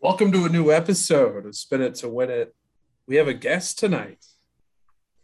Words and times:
Welcome 0.00 0.30
to 0.30 0.44
a 0.44 0.48
new 0.48 0.70
episode 0.70 1.44
of 1.44 1.56
Spin 1.56 1.82
It 1.82 1.96
to 1.96 2.08
Win 2.08 2.30
It. 2.30 2.54
We 3.08 3.16
have 3.16 3.26
a 3.26 3.34
guest 3.34 3.80
tonight. 3.80 4.24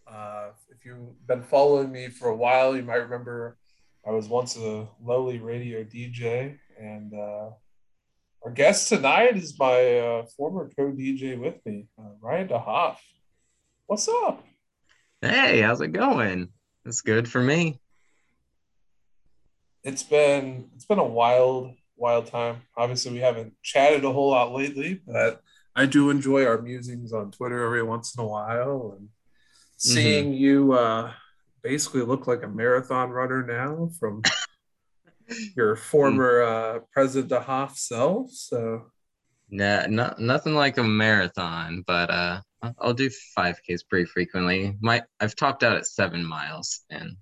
Uh, 0.05 0.49
if 0.69 0.85
you've 0.85 1.25
been 1.29 1.45
following 1.45 1.93
me 1.93 2.09
for 2.09 2.29
a 2.29 2.35
while, 2.35 2.75
you 2.75 2.83
might 2.83 2.97
remember 2.97 3.57
I 4.05 4.11
was 4.11 4.27
once 4.27 4.57
a 4.57 4.89
lowly 5.01 5.39
radio 5.39 5.85
DJ, 5.85 6.59
and 6.77 7.15
uh, 7.15 7.51
our 8.45 8.51
guest 8.53 8.89
tonight 8.89 9.37
is 9.37 9.57
my 9.57 9.99
uh, 9.99 10.27
former 10.37 10.69
co-DJ 10.77 11.39
with 11.39 11.65
me, 11.65 11.87
uh, 11.97 12.11
Ryan 12.21 12.49
DeHoff. 12.49 12.97
What's 13.87 14.09
up? 14.09 14.45
Hey, 15.23 15.61
how's 15.61 15.83
it 15.83 15.93
going? 15.93 16.49
It's 16.85 17.03
good 17.03 17.29
for 17.29 17.41
me. 17.41 17.81
It's 19.85 20.03
been 20.03 20.71
it's 20.75 20.85
been 20.85 20.99
a 20.99 21.05
wild 21.05 21.77
wild 21.97 22.27
time. 22.27 22.63
Obviously, 22.77 23.13
we 23.13 23.19
haven't 23.19 23.55
chatted 23.63 24.05
a 24.05 24.13
whole 24.13 24.31
lot 24.31 24.53
lately, 24.53 25.01
but 25.07 25.41
I 25.77 25.87
do 25.87 26.11
enjoy 26.11 26.47
our 26.47 26.61
musings 26.61 27.13
on 27.13 27.31
Twitter 27.31 27.65
every 27.65 27.83
once 27.83 28.15
in 28.17 28.23
a 28.23 28.27
while 28.27 28.97
and 28.97 29.09
seeing 29.77 30.27
mm-hmm. 30.27 30.35
you 30.35 30.73
uh, 30.73 31.13
basically 31.63 32.03
look 32.03 32.27
like 32.27 32.43
a 32.43 32.49
marathon 32.49 33.11
runner 33.11 33.45
now 33.45 33.91
from 33.99 34.23
your 35.57 35.77
former 35.77 36.43
uh, 36.43 36.79
President 36.93 37.33
DeHoff 37.33 37.77
self. 37.77 38.31
So, 38.31 38.93
yeah, 39.49 39.87
no, 39.89 40.15
nothing 40.19 40.55
like 40.55 40.79
a 40.79 40.85
marathon, 40.85 41.83
but 41.87 42.11
uh, 42.11 42.41
I'll 42.79 42.95
do 42.95 43.11
5Ks 43.37 43.89
pretty 43.89 44.07
frequently. 44.07 44.77
My 44.81 45.03
I've 45.21 45.37
topped 45.37 45.63
out 45.63 45.77
at 45.77 45.87
seven 45.87 46.25
miles, 46.25 46.83
and 46.91 47.17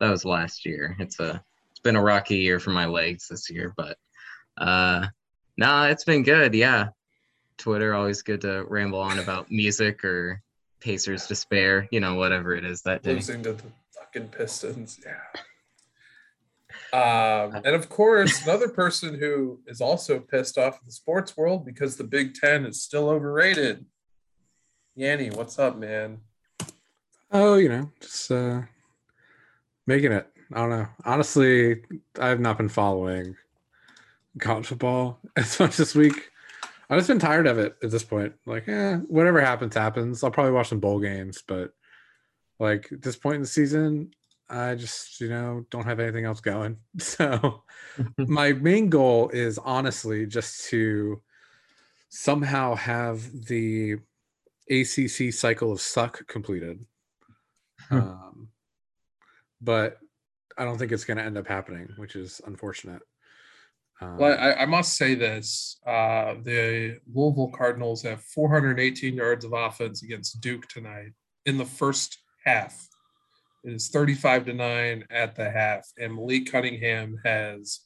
that 0.00 0.10
was 0.10 0.24
last 0.24 0.64
year. 0.64 0.96
It's 0.98 1.20
a 1.20 1.42
it's 1.70 1.80
been 1.80 1.96
a 1.96 2.02
rocky 2.02 2.36
year 2.36 2.58
for 2.58 2.70
my 2.70 2.86
legs 2.86 3.28
this 3.28 3.50
year, 3.50 3.74
but 3.76 3.96
uh, 4.58 5.06
no, 5.56 5.66
nah, 5.66 5.86
it's 5.86 6.04
been 6.04 6.22
good. 6.22 6.54
Yeah, 6.54 6.88
Twitter 7.56 7.94
always 7.94 8.22
good 8.22 8.40
to 8.42 8.64
ramble 8.68 9.00
on 9.00 9.18
about 9.18 9.50
music 9.50 10.04
or 10.04 10.42
Pacers 10.80 11.26
despair, 11.26 11.88
you 11.90 12.00
know, 12.00 12.14
whatever 12.14 12.54
it 12.54 12.64
is 12.64 12.82
that 12.82 13.02
day. 13.02 13.14
Losing 13.14 13.42
to 13.42 13.52
the 13.52 13.64
fucking 13.92 14.28
Pistons, 14.28 15.00
yeah. 15.04 15.40
Um, 16.92 17.56
and 17.64 17.74
of 17.74 17.88
course, 17.88 18.42
another 18.46 18.68
person 18.68 19.18
who 19.18 19.60
is 19.66 19.80
also 19.80 20.20
pissed 20.20 20.56
off 20.56 20.76
at 20.76 20.86
the 20.86 20.92
sports 20.92 21.36
world 21.36 21.64
because 21.64 21.96
the 21.96 22.04
Big 22.04 22.34
Ten 22.34 22.64
is 22.64 22.82
still 22.82 23.08
overrated. 23.08 23.84
Yanni, 24.94 25.30
what's 25.30 25.58
up, 25.58 25.76
man? 25.76 26.18
Oh, 27.30 27.56
you 27.56 27.68
know, 27.68 27.90
just 28.00 28.30
uh, 28.30 28.62
making 29.86 30.12
it. 30.12 30.26
I 30.52 30.60
don't 30.60 30.70
know. 30.70 30.88
Honestly, 31.04 31.82
I've 32.18 32.40
not 32.40 32.56
been 32.56 32.70
following 32.70 33.36
college 34.38 34.66
football 34.66 35.20
as 35.36 35.58
much 35.58 35.76
this 35.76 35.94
week. 35.94 36.30
I've 36.90 36.98
just 36.98 37.08
been 37.08 37.18
tired 37.18 37.46
of 37.46 37.58
it 37.58 37.76
at 37.82 37.90
this 37.90 38.04
point. 38.04 38.32
Like, 38.46 38.66
yeah, 38.66 38.96
whatever 38.98 39.40
happens, 39.40 39.74
happens. 39.74 40.24
I'll 40.24 40.30
probably 40.30 40.52
watch 40.52 40.70
some 40.70 40.80
bowl 40.80 41.00
games, 41.00 41.42
but 41.46 41.72
like 42.58 42.90
at 42.92 43.02
this 43.02 43.16
point 43.16 43.36
in 43.36 43.42
the 43.42 43.46
season, 43.46 44.12
I 44.48 44.74
just, 44.74 45.20
you 45.20 45.28
know, 45.28 45.66
don't 45.70 45.84
have 45.84 46.00
anything 46.00 46.24
else 46.24 46.40
going. 46.40 46.78
So 46.98 47.64
my 48.18 48.52
main 48.52 48.88
goal 48.88 49.28
is 49.30 49.58
honestly 49.58 50.26
just 50.26 50.68
to 50.70 51.20
somehow 52.08 52.74
have 52.74 53.46
the 53.46 53.96
ACC 54.70 55.32
cycle 55.32 55.72
of 55.72 55.80
suck 55.80 56.26
completed. 56.26 56.84
Hmm. 57.88 57.98
um, 57.98 58.48
but 59.60 59.98
I 60.56 60.64
don't 60.64 60.78
think 60.78 60.92
it's 60.92 61.04
going 61.04 61.18
to 61.18 61.24
end 61.24 61.38
up 61.38 61.46
happening, 61.46 61.88
which 61.96 62.16
is 62.16 62.40
unfortunate. 62.46 63.02
Um, 64.00 64.16
well, 64.16 64.38
I, 64.38 64.62
I, 64.62 64.66
must 64.66 64.96
say 64.96 65.14
this: 65.14 65.78
uh, 65.86 66.34
the 66.42 66.98
Louisville 67.12 67.50
Cardinals 67.50 68.02
have 68.02 68.22
418 68.22 69.14
yards 69.14 69.44
of 69.44 69.52
offense 69.52 70.02
against 70.02 70.40
Duke 70.40 70.68
tonight 70.68 71.12
in 71.46 71.58
the 71.58 71.64
first 71.64 72.18
half. 72.44 72.88
It 73.64 73.72
is 73.72 73.88
35 73.88 74.46
to 74.46 74.52
nine 74.52 75.04
at 75.10 75.34
the 75.34 75.50
half, 75.50 75.86
and 75.98 76.14
Malik 76.14 76.50
Cunningham 76.50 77.16
has 77.24 77.80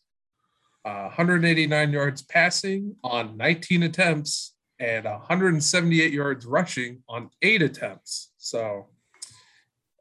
uh, 0.84 1.04
189 1.04 1.92
yards 1.92 2.22
passing 2.22 2.96
on 3.02 3.36
19 3.36 3.84
attempts 3.84 4.54
and 4.78 5.04
178 5.04 6.12
yards 6.12 6.44
rushing 6.44 7.02
on 7.08 7.30
eight 7.40 7.62
attempts. 7.62 8.32
So, 8.36 8.88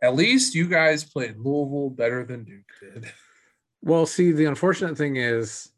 at 0.03 0.16
least 0.16 0.55
you 0.55 0.67
guys 0.67 1.03
played 1.03 1.38
Louisville 1.38 1.91
better 1.91 2.25
than 2.25 2.44
Duke 2.44 2.71
did. 2.81 3.11
Well, 3.83 4.05
see, 4.05 4.31
the 4.31 4.45
unfortunate 4.45 4.95
thing 4.95 5.16
is 5.16 5.71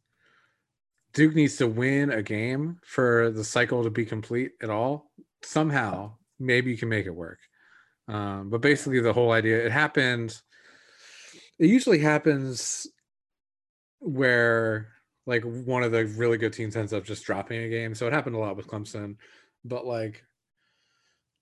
Duke 1.13 1.35
needs 1.35 1.57
to 1.57 1.67
win 1.67 2.11
a 2.11 2.23
game 2.23 2.79
for 2.83 3.31
the 3.31 3.43
cycle 3.43 3.83
to 3.83 3.89
be 3.89 4.05
complete 4.05 4.51
at 4.61 4.69
all. 4.69 5.11
Somehow, 5.43 6.13
maybe 6.39 6.71
you 6.71 6.77
can 6.77 6.89
make 6.89 7.05
it 7.05 7.15
work. 7.15 7.39
Um, 8.07 8.49
but 8.49 8.61
basically, 8.61 8.99
the 8.99 9.13
whole 9.13 9.31
idea 9.31 9.65
it 9.65 9.71
happened. 9.71 10.35
It 11.59 11.69
usually 11.69 11.99
happens 11.99 12.87
where 13.99 14.89
like 15.25 15.43
one 15.43 15.83
of 15.83 15.91
the 15.91 16.05
really 16.05 16.37
good 16.37 16.53
teams 16.53 16.75
ends 16.75 16.93
up 16.93 17.05
just 17.05 17.25
dropping 17.25 17.63
a 17.63 17.69
game. 17.69 17.95
So 17.95 18.07
it 18.07 18.13
happened 18.13 18.35
a 18.35 18.39
lot 18.39 18.57
with 18.57 18.67
Clemson, 18.67 19.15
but 19.63 19.85
like 19.85 20.23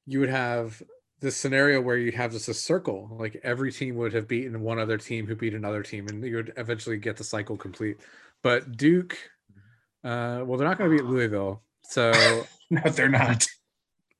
you 0.05 0.19
would 0.19 0.29
have 0.29 0.81
this 1.19 1.37
scenario 1.37 1.81
where 1.81 1.97
you 1.97 2.11
have 2.11 2.31
just 2.31 2.49
a 2.49 2.53
circle, 2.53 3.15
like 3.19 3.39
every 3.43 3.71
team 3.71 3.95
would 3.95 4.13
have 4.13 4.27
beaten 4.27 4.61
one 4.61 4.79
other 4.79 4.97
team 4.97 5.27
who 5.27 5.35
beat 5.35 5.53
another 5.53 5.83
team, 5.83 6.07
and 6.07 6.23
you 6.23 6.35
would 6.35 6.53
eventually 6.57 6.97
get 6.97 7.17
the 7.17 7.23
cycle 7.23 7.55
complete. 7.55 7.97
But 8.43 8.75
Duke 8.75 9.17
uh, 10.03 10.43
well, 10.45 10.57
they're 10.57 10.67
not 10.67 10.77
going 10.77 10.89
to 10.89 10.97
beat 10.97 11.05
Louisville, 11.05 11.61
so 11.83 12.11
no, 12.69 12.81
they're 12.89 13.09
not. 13.09 13.45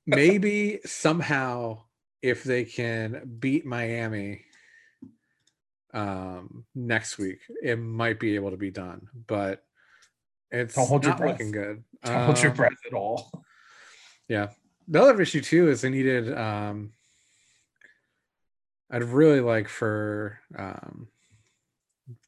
maybe 0.06 0.80
somehow, 0.84 1.82
if 2.20 2.44
they 2.44 2.64
can 2.64 3.36
beat 3.40 3.66
Miami 3.66 4.42
um, 5.92 6.64
next 6.74 7.18
week, 7.18 7.40
it 7.62 7.76
might 7.76 8.20
be 8.20 8.36
able 8.36 8.50
to 8.50 8.56
be 8.56 8.70
done. 8.70 9.08
But 9.26 9.64
it's 10.50 10.74
Don't 10.74 10.86
hold 10.86 11.02
not 11.02 11.08
your 11.08 11.16
breath. 11.16 11.32
looking 11.32 11.52
good. 11.52 11.84
Don't 12.04 12.16
um, 12.16 12.24
hold 12.26 12.42
your 12.42 12.50
um, 12.50 12.56
breath 12.56 12.78
at 12.86 12.94
all. 12.94 13.30
Yeah. 14.28 14.50
The 14.88 15.00
other 15.00 15.20
issue 15.20 15.40
too 15.40 15.68
is 15.68 15.80
they 15.80 15.90
needed. 15.90 16.36
Um, 16.36 16.92
I'd 18.90 19.04
really 19.04 19.40
like 19.40 19.68
for 19.68 20.38
um, 20.56 21.08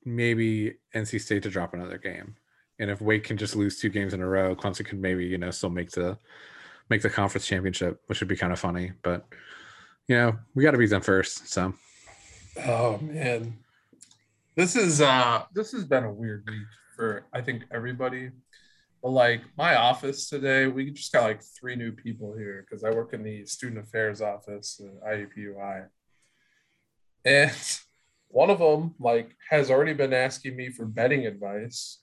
maybe 0.05 0.77
NC 0.95 1.21
State 1.21 1.43
to 1.43 1.51
drop 1.51 1.75
another 1.75 1.99
game 1.99 2.37
and 2.79 2.91
if 2.91 3.01
Wake 3.01 3.25
can 3.25 3.37
just 3.37 3.57
lose 3.57 3.79
two 3.79 3.89
games 3.89 4.15
in 4.15 4.21
a 4.21 4.27
row, 4.27 4.55
Clemson 4.55 4.87
could 4.87 5.01
maybe 5.01 5.25
you 5.27 5.39
know 5.39 5.51
still 5.51 5.71
make 5.71 5.91
the 5.91 6.19
make 6.91 7.03
the 7.03 7.11
conference 7.11 7.47
championship, 7.47 8.01
which 8.07 8.21
would 8.21 8.29
be 8.29 8.37
kind 8.37 8.53
of 8.53 8.59
funny. 8.59 8.93
But 9.03 9.27
you 10.09 10.17
know 10.17 10.39
we 10.55 10.63
got 10.63 10.73
to 10.73 10.79
beat 10.79 10.91
them 10.91 11.03
first. 11.03 11.49
So. 11.49 11.75
Oh 12.67 12.99
man, 12.99 13.57
this 14.57 14.77
is 14.77 15.01
uh 15.01 15.43
this 15.55 15.73
has 15.73 15.85
been 15.85 16.05
a 16.05 16.13
weird 16.13 16.45
week 16.49 16.67
for 16.97 17.27
I 17.33 17.41
think 17.41 17.65
everybody. 17.73 18.31
But 19.03 19.11
like 19.11 19.43
my 19.59 19.77
office 19.77 20.29
today, 20.29 20.67
we 20.67 20.91
just 20.91 21.13
got 21.13 21.25
like 21.25 21.43
three 21.43 21.77
new 21.77 21.93
people 21.93 22.35
here 22.37 22.65
because 22.65 22.85
I 22.85 22.91
work 22.91 23.13
in 23.13 23.23
the 23.23 23.45
student 23.45 23.85
affairs 23.85 24.23
office 24.23 24.81
at 24.81 25.19
IUPUI. 25.19 25.89
And 27.25 27.53
one 28.29 28.51
of 28.51 28.59
them 28.59 28.95
like 28.99 29.37
has 29.51 29.71
already 29.71 29.93
been 29.93 30.15
asking 30.15 30.57
me 30.57 30.71
for 30.71 30.87
betting 30.87 31.27
advice 31.27 31.99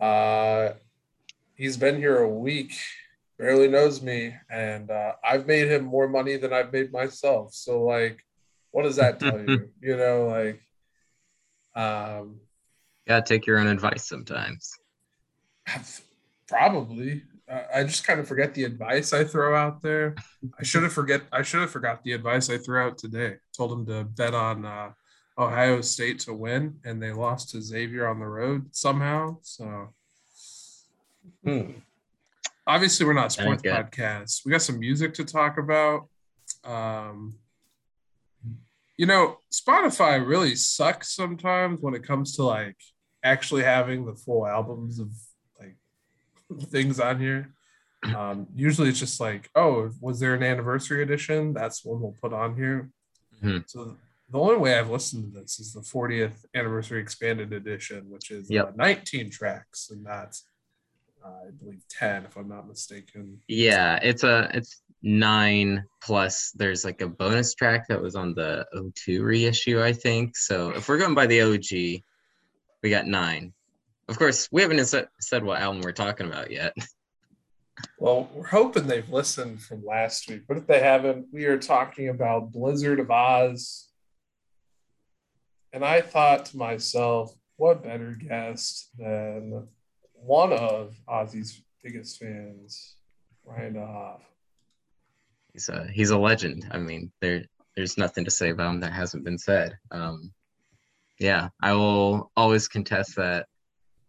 uh, 0.00 0.70
he's 1.54 1.76
been 1.76 1.96
here 1.96 2.18
a 2.18 2.28
week, 2.28 2.72
barely 3.38 3.68
knows 3.68 4.02
me, 4.02 4.34
and 4.50 4.90
uh, 4.90 5.12
I've 5.24 5.46
made 5.46 5.68
him 5.68 5.84
more 5.84 6.08
money 6.08 6.36
than 6.36 6.52
I've 6.52 6.72
made 6.72 6.92
myself. 6.92 7.54
So, 7.54 7.82
like, 7.82 8.24
what 8.70 8.82
does 8.82 8.96
that 8.96 9.20
tell 9.20 9.38
you? 9.40 9.70
You 9.80 9.96
know, 9.96 10.26
like, 10.26 10.60
um, 11.74 12.40
gotta 13.06 13.22
take 13.22 13.46
your 13.46 13.58
own 13.58 13.68
advice 13.68 14.08
sometimes. 14.08 14.70
Probably. 16.48 17.22
I 17.74 17.84
just 17.84 18.06
kind 18.06 18.20
of 18.20 18.28
forget 18.28 18.52
the 18.52 18.64
advice 18.64 19.14
I 19.14 19.24
throw 19.24 19.56
out 19.56 19.80
there. 19.80 20.14
I 20.58 20.62
should 20.64 20.82
have 20.82 20.92
forget. 20.92 21.22
I 21.32 21.42
should 21.42 21.60
have 21.60 21.70
forgot 21.70 22.02
the 22.02 22.12
advice 22.12 22.50
I 22.50 22.58
threw 22.58 22.80
out 22.80 22.98
today. 22.98 23.36
Told 23.56 23.72
him 23.72 23.86
to 23.86 24.04
bet 24.04 24.34
on 24.34 24.66
uh, 24.66 24.90
Ohio 25.38 25.80
State 25.80 26.18
to 26.20 26.34
win, 26.34 26.80
and 26.84 27.00
they 27.00 27.12
lost 27.12 27.50
to 27.50 27.62
Xavier 27.62 28.08
on 28.08 28.18
the 28.18 28.26
road 28.26 28.74
somehow. 28.74 29.36
So, 29.42 29.94
hmm. 31.44 31.70
obviously, 32.66 33.06
we're 33.06 33.12
not 33.12 33.32
sports 33.32 33.62
podcasts. 33.62 34.44
We 34.44 34.50
got 34.50 34.62
some 34.62 34.80
music 34.80 35.14
to 35.14 35.24
talk 35.24 35.58
about. 35.58 36.08
Um, 36.64 37.36
you 38.96 39.06
know, 39.06 39.38
Spotify 39.52 40.26
really 40.26 40.56
sucks 40.56 41.14
sometimes 41.14 41.80
when 41.80 41.94
it 41.94 42.02
comes 42.02 42.34
to 42.36 42.42
like 42.42 42.76
actually 43.22 43.62
having 43.62 44.04
the 44.04 44.16
full 44.16 44.44
albums 44.44 44.98
of 44.98 45.12
like 45.60 45.76
things 46.70 46.98
on 46.98 47.20
here. 47.20 47.54
Um, 48.14 48.48
usually, 48.54 48.88
it's 48.88 48.98
just 48.98 49.20
like, 49.20 49.48
oh, 49.54 49.90
was 50.00 50.18
there 50.18 50.34
an 50.34 50.42
anniversary 50.42 51.02
edition? 51.02 51.52
That's 51.52 51.84
one 51.84 52.00
we'll 52.00 52.16
put 52.20 52.32
on 52.32 52.56
here. 52.56 52.90
Mm-hmm. 53.42 53.58
So 53.66 53.96
the 54.30 54.38
only 54.38 54.58
way 54.58 54.78
I've 54.78 54.90
listened 54.90 55.32
to 55.32 55.40
this 55.40 55.58
is 55.58 55.72
the 55.72 55.80
40th 55.80 56.44
anniversary 56.54 57.00
expanded 57.00 57.52
edition, 57.52 58.04
which 58.10 58.30
is 58.30 58.50
uh, 58.50 58.54
yep. 58.54 58.68
uh, 58.68 58.72
19 58.76 59.30
tracks, 59.30 59.90
and 59.90 60.04
that's 60.04 60.44
uh, 61.24 61.48
I 61.48 61.50
believe 61.50 61.82
ten, 61.88 62.24
if 62.24 62.36
I'm 62.36 62.48
not 62.48 62.68
mistaken. 62.68 63.40
Yeah, 63.48 63.98
it's 64.02 64.24
a 64.24 64.50
it's 64.54 64.82
nine 65.02 65.84
plus. 66.02 66.52
There's 66.54 66.84
like 66.84 67.00
a 67.00 67.08
bonus 67.08 67.54
track 67.54 67.88
that 67.88 68.00
was 68.00 68.14
on 68.14 68.34
the 68.34 68.66
O2 68.74 69.22
reissue, 69.22 69.82
I 69.82 69.92
think. 69.92 70.36
So 70.36 70.70
if 70.70 70.88
we're 70.88 70.98
going 70.98 71.14
by 71.14 71.26
the 71.26 71.42
OG, 71.42 72.02
we 72.82 72.90
got 72.90 73.06
nine. 73.06 73.52
Of 74.08 74.18
course, 74.18 74.48
we 74.52 74.62
haven't 74.62 74.84
said 74.86 75.08
said 75.20 75.44
what 75.44 75.60
album 75.60 75.82
we're 75.82 75.92
talking 75.92 76.26
about 76.26 76.50
yet. 76.50 76.74
Well, 78.00 78.28
we're 78.34 78.44
hoping 78.44 78.88
they've 78.88 79.08
listened 79.08 79.62
from 79.62 79.84
last 79.84 80.28
week, 80.28 80.42
but 80.48 80.56
if 80.56 80.66
they 80.66 80.80
haven't, 80.80 81.26
we 81.32 81.44
are 81.44 81.58
talking 81.58 82.08
about 82.08 82.50
Blizzard 82.50 82.98
of 82.98 83.06
Ozz. 83.06 83.87
And 85.72 85.84
I 85.84 86.00
thought 86.00 86.46
to 86.46 86.56
myself, 86.56 87.34
what 87.56 87.82
better 87.82 88.12
guest 88.12 88.90
than 88.96 89.66
one 90.14 90.52
of 90.52 90.96
Ozzy's 91.08 91.62
biggest 91.82 92.18
fans, 92.18 92.96
Ryan 93.44 93.74
DeHoff. 93.74 94.20
He's 95.52 95.68
a 95.68 95.86
he's 95.92 96.10
a 96.10 96.18
legend. 96.18 96.68
I 96.70 96.78
mean, 96.78 97.10
there 97.20 97.44
there's 97.76 97.98
nothing 97.98 98.24
to 98.24 98.30
say 98.30 98.50
about 98.50 98.74
him 98.74 98.80
that 98.80 98.92
hasn't 98.92 99.24
been 99.24 99.38
said. 99.38 99.76
Um, 99.90 100.32
yeah, 101.18 101.48
I 101.60 101.72
will 101.72 102.30
always 102.36 102.68
contest 102.68 103.16
that 103.16 103.46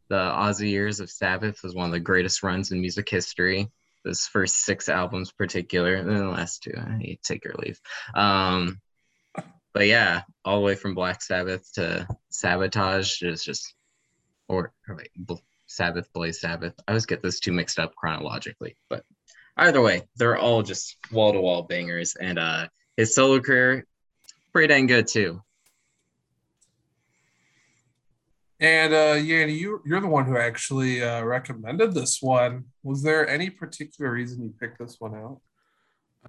the 0.09 0.17
Ozzy 0.17 0.69
years 0.69 0.99
of 0.99 1.09
Sabbath 1.09 1.61
was 1.63 1.75
one 1.75 1.85
of 1.85 1.91
the 1.91 1.99
greatest 1.99 2.43
runs 2.43 2.71
in 2.71 2.81
music 2.81 3.09
history. 3.09 3.69
Those 4.05 4.27
first 4.27 4.63
six 4.63 4.89
albums, 4.89 5.31
particular, 5.31 5.95
and 5.95 6.09
then 6.09 6.17
the 6.17 6.29
last 6.29 6.63
two, 6.63 6.73
I 6.77 7.17
take 7.23 7.45
or 7.45 7.53
leave. 7.59 7.79
Um, 8.15 8.79
but 9.73 9.87
yeah, 9.87 10.21
all 10.43 10.59
the 10.59 10.65
way 10.65 10.75
from 10.75 10.95
Black 10.95 11.21
Sabbath 11.21 11.71
to 11.73 12.07
Sabotage 12.29 13.21
is 13.21 13.43
just, 13.43 13.73
or, 14.47 14.73
or 14.87 14.95
wait, 14.95 15.11
Sabbath, 15.67 16.11
Blaze 16.13 16.41
Sabbath. 16.41 16.73
I 16.87 16.91
always 16.91 17.05
get 17.05 17.21
those 17.21 17.39
two 17.39 17.51
mixed 17.51 17.79
up 17.79 17.95
chronologically, 17.95 18.75
but 18.89 19.03
either 19.57 19.81
way, 19.81 20.03
they're 20.17 20.37
all 20.37 20.63
just 20.63 20.97
wall 21.11 21.33
to 21.33 21.39
wall 21.39 21.63
bangers. 21.63 22.15
And 22.15 22.39
uh, 22.39 22.67
his 22.97 23.13
solo 23.13 23.39
career, 23.39 23.85
pretty 24.51 24.67
dang 24.67 24.87
good 24.87 25.07
too. 25.07 25.41
And 28.59 28.93
uh, 28.93 29.13
Yanni, 29.13 29.53
you 29.53 29.81
you're 29.85 30.01
the 30.01 30.07
one 30.07 30.25
who 30.25 30.37
actually 30.37 31.01
uh, 31.01 31.23
recommended 31.23 31.93
this 31.93 32.21
one. 32.21 32.65
Was 32.83 33.01
there 33.01 33.27
any 33.27 33.49
particular 33.49 34.11
reason 34.11 34.43
you 34.43 34.53
picked 34.59 34.79
this 34.79 34.97
one 34.99 35.15
out? 35.15 35.39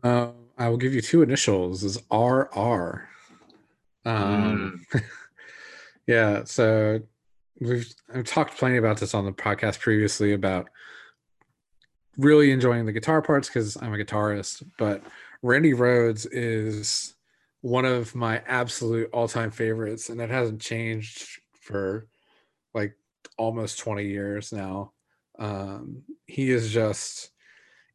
Uh, 0.03 0.31
I 0.57 0.69
will 0.69 0.77
give 0.77 0.95
you 0.95 1.01
two 1.01 1.23
initials. 1.23 1.83
Is 1.83 2.01
RR. 2.13 3.09
Um, 4.05 4.85
mm. 4.93 5.03
yeah. 6.07 6.45
So 6.45 7.01
we've 7.61 7.93
I've 8.13 8.25
talked 8.25 8.57
plenty 8.57 8.77
about 8.77 8.99
this 8.99 9.15
on 9.15 9.25
the 9.25 9.33
podcast 9.33 9.81
previously 9.81 10.33
about 10.33 10.69
really 12.17 12.51
enjoying 12.51 12.87
the 12.87 12.93
guitar 12.93 13.23
parts 13.23 13.49
because 13.49 13.77
I'm 13.81 13.95
a 13.95 13.97
guitarist, 13.97 14.63
but 14.79 15.03
Randy 15.43 15.73
Rhoads 15.73 16.27
is 16.31 17.15
one 17.63 17.85
of 17.85 18.15
my 18.15 18.43
absolute 18.47 19.11
all-time 19.13 19.51
favorites, 19.51 20.09
and 20.09 20.19
that 20.21 20.31
hasn't 20.31 20.61
changed 20.61 21.41
for 21.61 22.07
like 22.75 22.95
almost 23.37 23.79
20 23.79 24.07
years 24.07 24.53
now. 24.53 24.93
Um, 25.39 26.03
he 26.27 26.51
is 26.51 26.73
just 26.73 27.31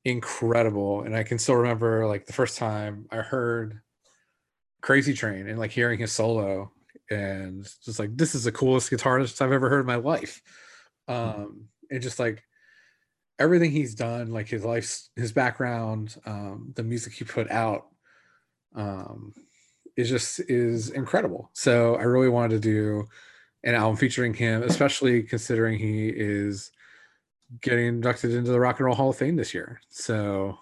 incredible. 0.05 1.01
And 1.01 1.15
I 1.15 1.23
can 1.23 1.39
still 1.39 1.55
remember 1.55 2.07
like 2.07 2.25
the 2.25 2.33
first 2.33 2.57
time 2.57 3.07
I 3.11 3.17
heard 3.17 3.81
Crazy 4.85 5.15
Train 5.15 5.49
and 5.49 5.57
like 5.57 5.71
hearing 5.71 5.99
his 5.99 6.11
solo 6.11 6.71
and 7.09 7.67
just 7.83 7.97
like 7.97 8.15
this 8.15 8.35
is 8.35 8.43
the 8.43 8.51
coolest 8.51 8.91
guitarist 8.91 9.41
I've 9.41 9.51
ever 9.51 9.67
heard 9.67 9.79
in 9.79 9.87
my 9.87 9.95
life. 9.95 10.43
Um, 11.07 11.69
and 11.89 12.03
just 12.03 12.19
like 12.19 12.43
everything 13.39 13.71
he's 13.71 13.95
done, 13.95 14.31
like 14.31 14.47
his 14.47 14.63
life's 14.63 15.09
his 15.15 15.31
background, 15.31 16.15
um, 16.27 16.71
the 16.75 16.83
music 16.83 17.13
he 17.13 17.25
put 17.25 17.49
out, 17.49 17.87
um, 18.75 19.33
is 19.97 20.07
just 20.07 20.39
is 20.41 20.91
incredible. 20.91 21.49
So 21.53 21.95
I 21.95 22.03
really 22.03 22.29
wanted 22.29 22.61
to 22.61 22.69
do 22.69 23.07
an 23.63 23.73
album 23.73 23.97
featuring 23.97 24.35
him, 24.35 24.61
especially 24.61 25.23
considering 25.23 25.79
he 25.79 26.09
is 26.09 26.69
getting 27.59 27.87
inducted 27.87 28.35
into 28.35 28.51
the 28.51 28.59
Rock 28.59 28.79
and 28.79 28.85
Roll 28.85 28.95
Hall 28.95 29.09
of 29.09 29.17
Fame 29.17 29.35
this 29.35 29.51
year. 29.51 29.81
So 29.89 30.59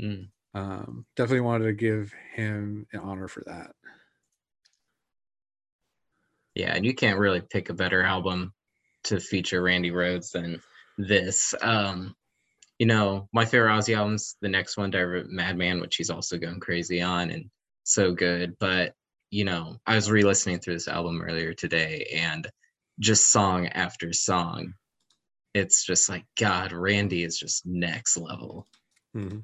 mm. 0.00 0.26
Um, 0.54 1.06
definitely 1.16 1.40
wanted 1.40 1.64
to 1.66 1.72
give 1.72 2.12
him 2.34 2.86
an 2.92 3.00
honor 3.00 3.28
for 3.28 3.42
that. 3.46 3.72
Yeah, 6.54 6.74
and 6.74 6.84
you 6.84 6.94
can't 6.94 7.18
really 7.18 7.40
pick 7.40 7.70
a 7.70 7.74
better 7.74 8.02
album 8.02 8.52
to 9.04 9.20
feature 9.20 9.62
Randy 9.62 9.90
Rhoads 9.90 10.32
than 10.32 10.60
this. 10.98 11.54
Um, 11.62 12.14
you 12.78 12.86
know, 12.86 13.28
my 13.32 13.44
favorite 13.44 13.70
Ozzy 13.70 13.96
album's 13.96 14.36
the 14.42 14.48
next 14.48 14.76
one, 14.76 14.92
Madman, 15.28 15.80
which 15.80 15.96
he's 15.96 16.10
also 16.10 16.36
going 16.36 16.60
crazy 16.60 17.00
on 17.00 17.30
and 17.30 17.50
so 17.84 18.12
good. 18.12 18.56
But 18.58 18.94
you 19.30 19.44
know, 19.44 19.78
I 19.86 19.94
was 19.94 20.10
re-listening 20.10 20.58
through 20.58 20.74
this 20.74 20.88
album 20.88 21.22
earlier 21.22 21.54
today 21.54 22.06
and 22.14 22.46
just 23.00 23.32
song 23.32 23.66
after 23.68 24.12
song, 24.12 24.74
it's 25.54 25.84
just 25.84 26.10
like 26.10 26.24
God, 26.38 26.72
Randy 26.72 27.24
is 27.24 27.38
just 27.38 27.64
next 27.64 28.18
level. 28.18 28.68
Mm-hmm. 29.16 29.38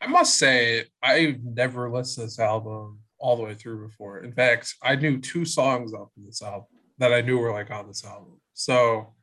I 0.00 0.06
must 0.06 0.38
say, 0.38 0.84
I've 1.02 1.42
never 1.42 1.90
listened 1.90 2.22
to 2.22 2.26
this 2.26 2.38
album 2.38 3.00
all 3.18 3.36
the 3.36 3.42
way 3.42 3.54
through 3.54 3.86
before. 3.88 4.18
In 4.20 4.32
fact, 4.32 4.74
I 4.82 4.94
knew 4.94 5.20
two 5.20 5.44
songs 5.44 5.92
off 5.92 6.10
of 6.16 6.24
this 6.24 6.42
album 6.42 6.68
that 6.98 7.12
I 7.12 7.20
knew 7.20 7.38
were 7.38 7.52
like 7.52 7.70
on 7.70 7.88
this 7.88 8.04
album. 8.04 8.40
So 8.54 9.14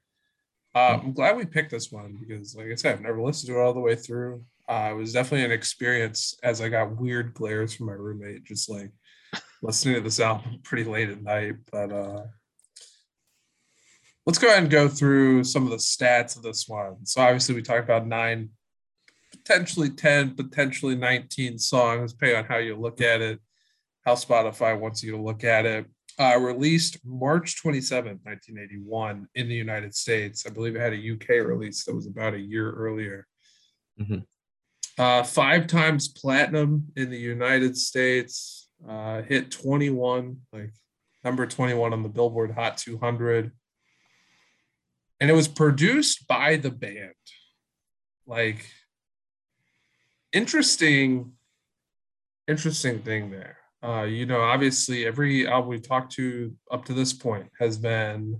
uh, 0.75 0.99
I'm 1.01 1.13
glad 1.13 1.37
we 1.37 1.45
picked 1.45 1.71
this 1.71 1.91
one 1.91 2.17
because, 2.19 2.55
like 2.55 2.67
I 2.67 2.75
said, 2.75 2.95
I've 2.95 3.01
never 3.01 3.21
listened 3.21 3.53
to 3.53 3.59
it 3.59 3.63
all 3.63 3.73
the 3.73 3.79
way 3.79 3.95
through 3.95 4.43
uh, 4.67 4.89
it 4.91 4.95
was 4.95 5.13
definitely 5.13 5.45
an 5.45 5.51
experience 5.51 6.37
as 6.43 6.61
I 6.61 6.69
got 6.69 6.99
weird 6.99 7.33
glares 7.33 7.73
from 7.73 7.87
my 7.87 7.93
roommate, 7.93 8.45
just 8.45 8.69
like 8.69 8.91
listening 9.61 9.95
to 9.95 10.01
this 10.01 10.19
album 10.19 10.59
pretty 10.63 10.89
late 10.89 11.09
at 11.09 11.21
night. 11.21 11.55
But 11.71 11.91
uh, 11.91 12.23
let's 14.25 14.39
go 14.39 14.47
ahead 14.47 14.63
and 14.63 14.71
go 14.71 14.87
through 14.87 15.43
some 15.43 15.63
of 15.63 15.69
the 15.69 15.77
stats 15.77 16.35
of 16.35 16.43
this 16.43 16.67
one. 16.67 17.05
So 17.05 17.21
obviously 17.21 17.53
we 17.53 17.61
talked 17.61 17.83
about 17.83 18.07
nine, 18.07 18.49
potentially 19.45 19.89
10, 19.89 20.35
potentially 20.35 20.95
19 20.95 21.57
songs, 21.59 22.13
depending 22.13 22.37
on 22.39 22.45
how 22.45 22.57
you 22.57 22.75
look 22.75 23.01
at 23.01 23.21
it, 23.21 23.39
how 24.05 24.15
Spotify 24.15 24.77
wants 24.79 25.03
you 25.03 25.11
to 25.11 25.21
look 25.21 25.43
at 25.43 25.65
it. 25.65 25.85
Uh, 26.17 26.37
released 26.39 26.97
March 27.05 27.61
27, 27.61 28.19
1981 28.23 29.27
in 29.35 29.49
the 29.49 29.55
United 29.55 29.93
States. 29.93 30.45
I 30.47 30.49
believe 30.49 30.75
it 30.75 30.79
had 30.79 30.93
a 30.93 31.13
UK 31.13 31.45
release 31.45 31.83
that 31.83 31.93
was 31.93 32.07
about 32.07 32.33
a 32.33 32.39
year 32.39 32.71
earlier. 32.71 33.27
Mm-hmm 33.99 34.19
uh, 34.97 35.23
five 35.23 35.67
times 35.67 36.07
platinum 36.07 36.87
in 36.95 37.09
the 37.09 37.17
United 37.17 37.77
States, 37.77 38.69
uh, 38.87 39.21
hit 39.23 39.51
21, 39.51 40.37
like 40.53 40.73
number 41.23 41.45
21 41.45 41.93
on 41.93 42.03
the 42.03 42.09
Billboard 42.09 42.51
Hot 42.51 42.77
200. 42.77 43.51
And 45.19 45.29
it 45.29 45.33
was 45.33 45.47
produced 45.47 46.27
by 46.27 46.57
the 46.57 46.71
band. 46.71 47.13
Like, 48.27 48.69
interesting, 50.35 51.31
interesting 52.47 52.99
thing 52.99 53.31
there. 53.31 53.57
Uh, 53.83 54.03
you 54.03 54.27
know, 54.27 54.41
obviously, 54.41 55.05
every 55.07 55.47
album 55.47 55.69
we 55.69 55.79
talked 55.79 56.11
to 56.13 56.53
up 56.69 56.85
to 56.85 56.93
this 56.93 57.13
point 57.13 57.49
has 57.59 57.77
been 57.77 58.39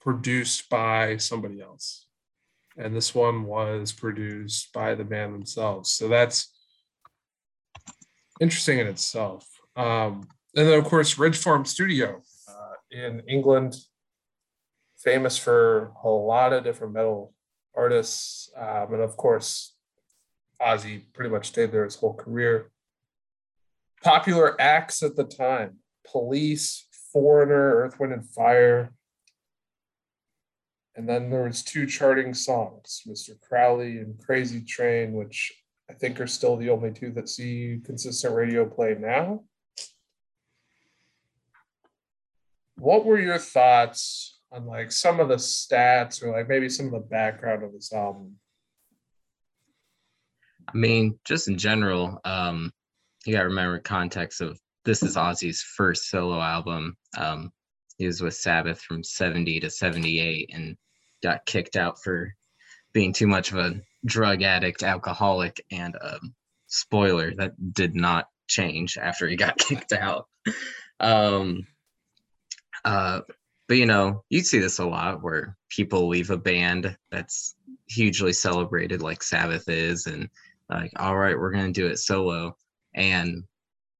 produced 0.00 0.70
by 0.70 1.18
somebody 1.18 1.60
else 1.60 2.06
and 2.76 2.94
this 2.94 3.14
one 3.14 3.44
was 3.44 3.92
produced 3.92 4.72
by 4.72 4.94
the 4.94 5.04
band 5.04 5.34
themselves. 5.34 5.92
So 5.92 6.08
that's 6.08 6.52
interesting 8.40 8.78
in 8.78 8.86
itself. 8.86 9.46
Um, 9.76 10.28
and 10.54 10.68
then, 10.68 10.78
of 10.78 10.84
course, 10.84 11.18
Ridge 11.18 11.36
Farm 11.38 11.64
Studio 11.64 12.20
uh, 12.48 12.74
in 12.90 13.22
England, 13.28 13.76
famous 14.98 15.38
for 15.38 15.92
a 16.04 16.08
lot 16.08 16.52
of 16.52 16.64
different 16.64 16.92
metal 16.92 17.34
artists. 17.74 18.50
Um, 18.56 18.94
and 18.94 19.02
of 19.02 19.16
course, 19.16 19.74
Ozzy 20.60 21.02
pretty 21.12 21.30
much 21.30 21.48
stayed 21.48 21.72
there 21.72 21.84
his 21.84 21.96
whole 21.96 22.14
career. 22.14 22.70
Popular 24.02 24.60
acts 24.60 25.02
at 25.02 25.16
the 25.16 25.24
time 25.24 25.78
Police, 26.10 26.86
Foreigner, 27.12 27.76
Earth, 27.76 27.98
Wind, 27.98 28.12
and 28.12 28.28
Fire, 28.28 28.92
and 30.96 31.06
then 31.06 31.28
there 31.28 31.44
was 31.44 31.62
two 31.62 31.86
charting 31.86 32.32
songs, 32.32 33.02
Mr. 33.06 33.38
Crowley 33.40 33.98
and 33.98 34.18
Crazy 34.18 34.62
Train, 34.62 35.12
which 35.12 35.52
I 35.90 35.92
think 35.92 36.20
are 36.20 36.26
still 36.26 36.56
the 36.56 36.70
only 36.70 36.90
two 36.90 37.12
that 37.12 37.28
see 37.28 37.80
consistent 37.84 38.34
radio 38.34 38.64
play 38.64 38.96
now. 38.98 39.44
What 42.78 43.04
were 43.04 43.20
your 43.20 43.38
thoughts 43.38 44.40
on 44.50 44.66
like 44.66 44.90
some 44.90 45.20
of 45.20 45.28
the 45.28 45.36
stats 45.36 46.22
or 46.22 46.32
like 46.32 46.48
maybe 46.48 46.68
some 46.70 46.86
of 46.86 46.92
the 46.92 47.00
background 47.00 47.62
of 47.62 47.72
this 47.72 47.92
album? 47.92 48.36
I 50.68 50.76
mean, 50.76 51.18
just 51.24 51.48
in 51.48 51.58
general, 51.58 52.20
um, 52.24 52.72
you 53.24 53.32
got 53.32 53.40
to 53.40 53.48
remember 53.48 53.78
context 53.78 54.40
of 54.40 54.58
this 54.84 55.02
is 55.02 55.16
Ozzy's 55.16 55.62
first 55.62 56.08
solo 56.08 56.40
album. 56.40 56.96
Um, 57.16 57.52
he 57.98 58.06
was 58.06 58.20
with 58.20 58.34
Sabbath 58.34 58.80
from 58.80 59.02
70 59.02 59.60
to 59.60 59.70
78 59.70 60.50
and 60.52 60.76
got 61.22 61.46
kicked 61.46 61.76
out 61.76 62.02
for 62.02 62.34
being 62.92 63.12
too 63.12 63.26
much 63.26 63.52
of 63.52 63.58
a 63.58 63.80
drug 64.04 64.42
addict, 64.42 64.82
alcoholic, 64.82 65.64
and 65.70 65.96
um, 66.00 66.34
spoiler 66.66 67.34
that 67.34 67.52
did 67.72 67.94
not 67.94 68.28
change 68.46 68.96
after 68.96 69.26
he 69.26 69.36
got 69.36 69.58
kicked 69.58 69.92
out. 69.92 70.28
Um, 71.00 71.66
uh, 72.84 73.22
but 73.68 73.76
you 73.76 73.86
know, 73.86 74.22
you 74.28 74.40
see 74.40 74.60
this 74.60 74.78
a 74.78 74.86
lot 74.86 75.22
where 75.22 75.56
people 75.68 76.08
leave 76.08 76.30
a 76.30 76.36
band 76.36 76.96
that's 77.10 77.56
hugely 77.88 78.32
celebrated, 78.32 79.02
like 79.02 79.22
Sabbath 79.22 79.68
is, 79.68 80.06
and 80.06 80.28
like, 80.70 80.92
all 80.96 81.16
right, 81.16 81.38
we're 81.38 81.52
gonna 81.52 81.72
do 81.72 81.86
it 81.86 81.98
solo, 81.98 82.56
and 82.94 83.44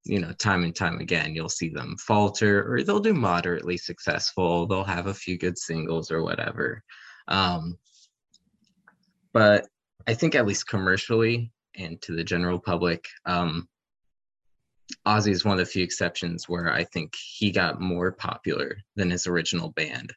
you 0.04 0.20
know, 0.20 0.32
time 0.32 0.62
and 0.62 0.74
time 0.74 1.00
again, 1.00 1.34
you'll 1.34 1.48
see 1.48 1.68
them 1.68 1.96
falter, 1.98 2.72
or 2.72 2.82
they'll 2.82 3.00
do 3.00 3.12
moderately 3.12 3.76
successful. 3.76 4.66
They'll 4.66 4.84
have 4.84 5.08
a 5.08 5.14
few 5.14 5.36
good 5.36 5.58
singles 5.58 6.10
or 6.12 6.22
whatever. 6.22 6.82
Um, 7.28 7.76
but 9.32 9.66
I 10.06 10.14
think 10.14 10.34
at 10.34 10.46
least 10.46 10.68
commercially 10.68 11.50
and 11.74 12.00
to 12.02 12.14
the 12.14 12.22
general 12.24 12.60
public, 12.60 13.04
um, 13.26 13.68
Ozzy 15.06 15.32
is 15.32 15.44
one 15.44 15.58
of 15.58 15.66
the 15.66 15.70
few 15.70 15.82
exceptions 15.82 16.48
where 16.48 16.72
I 16.72 16.84
think 16.84 17.12
he 17.16 17.50
got 17.50 17.80
more 17.80 18.12
popular 18.12 18.76
than 18.94 19.10
his 19.10 19.26
original 19.26 19.72
band. 19.72 20.12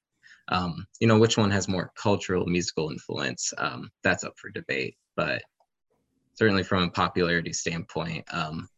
Um, 0.49 0.85
you 0.99 1.07
know, 1.07 1.17
which 1.17 1.37
one 1.37 1.51
has 1.51 1.67
more 1.67 1.91
cultural 1.95 2.45
musical 2.45 2.89
influence? 2.91 3.53
Um, 3.57 3.89
that's 4.03 4.23
up 4.23 4.33
for 4.37 4.51
debate, 4.51 4.95
but 5.15 5.41
certainly 6.39 6.63
from 6.63 6.83
a 6.83 6.89
popularity 6.89 7.51
standpoint, 7.51 8.25
um, 8.33 8.69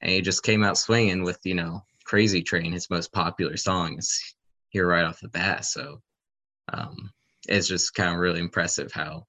and 0.00 0.12
he 0.12 0.20
just 0.20 0.44
came 0.44 0.62
out 0.62 0.78
swinging 0.78 1.24
with 1.24 1.40
you 1.44 1.54
know 1.54 1.82
"Crazy 2.04 2.42
Train," 2.42 2.72
his 2.72 2.88
most 2.88 3.12
popular 3.12 3.56
songs 3.56 4.36
here 4.68 4.86
right 4.86 5.04
off 5.04 5.18
the 5.20 5.28
bat. 5.28 5.64
So 5.64 6.00
um, 6.72 7.10
it's 7.48 7.66
just 7.66 7.94
kind 7.94 8.14
of 8.14 8.20
really 8.20 8.38
impressive 8.38 8.92
how 8.92 9.26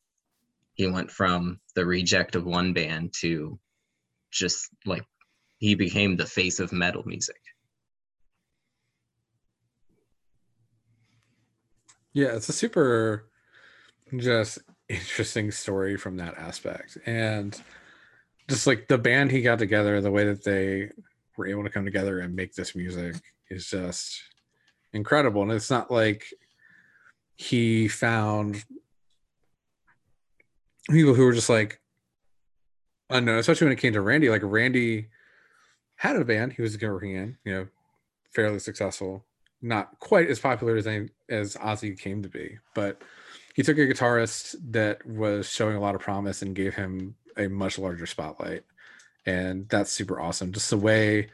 he 0.75 0.85
went 0.85 1.09
from 1.09 1.59
the 1.73 1.83
reject 1.83 2.35
of 2.35 2.45
one 2.45 2.73
band 2.73 3.11
to 3.21 3.59
just 4.31 4.69
like 4.85 5.03
he 5.57 5.73
became 5.73 6.15
the 6.15 6.27
face 6.27 6.59
of 6.59 6.71
metal 6.71 7.01
music. 7.07 7.41
Yeah, 12.13 12.35
it's 12.35 12.49
a 12.49 12.53
super 12.53 13.25
just 14.15 14.59
interesting 14.91 15.51
story 15.51 15.97
from 15.97 16.17
that 16.17 16.37
aspect. 16.37 16.97
And 17.05 17.59
just 18.47 18.67
like 18.67 18.87
the 18.87 18.97
band 18.97 19.31
he 19.31 19.41
got 19.41 19.59
together, 19.59 20.01
the 20.01 20.11
way 20.11 20.25
that 20.25 20.43
they 20.43 20.89
were 21.37 21.47
able 21.47 21.63
to 21.63 21.69
come 21.69 21.85
together 21.85 22.19
and 22.19 22.35
make 22.35 22.53
this 22.53 22.75
music 22.75 23.15
is 23.49 23.69
just 23.69 24.21
incredible. 24.93 25.41
And 25.41 25.51
it's 25.51 25.69
not 25.69 25.89
like 25.91 26.25
he 27.35 27.87
found 27.87 28.63
people 30.89 31.13
who 31.13 31.25
were 31.25 31.33
just 31.33 31.49
like 31.49 31.79
unknown, 33.09 33.39
especially 33.39 33.65
when 33.65 33.73
it 33.73 33.79
came 33.79 33.93
to 33.93 34.01
Randy. 34.01 34.29
Like 34.29 34.41
Randy 34.43 35.07
had 35.95 36.15
a 36.15 36.25
band 36.25 36.53
he 36.53 36.61
was 36.61 36.79
working 36.81 37.15
in, 37.15 37.37
you 37.45 37.53
know, 37.53 37.67
fairly 38.33 38.59
successful, 38.59 39.25
not 39.61 39.99
quite 39.99 40.29
as 40.29 40.39
popular 40.39 40.75
as 40.75 40.87
as 41.29 41.55
Ozzy 41.55 41.97
came 41.97 42.23
to 42.23 42.29
be, 42.29 42.57
but 42.73 43.01
he 43.53 43.63
took 43.63 43.77
a 43.77 43.87
guitarist 43.87 44.55
that 44.71 45.05
was 45.05 45.49
showing 45.49 45.75
a 45.75 45.79
lot 45.81 45.95
of 45.95 46.01
promise 46.01 46.41
and 46.41 46.55
gave 46.55 46.75
him 46.75 47.15
a 47.37 47.47
much 47.47 47.77
larger 47.77 48.05
spotlight, 48.05 48.63
and 49.25 49.67
that's 49.69 49.91
super 49.91 50.19
awesome. 50.19 50.51
Just 50.51 50.69
the 50.69 50.77
way, 50.77 51.29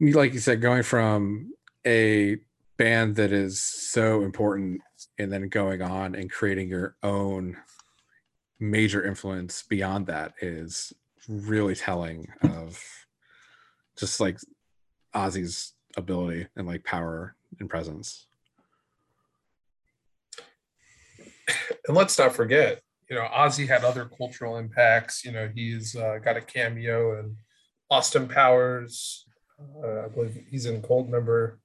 like 0.00 0.32
you 0.32 0.40
said, 0.40 0.60
going 0.60 0.82
from 0.82 1.52
a 1.86 2.38
band 2.76 3.16
that 3.16 3.32
is 3.32 3.60
so 3.60 4.22
important 4.22 4.80
and 5.18 5.30
then 5.30 5.48
going 5.48 5.82
on 5.82 6.14
and 6.14 6.30
creating 6.30 6.68
your 6.68 6.96
own 7.02 7.56
major 8.58 9.04
influence 9.04 9.62
beyond 9.62 10.06
that 10.06 10.32
is 10.40 10.92
really 11.28 11.74
telling 11.74 12.26
of 12.42 12.82
just 13.96 14.20
like 14.20 14.38
Ozzy's 15.14 15.74
ability 15.96 16.46
and 16.56 16.66
like 16.66 16.84
power 16.84 17.34
and 17.58 17.68
presence. 17.68 18.26
And 21.88 21.96
let's 21.96 22.18
not 22.18 22.34
forget, 22.34 22.80
you 23.08 23.16
know, 23.16 23.26
Ozzy 23.34 23.66
had 23.66 23.84
other 23.84 24.08
cultural 24.16 24.58
impacts. 24.58 25.24
You 25.24 25.32
know, 25.32 25.50
he's 25.52 25.96
uh, 25.96 26.18
got 26.22 26.36
a 26.36 26.40
cameo 26.40 27.18
in 27.18 27.36
Austin 27.90 28.28
Powers. 28.28 29.26
Uh, 29.82 30.04
I 30.04 30.08
believe 30.08 30.38
he's 30.48 30.66
in 30.66 30.82
Goldmember, 30.82 31.56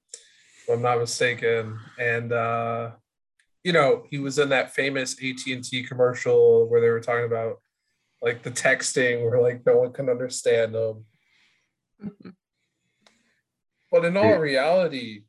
if 0.62 0.68
I'm 0.68 0.82
not 0.82 0.98
mistaken. 0.98 1.78
And 1.98 2.32
uh, 2.32 2.90
you 3.62 3.72
know, 3.72 4.04
he 4.10 4.18
was 4.18 4.38
in 4.38 4.48
that 4.50 4.74
famous 4.74 5.16
AT 5.22 5.46
and 5.46 5.62
T 5.62 5.82
commercial 5.82 6.68
where 6.68 6.80
they 6.80 6.88
were 6.88 7.00
talking 7.00 7.26
about 7.26 7.60
like 8.22 8.42
the 8.42 8.50
texting, 8.50 9.22
where 9.22 9.40
like 9.40 9.64
no 9.66 9.78
one 9.78 9.92
can 9.92 10.08
understand 10.08 10.74
them. 10.74 11.04
But 13.90 14.04
in 14.04 14.16
all 14.16 14.38
reality, 14.38 15.22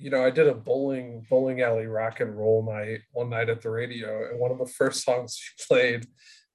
you 0.00 0.08
know, 0.08 0.24
I 0.24 0.30
did 0.30 0.48
a 0.48 0.54
bowling 0.54 1.26
bowling 1.28 1.60
alley 1.60 1.86
rock 1.86 2.20
and 2.20 2.36
roll 2.36 2.64
night 2.64 3.02
one 3.12 3.28
night 3.28 3.50
at 3.50 3.60
the 3.60 3.70
radio, 3.70 4.30
and 4.30 4.40
one 4.40 4.50
of 4.50 4.58
the 4.58 4.66
first 4.78 5.04
songs 5.04 5.36
she 5.36 5.64
played, 5.68 6.06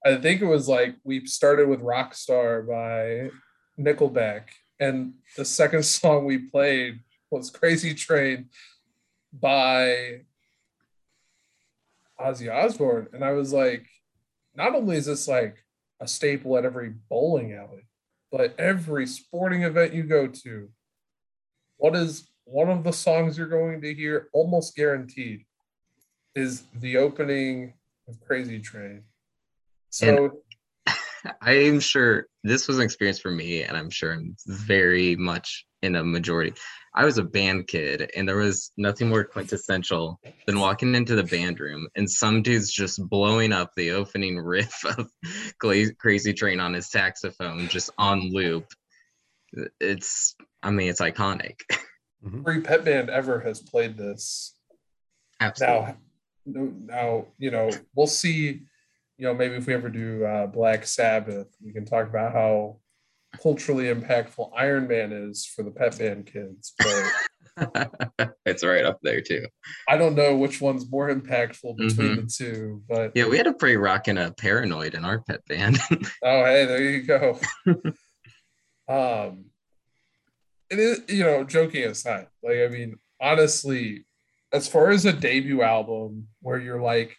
I 0.04 0.16
think 0.16 0.42
it 0.42 0.46
was 0.46 0.68
like 0.68 0.96
we 1.04 1.26
started 1.28 1.70
with 1.70 1.82
Rockstar 1.82 2.68
by 2.68 3.30
Nickelback, 3.80 4.46
and 4.80 5.14
the 5.38 5.46
second 5.46 5.86
song 5.86 6.26
we 6.26 6.40
played 6.40 7.00
was 7.30 7.52
Crazy 7.52 7.94
Train 7.94 8.50
by 9.32 10.22
Ozzy 12.20 12.52
Osbourne, 12.52 13.10
and 13.14 13.24
I 13.24 13.34
was 13.34 13.54
like, 13.54 13.86
not 14.56 14.74
only 14.74 14.98
is 14.98 15.06
this 15.06 15.28
like 15.28 15.58
a 16.00 16.08
staple 16.08 16.58
at 16.58 16.66
every 16.66 16.94
bowling 17.10 17.54
alley, 17.54 17.88
but 18.32 18.56
every 18.58 19.06
sporting 19.06 19.64
event 19.64 19.94
you 19.94 20.04
go 20.04 20.28
to, 20.28 20.70
what 21.78 21.96
is 21.96 22.28
one 22.46 22.70
of 22.70 22.84
the 22.84 22.94
songs 22.94 23.38
you're 23.38 23.48
going 23.48 23.82
to 23.82 23.94
hear 23.94 24.30
almost 24.34 24.76
guaranteed 24.76 25.46
is 26.36 26.64
the 26.76 26.98
opening 26.98 27.74
of 28.08 28.20
Crazy 28.22 28.60
Train. 28.60 29.04
So 29.90 30.32
and 30.86 30.96
I 31.42 31.54
am 31.54 31.80
sure 31.80 32.28
this 32.44 32.68
was 32.68 32.78
an 32.78 32.84
experience 32.84 33.20
for 33.20 33.32
me, 33.32 33.64
and 33.64 33.76
I'm 33.76 33.90
sure 33.90 34.14
I'm 34.14 34.36
very 34.46 35.16
much 35.16 35.66
in 35.82 35.96
a 35.96 36.04
majority. 36.04 36.54
I 36.94 37.04
was 37.04 37.18
a 37.18 37.24
band 37.24 37.68
kid, 37.68 38.12
and 38.16 38.28
there 38.28 38.38
was 38.38 38.72
nothing 38.78 39.10
more 39.10 39.24
quintessential 39.24 40.20
than 40.46 40.60
walking 40.60 40.96
into 40.96 41.16
the 41.16 41.24
band 41.24 41.60
room 41.60 41.88
and 41.96 42.10
some 42.10 42.42
dude's 42.42 42.72
just 42.72 43.02
blowing 43.10 43.52
up 43.52 43.72
the 43.76 43.92
opening 43.92 44.38
riff 44.38 44.84
of 44.86 45.10
Crazy 45.98 46.34
Train 46.34 46.60
on 46.60 46.74
his 46.74 46.90
saxophone, 46.90 47.68
just 47.68 47.90
on 47.98 48.32
loop. 48.32 48.68
It's, 49.80 50.36
I 50.62 50.72
mean, 50.72 50.90
it's 50.90 51.02
iconic. 51.02 51.60
Mm-hmm. 52.26 52.40
Every 52.40 52.62
pep 52.62 52.86
band 52.86 53.10
ever 53.10 53.40
has 53.42 53.62
played 53.62 53.98
this. 53.98 54.56
Absolutely. 55.40 55.96
Now, 56.46 56.72
now, 56.86 57.26
you 57.38 57.52
know, 57.52 57.70
we'll 57.96 58.08
see. 58.08 58.64
You 59.18 59.28
know, 59.28 59.34
maybe 59.34 59.56
if 59.56 59.68
we 59.68 59.74
ever 59.74 59.90
do 59.90 60.26
uh, 60.26 60.48
Black 60.48 60.86
Sabbath, 60.86 61.48
we 61.64 61.72
can 61.72 61.86
talk 61.86 62.10
about 62.10 62.34
how 62.34 62.80
culturally 63.42 63.86
impactful 63.86 64.52
Iron 64.56 64.88
Man 64.88 65.12
is 65.12 65.46
for 65.46 65.64
the 65.64 65.72
pep 65.72 65.98
band 65.98 66.26
kids. 66.26 66.74
But 66.78 67.12
it's 68.46 68.64
right 68.64 68.86
up 68.86 69.00
there 69.02 69.22
too. 69.22 69.48
I 69.88 69.98
don't 69.98 70.16
know 70.16 70.36
which 70.36 70.62
one's 70.62 70.90
more 70.90 71.14
impactful 71.14 71.78
between 71.78 72.10
mm-hmm. 72.10 72.22
the 72.22 72.28
two, 72.28 72.84
but 72.88 73.12
yeah, 73.16 73.28
we 73.28 73.38
had 73.38 73.48
a 73.48 73.54
pretty 73.54 73.78
rocking 73.78 74.18
a 74.18 74.32
paranoid 74.32 74.94
in 74.94 75.06
our 75.06 75.22
pep 75.22 75.46
band. 75.48 75.80
oh, 76.24 76.44
hey, 76.46 76.66
there 76.66 76.82
you 76.82 77.04
go. 77.04 77.40
um, 78.88 79.46
it 80.70 80.80
is, 80.80 81.02
you 81.08 81.24
know, 81.24 81.44
joking 81.44 81.84
aside, 81.84 82.28
like 82.44 82.58
I 82.58 82.68
mean, 82.68 82.98
honestly, 83.22 84.06
as 84.52 84.68
far 84.68 84.90
as 84.90 85.06
a 85.06 85.14
debut 85.14 85.62
album 85.62 86.28
where 86.42 86.60
you're 86.60 86.82
like 86.82 87.18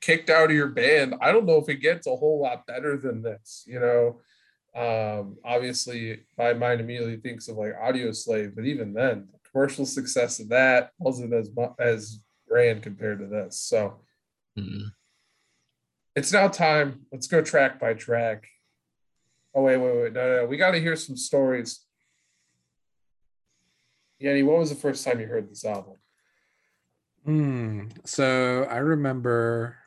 kicked 0.00 0.30
out 0.30 0.50
of 0.50 0.56
your 0.56 0.68
band, 0.68 1.14
I 1.20 1.32
don't 1.32 1.46
know 1.46 1.58
if 1.58 1.68
it 1.68 1.76
gets 1.76 2.06
a 2.06 2.16
whole 2.16 2.40
lot 2.40 2.66
better 2.66 2.96
than 2.96 3.22
this. 3.22 3.64
You 3.66 3.80
know, 3.80 4.20
um, 4.74 5.36
obviously, 5.44 6.20
my 6.36 6.54
mind 6.54 6.80
immediately 6.80 7.16
thinks 7.16 7.48
of 7.48 7.56
like 7.56 7.74
Audioslave, 7.74 8.54
but 8.54 8.64
even 8.64 8.92
then, 8.92 9.28
the 9.32 9.38
commercial 9.50 9.86
success 9.86 10.40
of 10.40 10.48
that 10.50 10.92
wasn't 10.98 11.34
as 11.34 11.50
as 11.78 12.20
grand 12.48 12.82
compared 12.82 13.18
to 13.20 13.26
this. 13.26 13.60
So. 13.60 14.00
Mm-hmm. 14.58 14.88
It's 16.16 16.32
now 16.32 16.48
time. 16.48 17.06
Let's 17.12 17.28
go 17.28 17.42
track 17.42 17.78
by 17.78 17.94
track. 17.94 18.48
Oh 19.58 19.62
wait, 19.62 19.76
wait, 19.76 19.96
wait! 19.96 20.12
No, 20.12 20.36
no, 20.36 20.46
we 20.46 20.56
got 20.56 20.70
to 20.70 20.80
hear 20.80 20.94
some 20.94 21.16
stories. 21.16 21.80
Yanni, 24.20 24.44
what 24.44 24.58
was 24.58 24.70
the 24.70 24.76
first 24.76 25.04
time 25.04 25.18
you 25.18 25.26
heard 25.26 25.50
this 25.50 25.64
album? 25.64 25.96
Hmm. 27.24 27.88
So 28.04 28.68
I 28.70 28.76
remember 28.76 29.78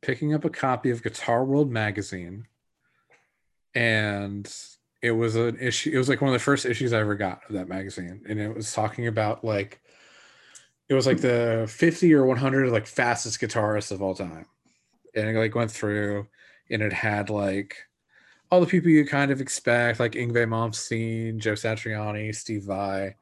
picking 0.00 0.32
up 0.32 0.46
a 0.46 0.48
copy 0.48 0.88
of 0.88 1.02
Guitar 1.02 1.44
World 1.44 1.70
magazine, 1.70 2.46
and 3.74 4.50
it 5.02 5.10
was 5.10 5.36
an 5.36 5.58
issue. 5.60 5.90
It 5.92 5.98
was 5.98 6.08
like 6.08 6.22
one 6.22 6.30
of 6.30 6.32
the 6.32 6.38
first 6.38 6.64
issues 6.64 6.94
I 6.94 7.00
ever 7.00 7.14
got 7.14 7.42
of 7.50 7.56
that 7.56 7.68
magazine, 7.68 8.22
and 8.26 8.40
it 8.40 8.56
was 8.56 8.72
talking 8.72 9.06
about 9.06 9.44
like 9.44 9.82
it 10.88 10.94
was 10.94 11.06
like 11.06 11.20
the 11.20 11.66
50 11.68 12.14
or 12.14 12.24
100 12.24 12.70
like 12.70 12.86
fastest 12.86 13.38
guitarists 13.38 13.92
of 13.92 14.00
all 14.00 14.14
time 14.14 14.46
and 15.14 15.28
it 15.28 15.38
like 15.38 15.54
went 15.54 15.70
through 15.70 16.26
and 16.70 16.80
it 16.80 16.94
had 16.94 17.28
like 17.28 17.76
all 18.50 18.60
the 18.60 18.66
people 18.66 18.90
you 18.90 19.04
kind 19.04 19.30
of 19.30 19.40
expect 19.40 20.00
like 20.00 20.12
Yngwie 20.12 20.46
Malmsteen, 20.46 21.38
Joe 21.38 21.52
Satriani, 21.52 22.34
Steve 22.34 22.64
Vai. 22.64 23.16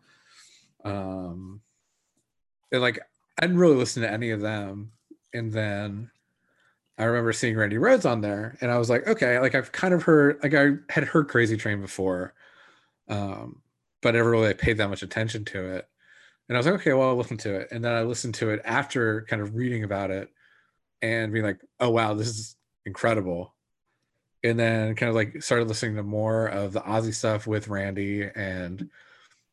Um 0.84 1.60
and 2.72 2.82
like 2.82 3.00
I 3.38 3.42
didn't 3.42 3.58
really 3.58 3.76
listen 3.76 4.02
to 4.02 4.10
any 4.10 4.30
of 4.30 4.40
them 4.40 4.92
and 5.32 5.52
then 5.52 6.10
I 6.98 7.04
remember 7.04 7.32
seeing 7.32 7.56
Randy 7.56 7.76
Rhoads 7.76 8.08
on 8.08 8.20
there 8.20 8.56
and 8.60 8.70
I 8.70 8.78
was 8.78 8.90
like 8.90 9.06
okay 9.06 9.38
like 9.38 9.54
I've 9.54 9.72
kind 9.72 9.94
of 9.94 10.02
heard 10.02 10.40
like 10.42 10.54
I 10.54 10.72
had 10.88 11.04
heard 11.04 11.28
Crazy 11.28 11.56
Train 11.56 11.80
before 11.80 12.34
um 13.08 13.62
but 14.02 14.14
I 14.14 14.18
never 14.18 14.30
really 14.30 14.54
paid 14.54 14.78
that 14.78 14.90
much 14.90 15.02
attention 15.02 15.44
to 15.46 15.76
it 15.76 15.88
and 16.48 16.56
I 16.56 16.58
was 16.58 16.66
like, 16.66 16.76
okay, 16.76 16.92
well, 16.92 17.08
I'll 17.08 17.16
listen 17.16 17.38
to 17.38 17.54
it. 17.54 17.68
And 17.70 17.84
then 17.84 17.92
I 17.92 18.02
listened 18.02 18.34
to 18.36 18.50
it 18.50 18.60
after 18.64 19.22
kind 19.22 19.40
of 19.40 19.54
reading 19.54 19.84
about 19.84 20.10
it 20.10 20.28
and 21.00 21.32
being 21.32 21.44
like, 21.44 21.60
oh, 21.80 21.90
wow, 21.90 22.14
this 22.14 22.28
is 22.28 22.56
incredible. 22.84 23.53
And 24.44 24.58
then 24.58 24.94
kind 24.94 25.08
of 25.08 25.16
like 25.16 25.42
started 25.42 25.68
listening 25.68 25.96
to 25.96 26.02
more 26.02 26.46
of 26.46 26.72
the 26.72 26.82
Ozzy 26.82 27.14
stuff 27.14 27.46
with 27.46 27.68
Randy 27.68 28.28
and 28.36 28.90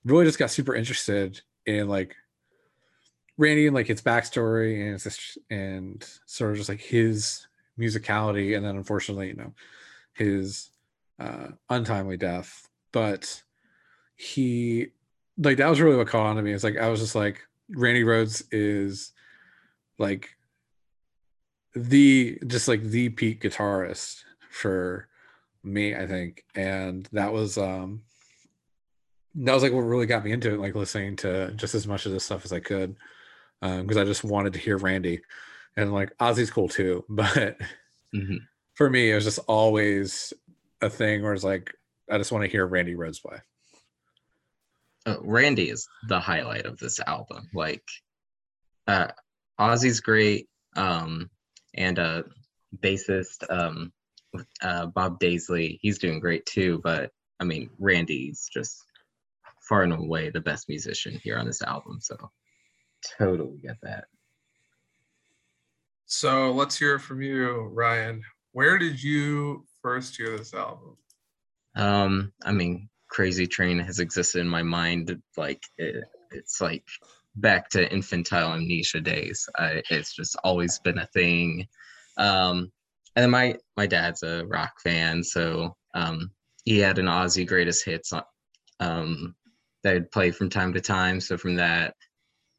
really 0.04 0.26
just 0.26 0.38
got 0.38 0.52
super 0.52 0.76
interested 0.76 1.42
in 1.66 1.88
like 1.88 2.16
Randy 3.38 3.68
and 3.68 3.76
like 3.76 3.88
his 3.88 4.02
backstory 4.02 4.86
and 4.86 4.96
it's 4.96 5.38
and 5.50 6.06
sort 6.26 6.52
of 6.52 6.58
just 6.58 6.70
like 6.70 6.82
his 6.82 7.48
musicality. 7.80 8.56
And 8.56 8.66
then 8.66 8.76
unfortunately, 8.76 9.30
you 9.30 9.36
know, 9.36 9.54
his 10.14 10.70
uh, 11.20 11.48
untimely 11.70 12.18
death. 12.18 12.68
But 12.92 13.42
he 14.18 14.88
like 15.38 15.58
that 15.58 15.70
was 15.70 15.82
really 15.82 15.96
what 15.96 16.08
caught 16.08 16.26
on 16.26 16.36
to 16.36 16.42
me. 16.42 16.52
It's 16.52 16.64
like 16.64 16.78
I 16.78 16.90
was 16.90 17.00
just 17.00 17.16
like 17.16 17.42
Randy 17.70 18.04
Rhoads 18.04 18.44
is 18.52 19.14
like 19.98 20.30
the 21.74 22.38
just 22.48 22.68
like 22.68 22.84
the 22.84 23.10
peak 23.10 23.42
guitarist 23.42 24.24
for 24.52 25.08
me, 25.64 25.96
I 25.96 26.08
think. 26.08 26.44
And 26.56 27.08
that 27.12 27.34
was 27.34 27.58
um 27.58 28.04
that 29.36 29.54
was 29.54 29.64
like 29.64 29.72
what 29.72 29.82
really 29.82 30.06
got 30.06 30.24
me 30.24 30.32
into 30.32 30.54
it, 30.54 30.60
like 30.60 30.76
listening 30.76 31.16
to 31.18 31.52
just 31.56 31.76
as 31.76 31.88
much 31.88 32.06
of 32.06 32.12
this 32.12 32.26
stuff 32.26 32.46
as 32.46 32.54
I 32.54 32.60
could. 32.60 32.96
Um, 33.62 33.84
because 33.84 33.98
I 33.98 34.06
just 34.06 34.24
wanted 34.24 34.54
to 34.54 34.60
hear 34.60 34.78
Randy. 34.78 35.22
And 35.78 35.94
like 35.94 36.18
Ozzy's 36.18 36.52
cool 36.52 36.68
too, 36.68 37.06
but 37.10 37.58
mm-hmm. 38.14 38.38
for 38.74 38.90
me, 38.90 39.12
it 39.12 39.16
was 39.16 39.24
just 39.24 39.40
always 39.48 40.34
a 40.82 40.90
thing 40.90 41.24
where 41.24 41.34
it's 41.34 41.44
like 41.44 41.74
I 42.10 42.18
just 42.18 42.32
want 42.32 42.44
to 42.44 42.52
hear 42.52 42.66
Randy 42.66 42.96
Rhoads 42.96 43.22
play 43.22 43.38
uh, 45.06 45.18
Randy 45.22 45.70
is 45.70 45.88
the 46.08 46.20
highlight 46.20 46.66
of 46.66 46.78
this 46.78 47.00
album. 47.06 47.50
Like, 47.54 47.84
uh, 48.88 49.08
Ozzy's 49.60 50.00
great, 50.00 50.48
um, 50.76 51.30
and 51.74 52.00
uh, 52.00 52.24
bassist 52.80 53.50
um, 53.50 53.92
uh, 54.62 54.88
Bob 54.88 55.20
Daisley, 55.20 55.80
he's 55.82 56.00
doing 56.00 56.20
great 56.20 56.46
too. 56.46 56.80
But 56.84 57.12
I 57.40 57.44
mean, 57.44 57.70
Randy's 57.80 58.50
just 58.54 58.84
far 59.68 59.84
and 59.84 59.94
away 59.94 60.30
the 60.30 60.42
best 60.42 60.70
musician 60.70 61.20
here 61.24 61.38
on 61.38 61.46
this 61.46 61.62
album. 61.62 62.00
So, 62.02 62.16
totally 63.18 63.60
get 63.64 63.78
that. 63.84 64.06
So 66.06 66.52
let's 66.52 66.78
hear 66.78 67.00
from 67.00 67.22
you, 67.22 67.70
Ryan. 67.72 68.22
Where 68.52 68.78
did 68.78 69.02
you 69.02 69.66
first 69.82 70.18
hear 70.18 70.38
this 70.38 70.54
album? 70.54 70.98
Um, 71.76 72.34
I 72.44 72.52
mean, 72.52 72.90
crazy 73.12 73.46
train 73.46 73.78
has 73.78 74.00
existed 74.00 74.40
in 74.40 74.48
my 74.48 74.64
mind 74.64 75.16
like 75.38 75.62
it, 75.78 76.04
it's 76.32 76.62
like 76.62 76.84
back 77.36 77.70
to 77.70 77.92
infantile 77.92 78.54
amnesia 78.54 79.02
days 79.02 79.48
I, 79.58 79.82
it's 79.90 80.16
just 80.16 80.36
always 80.44 80.80
been 80.80 80.98
a 80.98 81.08
thing 81.08 81.68
um 82.18 82.72
and 83.16 83.24
then 83.24 83.30
my 83.30 83.56
my 83.78 83.86
dad's 83.86 84.24
a 84.24 84.46
rock 84.48 84.74
fan 84.84 85.24
so 85.24 85.76
um 85.96 86.32
he 86.66 86.78
had 86.78 87.00
an 87.00 87.06
Ozzy 87.06 87.46
greatest 87.48 87.86
hits 87.86 88.14
um 88.80 89.36
that 89.84 89.96
I'd 89.96 90.12
play 90.12 90.32
from 90.32 90.50
time 90.50 90.74
to 90.74 90.82
time 90.82 91.20
so 91.20 91.38
from 91.38 91.56
that 91.56 91.96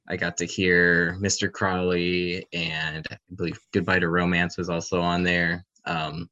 i 0.08 0.16
got 0.16 0.36
to 0.38 0.44
hear 0.44 1.16
mr 1.20 1.50
crowley 1.50 2.46
and 2.52 3.06
i 3.10 3.16
believe 3.36 3.58
goodbye 3.72 4.00
to 4.00 4.08
romance 4.08 4.58
was 4.58 4.68
also 4.68 5.00
on 5.00 5.22
there 5.22 5.64
um 5.86 6.28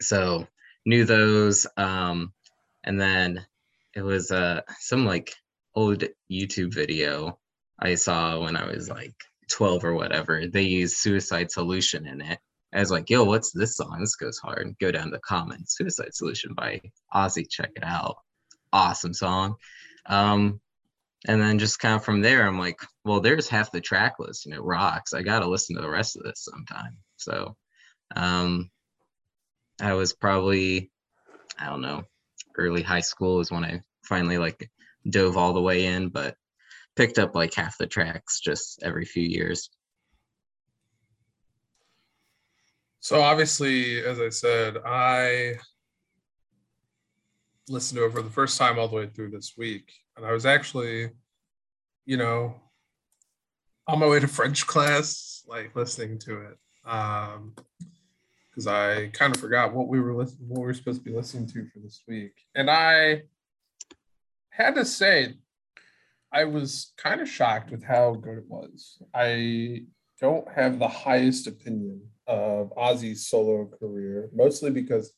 so 0.00 0.46
knew 0.84 1.04
those 1.04 1.66
um 1.76 2.32
and 2.84 3.00
then 3.00 3.44
it 3.94 4.02
was 4.02 4.30
uh 4.30 4.60
some 4.78 5.04
like 5.04 5.34
old 5.76 6.04
YouTube 6.32 6.74
video 6.74 7.38
I 7.78 7.94
saw 7.94 8.40
when 8.40 8.56
I 8.56 8.66
was 8.66 8.88
like 8.88 9.14
12 9.50 9.84
or 9.84 9.94
whatever. 9.94 10.46
They 10.46 10.62
used 10.62 10.96
Suicide 10.96 11.50
Solution 11.50 12.06
in 12.06 12.22
it. 12.22 12.38
Was 12.80 12.90
like, 12.90 13.08
yo, 13.10 13.24
what's 13.24 13.52
this 13.52 13.76
song? 13.76 13.98
This 14.00 14.16
goes 14.16 14.38
hard. 14.38 14.76
Go 14.80 14.90
down 14.90 15.10
the 15.10 15.18
comments. 15.18 15.76
Suicide 15.76 16.14
Solution 16.14 16.54
by 16.54 16.80
Ozzy. 17.14 17.48
Check 17.48 17.70
it 17.76 17.84
out. 17.84 18.16
Awesome 18.72 19.14
song. 19.14 19.56
Um, 20.06 20.60
and 21.26 21.40
then 21.40 21.58
just 21.58 21.78
kind 21.78 21.94
of 21.94 22.04
from 22.04 22.20
there, 22.20 22.46
I'm 22.46 22.58
like, 22.58 22.78
well, 23.04 23.20
there's 23.20 23.48
half 23.48 23.72
the 23.72 23.80
track 23.80 24.16
list 24.18 24.46
and 24.46 24.54
it 24.54 24.62
rocks. 24.62 25.14
I 25.14 25.22
got 25.22 25.40
to 25.40 25.48
listen 25.48 25.76
to 25.76 25.82
the 25.82 25.90
rest 25.90 26.16
of 26.16 26.22
this 26.22 26.44
sometime. 26.44 26.98
So 27.16 27.56
um, 28.14 28.70
I 29.80 29.94
was 29.94 30.12
probably, 30.12 30.90
I 31.58 31.66
don't 31.66 31.80
know, 31.82 32.04
early 32.56 32.82
high 32.82 33.00
school 33.00 33.40
is 33.40 33.50
when 33.50 33.64
I 33.64 33.80
finally 34.02 34.38
like 34.38 34.70
dove 35.08 35.36
all 35.36 35.52
the 35.52 35.60
way 35.60 35.86
in, 35.86 36.10
but 36.10 36.36
picked 36.94 37.18
up 37.18 37.34
like 37.34 37.54
half 37.54 37.78
the 37.78 37.86
tracks 37.86 38.40
just 38.40 38.82
every 38.82 39.04
few 39.04 39.24
years. 39.24 39.70
So 43.06 43.20
obviously, 43.20 44.04
as 44.04 44.18
I 44.18 44.30
said, 44.30 44.78
I 44.84 45.54
listened 47.68 47.98
to 47.98 48.06
it 48.06 48.12
for 48.12 48.20
the 48.20 48.30
first 48.30 48.58
time 48.58 48.80
all 48.80 48.88
the 48.88 48.96
way 48.96 49.06
through 49.06 49.30
this 49.30 49.52
week. 49.56 49.92
And 50.16 50.26
I 50.26 50.32
was 50.32 50.44
actually, 50.44 51.10
you 52.04 52.16
know, 52.16 52.60
on 53.86 54.00
my 54.00 54.08
way 54.08 54.18
to 54.18 54.26
French 54.26 54.66
class, 54.66 55.44
like 55.46 55.76
listening 55.76 56.18
to 56.18 56.48
it. 56.48 56.58
Um, 56.84 57.54
because 58.50 58.66
I 58.66 59.06
kind 59.12 59.32
of 59.32 59.40
forgot 59.40 59.72
what 59.72 59.86
we 59.86 60.00
were 60.00 60.12
listening, 60.12 60.48
what 60.48 60.62
we 60.62 60.66
were 60.66 60.74
supposed 60.74 61.04
to 61.04 61.08
be 61.08 61.16
listening 61.16 61.46
to 61.46 61.64
for 61.72 61.78
this 61.78 62.02
week, 62.08 62.32
and 62.56 62.68
I 62.68 63.22
had 64.50 64.74
to 64.74 64.84
say, 64.84 65.34
I 66.32 66.42
was 66.42 66.92
kind 66.96 67.20
of 67.20 67.28
shocked 67.28 67.70
with 67.70 67.84
how 67.84 68.14
good 68.14 68.38
it 68.38 68.48
was. 68.48 69.00
I 69.14 69.84
don't 70.20 70.48
have 70.56 70.80
the 70.80 70.88
highest 70.88 71.46
opinion 71.46 72.02
of 72.26 72.72
Ozzy's 72.76 73.26
solo 73.26 73.66
career, 73.66 74.30
mostly 74.34 74.70
because 74.70 75.12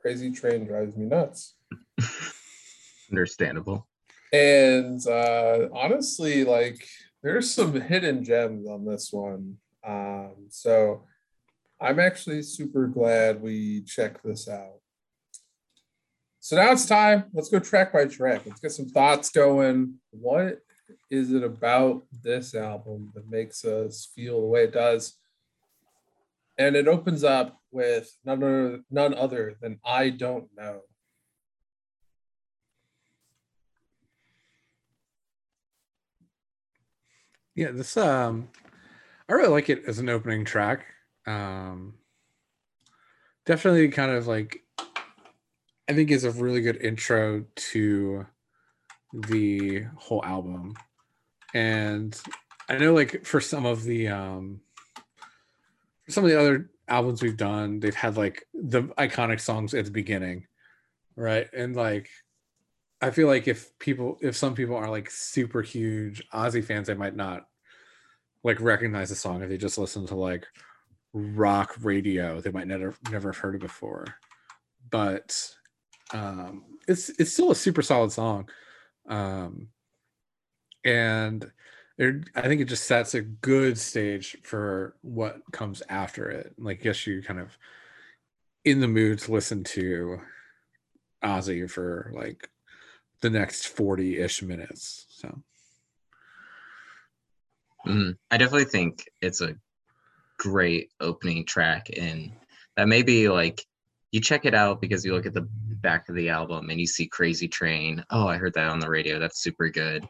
Crazy 0.00 0.30
Train 0.30 0.64
drives 0.64 0.96
me 0.96 1.06
nuts. 1.06 1.54
Understandable. 3.10 3.86
And 4.32 5.04
uh, 5.06 5.68
honestly, 5.72 6.44
like 6.44 6.86
there's 7.22 7.50
some 7.50 7.80
hidden 7.80 8.24
gems 8.24 8.68
on 8.68 8.84
this 8.84 9.12
one. 9.12 9.56
Um, 9.86 10.34
so 10.50 11.04
I'm 11.80 11.98
actually 11.98 12.42
super 12.42 12.86
glad 12.86 13.42
we 13.42 13.82
checked 13.82 14.24
this 14.24 14.48
out. 14.48 14.80
So 16.40 16.56
now 16.56 16.72
it's 16.72 16.86
time. 16.86 17.24
Let's 17.32 17.48
go 17.48 17.58
track 17.58 17.92
by 17.92 18.06
track. 18.06 18.42
Let's 18.46 18.60
get 18.60 18.72
some 18.72 18.88
thoughts 18.88 19.30
going. 19.30 19.94
What 20.10 20.60
is 21.10 21.32
it 21.32 21.42
about 21.42 22.04
this 22.22 22.54
album 22.54 23.12
that 23.14 23.30
makes 23.30 23.64
us 23.64 24.08
feel 24.14 24.40
the 24.40 24.46
way 24.46 24.64
it 24.64 24.72
does? 24.72 25.14
And 26.58 26.74
it 26.74 26.88
opens 26.88 27.22
up 27.22 27.60
with 27.70 28.16
none 28.24 28.42
other, 28.42 28.80
none 28.90 29.14
other 29.14 29.56
than 29.60 29.78
I 29.84 30.10
Don't 30.10 30.48
Know. 30.56 30.80
Yeah, 37.54 37.70
this 37.70 37.96
um 37.96 38.48
I 39.28 39.34
really 39.34 39.48
like 39.48 39.68
it 39.68 39.84
as 39.86 39.98
an 39.98 40.08
opening 40.08 40.44
track. 40.44 40.86
Um, 41.26 41.94
definitely 43.44 43.88
kind 43.88 44.12
of 44.12 44.26
like, 44.26 44.62
I 45.88 45.92
think 45.92 46.10
is 46.10 46.24
a 46.24 46.30
really 46.30 46.62
good 46.62 46.80
intro 46.80 47.44
to 47.54 48.26
the 49.12 49.84
whole 49.96 50.24
album. 50.24 50.74
And 51.52 52.18
I 52.68 52.78
know 52.78 52.94
like 52.94 53.26
for 53.26 53.40
some 53.40 53.66
of 53.66 53.84
the 53.84 54.08
um 54.08 54.60
some 56.08 56.24
of 56.24 56.30
the 56.30 56.38
other 56.38 56.70
albums 56.88 57.22
we've 57.22 57.36
done, 57.36 57.80
they've 57.80 57.94
had 57.94 58.16
like 58.16 58.44
the 58.54 58.82
iconic 58.98 59.40
songs 59.40 59.74
at 59.74 59.84
the 59.84 59.90
beginning. 59.90 60.46
Right. 61.16 61.48
And 61.52 61.76
like 61.76 62.08
I 63.00 63.10
feel 63.10 63.28
like 63.28 63.48
if 63.48 63.76
people 63.78 64.18
if 64.20 64.36
some 64.36 64.54
people 64.54 64.76
are 64.76 64.90
like 64.90 65.10
super 65.10 65.62
huge 65.62 66.22
Ozzy 66.30 66.64
fans, 66.64 66.86
they 66.86 66.94
might 66.94 67.16
not 67.16 67.46
like 68.44 68.60
recognize 68.60 69.10
the 69.10 69.16
song 69.16 69.42
if 69.42 69.48
they 69.48 69.58
just 69.58 69.78
listen 69.78 70.06
to 70.06 70.14
like 70.14 70.46
rock 71.12 71.74
radio 71.80 72.40
they 72.40 72.50
might 72.50 72.68
never 72.68 72.94
never 73.10 73.30
have 73.30 73.38
heard 73.38 73.54
it 73.54 73.60
before 73.60 74.04
but 74.90 75.50
um 76.12 76.64
it's 76.86 77.08
it's 77.18 77.32
still 77.32 77.50
a 77.50 77.56
super 77.56 77.82
solid 77.82 78.12
song 78.12 78.48
um 79.08 79.68
and 80.84 81.50
I 82.00 82.42
think 82.42 82.60
it 82.60 82.66
just 82.66 82.84
sets 82.86 83.14
a 83.14 83.22
good 83.22 83.76
stage 83.76 84.36
for 84.42 84.94
what 85.02 85.42
comes 85.50 85.82
after 85.88 86.30
it. 86.30 86.54
Like, 86.56 86.82
gets 86.82 87.06
you're 87.06 87.22
kind 87.22 87.40
of 87.40 87.58
in 88.64 88.80
the 88.80 88.88
mood 88.88 89.18
to 89.20 89.32
listen 89.32 89.64
to 89.64 90.20
Ozzy 91.24 91.68
for 91.68 92.12
like 92.14 92.50
the 93.20 93.30
next 93.30 93.66
40 93.68 94.18
ish 94.18 94.42
minutes. 94.42 95.06
So, 95.08 95.42
Mhm. 97.86 98.16
I 98.30 98.36
definitely 98.36 98.66
think 98.66 99.08
it's 99.20 99.40
a 99.40 99.56
great 100.38 100.92
opening 101.00 101.44
track, 101.44 101.88
and 101.96 102.32
that 102.76 102.88
may 102.88 103.02
be 103.02 103.28
like 103.28 103.64
you 104.12 104.20
check 104.20 104.44
it 104.44 104.54
out 104.54 104.80
because 104.80 105.04
you 105.04 105.12
look 105.12 105.26
at 105.26 105.34
the 105.34 105.46
back 105.82 106.08
of 106.08 106.14
the 106.14 106.28
album 106.30 106.70
and 106.70 106.80
you 106.80 106.86
see 106.86 107.06
Crazy 107.06 107.48
Train. 107.48 108.04
Oh, 108.10 108.26
I 108.26 108.38
heard 108.38 108.54
that 108.54 108.68
on 108.70 108.80
the 108.80 108.88
radio. 108.88 109.18
That's 109.18 109.40
super 109.40 109.68
good. 109.68 110.06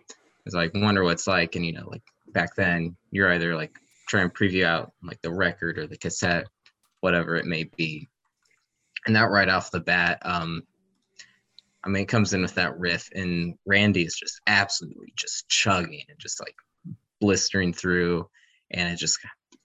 Like 0.55 0.73
wonder 0.75 1.05
what 1.05 1.13
it's 1.13 1.27
like, 1.27 1.57
and 1.57 1.65
you 1.65 1.73
know, 1.73 1.89
like 1.89 2.03
back 2.33 2.55
then, 2.57 2.97
you're 3.11 3.33
either 3.33 3.55
like 3.55 3.79
trying 4.09 4.31
to 4.31 4.35
preview 4.35 4.65
out 4.65 4.93
like 5.03 5.21
the 5.23 5.33
record 5.33 5.79
or 5.79 5.87
the 5.87 5.99
cassette, 5.99 6.47
whatever 7.01 7.37
it 7.37 7.47
may 7.47 7.65
be, 7.65 8.09
and 9.07 9.17
that 9.17 9.31
right 9.31 9.49
off 9.49 9.71
the 9.71 9.81
bat, 9.81 10.21
um, 10.23 10.63
I 11.85 11.89
mean, 11.89 12.03
it 12.03 12.09
comes 12.09 12.35
in 12.35 12.43
with 12.43 12.57
that 12.57 12.79
riff, 12.79 13.09
and 13.15 13.55
Randy 13.65 14.03
is 14.03 14.15
just 14.15 14.41
absolutely 14.47 15.13
just 15.17 15.49
chugging 15.49 16.05
and 16.09 16.19
just 16.19 16.41
like 16.41 16.55
blistering 17.21 17.73
through. 17.73 18.29
And 18.71 18.93
it 18.93 18.97
just 18.99 19.19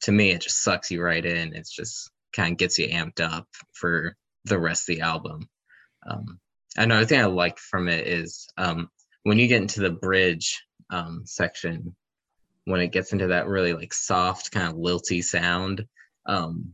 to 0.04 0.12
me 0.12 0.32
it 0.32 0.42
just 0.42 0.64
sucks 0.64 0.92
you 0.92 1.02
right 1.02 1.26
in. 1.26 1.54
It's 1.56 1.74
just 1.74 2.12
kind 2.34 2.54
of 2.54 2.58
gets 2.58 2.80
you 2.80 2.88
amped 2.88 3.20
up 3.20 3.48
for 3.74 4.16
the 4.46 4.60
rest 4.60 4.90
of 4.90 4.96
the 4.96 5.02
album. 5.02 5.50
Um 6.08 6.40
another 6.78 7.06
thing 7.06 7.22
i 7.22 7.26
like 7.26 7.60
from 7.60 7.88
it 7.88 8.08
is 8.08 8.48
um 8.58 8.90
when 9.24 9.38
you 9.38 9.48
get 9.48 9.62
into 9.62 9.82
the 9.82 9.92
bridge 9.92 10.64
um 10.94 11.24
section 11.26 11.96
when 12.66 12.80
it 12.80 12.92
gets 12.92 13.12
into 13.12 13.28
that 13.28 13.48
really 13.48 13.74
like 13.74 13.94
soft 13.94 14.52
kind 14.52 14.68
of 14.68 14.78
lilty 14.78 15.22
sound 15.22 15.86
um 16.28 16.74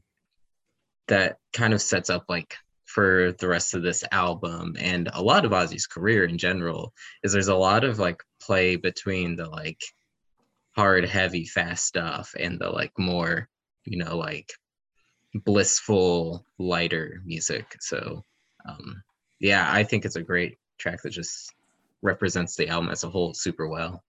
that 1.08 1.38
kind 1.54 1.74
of 1.74 1.82
sets 1.82 2.10
up 2.10 2.26
like 2.30 2.56
for 2.86 3.34
the 3.40 3.48
rest 3.48 3.76
of 3.76 3.84
this 3.84 4.04
album 4.12 4.76
and 4.80 5.10
a 5.14 5.22
lot 5.22 5.46
of 5.46 5.52
Ozzy's 5.52 5.86
career 5.86 6.26
in 6.26 6.40
general 6.40 6.92
is 7.24 7.32
there's 7.32 7.48
a 7.48 7.56
lot 7.56 7.84
of 7.84 8.00
like 8.00 8.24
play 8.42 8.76
between 8.76 9.36
the 9.36 9.48
like 9.48 9.80
hard, 10.76 11.06
heavy, 11.06 11.46
fast 11.46 11.86
stuff 11.86 12.34
and 12.40 12.60
the 12.60 12.70
like 12.70 12.92
more, 12.98 13.48
you 13.86 13.98
know, 13.98 14.18
like 14.18 14.52
blissful, 15.36 16.46
lighter 16.58 17.22
music. 17.26 17.76
So, 17.80 18.24
um, 18.68 19.04
yeah, 19.40 19.68
I 19.72 19.84
think 19.84 20.06
it's 20.06 20.16
a 20.16 20.24
great 20.24 20.58
track 20.80 21.02
that 21.04 21.12
just 21.12 21.54
represents 22.02 22.56
the 22.56 22.70
album 22.70 22.90
as 22.90 23.04
a 23.04 23.10
whole 23.10 23.34
super 23.34 23.68
well. 23.68 24.04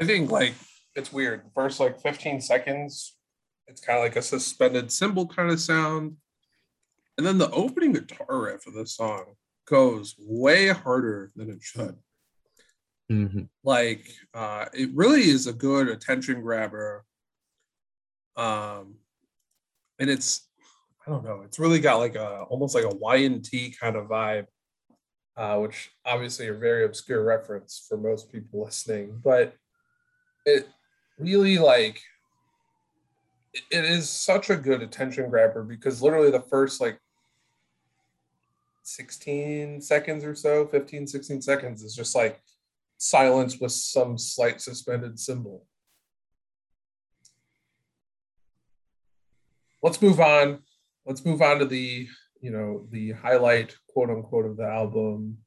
I 0.00 0.04
think 0.04 0.30
like 0.30 0.54
it's 0.94 1.12
weird. 1.12 1.44
The 1.44 1.50
first 1.54 1.80
like 1.80 2.00
15 2.00 2.40
seconds, 2.40 3.16
it's 3.66 3.80
kind 3.80 3.98
of 3.98 4.04
like 4.04 4.16
a 4.16 4.22
suspended 4.22 4.92
cymbal 4.92 5.26
kind 5.26 5.50
of 5.50 5.60
sound. 5.60 6.16
And 7.18 7.26
then 7.26 7.38
the 7.38 7.50
opening 7.50 7.92
guitar 7.92 8.40
riff 8.42 8.66
of 8.66 8.74
this 8.74 8.94
song 8.94 9.24
goes 9.66 10.14
way 10.18 10.68
harder 10.68 11.32
than 11.34 11.50
it 11.50 11.62
should. 11.62 11.96
Mhm. 13.10 13.48
Like 13.64 14.10
uh 14.34 14.66
it 14.74 14.90
really 14.94 15.22
is 15.22 15.46
a 15.46 15.52
good 15.52 15.88
attention 15.88 16.42
grabber. 16.42 17.04
Um 18.36 18.96
and 19.98 20.10
it's 20.10 20.48
I 21.06 21.10
don't 21.10 21.24
know, 21.24 21.42
it's 21.42 21.58
really 21.58 21.80
got 21.80 21.98
like 21.98 22.16
a 22.16 22.42
almost 22.42 22.74
like 22.74 22.84
a 22.84 22.94
Y&T 22.94 23.74
kind 23.80 23.96
of 23.96 24.06
vibe. 24.08 24.46
Uh, 25.36 25.58
which 25.58 25.90
obviously 26.06 26.48
a 26.48 26.54
very 26.54 26.86
obscure 26.86 27.22
reference 27.22 27.84
for 27.86 27.98
most 27.98 28.32
people 28.32 28.64
listening, 28.64 29.20
but 29.22 29.54
it 30.46 30.68
really 31.18 31.58
like 31.58 32.00
it- 33.52 33.84
is 33.84 34.08
such 34.08 34.48
a 34.48 34.56
good 34.56 34.82
attention 34.82 35.28
grabber 35.28 35.62
because 35.62 36.00
literally 36.00 36.30
the 36.30 36.40
first 36.40 36.80
like 36.80 36.98
16 38.82 39.80
seconds 39.80 40.24
or 40.24 40.34
so 40.34 40.66
15 40.68 41.06
16 41.06 41.42
seconds 41.42 41.82
is 41.82 41.94
just 41.94 42.14
like 42.14 42.40
silence 42.98 43.58
with 43.58 43.72
some 43.72 44.16
slight 44.16 44.60
suspended 44.60 45.18
cymbal. 45.18 45.66
Let's 49.82 50.00
move 50.00 50.20
on. 50.20 50.62
Let's 51.04 51.24
move 51.24 51.42
on 51.42 51.58
to 51.58 51.64
the 51.66 52.08
you 52.40 52.50
know 52.50 52.86
the 52.90 53.12
highlight 53.12 53.76
quote 53.88 54.10
unquote 54.10 54.46
of 54.46 54.56
the 54.56 54.66
album 54.66 55.38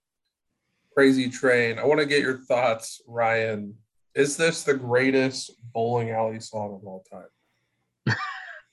crazy 0.93 1.29
train. 1.29 1.79
I 1.79 1.85
want 1.85 2.01
to 2.01 2.05
get 2.05 2.21
your 2.21 2.39
thoughts 2.39 3.01
ryan 3.07 3.75
is 4.19 4.35
this 4.35 4.63
the 4.63 4.73
greatest 4.73 5.51
bowling 5.73 6.09
alley 6.11 6.39
song 6.39 6.75
of 6.75 6.85
all 6.85 7.03
time 7.09 8.15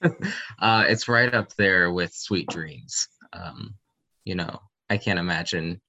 uh, 0.58 0.84
it's 0.88 1.08
right 1.08 1.32
up 1.32 1.54
there 1.54 1.90
with 1.90 2.12
Sweet 2.12 2.48
Dreams. 2.48 3.08
Um, 3.32 3.74
you 4.24 4.34
know, 4.34 4.60
I 4.90 4.98
can't 4.98 5.18
imagine 5.18 5.80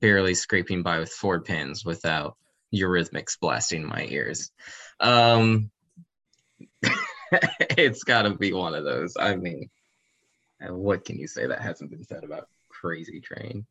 barely 0.00 0.34
scraping 0.34 0.82
by 0.82 0.98
with 0.98 1.10
four 1.10 1.40
pins 1.40 1.84
without 1.84 2.36
Eurythmics 2.74 3.38
blasting 3.38 3.86
my 3.86 4.06
ears. 4.08 4.50
Um, 5.00 5.70
it's 7.32 8.02
got 8.04 8.22
to 8.22 8.34
be 8.34 8.52
one 8.52 8.74
of 8.74 8.84
those. 8.84 9.14
I 9.18 9.36
mean, 9.36 9.68
what 10.68 11.04
can 11.04 11.18
you 11.18 11.26
say 11.26 11.46
that 11.46 11.60
hasn't 11.60 11.90
been 11.90 12.04
said 12.04 12.24
about 12.24 12.48
Crazy 12.70 13.20
Train? 13.20 13.66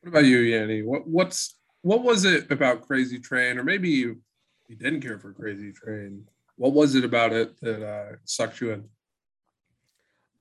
what 0.00 0.10
about 0.10 0.24
you 0.24 0.38
yanni 0.38 0.82
what 0.82 1.06
what's 1.06 1.56
what 1.82 2.02
was 2.02 2.24
it 2.24 2.50
about 2.50 2.86
crazy 2.86 3.18
train 3.18 3.58
or 3.58 3.64
maybe 3.64 3.88
you, 3.88 4.20
you 4.68 4.76
didn't 4.76 5.00
care 5.00 5.18
for 5.18 5.32
crazy 5.32 5.72
train 5.72 6.26
what 6.56 6.72
was 6.72 6.94
it 6.94 7.04
about 7.04 7.32
it 7.32 7.58
that 7.60 7.82
uh, 7.82 8.16
sucked 8.24 8.60
you 8.60 8.72
in 8.72 8.84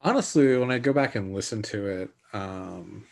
honestly, 0.01 0.57
when 0.57 0.71
I 0.71 0.79
go 0.79 0.93
back 0.93 1.15
and 1.15 1.33
listen 1.33 1.61
to 1.63 1.87
it, 1.87 2.09
um, 2.33 3.05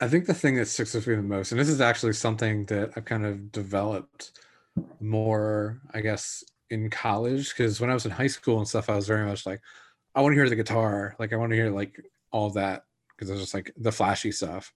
I 0.00 0.08
think 0.08 0.26
the 0.26 0.34
thing 0.34 0.56
that 0.56 0.66
sticks 0.66 0.94
with 0.94 1.06
me 1.06 1.14
the 1.14 1.22
most, 1.22 1.52
and 1.52 1.60
this 1.60 1.68
is 1.68 1.80
actually 1.80 2.14
something 2.14 2.64
that 2.66 2.92
I've 2.96 3.04
kind 3.04 3.24
of 3.24 3.52
developed 3.52 4.32
more, 5.00 5.80
I 5.94 6.00
guess, 6.00 6.42
in 6.70 6.90
college, 6.90 7.50
because 7.50 7.80
when 7.80 7.90
I 7.90 7.94
was 7.94 8.04
in 8.04 8.10
high 8.10 8.26
school 8.26 8.58
and 8.58 8.66
stuff, 8.66 8.90
I 8.90 8.96
was 8.96 9.06
very 9.06 9.26
much 9.26 9.46
like, 9.46 9.60
I 10.14 10.20
want 10.20 10.32
to 10.32 10.36
hear 10.36 10.48
the 10.48 10.56
guitar, 10.56 11.14
like 11.18 11.32
I 11.32 11.36
want 11.36 11.50
to 11.50 11.56
hear 11.56 11.70
like 11.70 12.00
all 12.32 12.50
that, 12.50 12.84
because 13.10 13.30
it 13.30 13.34
was 13.34 13.42
just 13.42 13.54
like 13.54 13.72
the 13.76 13.92
flashy 13.92 14.32
stuff. 14.32 14.72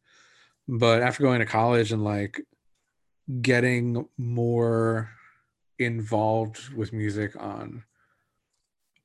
But 0.68 1.02
after 1.02 1.22
going 1.22 1.40
to 1.40 1.46
college 1.46 1.92
and 1.92 2.04
like 2.04 2.42
getting 3.40 4.08
more 4.16 5.10
involved 5.78 6.72
with 6.74 6.92
music 6.92 7.40
on 7.40 7.84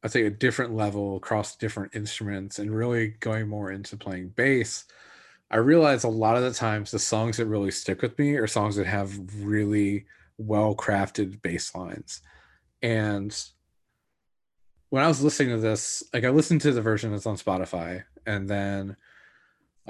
I'd 0.04 0.12
say 0.12 0.26
a 0.26 0.32
different 0.32 0.76
level 0.76 1.18
across 1.18 1.56
different 1.56 1.96
instruments 1.96 2.58
and 2.58 2.76
really 2.76 3.10
going 3.20 3.48
more 3.48 3.72
into 3.72 3.98
playing 3.98 4.30
bass, 4.30 4.86
I 5.52 5.58
realize 5.58 6.04
a 6.04 6.10
lot 6.10 6.38
of 6.38 6.44
the 6.44 6.54
times 6.54 6.90
the 6.90 6.98
songs 6.98 7.38
that 7.38 7.46
really 7.46 7.72
stick 7.72 8.02
with 8.02 8.18
me 8.18 8.36
are 8.36 8.48
songs 8.48 8.78
that 8.78 8.88
have 8.88 9.20
really 9.44 10.06
well 10.38 10.76
crafted 10.76 11.42
bass 11.42 11.76
lines. 11.76 12.22
And 12.82 13.36
when 14.90 15.04
I 15.04 15.08
was 15.08 15.22
listening 15.22 15.50
to 15.50 15.62
this, 15.62 16.04
like 16.14 16.24
I 16.24 16.30
listened 16.30 16.62
to 16.62 16.72
the 16.72 16.82
version 16.82 17.12
that's 17.12 17.28
on 17.28 17.38
Spotify, 17.38 18.04
and 18.26 18.50
then 18.50 18.98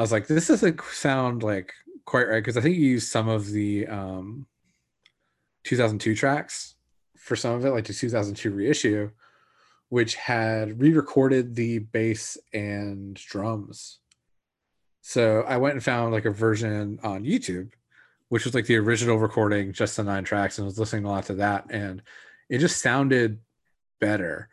I 0.01 0.03
was 0.03 0.11
like, 0.11 0.25
this 0.25 0.47
doesn't 0.47 0.81
sound 0.81 1.43
like 1.43 1.73
quite 2.05 2.27
right 2.27 2.39
because 2.39 2.57
I 2.57 2.61
think 2.61 2.75
you 2.75 2.87
used 2.87 3.11
some 3.11 3.29
of 3.29 3.51
the 3.51 3.85
um 3.85 4.47
2002 5.63 6.15
tracks 6.15 6.73
for 7.17 7.35
some 7.35 7.53
of 7.53 7.63
it, 7.63 7.69
like 7.69 7.85
the 7.85 7.93
2002 7.93 8.49
reissue 8.49 9.11
which 9.89 10.15
had 10.15 10.81
re-recorded 10.81 11.53
the 11.53 11.79
bass 11.79 12.37
and 12.53 13.13
drums. 13.13 13.99
So 15.01 15.41
I 15.41 15.57
went 15.57 15.73
and 15.73 15.83
found 15.83 16.13
like 16.13 16.23
a 16.23 16.31
version 16.31 16.97
on 17.03 17.25
YouTube, 17.25 17.73
which 18.29 18.45
was 18.45 18.55
like 18.55 18.67
the 18.67 18.77
original 18.77 19.17
recording, 19.17 19.73
just 19.73 19.97
the 19.97 20.03
nine 20.05 20.23
tracks, 20.23 20.57
and 20.57 20.65
was 20.65 20.79
listening 20.79 21.03
a 21.03 21.09
lot 21.09 21.25
to 21.25 21.33
that, 21.35 21.65
and 21.69 22.01
it 22.49 22.59
just 22.59 22.81
sounded 22.81 23.39
better. 23.99 24.47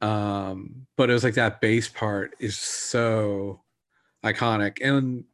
Um, 0.00 0.86
but 0.96 1.08
it 1.08 1.12
was 1.12 1.22
like 1.22 1.34
that 1.34 1.60
bass 1.60 1.88
part 1.88 2.34
is 2.40 2.58
so 2.58 3.60
iconic, 4.24 4.78
and 4.82 5.24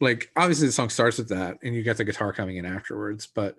like 0.00 0.30
obviously 0.36 0.66
the 0.66 0.72
song 0.72 0.88
starts 0.88 1.18
with 1.18 1.28
that, 1.28 1.58
and 1.62 1.74
you 1.74 1.82
get 1.82 1.96
the 1.96 2.04
guitar 2.04 2.32
coming 2.32 2.56
in 2.56 2.64
afterwards, 2.64 3.26
but 3.26 3.56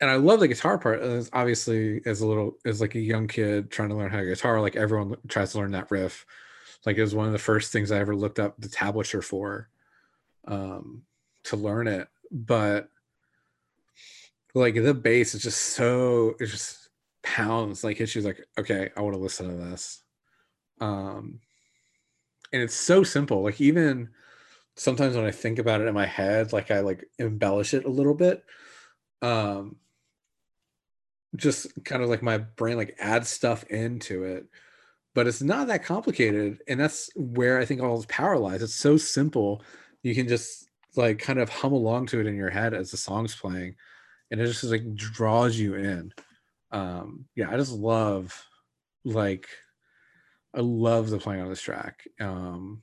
and 0.00 0.10
I 0.10 0.16
love 0.16 0.40
the 0.40 0.48
guitar 0.48 0.78
part. 0.78 1.00
Obviously, 1.32 2.02
as 2.04 2.20
a 2.20 2.26
little, 2.26 2.58
as 2.66 2.80
like 2.80 2.94
a 2.94 3.00
young 3.00 3.28
kid 3.28 3.70
trying 3.70 3.88
to 3.88 3.94
learn 3.94 4.10
how 4.10 4.18
to 4.18 4.26
guitar, 4.26 4.60
like 4.60 4.76
everyone 4.76 5.16
tries 5.28 5.52
to 5.52 5.58
learn 5.58 5.70
that 5.72 5.90
riff. 5.90 6.26
Like 6.84 6.98
it 6.98 7.02
was 7.02 7.14
one 7.14 7.26
of 7.26 7.32
the 7.32 7.38
first 7.38 7.72
things 7.72 7.90
I 7.90 7.98
ever 7.98 8.14
looked 8.14 8.38
up 8.38 8.54
the 8.58 8.68
tablature 8.68 9.24
for, 9.24 9.68
um, 10.46 11.02
to 11.44 11.56
learn 11.56 11.88
it. 11.88 12.08
But 12.30 12.90
like 14.54 14.74
the 14.74 14.94
bass 14.94 15.34
is 15.34 15.42
just 15.42 15.60
so 15.60 16.36
it 16.40 16.46
just 16.46 16.90
pounds. 17.22 17.82
Like 17.82 18.00
it's 18.00 18.12
just 18.12 18.26
like 18.26 18.46
okay, 18.58 18.90
I 18.96 19.00
want 19.00 19.14
to 19.14 19.20
listen 19.20 19.48
to 19.48 19.54
this. 19.54 20.02
Um, 20.80 21.40
and 22.52 22.62
it's 22.62 22.74
so 22.74 23.02
simple. 23.02 23.42
Like 23.42 23.60
even 23.60 24.10
sometimes 24.76 25.16
when 25.16 25.24
I 25.24 25.30
think 25.30 25.58
about 25.58 25.80
it 25.80 25.86
in 25.86 25.94
my 25.94 26.06
head, 26.06 26.52
like 26.52 26.70
I 26.70 26.80
like 26.80 27.08
embellish 27.18 27.74
it 27.74 27.84
a 27.84 27.90
little 27.90 28.14
bit. 28.14 28.44
Um 29.22 29.76
just 31.34 31.84
kind 31.84 32.02
of 32.02 32.08
like 32.08 32.22
my 32.22 32.38
brain 32.38 32.76
like 32.76 32.96
adds 32.98 33.28
stuff 33.28 33.64
into 33.64 34.24
it. 34.24 34.46
But 35.14 35.26
it's 35.26 35.42
not 35.42 35.68
that 35.68 35.84
complicated. 35.84 36.58
And 36.68 36.78
that's 36.78 37.10
where 37.16 37.58
I 37.58 37.64
think 37.64 37.82
all 37.82 37.96
this 37.96 38.06
power 38.08 38.38
lies. 38.38 38.62
It's 38.62 38.74
so 38.74 38.96
simple. 38.96 39.62
You 40.02 40.14
can 40.14 40.28
just 40.28 40.68
like 40.94 41.18
kind 41.18 41.38
of 41.38 41.48
hum 41.48 41.72
along 41.72 42.06
to 42.06 42.20
it 42.20 42.26
in 42.26 42.36
your 42.36 42.50
head 42.50 42.74
as 42.74 42.90
the 42.90 42.96
song's 42.96 43.34
playing. 43.34 43.76
And 44.30 44.40
it 44.40 44.46
just 44.46 44.64
like 44.64 44.94
draws 44.94 45.58
you 45.58 45.74
in. 45.74 46.12
Um, 46.70 47.26
yeah, 47.34 47.50
I 47.50 47.56
just 47.56 47.72
love 47.72 48.46
like 49.04 49.48
I 50.56 50.60
love 50.60 51.10
the 51.10 51.18
playing 51.18 51.42
on 51.42 51.50
this 51.50 51.60
track. 51.60 52.08
Um, 52.18 52.82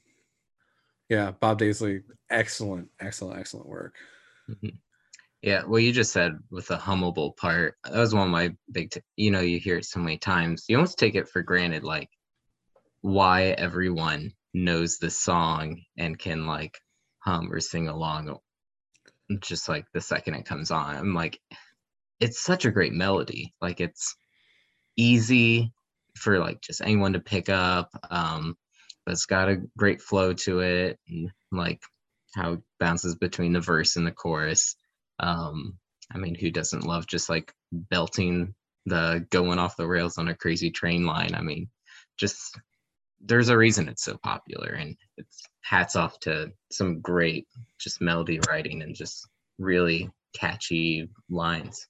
yeah, 1.10 1.32
Bob 1.32 1.60
Daisley, 1.60 2.04
excellent, 2.30 2.90
excellent, 3.00 3.40
excellent 3.40 3.68
work. 3.68 3.96
Mhm. 4.50 4.78
Yeah, 5.42 5.64
what 5.66 5.84
you 5.84 5.92
just 5.92 6.14
said 6.14 6.38
with 6.52 6.68
the 6.68 6.78
hummable 6.78 7.36
part, 7.36 7.76
that 7.84 7.98
was 7.98 8.14
one 8.14 8.28
of 8.28 8.32
my 8.32 8.56
big, 8.72 8.92
t- 8.92 9.02
you 9.18 9.32
know, 9.32 9.42
you 9.42 9.60
hear 9.60 9.78
it 9.78 9.86
so 9.86 10.00
many 10.00 10.18
times. 10.18 10.66
You 10.70 10.78
almost 10.78 10.98
take 10.98 11.16
it 11.16 11.28
for 11.28 11.42
granted, 11.42 11.84
like 11.84 12.10
why 13.02 13.48
everyone 13.48 14.32
knows 14.54 14.98
the 15.00 15.10
song 15.10 15.82
and 15.98 16.18
can 16.18 16.46
like 16.46 16.80
hum 17.20 17.52
or 17.52 17.60
sing 17.60 17.88
along 17.90 18.38
just 19.40 19.68
like 19.68 19.86
the 19.94 20.02
second 20.02 20.36
it 20.36 20.46
comes 20.46 20.72
on. 20.72 20.96
I'm 20.96 21.14
like, 21.14 21.40
it's 22.20 22.42
such 22.44 22.66
a 22.66 22.72
great 22.72 22.94
melody. 22.94 23.54
Like 23.62 23.82
it's 23.82 24.16
easy 24.96 25.74
for 26.16 26.40
like 26.40 26.62
just 26.62 26.82
anyone 26.82 27.14
to 27.14 27.20
pick 27.20 27.50
up. 27.50 27.90
Um, 28.10 28.56
but 29.06 29.14
it's 29.14 29.26
got 29.26 29.50
a 29.50 29.62
great 29.78 30.02
flow 30.02 30.34
to 30.34 30.60
it 30.60 31.00
and 31.08 31.32
like 31.52 31.82
how 32.36 32.54
it 32.54 32.60
bounces 32.80 33.16
between 33.16 33.54
the 33.54 33.60
verse 33.60 33.96
and 33.96 34.08
the 34.08 34.12
chorus. 34.12 34.76
Um, 35.20 35.78
I 36.14 36.18
mean, 36.18 36.36
who 36.36 36.52
doesn't 36.52 36.86
love 36.86 37.08
just 37.08 37.30
like 37.30 37.54
belting 37.72 38.54
the 38.86 39.26
going 39.30 39.60
off 39.60 39.78
the 39.78 39.88
rails 39.88 40.18
on 40.18 40.28
a 40.28 40.36
crazy 40.36 40.72
train 40.72 41.06
line? 41.06 41.36
I 41.36 41.42
mean, 41.42 41.70
just 42.18 42.58
there's 43.22 43.50
a 43.50 43.58
reason 43.58 43.88
it's 43.88 44.04
so 44.04 44.18
popular, 44.24 44.70
and 44.70 44.98
it's 45.18 45.42
hats 45.62 45.96
off 45.96 46.20
to 46.22 46.52
some 46.72 47.02
great 47.02 47.48
just 47.80 48.02
melody 48.02 48.40
writing 48.50 48.82
and 48.82 48.96
just 48.96 49.28
really 49.60 50.10
catchy 50.36 51.10
lines. 51.30 51.88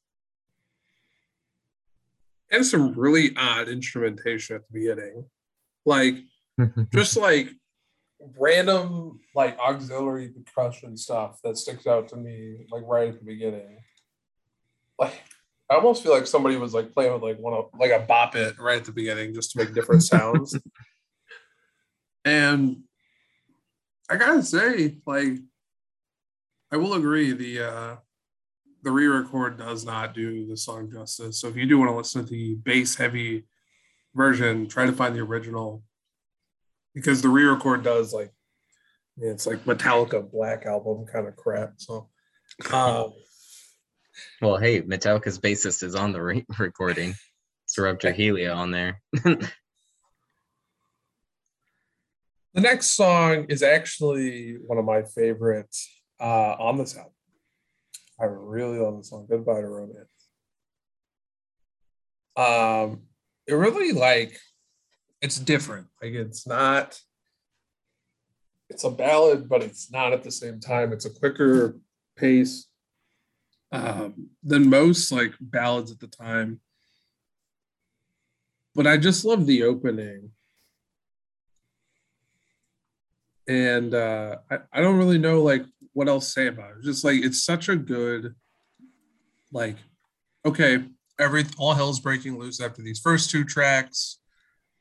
And 2.54 2.66
some 2.66 2.94
really 2.94 3.36
odd 3.36 3.68
instrumentation 3.68 4.56
at 4.56 4.62
the 4.68 4.80
beginning. 4.80 5.26
Like 5.86 6.16
just 6.94 7.18
like 7.18 7.50
random 8.40 9.20
like 9.36 9.58
auxiliary 9.60 10.30
percussion 10.30 10.96
stuff 10.96 11.40
that 11.44 11.58
sticks 11.58 11.88
out 11.88 12.08
to 12.10 12.16
me 12.16 12.66
like 12.72 12.84
right 12.86 13.10
at 13.10 13.20
the 13.20 13.26
beginning. 13.26 13.80
Like 15.00 15.24
I 15.70 15.76
almost 15.76 16.04
feel 16.04 16.14
like 16.14 16.28
somebody 16.28 16.56
was 16.56 16.74
like 16.74 16.94
playing 16.94 17.14
with 17.14 17.24
like 17.24 17.40
one 17.40 17.54
of 17.54 17.70
like 17.80 17.92
a 17.92 18.06
bop 18.08 18.36
it 18.36 18.60
right 18.60 18.78
at 18.78 18.86
the 18.86 18.92
beginning 18.92 19.34
just 19.34 19.52
to 19.52 19.58
make 19.58 19.74
different 19.74 20.04
sounds. 20.04 20.56
and 22.26 22.84
I 24.10 24.18
gotta 24.18 24.44
say, 24.44 24.98
like 25.08 25.40
I 26.72 26.78
will 26.78 26.94
agree 26.94 27.32
the 27.32 27.68
uh 27.68 27.96
the 28.84 28.92
re-record 28.92 29.58
does 29.58 29.86
not 29.86 30.14
do 30.14 30.46
the 30.46 30.58
song 30.58 30.92
justice. 30.92 31.40
So 31.40 31.48
if 31.48 31.56
you 31.56 31.66
do 31.66 31.80
want 31.80 31.90
to 31.92 31.96
listen 31.96 32.26
to 32.26 32.30
the 32.30 32.56
bass 32.56 32.96
heavy 32.96 33.46
version, 34.14 34.68
try 34.68 34.86
to 34.86 34.92
find 34.92 35.16
the 35.16 35.22
original 35.22 35.84
because 36.94 37.22
the 37.22 37.30
re-record 37.30 37.84
does 37.84 38.14
like 38.14 38.32
it's 39.18 39.46
like 39.46 39.64
Metallica 39.66 40.30
Black 40.30 40.66
album 40.66 41.06
kind 41.06 41.28
of 41.28 41.36
crap. 41.36 41.74
So 41.78 42.10
um, 42.72 43.14
Well, 44.42 44.58
hey, 44.58 44.82
Metallica's 44.82 45.40
bassist 45.40 45.84
is 45.84 45.96
on 45.96 46.12
the 46.12 46.22
re- 46.22 46.46
recording. 46.60 47.16
Sir 47.66 47.96
Trujillo 47.96 48.54
on 48.54 48.72
there. 48.72 49.02
the 49.14 49.50
next 52.54 52.90
song 52.90 53.46
is 53.50 53.64
actually 53.64 54.58
one 54.66 54.78
of 54.78 54.86
my 54.86 55.04
favorites 55.04 55.90
uh, 56.20 56.56
on 56.60 56.78
this 56.78 56.96
album. 56.98 57.14
I 58.24 58.28
really 58.28 58.80
love 58.80 58.96
the 58.96 59.04
song 59.04 59.28
"Goodbye 59.30 59.60
to 59.60 59.68
Romance." 59.68 60.08
Um, 62.38 63.02
it 63.46 63.54
really 63.54 63.92
like 63.92 64.40
it's 65.22 65.38
different. 65.38 65.88
Like 66.02 66.14
it's 66.14 66.48
not. 66.48 66.98
It's 68.70 68.86
a 68.86 68.90
ballad, 68.90 69.50
but 69.50 69.62
it's 69.62 69.92
not 69.92 70.14
at 70.14 70.24
the 70.24 70.32
same 70.32 70.62
time. 70.62 70.94
It's 70.94 71.06
a 71.06 71.10
quicker 71.10 71.78
pace 72.16 72.68
um, 73.74 74.30
than 74.42 74.70
most 74.70 75.12
like 75.12 75.34
ballads 75.42 75.92
at 75.92 76.00
the 76.00 76.08
time. 76.08 76.62
But 78.74 78.88
I 78.88 78.96
just 78.96 79.26
love 79.26 79.46
the 79.46 79.64
opening. 79.64 80.32
And 83.50 83.94
uh, 83.94 84.38
I, 84.50 84.60
I 84.72 84.80
don't 84.80 84.98
really 84.98 85.18
know 85.18 85.44
like 85.44 85.66
what 85.94 86.08
else 86.08 86.34
say 86.34 86.48
about 86.48 86.72
it. 86.72 86.84
Just 86.84 87.04
like 87.04 87.24
it's 87.24 87.44
such 87.44 87.70
a 87.70 87.76
good, 87.76 88.36
like, 89.52 89.78
okay, 90.46 90.84
every 91.20 91.46
all 91.58 91.74
hell's 91.74 92.00
breaking 92.00 92.38
loose 92.38 92.60
after 92.60 92.82
these 92.82 93.00
first 93.00 93.30
two 93.30 93.44
tracks. 93.44 94.20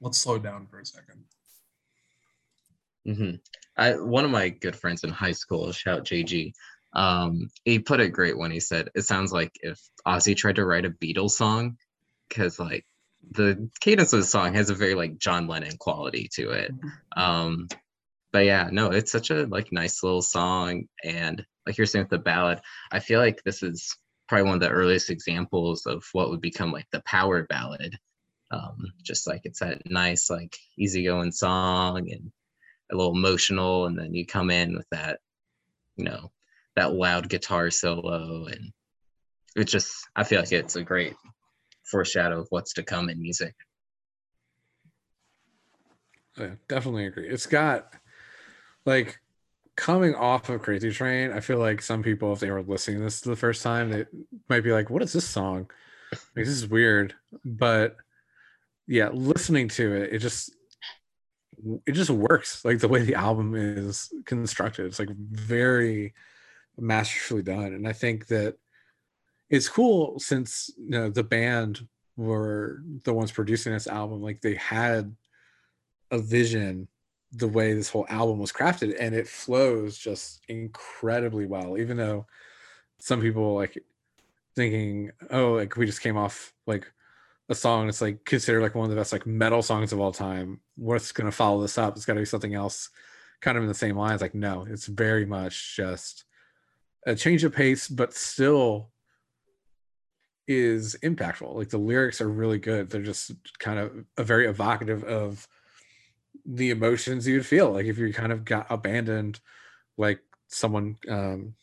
Let's 0.01 0.19
slow 0.19 0.39
down 0.39 0.67
for 0.67 0.81
a 0.81 0.83
2nd 0.83 1.23
hmm 3.05 3.35
I 3.77 3.93
one 3.93 4.25
of 4.25 4.31
my 4.31 4.49
good 4.49 4.77
friends 4.77 5.03
in 5.05 5.11
high 5.11 5.33
school, 5.33 5.73
shout 5.73 6.05
JG, 6.05 6.53
um, 6.95 7.49
he 7.65 7.79
put 7.79 8.01
it 8.01 8.11
great 8.11 8.37
when 8.37 8.51
he 8.51 8.61
said 8.61 8.91
it 8.95 9.03
sounds 9.03 9.33
like 9.33 9.53
if 9.63 9.81
Ozzy 10.07 10.37
tried 10.37 10.57
to 10.57 10.65
write 10.65 10.85
a 10.85 10.91
Beatles 10.91 11.31
song, 11.31 11.79
because 12.29 12.59
like 12.59 12.85
the 13.31 13.71
cadence 13.81 14.13
of 14.13 14.21
the 14.21 14.27
song 14.27 14.55
has 14.55 14.69
a 14.69 14.75
very 14.75 14.95
like 14.95 15.17
John 15.17 15.47
Lennon 15.47 15.77
quality 15.79 16.29
to 16.35 16.51
it. 16.51 16.73
Um, 17.17 17.69
but 18.33 18.45
yeah, 18.47 18.69
no, 18.73 18.91
it's 18.91 19.13
such 19.13 19.31
a 19.31 19.47
like 19.47 19.73
nice 19.73 20.03
little 20.03 20.23
song, 20.23 20.85
and 21.05 21.45
like 21.67 21.77
you're 21.77 21.87
saying 21.87 22.05
with 22.05 22.11
the 22.11 22.19
ballad, 22.19 22.61
I 22.91 22.99
feel 22.99 23.21
like 23.21 23.43
this 23.45 23.63
is 23.63 23.97
probably 24.29 24.45
one 24.45 24.55
of 24.55 24.61
the 24.61 24.71
earliest 24.71 25.11
examples 25.11 25.85
of 25.87 26.05
what 26.13 26.31
would 26.31 26.41
become 26.41 26.73
like 26.73 26.87
the 26.93 27.03
power 27.05 27.45
ballad. 27.45 27.97
Um, 28.51 28.93
just 29.03 29.27
like 29.27 29.43
it's 29.45 29.61
that 29.61 29.83
nice, 29.91 30.31
like 30.31 30.57
easygoing 30.79 31.33
song 31.33 32.11
and 32.11 32.33
a 32.91 32.97
little 32.97 33.15
emotional, 33.15 33.87
and 33.87 33.99
then 33.99 34.15
you 34.15 34.27
come 34.27 34.51
in 34.51 34.75
with 34.75 34.87
that, 34.91 35.21
you 35.97 36.05
know, 36.05 36.31
that 36.77 36.93
loud 36.95 37.29
guitar 37.29 37.71
solo, 37.71 38.47
and 38.47 38.73
it 39.57 39.65
just 39.65 39.93
I 40.17 40.25
feel 40.25 40.41
like 40.41 40.53
it's 40.53 40.77
a 40.77 40.83
great 40.83 41.15
foreshadow 41.85 42.41
of 42.41 42.47
what's 42.51 42.73
to 42.75 42.83
come 42.83 43.11
in 43.11 43.21
music. 43.21 43.55
Yeah, 46.39 46.55
definitely 46.69 47.07
agree. 47.07 47.29
It's 47.29 47.47
got 47.47 47.93
like 48.85 49.21
coming 49.77 50.15
off 50.15 50.49
of 50.49 50.63
Crazy 50.63 50.91
Train. 50.91 51.33
I 51.33 51.41
feel 51.41 51.59
like 51.59 51.83
some 51.83 52.03
people, 52.03 52.33
if 52.33 52.41
they 52.41 52.51
were 52.51 52.63
listening 52.63 52.99
to 52.99 53.05
this 53.05 53.21
the 53.21 53.37
first 53.37 53.63
time, 53.63 53.91
they 53.91 54.05
might 54.49 54.65
be 54.65 54.73
like, 54.73 54.91
"What 54.91 55.03
is 55.03 55.13
this 55.13 55.29
song? 55.29 55.71
Like, 56.13 56.45
this 56.45 56.49
is 56.49 56.69
weird." 56.69 57.15
But 57.45 57.97
yeah, 58.87 59.11
listening 59.11 59.69
to 59.69 59.95
it, 59.95 60.13
it 60.13 60.19
just 60.19 60.55
it 61.87 61.93
just 61.93 62.11
works. 62.11 62.65
Like 62.65 62.79
the 62.79 62.89
way 62.89 63.03
the 63.03 63.15
album 63.15 63.55
is 63.55 64.13
constructed, 64.25 64.87
it's 64.87 64.99
like 64.99 65.11
very 65.11 66.15
masterfully 66.79 67.43
done, 67.43 67.75
and 67.75 67.87
I 67.87 67.93
think 67.93 68.27
that 68.29 68.57
it's 69.51 69.69
cool 69.69 70.19
since 70.19 70.71
you 70.79 70.91
know 70.91 71.11
the 71.11 71.23
band 71.23 71.87
were 72.17 72.83
the 73.05 73.15
ones 73.15 73.33
producing 73.33 73.73
this 73.73 73.87
album. 73.87 74.23
Like 74.23 74.41
they 74.41 74.55
had 74.55 75.15
a 76.11 76.19
vision 76.19 76.89
the 77.33 77.49
way 77.49 77.73
this 77.73 77.89
whole 77.89 78.07
album 78.09 78.39
was 78.39 78.53
crafted 78.53 78.95
and 79.01 79.15
it 79.15 79.27
flows 79.27 79.97
just 79.97 80.43
incredibly 80.49 81.47
well 81.47 81.79
even 81.79 81.97
though 81.97 82.27
some 82.99 83.21
people 83.21 83.55
like 83.55 83.83
thinking 84.55 85.11
oh 85.31 85.53
like 85.53 85.77
we 85.77 85.87
just 85.87 86.03
came 86.03 86.17
off 86.17 86.53
like 86.67 86.93
a 87.49 87.55
song 87.55 87.89
it's 87.89 88.01
like 88.01 88.25
considered 88.25 88.63
like 88.63 88.75
one 88.75 88.85
of 88.85 88.91
the 88.91 88.97
best 88.97 89.13
like 89.13 89.27
metal 89.27 89.63
songs 89.63 89.93
of 89.93 90.01
all 90.01 90.13
time. 90.13 90.61
What's 90.77 91.13
going 91.13 91.31
to 91.31 91.37
follow 91.37 91.61
this 91.61 91.79
up? 91.79 91.97
It's 91.97 92.07
got 92.07 92.15
to 92.15 92.21
be 92.21 92.25
something 92.25 92.55
else. 92.55 92.91
Kind 93.41 93.57
of 93.57 93.65
in 93.65 93.69
the 93.69 93.75
same 93.75 93.97
lines 93.97 94.21
like 94.21 94.35
no 94.35 94.67
it's 94.69 94.87
very 94.87 95.27
much 95.27 95.77
just 95.77 96.25
a 97.07 97.15
change 97.15 97.45
of 97.45 97.53
pace 97.53 97.89
but 97.89 98.15
still 98.15 98.91
is 100.49 100.97
impactful. 101.03 101.55
Like 101.55 101.71
the 101.71 101.79
lyrics 101.79 102.21
are 102.21 102.29
really 102.29 102.59
good. 102.59 102.91
They're 102.91 103.03
just 103.03 103.33
kind 103.59 103.79
of 103.79 104.05
a 104.17 104.25
very 104.25 104.47
evocative 104.47 105.05
of 105.05 105.49
the 106.45 106.71
emotions 106.71 107.27
you'd 107.27 107.47
feel 107.47 107.71
like 107.71 107.87
if 107.87 107.99
you 107.99 108.13
kind 108.13 108.33
of 108.33 108.45
got 108.45 108.67
abandoned 108.71 109.41
like 109.97 110.21
someone 110.49 110.97
um 111.09 111.55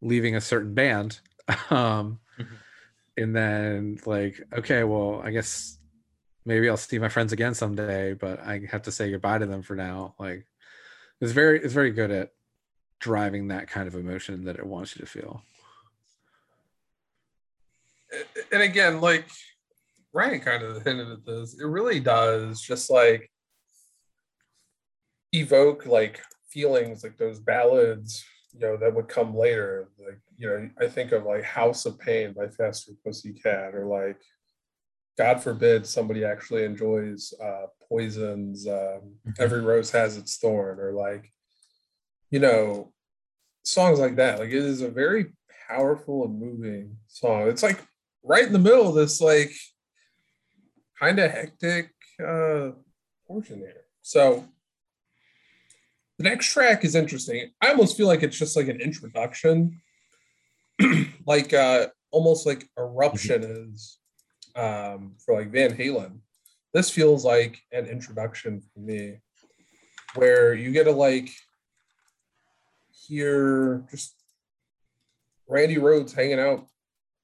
leaving 0.00 0.36
a 0.36 0.40
certain 0.40 0.74
band 0.74 1.20
um 1.70 2.18
Mhm. 2.38 2.46
and 3.16 3.36
then 3.36 3.98
like 4.06 4.40
okay 4.52 4.84
well 4.84 5.20
i 5.24 5.30
guess 5.30 5.78
maybe 6.46 6.70
i'll 6.70 6.76
see 6.76 6.98
my 6.98 7.08
friends 7.08 7.32
again 7.32 7.54
someday 7.54 8.14
but 8.14 8.40
i 8.40 8.60
have 8.70 8.82
to 8.82 8.92
say 8.92 9.10
goodbye 9.10 9.38
to 9.38 9.46
them 9.46 9.62
for 9.62 9.74
now 9.76 10.14
like 10.18 10.46
it's 11.20 11.32
very 11.32 11.60
it's 11.60 11.74
very 11.74 11.90
good 11.90 12.10
at 12.10 12.32
driving 13.00 13.48
that 13.48 13.68
kind 13.68 13.88
of 13.88 13.94
emotion 13.94 14.44
that 14.44 14.56
it 14.56 14.66
wants 14.66 14.94
you 14.94 15.00
to 15.00 15.06
feel. 15.06 15.42
And 18.52 18.62
again, 18.62 19.00
like 19.00 19.26
Ryan 20.12 20.40
kind 20.40 20.62
of 20.62 20.82
hinted 20.84 21.10
at 21.10 21.24
this, 21.24 21.58
it 21.60 21.64
really 21.66 22.00
does 22.00 22.60
just 22.60 22.90
like 22.90 23.30
evoke 25.32 25.86
like 25.86 26.20
feelings 26.48 27.04
like 27.04 27.16
those 27.16 27.38
ballads, 27.38 28.24
you 28.52 28.60
know, 28.60 28.76
that 28.76 28.94
would 28.94 29.08
come 29.08 29.36
later. 29.36 29.88
Like, 29.98 30.20
you 30.36 30.48
know, 30.48 30.70
I 30.80 30.88
think 30.88 31.12
of 31.12 31.24
like 31.24 31.44
House 31.44 31.86
of 31.86 31.98
Pain 31.98 32.32
by 32.32 32.48
Faster 32.48 32.92
Pussycat 33.04 33.74
or 33.74 33.86
like 33.86 34.20
God 35.16 35.42
forbid 35.42 35.86
somebody 35.86 36.24
actually 36.24 36.64
enjoys 36.64 37.34
uh, 37.42 37.66
Poison's 37.88 38.66
um, 38.66 39.00
Mm-hmm. 39.30 39.42
Every 39.42 39.60
Rose 39.60 39.90
Has 39.90 40.16
Its 40.16 40.38
Thorn 40.38 40.80
or 40.80 40.92
like, 40.92 41.30
you 42.30 42.40
know, 42.40 42.92
songs 43.64 43.98
like 43.98 44.16
that. 44.16 44.38
Like 44.38 44.48
it 44.48 44.54
is 44.54 44.80
a 44.80 44.90
very 44.90 45.26
powerful 45.68 46.24
and 46.24 46.40
moving 46.40 46.96
song. 47.06 47.48
It's 47.48 47.62
like 47.62 47.80
right 48.22 48.46
in 48.46 48.52
the 48.52 48.58
middle 48.58 48.88
of 48.88 48.94
this 48.94 49.20
like 49.20 49.52
kind 50.98 51.18
of 51.18 51.30
hectic 51.30 51.90
uh 52.20 52.70
portion 53.26 53.58
here. 53.58 53.84
So 54.02 54.46
the 56.20 56.28
next 56.28 56.52
track 56.52 56.84
is 56.84 56.94
interesting. 56.94 57.50
I 57.62 57.70
almost 57.70 57.96
feel 57.96 58.06
like 58.06 58.22
it's 58.22 58.38
just 58.38 58.54
like 58.54 58.68
an 58.68 58.78
introduction, 58.78 59.80
like 61.26 61.54
uh 61.54 61.86
almost 62.10 62.44
like 62.44 62.68
Eruption 62.78 63.42
is 63.42 63.98
um 64.54 65.14
for 65.24 65.34
like 65.34 65.50
Van 65.50 65.74
Halen. 65.74 66.18
This 66.74 66.90
feels 66.90 67.24
like 67.24 67.62
an 67.72 67.86
introduction 67.86 68.60
for 68.60 68.80
me, 68.80 69.20
where 70.14 70.52
you 70.52 70.72
get 70.72 70.84
to 70.84 70.92
like 70.92 71.30
hear 73.06 73.86
just 73.90 74.14
Randy 75.48 75.78
Rhodes 75.78 76.12
hanging 76.12 76.38
out, 76.38 76.66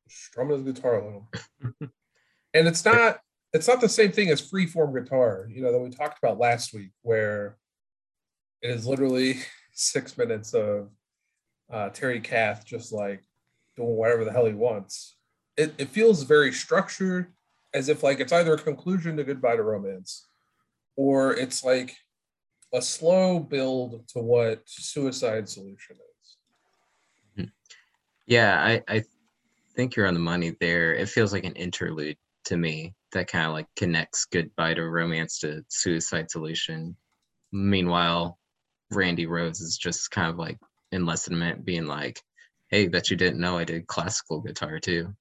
strumming 0.09 0.64
his 0.64 0.74
guitar 0.74 1.00
a 1.00 1.04
little. 1.04 1.28
and 2.54 2.66
it's 2.66 2.87
not 2.87 3.20
it's 3.52 3.68
not 3.68 3.82
the 3.82 3.90
same 3.90 4.12
thing 4.12 4.30
as 4.30 4.40
freeform 4.40 4.94
guitar, 4.94 5.50
you 5.52 5.61
know, 5.61 5.70
that 5.70 5.80
we 5.80 5.90
talked 5.90 6.16
about 6.16 6.38
last 6.38 6.72
week, 6.72 6.92
where 7.02 7.59
it 8.62 8.71
is 8.71 8.87
literally 8.87 9.37
six 9.73 10.16
minutes 10.16 10.55
of 10.55 10.90
uh, 11.71 11.88
Terry 11.90 12.21
Kath 12.21 12.64
just 12.64 12.92
like 12.92 13.23
doing 13.77 13.97
whatever 13.97 14.25
the 14.25 14.33
hell 14.33 14.47
he 14.47 14.55
wants. 14.55 15.16
It, 15.57 15.75
it 15.79 15.88
feels 15.88 16.23
very 16.23 16.53
structured, 16.53 17.33
as 17.75 17.88
if 17.88 18.03
like 18.03 18.21
it's 18.21 18.33
either 18.33 18.55
a 18.55 18.59
conclusion 18.59 19.16
to 19.16 19.25
Goodbye 19.25 19.57
to 19.57 19.62
Romance, 19.62 20.27
or 20.97 21.35
it's 21.35 21.64
like 21.64 21.97
a 22.73 22.83
slow 22.83 23.38
build 23.38 24.07
to 24.09 24.19
what 24.19 24.62
Suicide 24.66 25.49
Solution 25.49 25.97
is. 25.97 26.01
Yeah, 28.27 28.61
I, 28.61 28.83
I 28.88 29.05
think 29.77 29.95
you're 29.95 30.09
on 30.09 30.14
the 30.14 30.21
money 30.21 30.57
there. 30.61 30.95
It 30.95 31.09
feels 31.09 31.33
like 31.33 31.45
an 31.45 31.53
interlude 31.53 32.16
to 32.47 32.57
me 32.57 32.95
that 33.12 33.29
kind 33.29 33.47
of 33.47 33.53
like 33.53 33.69
connects 33.77 34.25
goodbye 34.25 34.75
to 34.75 34.83
romance 34.83 35.38
to 35.40 35.62
suicide 35.69 36.31
solution. 36.31 36.97
Meanwhile, 37.53 38.38
Randy 38.90 39.27
Rhodes 39.27 39.61
is 39.61 39.77
just 39.77 40.11
kind 40.11 40.31
of 40.31 40.38
like 40.38 40.59
enlistment 40.92 41.64
being 41.64 41.87
like, 41.87 42.20
hey, 42.68 42.88
bet 42.88 43.11
you 43.11 43.16
didn't 43.16 43.40
know 43.40 43.59
I 43.59 43.64
did 43.64 43.87
classical 43.87 44.40
guitar 44.40 44.79
too. 44.79 45.14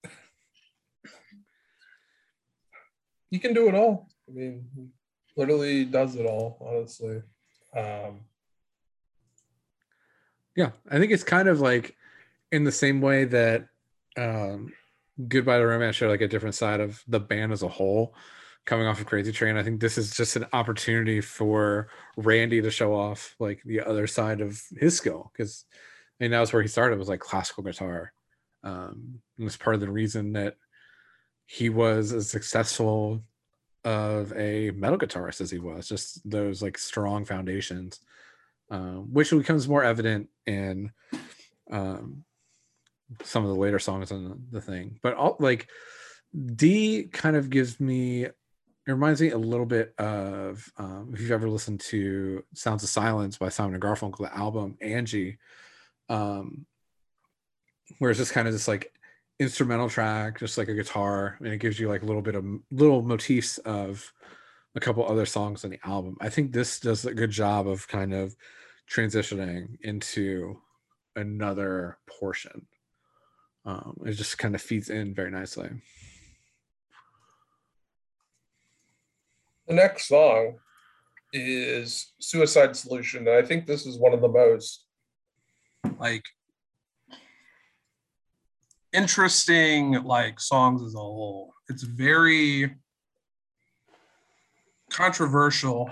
He 3.32 3.40
can 3.40 3.54
do 3.54 3.68
it 3.68 3.76
all. 3.76 4.08
I 4.30 4.32
mean, 4.32 4.66
literally 5.36 5.86
does 5.86 6.16
it 6.16 6.26
all, 6.26 6.58
honestly. 6.62 7.22
Um, 7.76 8.22
Yeah, 10.56 10.72
I 10.90 11.00
think 11.00 11.12
it's 11.12 11.24
kind 11.24 11.50
of 11.50 11.60
like 11.60 11.96
in 12.52 12.64
the 12.64 12.72
same 12.72 13.02
way 13.02 13.26
that 13.26 13.68
um, 14.18 14.72
Goodbye 15.28 15.60
to 15.60 15.66
Romance 15.66 15.98
showed 15.98 16.10
like 16.10 16.22
a 16.22 16.28
different 16.28 16.56
side 16.56 16.80
of 16.80 17.04
the 17.08 17.20
band 17.20 17.52
as 17.52 17.64
a 17.64 17.68
whole 17.68 18.16
coming 18.66 18.88
off 18.88 19.00
of 19.00 19.06
Crazy 19.06 19.32
Train. 19.32 19.58
I 19.58 19.64
think 19.64 19.80
this 19.80 19.98
is 19.98 20.16
just 20.16 20.36
an 20.36 20.46
opportunity 20.54 21.22
for 21.22 21.90
Randy 22.18 22.62
to 22.62 22.72
show 22.72 22.96
off 22.96 23.36
like 23.40 23.62
the 23.64 23.82
other 23.82 24.08
side 24.08 24.42
of 24.42 24.62
his 24.78 24.98
skill 24.98 25.32
because 25.32 25.66
I 26.20 26.24
mean 26.24 26.32
that 26.32 26.40
was 26.40 26.52
where 26.52 26.62
he 26.62 26.68
started 26.68 27.00
was 27.00 27.10
like 27.10 27.20
classical 27.20 27.64
guitar. 27.64 28.12
Um, 28.64 29.20
and 29.38 29.46
it's 29.46 29.58
part 29.58 29.76
of 29.76 29.82
the 29.82 29.92
reason 29.92 30.34
that 30.34 30.56
he 31.46 31.70
was 31.70 32.12
as 32.12 32.30
successful 32.30 33.22
of 33.84 34.34
a 34.34 34.72
metal 34.72 34.98
guitarist 34.98 35.42
as 35.42 35.52
he 35.52 35.60
was, 35.60 35.88
just 35.88 36.28
those 36.30 36.64
like 36.64 36.78
strong 36.78 37.24
foundations 37.26 38.00
um, 38.70 39.14
which 39.14 39.30
becomes 39.30 39.68
more 39.68 39.84
evident 39.84 40.30
in 40.46 40.92
um, 41.72 42.24
some 43.24 43.44
of 43.44 43.50
the 43.50 43.60
later 43.60 43.80
songs 43.80 44.12
on 44.12 44.24
the, 44.24 44.60
the 44.60 44.62
thing. 44.62 45.00
But 45.02 45.16
all, 45.16 45.36
like 45.40 45.68
D 46.56 47.04
kind 47.12 47.36
of 47.36 47.50
gives 47.50 47.80
me, 47.80 48.28
it 48.88 48.92
reminds 48.92 49.22
me 49.22 49.32
a 49.32 49.38
little 49.38 49.66
bit 49.66 49.94
of 49.98 50.72
um, 50.78 51.12
if 51.14 51.20
you've 51.20 51.32
ever 51.32 51.50
listened 51.50 51.80
to 51.82 52.44
Sounds 52.54 52.84
of 52.84 52.90
Silence 52.90 53.38
by 53.38 53.50
Simon 53.50 53.74
and 53.74 53.84
Garfunkel, 53.84 54.20
the 54.20 54.38
album 54.38 54.78
Angie, 54.80 55.38
um, 56.08 56.66
where 57.98 58.12
it's 58.12 58.20
just 58.20 58.34
kind 58.34 58.48
of 58.48 58.54
this 58.54 58.68
like 58.68 58.94
instrumental 59.40 59.90
track, 59.90 60.40
just 60.40 60.58
like 60.58 60.68
a 60.68 60.76
guitar, 60.76 61.36
and 61.40 61.48
it 61.48 61.58
gives 61.58 61.80
you 61.80 61.90
like 61.90 62.04
a 62.04 62.06
little 62.06 62.22
bit 62.22 62.36
of 62.36 62.46
little 62.72 63.02
motifs 63.02 63.58
of 63.60 64.14
a 64.76 64.80
couple 64.80 65.08
other 65.08 65.26
songs 65.26 65.64
on 65.64 65.72
the 65.72 65.80
album. 65.84 66.16
I 66.22 66.30
think 66.30 66.52
this 66.52 66.80
does 66.80 67.06
a 67.06 67.14
good 67.14 67.32
job 67.32 67.68
of 67.68 67.88
kind 67.88 68.14
of 68.14 68.36
transitioning 68.92 69.80
into 69.82 70.60
another 71.16 71.98
portion. 72.08 72.68
Um, 73.66 73.98
it 74.06 74.14
just 74.14 74.38
kind 74.38 74.54
of 74.54 74.62
feeds 74.62 74.90
in 74.92 75.16
very 75.16 75.32
nicely. 75.32 75.70
The 79.68 79.74
next 79.74 80.08
song 80.08 80.56
is 81.34 82.14
Suicide 82.20 82.76
Solution. 82.76 83.28
And 83.28 83.38
I 83.38 83.42
think 83.42 83.66
this 83.66 83.86
is 83.86 83.98
one 83.98 84.14
of 84.14 84.22
the 84.22 84.30
most 84.30 84.86
like 86.00 86.24
interesting 88.94 90.04
like 90.04 90.40
songs 90.40 90.82
as 90.82 90.96
a 90.96 91.00
whole. 91.00 91.54
It's 91.70 91.84
very 91.84 92.76
controversial 94.90 95.90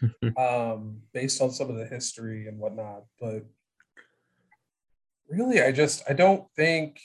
um 0.38 1.02
based 1.12 1.42
on 1.42 1.50
some 1.50 1.68
of 1.68 1.76
the 1.76 1.84
history 1.84 2.46
and 2.48 2.58
whatnot, 2.58 3.04
but 3.20 3.44
really 5.28 5.60
I 5.60 5.72
just 5.72 6.02
I 6.08 6.14
don't 6.14 6.44
think 6.56 7.00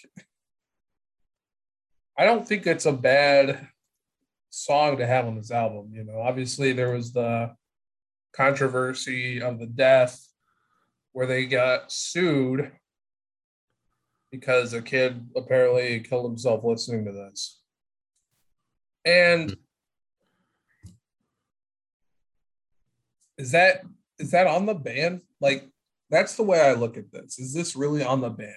I 2.18 2.24
don't 2.24 2.48
think 2.48 2.66
it's 2.66 2.86
a 2.86 2.94
bad 2.94 3.68
song 4.56 4.98
to 4.98 5.06
have 5.06 5.26
on 5.26 5.36
this 5.36 5.52
album. 5.52 5.92
You 5.94 6.06
know, 6.06 6.22
obviously 6.22 6.72
there 6.72 6.92
was 6.92 7.12
the 7.12 7.54
controversy 8.34 9.42
of 9.42 9.60
the 9.60 9.66
death 9.66 10.26
where 11.12 11.28
they 11.28 11.46
got 11.46 11.92
sued 11.92 12.72
because 14.32 14.74
a 14.74 14.82
kid 14.82 15.28
apparently 15.36 16.00
killed 16.00 16.26
himself 16.26 16.64
listening 16.64 17.06
to 17.06 17.12
this. 17.12 17.62
And 19.04 19.56
is 23.38 23.52
that 23.52 23.82
is 24.20 24.32
that 24.32 24.48
on 24.48 24.66
the 24.66 24.74
band? 24.74 25.22
Like 25.42 25.70
that's 26.10 26.36
the 26.36 26.44
way 26.44 26.62
I 26.62 26.74
look 26.74 26.98
at 26.98 27.12
this. 27.12 27.40
Is 27.40 27.54
this 27.54 27.76
really 27.76 28.04
on 28.04 28.22
the 28.22 28.30
band? 28.30 28.54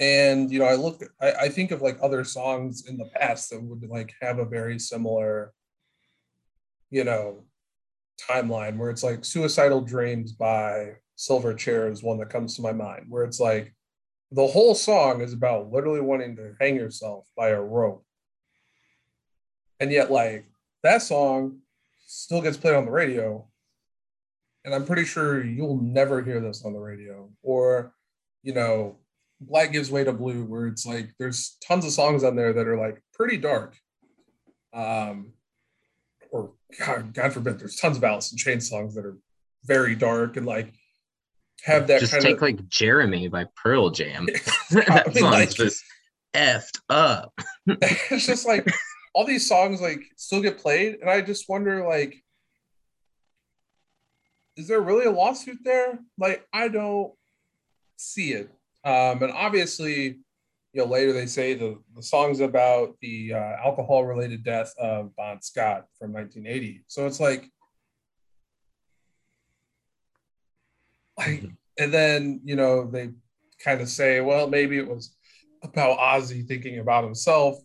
And 0.00 0.50
you 0.50 0.58
know, 0.58 0.64
I 0.64 0.74
look 0.74 1.02
I, 1.20 1.32
I 1.32 1.48
think 1.50 1.70
of 1.70 1.82
like 1.82 1.98
other 2.02 2.24
songs 2.24 2.88
in 2.88 2.96
the 2.96 3.10
past 3.14 3.50
that 3.50 3.62
would 3.62 3.88
like 3.88 4.14
have 4.22 4.38
a 4.38 4.46
very 4.46 4.78
similar, 4.78 5.52
you 6.88 7.04
know, 7.04 7.44
timeline 8.18 8.78
where 8.78 8.90
it's 8.90 9.04
like 9.04 9.24
Suicidal 9.24 9.82
Dreams 9.82 10.32
by 10.32 10.94
Silverchair 11.18 11.92
is 11.92 12.02
one 12.02 12.18
that 12.18 12.30
comes 12.30 12.56
to 12.56 12.62
my 12.62 12.72
mind, 12.72 13.06
where 13.10 13.24
it's 13.24 13.38
like 13.38 13.74
the 14.32 14.46
whole 14.46 14.74
song 14.74 15.20
is 15.20 15.34
about 15.34 15.70
literally 15.70 16.00
wanting 16.00 16.34
to 16.36 16.54
hang 16.58 16.76
yourself 16.76 17.26
by 17.36 17.50
a 17.50 17.60
rope. 17.60 18.04
And 19.80 19.92
yet, 19.92 20.10
like 20.10 20.46
that 20.82 21.02
song 21.02 21.58
still 22.06 22.40
gets 22.40 22.56
played 22.56 22.74
on 22.74 22.86
the 22.86 22.90
radio. 22.90 23.46
And 24.64 24.74
I'm 24.74 24.86
pretty 24.86 25.04
sure 25.04 25.44
you'll 25.44 25.80
never 25.80 26.22
hear 26.22 26.40
this 26.40 26.64
on 26.64 26.72
the 26.72 26.78
radio. 26.78 27.30
Or, 27.42 27.92
you 28.42 28.52
know, 28.52 28.96
Black 29.40 29.72
Gives 29.72 29.90
Way 29.90 30.04
to 30.04 30.12
Blue, 30.12 30.44
where 30.44 30.66
it's 30.66 30.86
like 30.86 31.10
there's 31.18 31.56
tons 31.66 31.84
of 31.84 31.92
songs 31.92 32.24
on 32.24 32.36
there 32.36 32.52
that 32.52 32.66
are 32.66 32.78
like 32.78 33.02
pretty 33.14 33.36
dark. 33.36 33.76
Um, 34.72 35.32
or 36.30 36.52
God, 36.78 37.12
God 37.14 37.32
forbid, 37.32 37.58
there's 37.58 37.76
tons 37.76 37.96
of 37.96 38.04
Alice 38.04 38.32
in 38.32 38.38
Chains 38.38 38.68
songs 38.68 38.94
that 38.94 39.04
are 39.04 39.16
very 39.64 39.94
dark 39.94 40.36
and 40.36 40.46
like 40.46 40.72
have 41.64 41.86
that 41.88 42.00
just 42.00 42.12
kind 42.12 42.24
take 42.24 42.36
of 42.36 42.42
like 42.42 42.68
Jeremy 42.68 43.28
by 43.28 43.46
Pearl 43.56 43.90
Jam. 43.90 44.26
I 44.70 44.80
that 44.80 45.06
mean, 45.08 45.16
song's 45.16 45.34
like- 45.34 45.50
just 45.50 45.84
effed 46.34 46.80
up. 46.88 47.32
it's 47.66 48.26
just 48.26 48.46
like 48.46 48.72
all 49.14 49.24
these 49.24 49.48
songs 49.48 49.80
like 49.80 50.02
still 50.16 50.40
get 50.40 50.58
played 50.58 50.98
and 51.00 51.10
i 51.10 51.20
just 51.20 51.48
wonder 51.48 51.84
like 51.84 52.22
is 54.60 54.68
there 54.68 54.80
really 54.80 55.06
a 55.06 55.10
lawsuit 55.10 55.58
there? 55.64 55.98
Like, 56.18 56.46
I 56.52 56.68
don't 56.68 57.12
see 57.96 58.32
it. 58.32 58.50
Um, 58.84 59.22
and 59.22 59.32
obviously, 59.32 60.20
you 60.72 60.82
know, 60.82 60.84
later 60.84 61.12
they 61.12 61.26
say 61.26 61.54
the, 61.54 61.78
the 61.94 62.02
song's 62.02 62.40
about 62.40 62.96
the 63.00 63.34
uh, 63.34 63.56
alcohol 63.64 64.04
related 64.04 64.44
death 64.44 64.72
of 64.78 65.14
Bon 65.16 65.42
Scott 65.42 65.86
from 65.98 66.12
1980. 66.12 66.84
So 66.86 67.06
it's 67.06 67.20
like, 67.20 67.50
like, 71.18 71.44
and 71.78 71.92
then, 71.92 72.40
you 72.44 72.56
know, 72.56 72.86
they 72.90 73.10
kind 73.62 73.80
of 73.80 73.88
say, 73.88 74.20
well, 74.20 74.48
maybe 74.48 74.78
it 74.78 74.88
was 74.88 75.14
about 75.62 75.98
Ozzy 75.98 76.46
thinking 76.46 76.78
about 76.78 77.04
himself. 77.04 77.58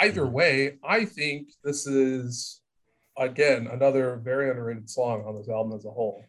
Either 0.00 0.22
Mhm. 0.22 0.32
way, 0.32 0.78
I 0.84 1.04
think 1.04 1.52
this 1.64 1.86
is 1.86 2.60
again 3.16 3.66
another 3.66 4.16
very 4.16 4.48
underrated 4.50 4.88
song 4.88 5.24
on 5.26 5.34
this 5.34 5.48
album 5.48 5.76
as 5.76 5.84
a 5.84 5.90
whole. 5.90 6.22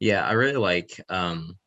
Yeah, 0.00 0.24
I 0.26 0.32
really 0.32 0.56
like 0.56 1.00
um 1.08 1.58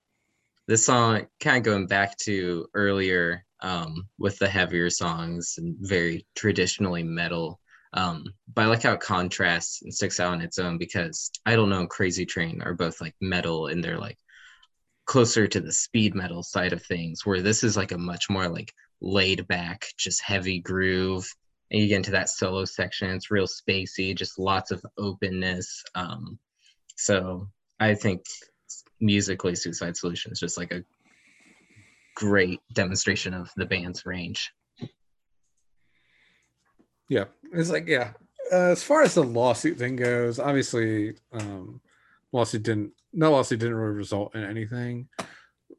this 0.67 0.85
song 0.85 1.27
kind 1.41 1.57
of 1.57 1.63
going 1.63 1.87
back 1.87 2.17
to 2.19 2.67
earlier 2.73 3.45
um 3.61 4.07
with 4.19 4.39
the 4.39 4.49
heavier 4.49 4.89
songs 4.89 5.55
and 5.57 5.75
very 5.81 6.25
traditionally 6.35 7.03
metal. 7.03 7.59
Um, 7.93 8.25
but 8.53 8.63
I 8.63 8.67
like 8.67 8.83
how 8.83 8.93
it 8.93 9.01
contrasts 9.01 9.81
and 9.83 9.93
sticks 9.93 10.19
out 10.19 10.33
on 10.33 10.41
its 10.41 10.59
own 10.59 10.77
because 10.77 11.31
I 11.45 11.55
don't 11.57 11.69
know 11.69 11.87
Crazy 11.87 12.25
Train 12.25 12.61
are 12.63 12.73
both 12.75 13.01
like 13.01 13.15
metal 13.21 13.67
and 13.67 13.83
they're 13.83 13.99
like 13.99 14.17
closer 15.05 15.47
to 15.47 15.59
the 15.59 15.71
speed 15.73 16.15
metal 16.15 16.43
side 16.43 16.73
of 16.73 16.83
things, 16.83 17.25
where 17.25 17.41
this 17.41 17.63
is 17.63 17.77
like 17.77 17.91
a 17.91 17.97
much 17.97 18.29
more 18.29 18.47
like 18.49 18.73
laid 19.01 19.47
back, 19.47 19.85
just 19.97 20.21
heavy 20.21 20.59
groove. 20.59 21.27
And 21.71 21.81
you 21.81 21.87
get 21.87 21.97
into 21.97 22.11
that 22.11 22.29
solo 22.29 22.65
section, 22.65 23.09
it's 23.11 23.31
real 23.31 23.47
spacey, 23.47 24.15
just 24.15 24.39
lots 24.39 24.71
of 24.71 24.85
openness. 24.97 25.83
Um, 25.95 26.37
so 26.97 27.49
I 27.81 27.95
think 27.95 28.23
musically, 28.99 29.55
Suicide 29.55 29.97
Solution 29.97 30.31
is 30.31 30.39
just 30.39 30.55
like 30.55 30.71
a 30.71 30.83
great 32.15 32.61
demonstration 32.73 33.33
of 33.33 33.51
the 33.57 33.65
band's 33.65 34.05
range. 34.05 34.53
Yeah, 37.09 37.25
it's 37.51 37.71
like 37.71 37.87
yeah. 37.87 38.11
Uh, 38.53 38.71
as 38.71 38.83
far 38.83 39.01
as 39.01 39.15
the 39.15 39.23
lawsuit 39.23 39.79
thing 39.79 39.95
goes, 39.95 40.37
obviously, 40.37 41.15
um, 41.33 41.81
lawsuit 42.31 42.61
didn't 42.63 42.91
no 43.13 43.31
lawsuit 43.31 43.59
didn't 43.59 43.75
really 43.75 43.95
result 43.95 44.35
in 44.35 44.43
anything, 44.43 45.09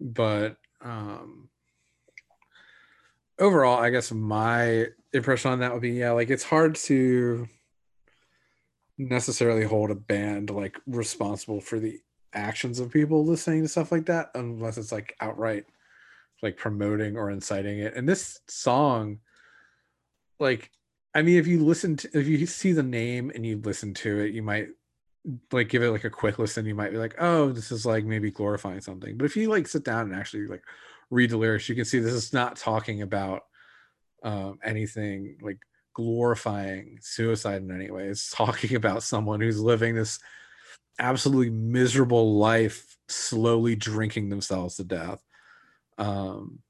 but 0.01 0.57
um, 0.81 1.49
overall, 3.39 3.79
I 3.79 3.91
guess 3.91 4.11
my 4.11 4.89
impression 5.13 5.53
on 5.53 5.61
that 5.61 5.73
would 5.73 5.83
be 5.83 5.93
yeah, 5.93 6.11
like 6.11 6.31
it's 6.31 6.43
hard 6.43 6.75
to 6.75 7.47
necessarily 8.99 9.65
hold 9.65 9.91
a 9.91 9.95
band 9.95 10.51
like 10.51 10.79
responsible 10.87 11.61
for 11.61 11.79
the 11.79 11.99
actions 12.35 12.79
of 12.79 12.91
people 12.91 13.25
listening 13.25 13.63
to 13.63 13.69
stuff 13.69 13.93
like 13.93 14.07
that 14.07 14.31
unless 14.35 14.79
it's 14.79 14.93
like 14.93 15.17
outright 15.21 15.65
like 16.43 16.57
promoting 16.57 17.17
or 17.17 17.31
inciting 17.31 17.79
it. 17.79 17.95
And 17.95 18.09
this 18.09 18.41
song, 18.49 19.21
like 20.41 20.71
I 21.15 21.23
mean, 21.23 21.39
if 21.39 21.47
you 21.47 21.65
listen 21.65 21.97
to, 21.99 22.19
if 22.19 22.27
you 22.27 22.47
see 22.47 22.73
the 22.73 22.83
name 22.83 23.31
and 23.35 23.45
you 23.47 23.61
listen 23.65 23.95
to 23.95 24.21
it, 24.21 24.33
you 24.33 24.43
might 24.43 24.69
like 25.53 25.69
give 25.69 25.83
it 25.83 25.91
like 25.91 26.05
a 26.05 26.11
quick 26.11 26.39
listen. 26.39 26.67
You 26.67 26.75
might 26.75 26.91
be 26.91 26.97
like, 26.97 27.15
oh, 27.19 27.53
this 27.53 27.71
is 27.71 27.87
like 27.87 28.05
maybe 28.05 28.31
glorifying 28.31 28.81
something. 28.81 29.17
But 29.17 29.27
if 29.27 29.37
you 29.37 29.49
like 29.49 29.69
sit 29.69 29.85
down 29.85 30.07
and 30.07 30.15
actually 30.15 30.47
like 30.47 30.65
read 31.11 31.31
the 31.31 31.37
lyrics, 31.37 31.69
you 31.69 31.75
can 31.75 31.85
see 31.85 32.01
this 32.01 32.15
is 32.15 32.33
not 32.33 32.57
talking 32.57 33.03
about 33.03 33.43
um, 34.25 34.59
anything 34.65 35.37
like 35.43 35.59
glorifying 35.95 36.99
suicide 37.01 37.63
in 37.63 37.71
any 37.71 37.91
way. 37.91 38.05
It's 38.05 38.31
talking 38.31 38.77
about 38.77 39.03
someone 39.03 39.41
who's 39.41 39.61
living 39.61 39.95
this 39.95 40.19
absolutely 40.99 41.51
miserable 41.51 42.39
life, 42.39 42.97
slowly 43.09 43.77
drinking 43.77 44.29
themselves 44.29 44.77
to 44.77 44.85
death. 44.85 45.23
Um, 45.99 46.61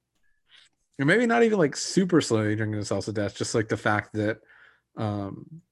or 1.00 1.04
maybe 1.04 1.26
not 1.26 1.42
even 1.42 1.58
like 1.58 1.76
super 1.76 2.20
slowly 2.20 2.54
drinking 2.54 2.76
themselves 2.76 3.06
to 3.06 3.12
death, 3.12 3.36
just 3.36 3.54
like 3.54 3.68
the 3.68 3.76
fact 3.76 4.12
that 4.14 4.40
um 4.96 5.62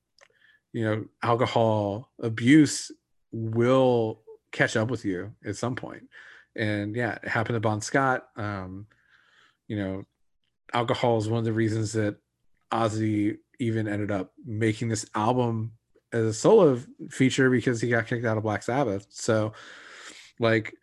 you 0.73 0.83
know 0.83 1.05
alcohol 1.23 2.11
abuse 2.23 2.91
will 3.33 4.23
catch 4.51 4.77
up 4.77 4.91
with 4.91 5.05
you 5.05 5.33
at 5.45 5.57
some 5.57 5.77
point. 5.77 6.05
And 6.57 6.97
yeah, 6.97 7.19
it 7.23 7.29
happened 7.29 7.57
to 7.57 7.61
Bon 7.61 7.81
Scott. 7.81 8.27
Um, 8.37 8.87
you 9.69 9.77
know, 9.77 10.05
alcohol 10.73 11.19
is 11.19 11.29
one 11.29 11.39
of 11.39 11.45
the 11.45 11.53
reasons 11.53 11.93
that 11.93 12.17
Ozzy 12.73 13.39
even 13.59 13.89
ended 13.89 14.11
up 14.11 14.33
making 14.45 14.89
this 14.89 15.07
album 15.15 15.73
as 16.13 16.25
a 16.25 16.35
solo 16.35 16.81
feature 17.11 17.51
because 17.51 17.81
he 17.81 17.89
got 17.89 18.07
kicked 18.07 18.25
out 18.25 18.37
of 18.37 18.43
Black 18.43 18.63
Sabbath. 18.63 19.07
So 19.11 19.53
like 20.39 20.75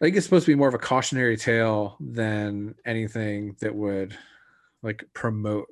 I 0.00 0.04
think 0.04 0.16
it's 0.16 0.26
supposed 0.26 0.46
to 0.46 0.50
be 0.50 0.56
more 0.56 0.68
of 0.68 0.74
a 0.74 0.78
cautionary 0.78 1.36
tale 1.36 1.96
than 2.00 2.74
anything 2.84 3.56
that 3.60 3.74
would 3.74 4.16
like 4.82 5.04
promote 5.14 5.68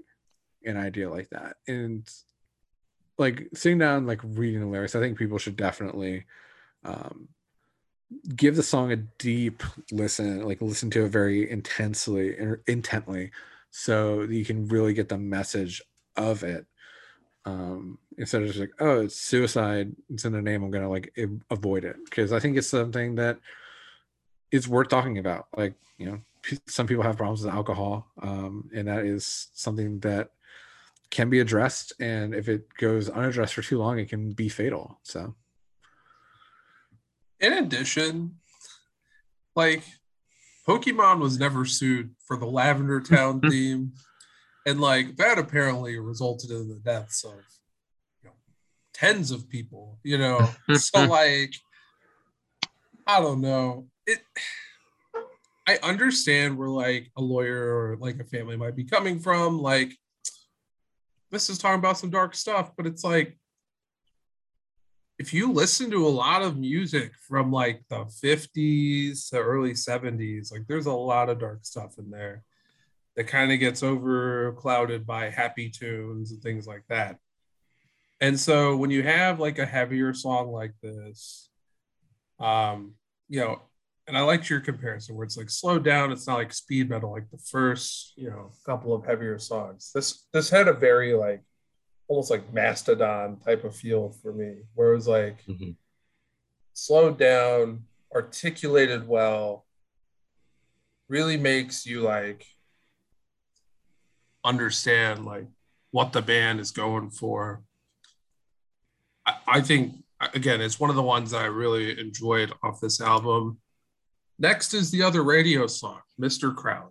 an 0.65 0.77
idea 0.77 1.11
like 1.11 1.31
that. 1.31 1.57
And 1.67 2.09
like 3.19 3.49
sitting 3.55 3.79
down, 3.79 4.07
like 4.07 4.21
reading 4.23 4.61
the 4.61 4.67
lyrics, 4.67 4.95
I 4.95 5.01
think 5.01 5.19
people 5.19 5.39
should 5.39 5.57
definitely 5.57 6.27
um, 6.85 7.29
give 8.37 8.55
the 8.55 8.63
song 8.63 8.93
a 8.93 8.97
deep 8.97 9.65
listen, 9.91 10.47
like 10.47 10.63
listen 10.63 10.91
to 10.91 11.07
it 11.07 11.09
very 11.09 11.51
intensely 11.51 12.37
intently, 12.69 13.33
so 13.71 14.23
you 14.23 14.45
can 14.45 14.67
really 14.69 14.95
get 14.95 15.09
the 15.09 15.19
message 15.19 15.83
of 16.17 16.43
it. 16.43 16.67
Um, 17.45 17.99
instead 18.19 18.43
of 18.43 18.49
just 18.49 18.61
like, 18.61 18.73
oh, 18.81 19.01
it's 19.03 19.17
suicide, 19.17 19.95
it's 20.11 20.25
in 20.25 20.33
the 20.33 20.43
name, 20.43 20.63
I'm 20.63 20.71
gonna 20.71 20.91
like 20.91 21.17
avoid 21.51 21.85
it 21.85 21.97
because 22.05 22.33
I 22.33 22.41
think 22.41 22.57
it's 22.57 22.69
something 22.69 23.15
that 23.17 23.39
is 24.51 24.69
worth 24.69 24.89
talking 24.89 25.19
about. 25.19 25.47
Like, 25.57 25.75
you 25.99 26.07
know, 26.07 26.21
some 26.67 26.87
people 26.87 27.03
have 27.03 27.17
problems 27.17 27.43
with 27.43 27.55
alcohol, 27.55 28.07
um, 28.23 28.71
and 28.75 28.89
that 28.89 29.05
is 29.05 29.49
something 29.55 30.01
that 30.01 30.31
can 31.11 31.29
be 31.29 31.41
addressed. 31.41 31.93
And 32.01 32.35
if 32.35 32.49
it 32.49 32.73
goes 32.75 33.09
unaddressed 33.09 33.55
for 33.55 33.63
too 33.63 33.79
long, 33.79 33.99
it 33.99 34.09
can 34.09 34.33
be 34.33 34.49
fatal. 34.49 34.99
So, 35.03 35.35
In 37.41 37.53
addition, 37.55 38.39
like 39.57 39.83
Pokemon 40.67 41.21
was 41.21 41.39
never 41.39 41.65
sued 41.65 42.15
for 42.27 42.37
the 42.37 42.47
Lavender 42.47 43.01
Town 43.01 43.41
theme, 43.41 43.93
and 44.67 44.81
like 44.81 45.17
that 45.17 45.39
apparently 45.39 45.99
resulted 45.99 46.51
in 46.51 46.69
the 46.69 46.81
deaths 46.85 47.25
of 47.25 47.33
you 48.23 48.29
know, 48.29 48.35
tens 48.93 49.31
of 49.31 49.49
people. 49.49 49.99
You 50.03 50.19
know, 50.19 50.49
so 50.75 51.05
like 51.07 51.55
I 53.07 53.21
don't 53.21 53.41
know 53.41 53.87
it. 54.07 54.21
I 55.67 55.79
understand 55.83 56.59
where 56.59 56.69
like 56.69 57.11
a 57.17 57.23
lawyer 57.23 57.77
or 57.77 57.97
like 57.97 58.19
a 58.19 58.25
family 58.25 58.57
might 58.57 58.77
be 58.77 58.85
coming 58.85 59.21
from. 59.21 59.61
Like 59.61 59.93
this 61.31 61.49
is 61.49 61.59
talking 61.59 61.79
about 61.79 61.99
some 61.99 62.11
dark 62.11 62.35
stuff, 62.35 62.73
but 62.77 62.87
it's 62.87 63.05
like 63.05 63.39
if 65.21 65.35
you 65.35 65.53
listen 65.53 65.91
to 65.91 66.07
a 66.07 66.09
lot 66.09 66.41
of 66.41 66.57
music 66.57 67.13
from 67.29 67.53
like 67.53 67.83
the 67.91 68.07
50s 68.07 69.29
to 69.29 69.37
early 69.37 69.73
70s, 69.73 70.51
like 70.51 70.67
there's 70.67 70.87
a 70.87 70.93
lot 70.93 71.29
of 71.29 71.39
dark 71.39 71.59
stuff 71.61 71.99
in 71.99 72.11
there 72.11 72.43
that 73.17 73.27
kind 73.27 73.53
of 73.53 73.61
gets 73.61 73.83
overclouded 73.83 75.05
by 75.05 75.29
happy 75.29 75.69
tunes 75.69 76.33
and 76.33 76.43
things 76.43 76.67
like 76.67 76.85
that. 76.89 77.19
And 78.23 78.41
so 78.41 78.79
when 78.79 78.91
you 78.91 79.03
have 79.03 79.39
like 79.39 79.59
a 79.59 79.67
heavier 79.67 80.15
song 80.15 80.53
like 80.53 80.73
this, 80.83 81.51
um, 82.39 82.95
you 83.29 83.41
know, 83.41 83.61
and 84.07 84.17
I 84.17 84.23
liked 84.23 84.49
your 84.49 84.61
comparison 84.61 85.17
where 85.17 85.27
it's 85.27 85.37
like 85.37 85.51
slow 85.51 85.79
down, 85.79 86.13
it's 86.13 86.27
not 86.27 86.39
like 86.39 86.55
speed 86.55 86.89
metal, 86.89 87.13
like 87.13 87.29
the 87.31 87.37
first, 87.37 88.15
you 88.17 88.31
know, 88.31 88.53
couple 88.65 88.95
of 88.95 89.05
heavier 89.05 89.39
songs. 89.39 89.91
This 89.95 90.25
this 90.33 90.49
had 90.49 90.67
a 90.67 90.73
very 90.73 91.13
like 91.13 91.43
almost 92.11 92.29
like 92.29 92.53
mastodon 92.53 93.37
type 93.39 93.63
of 93.63 93.75
feel 93.75 94.11
for 94.11 94.33
me, 94.33 94.57
where 94.75 94.91
it 94.91 94.97
was 94.97 95.07
like 95.07 95.45
Mhm. 95.47 95.77
slowed 96.73 97.17
down, 97.19 97.87
articulated 98.13 99.07
well, 99.07 99.65
really 101.07 101.37
makes 101.37 101.87
you 101.87 102.03
like 102.03 102.45
understand 104.45 105.25
like 105.25 105.47
what 105.93 106.13
the 106.13 106.21
band 106.21 106.59
is 106.59 106.73
going 106.73 107.11
for. 107.11 107.63
I, 109.25 109.37
I 109.47 109.61
think 109.61 110.05
again, 110.35 110.61
it's 110.61 110.81
one 110.81 110.91
of 110.91 110.97
the 110.97 111.03
ones 111.03 111.31
that 111.31 111.43
I 111.43 111.47
really 111.47 111.99
enjoyed 111.99 112.53
off 112.61 112.81
this 112.81 113.01
album. 113.01 113.61
Next 114.37 114.75
is 114.75 114.91
the 114.91 115.03
other 115.05 115.23
radio 115.23 115.69
song, 115.69 116.01
Mr. 116.21 116.53
Crowley. 116.55 116.91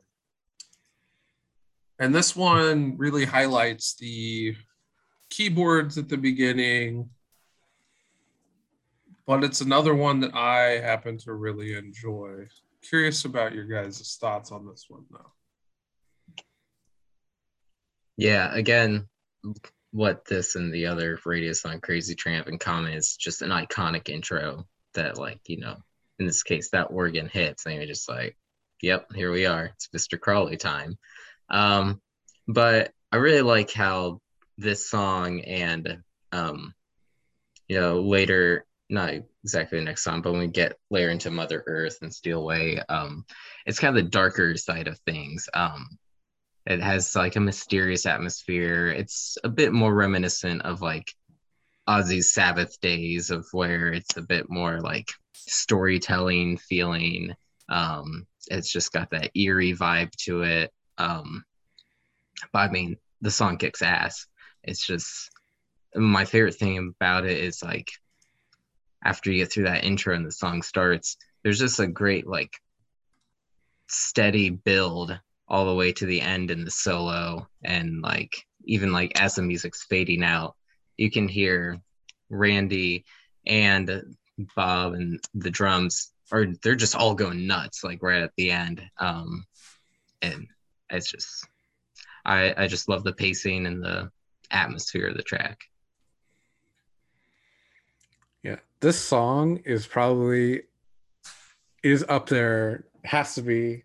And 2.00 2.16
this 2.16 2.38
one 2.38 2.98
really 2.98 3.26
highlights 3.26 3.96
the 3.96 4.56
keyboards 5.30 5.98
at 5.98 6.10
the 6.10 6.18
beginning, 6.18 7.10
but 9.26 9.44
it's 9.44 9.62
another 9.62 9.94
one 9.94 10.20
that 10.22 10.34
I 10.34 10.80
happen 10.80 11.18
to 11.20 11.34
really 11.34 11.76
enjoy. 11.76 12.48
Curious 12.82 13.26
about 13.26 13.54
your 13.54 13.66
guys' 13.66 14.18
thoughts 14.20 14.52
on 14.52 14.66
this 14.66 14.86
one, 14.88 15.06
though. 15.12 15.32
Yeah, 18.18 18.54
again, 18.54 19.08
what 19.92 20.26
this 20.26 20.56
and 20.56 20.74
the 20.74 20.88
other 20.88 21.20
radio 21.26 21.54
song 21.54 21.80
Crazy 21.80 22.16
Tramp 22.16 22.48
in 22.48 22.58
common 22.58 22.94
is 22.94 23.16
just 23.16 23.42
an 23.42 23.50
iconic 23.50 24.10
intro 24.10 24.66
that 24.94 25.18
like, 25.18 25.40
you 25.48 25.58
know, 25.58 25.78
in 26.20 26.26
this 26.26 26.44
case 26.44 26.70
that 26.72 26.92
organ 26.92 27.30
hits 27.30 27.66
and 27.66 27.76
you're 27.76 27.86
just 27.86 28.10
like, 28.10 28.36
Yep, 28.82 29.14
here 29.14 29.32
we 29.32 29.46
are. 29.46 29.72
It's 29.76 29.90
Mr. 29.90 30.20
Crawley 30.20 30.58
time. 30.58 30.98
Um, 31.50 32.02
but 32.48 32.92
I 33.12 33.18
really 33.18 33.42
like 33.42 33.72
how 33.72 34.22
this 34.60 34.90
song 34.90 35.42
and 35.42 36.04
um, 36.32 36.74
you 37.68 37.80
know, 37.80 38.02
later 38.02 38.66
not 38.90 39.14
exactly 39.44 39.80
the 39.80 39.86
next 39.86 40.04
song, 40.04 40.22
but 40.22 40.32
when 40.32 40.42
we 40.42 40.48
get 40.48 40.78
later 40.90 41.10
into 41.10 41.30
Mother 41.30 41.64
Earth 41.68 42.00
and 42.02 42.14
Steal 42.14 42.50
um, 42.90 43.26
it's 43.66 43.80
kind 43.80 43.96
of 43.96 44.04
the 44.04 44.10
darker 44.10 44.58
side 44.58 44.88
of 44.88 45.00
things. 45.00 45.48
Um, 45.54 45.98
it 46.66 46.82
has 46.82 47.16
like 47.16 47.36
a 47.36 47.42
mysterious 47.42 48.06
atmosphere. 48.06 48.88
It's 48.88 49.38
a 49.44 49.50
bit 49.50 49.74
more 49.74 49.94
reminiscent 49.94 50.64
of 50.64 50.82
like 50.82 51.14
Ozzy's 51.88 52.34
Sabbath 52.34 52.80
days, 52.82 53.32
of 53.32 53.48
where 53.52 53.94
it's 53.94 54.18
a 54.18 54.22
bit 54.22 54.50
more 54.50 54.82
like 54.82 55.10
storytelling 55.34 56.58
feeling. 56.58 57.34
Um, 57.70 58.28
it's 58.50 58.72
just 58.72 58.92
got 58.92 59.12
that 59.12 59.32
eerie 59.36 59.74
vibe 59.74 60.12
to 60.24 60.42
it. 60.42 60.72
Um, 60.98 61.44
but 62.52 62.60
I 62.60 62.72
mean, 62.72 62.98
the 63.22 63.32
song 63.32 63.58
kicks 63.58 63.82
ass. 63.82 64.26
It's 64.64 64.86
just 64.86 65.30
my 65.96 66.26
favorite 66.26 66.56
thing 66.56 66.78
about 66.78 67.26
it 67.26 67.38
is 67.38 67.64
like 67.64 67.92
after 69.04 69.32
you 69.32 69.38
get 69.38 69.52
through 69.52 69.66
that 69.66 69.84
intro 69.84 70.16
and 70.16 70.26
the 70.26 70.32
song 70.32 70.62
starts, 70.62 71.18
there's 71.44 71.60
just 71.60 71.80
a 71.80 71.88
great 71.88 72.28
like 72.28 72.54
steady 73.88 74.50
build 74.50 75.18
all 75.48 75.66
the 75.66 75.74
way 75.74 75.92
to 75.92 76.06
the 76.06 76.22
end 76.22 76.52
in 76.52 76.64
the 76.64 76.72
solo 76.72 77.48
and 77.64 78.02
like 78.02 78.46
even 78.66 78.92
like 78.92 79.20
as 79.20 79.36
the 79.36 79.42
music's 79.42 79.86
fading 79.86 80.24
out, 80.24 80.56
you 80.98 81.10
can 81.10 81.28
hear 81.28 81.80
Randy 82.30 83.06
and 83.48 84.04
Bob 84.56 84.94
and 84.94 85.20
the 85.34 85.50
drums 85.50 86.12
are 86.32 86.46
they're 86.62 86.76
just 86.76 86.96
all 86.96 87.16
going 87.16 87.48
nuts 87.48 87.84
like 87.84 88.04
right 88.04 88.22
at 88.22 88.32
the 88.38 88.52
end. 88.52 88.84
Um 88.98 89.44
and 90.22 90.46
it's 90.90 91.10
just 91.10 91.48
I 92.26 92.54
I 92.56 92.68
just 92.68 92.90
love 92.90 93.04
the 93.04 93.14
pacing 93.14 93.66
and 93.66 93.84
the 93.84 94.12
atmosphere 94.52 95.08
of 95.08 95.18
the 95.18 95.24
track. 95.24 95.60
Yeah, 98.44 98.58
this 98.80 99.00
song 99.00 99.58
is 99.66 99.86
probably 99.86 100.64
is 101.84 102.06
up 102.08 102.28
there. 102.30 102.86
Has 103.04 103.36
to 103.36 103.42
be 103.42 103.84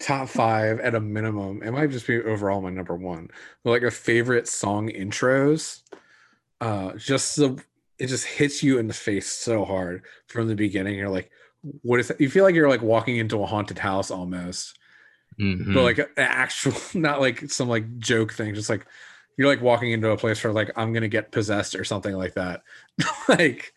top 0.00 0.28
five 0.28 0.80
at 0.80 0.94
a 0.94 1.00
minimum. 1.00 1.62
It 1.62 1.70
might 1.70 1.90
just 1.90 2.06
be 2.06 2.20
overall 2.20 2.60
my 2.60 2.70
number 2.70 2.94
one. 2.94 3.28
But 3.64 3.70
like 3.70 3.82
a 3.82 3.90
favorite 3.90 4.48
song 4.48 4.88
intros. 4.90 5.82
Uh, 6.60 6.94
just 6.94 7.36
the 7.36 7.62
it 7.98 8.08
just 8.08 8.26
hits 8.26 8.62
you 8.62 8.78
in 8.78 8.88
the 8.88 8.94
face 8.94 9.26
so 9.26 9.64
hard 9.64 10.02
from 10.26 10.48
the 10.48 10.54
beginning. 10.54 10.96
You're 10.96 11.08
like, 11.08 11.30
what 11.82 12.00
is 12.00 12.08
that? 12.08 12.20
You 12.20 12.28
feel 12.28 12.44
like 12.44 12.54
you're 12.54 12.68
like 12.68 12.82
walking 12.82 13.16
into 13.16 13.42
a 13.42 13.46
haunted 13.46 13.78
house 13.78 14.10
almost. 14.10 14.78
Mhm. 15.40 15.74
But 15.74 15.82
like 15.82 15.98
an 15.98 16.08
actual, 16.16 16.74
not 16.98 17.20
like 17.20 17.50
some 17.50 17.68
like 17.68 17.98
joke 17.98 18.32
thing, 18.32 18.54
just 18.54 18.70
like 18.70 18.86
you're 19.36 19.48
like 19.48 19.62
walking 19.62 19.92
into 19.92 20.10
a 20.10 20.16
place 20.16 20.42
where 20.42 20.52
like 20.52 20.70
I'm 20.76 20.92
gonna 20.92 21.08
get 21.08 21.32
possessed 21.32 21.74
or 21.74 21.84
something 21.84 22.14
like 22.14 22.34
that. 22.34 22.62
like 23.28 23.74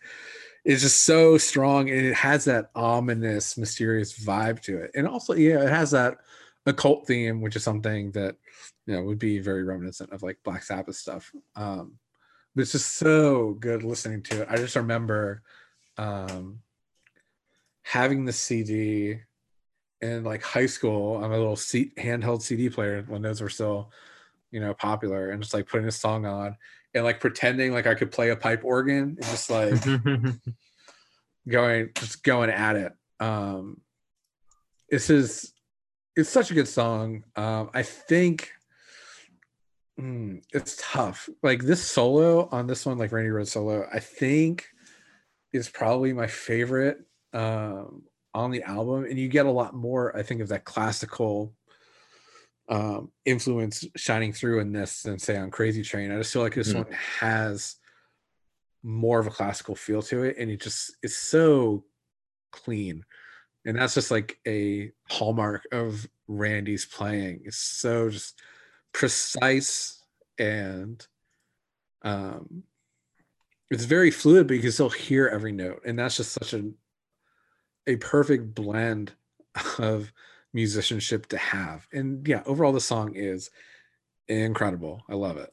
it's 0.64 0.82
just 0.82 1.04
so 1.04 1.38
strong 1.38 1.88
and 1.90 2.06
it 2.06 2.14
has 2.14 2.44
that 2.44 2.70
ominous, 2.74 3.56
mysterious 3.56 4.18
vibe 4.18 4.60
to 4.60 4.78
it. 4.78 4.90
And 4.94 5.08
also, 5.08 5.34
yeah, 5.34 5.62
it 5.62 5.70
has 5.70 5.90
that 5.92 6.18
occult 6.66 7.06
theme, 7.06 7.40
which 7.40 7.56
is 7.56 7.64
something 7.64 8.10
that 8.12 8.36
you 8.86 8.94
know 8.94 9.02
would 9.02 9.18
be 9.18 9.38
very 9.38 9.64
reminiscent 9.64 10.12
of 10.12 10.22
like 10.22 10.38
Black 10.44 10.62
Sabbath 10.62 10.96
stuff. 10.96 11.32
Um, 11.56 11.98
but 12.54 12.62
it's 12.62 12.72
just 12.72 12.96
so 12.96 13.54
good 13.60 13.84
listening 13.84 14.22
to 14.24 14.42
it. 14.42 14.48
I 14.50 14.56
just 14.56 14.76
remember 14.76 15.42
um 15.98 16.60
having 17.82 18.24
the 18.24 18.32
CD 18.32 19.18
in 20.00 20.24
like 20.24 20.42
high 20.42 20.66
school 20.66 21.16
on 21.16 21.24
a 21.30 21.36
little 21.36 21.56
seat 21.56 21.94
handheld 21.96 22.42
CD 22.42 22.70
player 22.70 23.04
when 23.08 23.22
those 23.22 23.40
were 23.40 23.48
still, 23.48 23.90
you 24.50 24.60
know, 24.60 24.74
popular, 24.74 25.30
and 25.30 25.42
just 25.42 25.54
like 25.54 25.68
putting 25.68 25.88
a 25.88 25.92
song 25.92 26.26
on 26.26 26.56
and 26.94 27.04
like 27.04 27.20
pretending 27.20 27.72
like 27.72 27.86
I 27.86 27.94
could 27.94 28.10
play 28.10 28.30
a 28.30 28.36
pipe 28.36 28.64
organ 28.64 29.16
and 29.20 29.22
just 29.22 29.50
like 29.50 29.74
going 31.48 31.90
just 31.94 32.22
going 32.22 32.50
at 32.50 32.76
it. 32.76 32.92
Um 33.20 33.80
this 34.90 35.10
is 35.10 35.52
it's 36.16 36.30
such 36.30 36.50
a 36.50 36.54
good 36.54 36.68
song. 36.68 37.24
Um 37.36 37.70
I 37.72 37.82
think 37.82 38.50
mm, 39.98 40.42
it's 40.52 40.76
tough. 40.80 41.28
Like 41.42 41.62
this 41.62 41.82
solo 41.82 42.48
on 42.50 42.66
this 42.66 42.84
one, 42.84 42.98
like 42.98 43.12
Randy 43.12 43.30
Rhoads 43.30 43.48
solo, 43.48 43.86
I 43.92 44.00
think 44.00 44.66
is 45.52 45.68
probably 45.68 46.12
my 46.12 46.26
favorite 46.26 46.98
um 47.32 48.02
on 48.34 48.50
the 48.50 48.62
album. 48.64 49.04
And 49.04 49.18
you 49.18 49.28
get 49.28 49.46
a 49.46 49.50
lot 49.50 49.74
more, 49.74 50.16
I 50.16 50.22
think, 50.22 50.40
of 50.40 50.48
that 50.48 50.64
classical 50.64 51.52
um 52.70 53.10
influence 53.24 53.84
shining 53.96 54.32
through 54.32 54.60
in 54.60 54.72
this 54.72 55.02
than 55.02 55.18
say 55.18 55.36
on 55.36 55.50
Crazy 55.50 55.82
Train. 55.82 56.12
I 56.12 56.16
just 56.18 56.32
feel 56.32 56.42
like 56.42 56.54
this 56.54 56.72
Mhm. 56.72 56.84
one 56.84 56.92
has 56.92 57.76
more 58.82 59.18
of 59.20 59.26
a 59.26 59.30
classical 59.30 59.74
feel 59.74 60.00
to 60.00 60.22
it 60.22 60.36
and 60.38 60.50
it 60.50 60.60
just 60.60 60.96
it's 61.02 61.18
so 61.18 61.84
clean 62.50 63.04
and 63.66 63.76
that's 63.76 63.92
just 63.92 64.10
like 64.10 64.38
a 64.46 64.90
hallmark 65.10 65.66
of 65.70 66.08
randy's 66.28 66.86
playing 66.86 67.42
it's 67.44 67.58
so 67.58 68.08
just 68.08 68.40
precise 68.92 70.02
and 70.38 71.06
um 72.02 72.62
it's 73.70 73.84
very 73.84 74.10
fluid 74.10 74.46
but 74.46 74.54
you 74.54 74.62
can 74.62 74.72
still 74.72 74.88
hear 74.88 75.28
every 75.28 75.52
note 75.52 75.82
and 75.84 75.98
that's 75.98 76.16
just 76.16 76.32
such 76.32 76.54
a 76.54 76.70
a 77.86 77.96
perfect 77.96 78.54
blend 78.54 79.12
of 79.78 80.10
musicianship 80.52 81.26
to 81.26 81.38
have 81.38 81.86
and 81.92 82.26
yeah 82.26 82.42
overall 82.46 82.72
the 82.72 82.80
song 82.80 83.14
is 83.14 83.50
incredible 84.28 85.02
i 85.08 85.14
love 85.14 85.36
it 85.36 85.52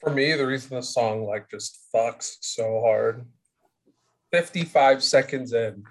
For 0.00 0.10
me, 0.10 0.32
the 0.32 0.46
reason 0.46 0.76
this 0.76 0.92
song 0.92 1.24
like 1.24 1.48
just 1.48 1.78
fucks 1.94 2.36
so 2.40 2.80
hard. 2.80 3.24
55 4.32 5.02
seconds 5.02 5.52
in, 5.52 5.84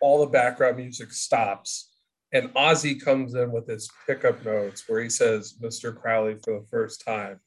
all 0.00 0.20
the 0.20 0.30
background 0.30 0.76
music 0.76 1.10
stops, 1.12 1.90
and 2.32 2.54
Ozzy 2.54 3.02
comes 3.02 3.34
in 3.34 3.50
with 3.50 3.66
his 3.66 3.90
pickup 4.06 4.44
notes 4.44 4.84
where 4.86 5.02
he 5.02 5.08
says 5.08 5.54
Mr. 5.60 5.94
Crowley 5.94 6.36
for 6.44 6.60
the 6.60 6.66
first 6.70 7.04
time. 7.04 7.40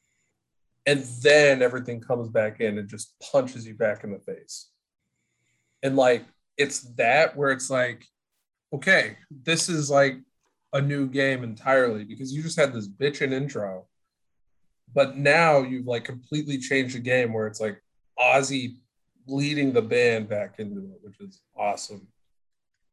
And 0.85 1.05
then 1.21 1.61
everything 1.61 2.01
comes 2.01 2.27
back 2.27 2.59
in 2.59 2.77
and 2.77 2.89
just 2.89 3.15
punches 3.31 3.65
you 3.65 3.75
back 3.75 4.03
in 4.03 4.11
the 4.11 4.19
face. 4.19 4.69
And 5.83 5.95
like 5.95 6.25
it's 6.57 6.81
that 6.95 7.37
where 7.37 7.51
it's 7.51 7.69
like, 7.69 8.05
okay, 8.73 9.17
this 9.29 9.69
is 9.69 9.89
like 9.89 10.19
a 10.73 10.81
new 10.81 11.07
game 11.07 11.43
entirely 11.43 12.03
because 12.03 12.33
you 12.33 12.41
just 12.41 12.59
had 12.59 12.73
this 12.73 12.87
bitchin' 12.87 13.31
intro 13.31 13.85
but 14.93 15.17
now 15.17 15.59
you've 15.59 15.87
like 15.87 16.03
completely 16.05 16.57
changed 16.57 16.95
the 16.95 16.99
game 16.99 17.33
where 17.33 17.47
it's 17.47 17.59
like 17.59 17.81
Ozzy 18.19 18.75
leading 19.27 19.73
the 19.73 19.81
band 19.81 20.29
back 20.29 20.55
into 20.59 20.81
it, 20.81 20.99
which 21.01 21.19
is 21.19 21.41
awesome. 21.57 22.07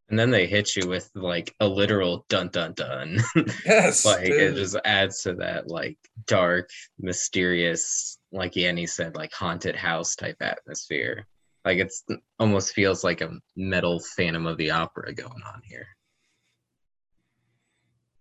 and 0.09 0.19
then 0.19 0.31
they 0.31 0.47
hit 0.47 0.75
you 0.77 0.89
with 0.89 1.11
like 1.15 1.55
a 1.61 1.67
literal 1.67 2.25
dun 2.29 2.49
dun 2.49 2.73
dun. 2.73 3.19
Yes, 3.67 4.05
like 4.05 4.29
it 4.29 4.55
just 4.55 4.77
adds 4.85 5.23
to 5.23 5.35
that 5.35 5.69
like 5.69 5.99
dark, 6.27 6.71
mysterious, 6.99 8.19
like 8.33 8.57
Yanni 8.57 8.87
said, 8.87 9.15
like 9.15 9.33
haunted 9.33 9.77
house 9.77 10.17
type 10.17 10.37
atmosphere. 10.41 11.27
Like 11.65 11.79
it's 11.79 12.05
almost 12.39 12.73
feels 12.73 13.05
like 13.05 13.21
a 13.21 13.39
metal 13.57 14.01
Phantom 14.17 14.47
of 14.47 14.57
the 14.57 14.71
Opera 14.71 15.13
going 15.13 15.43
on 15.47 15.61
here. 15.65 15.87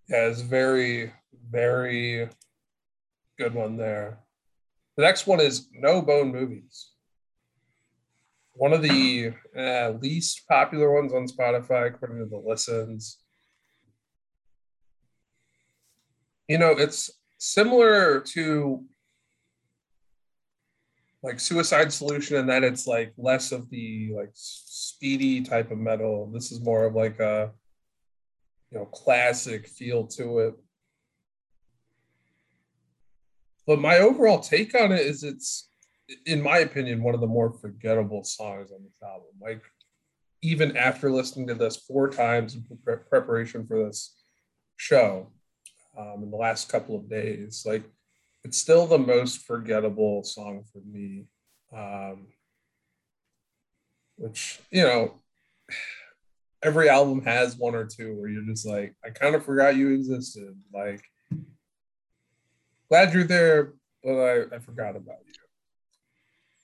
yeah, 0.10 0.26
it's 0.26 0.42
very, 0.42 1.14
very 1.50 2.30
good 3.38 3.54
one 3.54 3.78
there. 3.78 4.20
The 4.98 5.04
next 5.04 5.28
one 5.28 5.40
is 5.40 5.70
No 5.72 6.02
Bone 6.02 6.32
Movies. 6.32 6.92
One 8.54 8.74
of 8.74 8.82
the 8.82 9.32
uh, 9.58 9.94
least 10.02 10.46
popular 10.50 10.94
ones 10.94 11.14
on 11.14 11.28
Spotify, 11.28 11.88
according 11.88 12.20
to 12.20 12.26
the 12.26 12.38
listens. 12.38 13.20
You 16.50 16.58
know, 16.58 16.72
it's 16.72 17.10
similar 17.38 18.20
to 18.20 18.84
like 21.22 21.40
Suicide 21.40 21.92
Solution 21.92 22.38
and 22.38 22.50
that 22.50 22.64
it's 22.64 22.88
like 22.88 23.14
less 23.18 23.52
of 23.52 23.70
the 23.70 24.12
like 24.16 24.32
speedy 24.34 25.42
type 25.42 25.72
of 25.72 25.78
metal. 25.78 26.32
This 26.34 26.52
is 26.52 26.62
more 26.62 26.86
of 26.86 26.96
like 26.96 27.20
a 27.20 27.52
you 28.72 28.78
know 28.78 28.86
classic 28.86 29.68
feel 29.68 30.08
to 30.08 30.40
it. 30.40 30.54
But 33.70 33.80
my 33.80 34.00
overall 34.00 34.40
take 34.40 34.74
on 34.74 34.92
it 34.92 35.02
is 35.02 35.24
it's, 35.24 35.70
in 36.26 36.42
my 36.42 36.58
opinion, 36.58 37.04
one 37.04 37.14
of 37.14 37.22
the 37.22 37.28
more 37.28 37.54
forgettable 37.54 38.24
songs 38.24 38.72
on 38.72 38.84
this 38.84 38.98
album. 39.04 39.30
Like, 39.40 39.62
even 40.42 40.76
after 40.76 41.12
listening 41.12 41.46
to 41.50 41.54
this 41.54 41.76
four 41.76 42.10
times 42.10 42.56
in 42.56 42.66
pre- 42.84 42.96
preparation 43.08 43.68
for 43.68 43.86
this 43.86 44.18
show 44.78 45.32
um, 45.96 46.24
in 46.24 46.32
the 46.32 46.38
last 46.38 46.68
couple 46.68 46.96
of 46.96 47.08
days, 47.08 47.64
like, 47.64 47.84
it's 48.44 48.58
still 48.58 48.88
the 48.88 48.98
most 48.98 49.46
forgettable 49.46 50.24
song 50.24 50.64
for 50.72 50.80
me. 50.80 51.26
Um, 51.74 52.28
which, 54.18 54.60
you 54.72 54.84
know, 54.84 55.22
every 56.62 56.90
album 56.90 57.22
has 57.24 57.56
one 57.56 57.76
or 57.76 57.86
two 57.86 58.16
where 58.16 58.30
you're 58.30 58.44
just 58.44 58.66
like, 58.66 58.96
I 59.04 59.10
kind 59.10 59.36
of 59.36 59.46
forgot 59.46 59.76
you 59.76 59.90
existed. 59.94 60.56
Like, 60.74 61.04
glad 62.90 63.14
you're 63.14 63.24
there, 63.24 63.74
but 64.04 64.20
I, 64.20 64.56
I 64.56 64.60
forgot 64.60 64.96
about 64.96 65.20
you. 65.26 65.34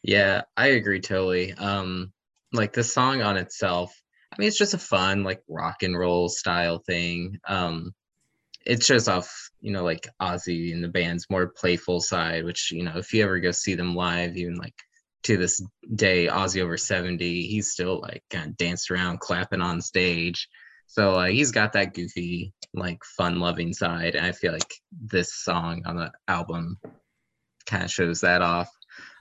Yeah, 0.04 0.44
I 0.58 0.68
agree 0.68 1.00
totally. 1.00 1.54
Um, 1.54 2.12
like 2.52 2.74
the 2.74 2.84
song 2.84 3.22
on 3.22 3.38
itself, 3.38 3.96
I 4.32 4.36
mean, 4.38 4.48
it's 4.48 4.58
just 4.58 4.74
a 4.74 4.80
fun 4.80 5.24
like 5.24 5.42
rock 5.48 5.84
and 5.84 5.98
roll 5.98 6.30
style 6.30 6.80
thing. 6.80 7.40
Um, 7.48 7.94
it 8.66 8.84
shows 8.84 9.08
off, 9.08 9.50
you 9.62 9.72
know, 9.72 9.84
like 9.84 10.08
Ozzy 10.22 10.74
and 10.74 10.84
the 10.84 10.88
band's 10.88 11.30
more 11.30 11.48
playful 11.48 12.02
side, 12.02 12.44
which 12.44 12.72
you 12.72 12.84
know, 12.84 12.98
if 12.98 13.14
you 13.14 13.24
ever 13.24 13.40
go 13.40 13.52
see 13.52 13.76
them 13.76 13.96
live, 13.96 14.36
even 14.38 14.56
like 14.56 14.76
to 15.24 15.38
this 15.38 15.62
day, 15.96 16.28
Ozzy 16.28 16.62
over 16.62 16.78
70, 16.78 17.48
he's 17.48 17.72
still 17.72 18.00
like 18.02 18.24
kind 18.30 18.50
of 18.50 18.58
danced 18.58 18.92
around, 18.92 19.20
clapping 19.20 19.62
on 19.62 19.82
stage. 19.82 20.48
So 20.88 21.16
uh, 21.16 21.26
he's 21.26 21.52
got 21.52 21.74
that 21.74 21.94
goofy, 21.94 22.54
like 22.74 23.04
fun 23.04 23.40
loving 23.40 23.74
side. 23.74 24.16
And 24.16 24.26
I 24.26 24.32
feel 24.32 24.54
like 24.54 24.74
this 24.92 25.34
song 25.34 25.84
on 25.86 25.98
the 25.98 26.12
album 26.28 26.78
kind 27.66 27.84
of 27.84 27.92
shows 27.92 28.22
that 28.22 28.42
off. 28.42 28.70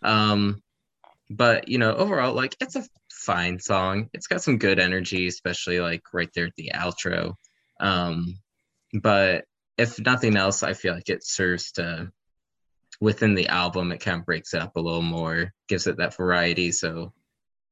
Um, 0.03 0.63
but 1.31 1.69
you 1.69 1.79
know, 1.79 1.95
overall, 1.95 2.35
like 2.35 2.55
it's 2.61 2.77
a 2.77 2.85
fine 3.11 3.59
song. 3.59 4.11
It's 4.13 4.27
got 4.27 4.43
some 4.43 4.59
good 4.59 4.79
energy, 4.79 5.27
especially 5.27 5.81
like 5.81 6.03
right 6.13 6.29
there 6.35 6.47
at 6.47 6.55
the 6.57 6.73
outro. 6.75 7.35
Um, 7.81 8.39
but 8.95 9.45
if 9.77 9.99
nothing 9.99 10.37
else, 10.37 10.63
I 10.63 10.73
feel 10.73 10.95
like 10.95 11.09
it 11.09 11.25
serves 11.25 11.73
to 11.73 12.11
within 13.01 13.35
the 13.35 13.49
album 13.49 13.91
it 13.91 14.01
kind 14.01 14.21
of 14.21 14.27
breaks 14.27 14.55
it 14.55 14.63
up 14.63 14.77
a 14.77 14.81
little 14.81 15.03
more, 15.03 15.53
gives 15.69 15.87
it 15.87 15.97
that 15.99 16.17
variety. 16.17 16.71
So, 16.71 17.13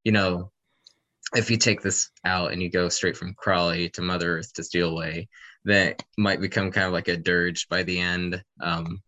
you 0.04 0.12
know, 0.12 0.50
if 1.34 1.50
you 1.50 1.56
take 1.56 1.80
this 1.80 2.10
out 2.24 2.52
and 2.52 2.60
you 2.60 2.70
go 2.70 2.88
straight 2.88 3.16
from 3.16 3.34
Crawley 3.34 3.88
to 3.90 4.02
Mother 4.02 4.38
Earth 4.38 4.52
to 4.54 4.64
Steal 4.64 4.90
Away, 4.90 5.28
that 5.64 6.02
might 6.18 6.40
become 6.40 6.72
kind 6.72 6.86
of 6.86 6.92
like 6.92 7.08
a 7.08 7.16
dirge 7.16 7.68
by 7.68 7.84
the 7.84 8.00
end. 8.00 8.42
Um, 8.60 9.00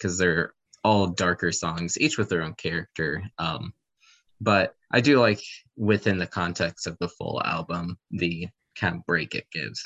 because 0.00 0.16
they're 0.18 0.54
all 0.82 1.08
darker 1.08 1.52
songs, 1.52 1.98
each 2.00 2.16
with 2.16 2.28
their 2.28 2.42
own 2.42 2.54
character. 2.54 3.22
Um, 3.38 3.74
but 4.40 4.74
I 4.90 5.00
do 5.00 5.20
like 5.20 5.42
within 5.76 6.18
the 6.18 6.26
context 6.26 6.86
of 6.86 6.96
the 6.98 7.08
full 7.08 7.42
album, 7.44 7.98
the 8.10 8.48
kind 8.76 8.96
of 8.96 9.06
break 9.06 9.34
it 9.34 9.46
gives. 9.52 9.84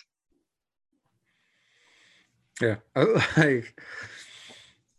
Yeah, 2.60 2.76
like 3.36 3.74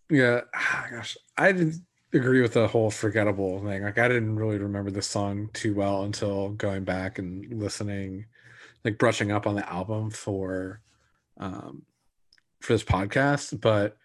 yeah, 0.10 0.42
gosh, 0.92 1.18
I 1.38 1.52
didn't 1.52 1.86
agree 2.14 2.42
with 2.42 2.54
the 2.54 2.68
whole 2.68 2.92
forgettable 2.92 3.60
thing. 3.64 3.84
Like, 3.84 3.98
I 3.98 4.08
didn't 4.08 4.36
really 4.36 4.58
remember 4.58 4.92
the 4.92 5.02
song 5.02 5.50
too 5.54 5.74
well 5.74 6.04
until 6.04 6.50
going 6.50 6.84
back 6.84 7.20
and 7.20 7.60
listening, 7.60 8.26
like 8.84 8.98
brushing 8.98 9.32
up 9.32 9.48
on 9.48 9.56
the 9.56 9.70
album 9.72 10.12
for, 10.12 10.82
um, 11.38 11.84
for 12.62 12.74
this 12.74 12.84
podcast. 12.84 13.60
But 13.60 13.98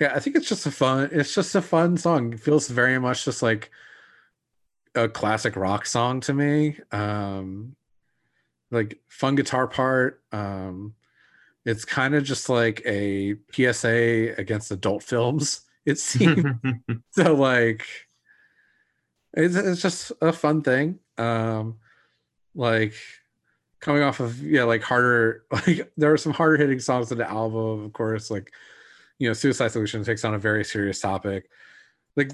yeah, 0.00 0.12
I 0.14 0.20
think 0.20 0.36
it's 0.36 0.48
just 0.48 0.66
a 0.66 0.70
fun. 0.70 1.10
It's 1.12 1.34
just 1.34 1.54
a 1.54 1.62
fun 1.62 1.96
song. 1.96 2.32
It 2.32 2.40
feels 2.40 2.68
very 2.68 2.98
much 2.98 3.24
just 3.24 3.42
like 3.42 3.70
a 4.94 5.08
classic 5.08 5.56
rock 5.56 5.86
song 5.86 6.20
to 6.20 6.34
me. 6.34 6.78
Um, 6.92 7.74
like 8.70 8.98
fun 9.08 9.34
guitar 9.34 9.66
part. 9.66 10.22
Um, 10.32 10.94
it's 11.68 11.84
kind 11.84 12.14
of 12.14 12.24
just 12.24 12.48
like 12.48 12.80
a 12.86 13.36
PSA 13.52 14.34
against 14.38 14.70
adult 14.70 15.02
films. 15.02 15.62
It 15.86 15.98
seems 15.98 16.44
so 17.12 17.34
like 17.34 17.86
it's, 19.32 19.54
it's 19.54 19.80
just 19.80 20.12
a 20.20 20.34
fun 20.34 20.60
thing. 20.60 20.98
Um, 21.16 21.78
like 22.54 22.92
coming 23.80 24.02
off 24.02 24.20
of 24.20 24.42
yeah, 24.42 24.64
like 24.64 24.82
harder 24.82 25.44
like 25.50 25.90
there 25.96 26.12
are 26.12 26.18
some 26.18 26.34
harder 26.34 26.58
hitting 26.58 26.78
songs 26.80 27.10
in 27.10 27.16
the 27.16 27.26
album, 27.26 27.86
of 27.86 27.92
course. 27.94 28.30
Like 28.30 28.52
you 29.18 29.28
know, 29.28 29.32
Suicide 29.32 29.68
Solution 29.68 30.04
takes 30.04 30.26
on 30.26 30.34
a 30.34 30.38
very 30.38 30.62
serious 30.62 31.00
topic. 31.00 31.48
Like 32.16 32.32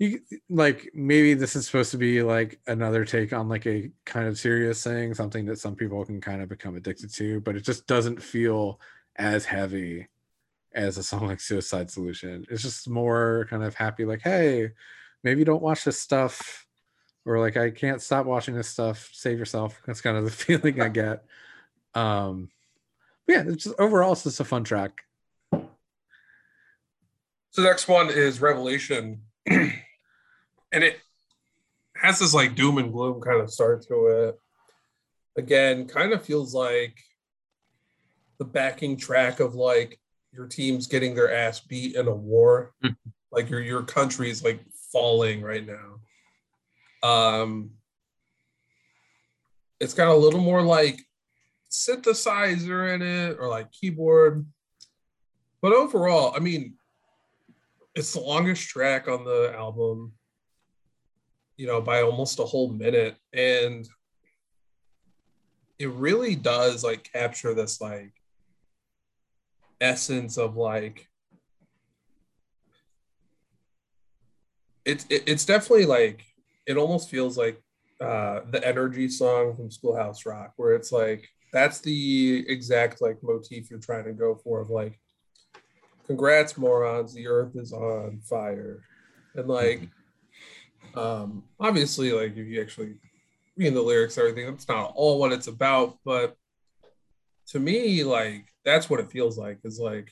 you 0.00 0.20
like 0.48 0.90
maybe 0.94 1.34
this 1.34 1.54
is 1.54 1.66
supposed 1.66 1.90
to 1.90 1.98
be 1.98 2.22
like 2.22 2.58
another 2.66 3.04
take 3.04 3.32
on 3.32 3.48
like 3.48 3.66
a 3.66 3.90
kind 4.06 4.26
of 4.26 4.38
serious 4.38 4.82
thing 4.82 5.14
something 5.14 5.44
that 5.44 5.58
some 5.58 5.76
people 5.76 6.04
can 6.04 6.20
kind 6.20 6.40
of 6.40 6.48
become 6.48 6.74
addicted 6.74 7.12
to 7.12 7.38
but 7.40 7.54
it 7.54 7.60
just 7.60 7.86
doesn't 7.86 8.20
feel 8.20 8.80
as 9.16 9.44
heavy 9.44 10.08
as 10.72 10.98
a 10.98 11.02
song 11.02 11.26
like 11.26 11.40
suicide 11.40 11.90
solution. 11.90 12.46
It's 12.48 12.62
just 12.62 12.88
more 12.88 13.46
kind 13.50 13.62
of 13.62 13.74
happy 13.74 14.04
like 14.04 14.22
hey 14.22 14.70
maybe 15.22 15.44
don't 15.44 15.62
watch 15.62 15.84
this 15.84 15.98
stuff 15.98 16.66
or 17.26 17.38
like 17.38 17.56
i 17.56 17.70
can't 17.70 18.00
stop 18.00 18.26
watching 18.26 18.54
this 18.54 18.68
stuff. 18.68 19.10
Save 19.12 19.38
yourself. 19.38 19.80
That's 19.86 20.00
kind 20.00 20.16
of 20.16 20.24
the 20.24 20.30
feeling 20.30 20.80
i 20.80 20.88
get. 20.88 21.24
Um 21.94 22.48
yeah 23.26 23.44
it's 23.46 23.64
just 23.64 23.78
overall 23.78 24.12
it's 24.12 24.24
just 24.24 24.40
a 24.40 24.44
fun 24.44 24.64
track. 24.64 25.02
So 27.52 27.62
next 27.62 27.88
one 27.88 28.10
is 28.10 28.40
revelation 28.40 29.22
and 30.72 30.84
it 30.84 30.98
has 31.96 32.18
this 32.18 32.34
like 32.34 32.54
doom 32.54 32.78
and 32.78 32.92
gloom 32.92 33.20
kind 33.20 33.40
of 33.40 33.50
start 33.50 33.82
to 33.88 34.06
it. 34.06 34.40
Again, 35.36 35.86
kind 35.86 36.12
of 36.12 36.24
feels 36.24 36.54
like 36.54 36.98
the 38.38 38.44
backing 38.44 38.96
track 38.96 39.40
of 39.40 39.54
like 39.54 40.00
your 40.32 40.46
team's 40.46 40.86
getting 40.86 41.14
their 41.14 41.32
ass 41.32 41.60
beat 41.60 41.96
in 41.96 42.08
a 42.08 42.14
war. 42.14 42.72
Hmm. 42.82 42.92
like 43.30 43.50
your 43.50 43.60
your 43.60 43.82
country's 43.82 44.42
like 44.42 44.60
falling 44.92 45.42
right 45.42 45.66
now. 45.66 47.08
Um 47.08 47.70
it's 49.78 49.94
got 49.94 50.08
a 50.08 50.14
little 50.14 50.40
more 50.40 50.62
like 50.62 51.00
synthesizer 51.70 52.94
in 52.94 53.02
it 53.02 53.36
or 53.38 53.48
like 53.48 53.72
keyboard. 53.72 54.46
But 55.62 55.72
overall, 55.72 56.34
I 56.34 56.40
mean, 56.40 56.74
it's 57.94 58.12
the 58.12 58.20
longest 58.20 58.68
track 58.68 59.08
on 59.08 59.24
the 59.24 59.52
album 59.56 60.12
you 61.60 61.66
know, 61.66 61.82
by 61.82 62.00
almost 62.00 62.38
a 62.38 62.44
whole 62.44 62.72
minute. 62.72 63.18
And 63.34 63.86
it 65.78 65.90
really 65.90 66.34
does 66.34 66.82
like 66.82 67.12
capture 67.12 67.52
this 67.52 67.82
like 67.82 68.14
essence 69.78 70.38
of 70.38 70.56
like 70.56 71.06
it's 74.86 75.04
it, 75.10 75.24
it's 75.26 75.44
definitely 75.44 75.84
like 75.84 76.24
it 76.66 76.78
almost 76.78 77.10
feels 77.10 77.36
like 77.36 77.62
uh 78.00 78.40
the 78.50 78.66
energy 78.66 79.08
song 79.08 79.54
from 79.54 79.70
schoolhouse 79.70 80.24
rock 80.24 80.54
where 80.56 80.74
it's 80.74 80.92
like 80.92 81.28
that's 81.52 81.80
the 81.80 82.42
exact 82.48 83.02
like 83.02 83.18
motif 83.22 83.70
you're 83.70 83.78
trying 83.78 84.04
to 84.04 84.12
go 84.12 84.34
for 84.34 84.62
of 84.62 84.70
like 84.70 84.98
congrats 86.06 86.56
morons 86.56 87.12
the 87.12 87.26
earth 87.26 87.54
is 87.54 87.72
on 87.74 88.18
fire 88.22 88.82
and 89.34 89.46
like 89.46 89.80
mm-hmm 89.80 89.99
um, 90.94 91.44
obviously, 91.58 92.12
like 92.12 92.36
if 92.36 92.46
you 92.46 92.60
actually 92.60 92.94
read 93.56 93.74
the 93.74 93.82
lyrics, 93.82 94.18
everything, 94.18 94.46
that's 94.46 94.68
not 94.68 94.92
all 94.94 95.18
what 95.18 95.32
it's 95.32 95.46
about. 95.46 95.98
But 96.04 96.36
to 97.48 97.60
me, 97.60 98.04
like 98.04 98.46
that's 98.64 98.88
what 98.88 99.00
it 99.00 99.10
feels 99.10 99.38
like. 99.38 99.58
Is 99.64 99.78
like, 99.78 100.10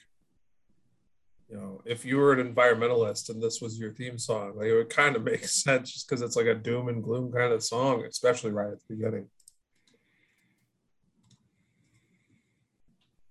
you 1.48 1.56
know, 1.56 1.80
if 1.84 2.04
you 2.04 2.18
were 2.18 2.32
an 2.32 2.54
environmentalist 2.54 3.30
and 3.30 3.42
this 3.42 3.60
was 3.60 3.78
your 3.78 3.92
theme 3.92 4.18
song, 4.18 4.54
like 4.56 4.66
it 4.66 4.74
would 4.74 4.90
kind 4.90 5.16
of 5.16 5.24
make 5.30 5.46
sense 5.46 5.92
just 5.92 6.08
because 6.08 6.22
it's 6.22 6.36
like 6.36 6.46
a 6.46 6.54
doom 6.54 6.88
and 6.88 7.02
gloom 7.02 7.32
kind 7.32 7.52
of 7.52 7.62
song, 7.62 8.04
especially 8.04 8.50
right 8.50 8.72
at 8.72 8.78
the 8.78 8.96
beginning. 8.96 9.28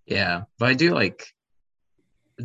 Yeah, 0.05 0.43
but 0.57 0.69
I 0.69 0.73
do 0.73 0.93
like 0.93 1.27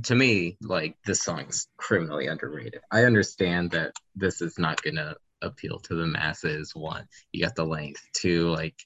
to 0.04 0.14
me, 0.14 0.56
like 0.62 0.96
this 1.04 1.22
song's 1.22 1.68
criminally 1.76 2.26
underrated. 2.26 2.80
I 2.90 3.04
understand 3.04 3.72
that 3.72 3.92
this 4.14 4.40
is 4.40 4.58
not 4.58 4.82
gonna 4.82 5.16
appeal 5.42 5.78
to 5.80 5.94
the 5.94 6.06
masses. 6.06 6.74
One, 6.74 7.06
you 7.32 7.42
got 7.42 7.54
the 7.54 7.64
length. 7.64 8.02
Two, 8.14 8.50
like 8.50 8.76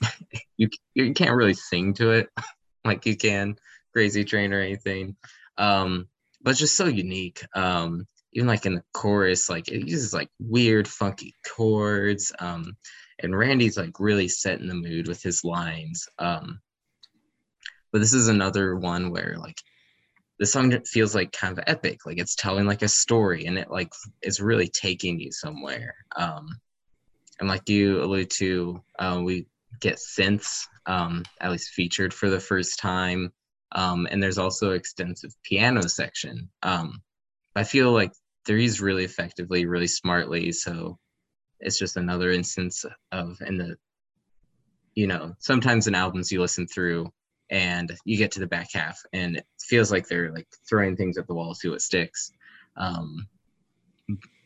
you 0.56 0.68
you 0.94 1.12
can't 1.14 1.36
really 1.36 1.54
sing 1.54 1.94
to 1.94 2.10
it 2.10 2.28
like 2.84 3.06
you 3.06 3.16
can 3.16 3.56
Crazy 3.92 4.24
Train 4.24 4.52
or 4.52 4.60
anything. 4.60 5.16
Um, 5.56 6.08
but 6.42 6.50
it's 6.50 6.60
just 6.60 6.76
so 6.76 6.86
unique. 6.86 7.44
Um, 7.54 8.06
even 8.32 8.48
like 8.48 8.66
in 8.66 8.74
the 8.74 8.82
chorus, 8.92 9.48
like 9.48 9.68
it 9.68 9.88
uses 9.88 10.12
like 10.12 10.28
weird, 10.40 10.88
funky 10.88 11.34
chords. 11.48 12.32
Um, 12.40 12.76
and 13.20 13.36
Randy's 13.36 13.76
like 13.76 14.00
really 14.00 14.28
setting 14.28 14.66
the 14.66 14.74
mood 14.74 15.06
with 15.06 15.22
his 15.22 15.44
lines. 15.44 16.08
Um, 16.18 16.60
but 17.92 18.00
this 18.00 18.12
is 18.12 18.26
another 18.26 18.74
one 18.74 19.10
where 19.10 19.36
like 19.38 19.60
the 20.38 20.46
song 20.46 20.72
feels 20.84 21.14
like 21.14 21.32
kind 21.32 21.56
of 21.56 21.64
epic 21.66 22.06
like 22.06 22.18
it's 22.18 22.34
telling 22.34 22.66
like 22.66 22.82
a 22.82 22.88
story 22.88 23.46
and 23.46 23.58
it 23.58 23.70
like 23.70 23.92
is 24.22 24.40
really 24.40 24.68
taking 24.68 25.20
you 25.20 25.30
somewhere 25.30 25.94
um 26.16 26.48
and 27.40 27.48
like 27.48 27.68
you 27.68 28.02
allude 28.02 28.30
to 28.30 28.82
uh, 28.98 29.20
we 29.22 29.46
get 29.80 29.96
synths 29.96 30.66
um 30.86 31.22
at 31.40 31.50
least 31.50 31.70
featured 31.70 32.12
for 32.12 32.30
the 32.30 32.40
first 32.40 32.78
time 32.78 33.32
um 33.72 34.06
and 34.10 34.22
there's 34.22 34.38
also 34.38 34.72
extensive 34.72 35.34
piano 35.44 35.88
section 35.88 36.48
um 36.62 37.02
I 37.56 37.64
feel 37.64 37.92
like 37.92 38.12
they're 38.46 38.56
really 38.56 39.04
effectively, 39.04 39.66
really 39.66 39.86
smartly. 39.86 40.52
So 40.52 40.98
it's 41.60 41.78
just 41.78 41.96
another 41.96 42.30
instance 42.30 42.84
of 43.12 43.40
in 43.46 43.58
the 43.58 43.76
you 44.94 45.06
know 45.06 45.34
sometimes 45.38 45.86
in 45.86 45.94
albums 45.94 46.30
you 46.30 46.40
listen 46.40 46.66
through 46.66 47.10
and 47.54 47.96
you 48.04 48.18
get 48.18 48.32
to 48.32 48.40
the 48.40 48.46
back 48.48 48.68
half 48.72 49.00
and 49.12 49.36
it 49.36 49.46
feels 49.60 49.92
like 49.92 50.08
they're 50.08 50.32
like 50.32 50.48
throwing 50.68 50.96
things 50.96 51.16
at 51.16 51.26
the 51.28 51.34
wall 51.34 51.54
see 51.54 51.68
what 51.68 51.80
sticks 51.80 52.32
um 52.76 53.28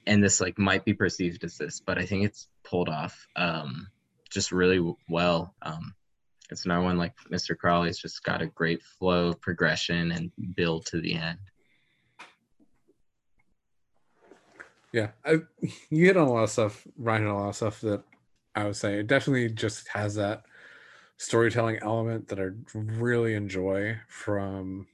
and 0.07 0.23
this 0.23 0.43
like 0.43 0.59
might 0.59 0.85
be 0.85 0.93
perceived 0.93 1.43
as 1.43 1.57
this 1.57 1.81
but 1.81 1.97
i 1.97 2.05
think 2.05 2.25
it's 2.25 2.49
pulled 2.65 2.91
off 2.91 3.27
um 3.37 3.89
just 4.31 4.53
really 4.53 4.95
well 5.09 5.55
um 5.63 5.95
it's 6.51 6.67
another 6.67 6.85
one 6.85 6.99
like 6.99 7.15
mr 7.33 7.57
crawley's 7.57 7.99
just 7.99 8.23
got 8.25 8.43
a 8.43 8.47
great 8.47 8.83
flow 8.83 9.29
of 9.29 9.41
progression 9.41 10.13
and 10.13 10.31
build 10.55 10.85
to 10.85 11.01
the 11.01 11.15
end 11.15 11.39
Yeah, 14.93 15.09
I, 15.25 15.41
you 15.91 16.07
hit 16.07 16.17
on 16.17 16.29
a 16.29 16.33
lot 16.33 16.45
of 16.45 16.51
stuff. 16.51 16.87
Ryan 16.97 17.27
a 17.27 17.39
lot 17.39 17.49
of 17.51 17.57
stuff 17.57 17.81
that 17.83 18.03
I 18.55 18.65
would 18.65 18.77
say 18.77 18.99
it 18.99 19.07
definitely 19.07 19.51
just 19.51 19.87
has 19.89 20.15
that 20.15 20.43
storytelling 21.19 21.79
element 21.83 22.29
that 22.29 22.41
I 22.41 22.49
really 22.75 23.35
enjoy 23.35 23.99
from 24.09 24.87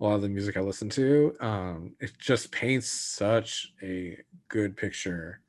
a 0.00 0.04
lot 0.04 0.14
of 0.14 0.22
the 0.22 0.28
music 0.28 0.56
I 0.56 0.60
listen 0.60 0.88
to. 0.90 1.36
Um, 1.40 1.96
it 2.00 2.12
just 2.18 2.52
paints 2.52 2.88
such 2.88 3.72
a 3.82 4.18
good 4.48 4.76
picture 4.76 5.40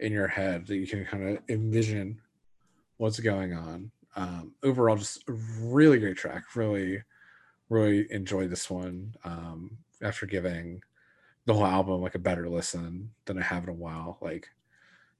in 0.00 0.12
your 0.12 0.26
head 0.26 0.66
that 0.66 0.76
you 0.76 0.86
can 0.86 1.04
kind 1.06 1.28
of 1.28 1.38
envision 1.48 2.20
what's 2.96 3.20
going 3.20 3.54
on. 3.54 3.90
Um, 4.16 4.54
overall, 4.64 4.96
just 4.96 5.28
a 5.28 5.32
really 5.32 5.98
great 5.98 6.16
track. 6.16 6.56
Really, 6.56 7.02
really 7.68 8.06
enjoyed 8.10 8.50
this 8.50 8.68
one. 8.68 9.14
Um, 9.24 9.78
after 10.02 10.26
giving 10.26 10.82
the 11.46 11.54
whole 11.54 11.66
album 11.66 12.02
like 12.02 12.14
a 12.14 12.20
better 12.20 12.48
listen 12.48 13.10
than 13.26 13.38
I 13.38 13.42
have 13.42 13.64
in 13.64 13.68
a 13.68 13.74
while. 13.74 14.18
Like, 14.20 14.48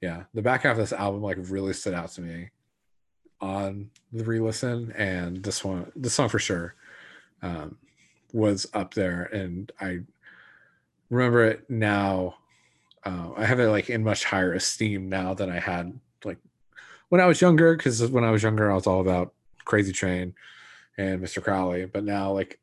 yeah, 0.01 0.25
the 0.35 0.43
back 0.43 0.63
half 0.63 0.73
of 0.73 0.79
this 0.79 0.93
album 0.93 1.23
like 1.23 1.39
really 1.41 1.73
stood 1.73 1.95
out 1.95 2.11
to 2.13 2.23
me 2.23 2.51
on 3.45 3.91
the 4.13 4.25
re-listen, 4.25 4.91
and 4.93 5.43
this 5.43 5.63
one, 5.63 5.93
this 5.95 6.15
song 6.15 6.31
for 6.31 6.39
sure, 6.39 6.75
um, 7.43 7.77
was 8.33 8.67
up 8.73 8.95
there, 8.95 9.25
and 9.25 9.71
I 9.81 10.01
remember 11.11 11.45
it 11.45 11.69
now. 11.69 12.37
Uh, 13.05 13.33
I 13.37 13.45
have 13.45 13.61
it 13.61 13.69
like 13.69 13.91
in 13.91 14.03
much 14.03 14.25
higher 14.25 14.55
esteem 14.55 15.11
now 15.11 15.35
than 15.35 15.51
I 15.51 15.61
had 15.61 16.01
like 16.25 16.39
when 17.11 17.21
I 17.21 17.27
was 17.27 17.43
younger. 17.43 17.77
Because 17.77 18.11
when 18.11 18.25
I 18.25 18.31
was 18.31 18.43
younger, 18.43 18.71
I 18.71 18.75
was 18.75 18.87
all 18.87 19.03
about 19.03 19.35
Crazy 19.67 19.93
Train 19.93 20.35
and 20.97 21.23
Mr. 21.23 21.43
Crowley, 21.43 21.85
but 21.85 22.03
now 22.03 22.33
like 22.33 22.61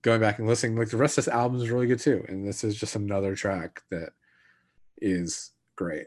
going 0.00 0.20
back 0.20 0.38
and 0.38 0.48
listening, 0.48 0.78
like 0.78 0.88
the 0.88 0.96
rest 0.96 1.18
of 1.18 1.26
this 1.26 1.34
album 1.34 1.60
is 1.60 1.70
really 1.70 1.86
good 1.86 2.00
too. 2.00 2.24
And 2.26 2.46
this 2.48 2.64
is 2.64 2.74
just 2.74 2.96
another 2.96 3.36
track 3.36 3.82
that 3.90 4.10
is 4.96 5.50
great. 5.76 6.06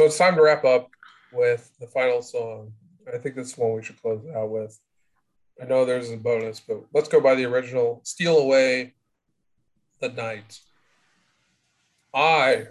So 0.00 0.06
it's 0.06 0.16
time 0.16 0.34
to 0.36 0.42
wrap 0.42 0.64
up 0.64 0.88
with 1.30 1.72
the 1.78 1.86
final 1.86 2.22
song. 2.22 2.72
I 3.06 3.18
think 3.18 3.34
this 3.34 3.48
is 3.48 3.58
one 3.58 3.74
we 3.74 3.82
should 3.82 4.00
close 4.00 4.24
out 4.34 4.48
with. 4.48 4.80
I 5.60 5.66
know 5.66 5.84
there's 5.84 6.10
a 6.10 6.16
bonus, 6.16 6.58
but 6.58 6.86
let's 6.94 7.10
go 7.10 7.20
by 7.20 7.34
the 7.34 7.44
original 7.44 8.00
Steal 8.02 8.38
Away 8.38 8.94
the 10.00 10.08
Night. 10.08 10.58
I 12.14 12.68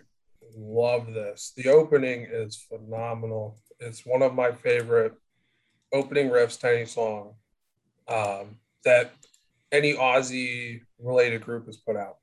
love 0.58 1.14
this. 1.14 1.54
The 1.56 1.70
opening 1.70 2.26
is 2.28 2.56
phenomenal. 2.56 3.60
It's 3.80 4.08
one 4.08 4.24
of 4.24 4.34
my 4.34 4.52
favorite 4.52 5.14
opening 5.94 6.30
riffs 6.30 6.60
to 6.62 6.78
any 6.78 6.86
song 6.86 7.36
um, 8.08 8.58
that 8.86 9.12
any 9.72 9.94
Aussie 9.94 10.82
related 10.98 11.42
group 11.42 11.68
has 11.68 11.78
put 11.78 11.96
out. 11.96 12.18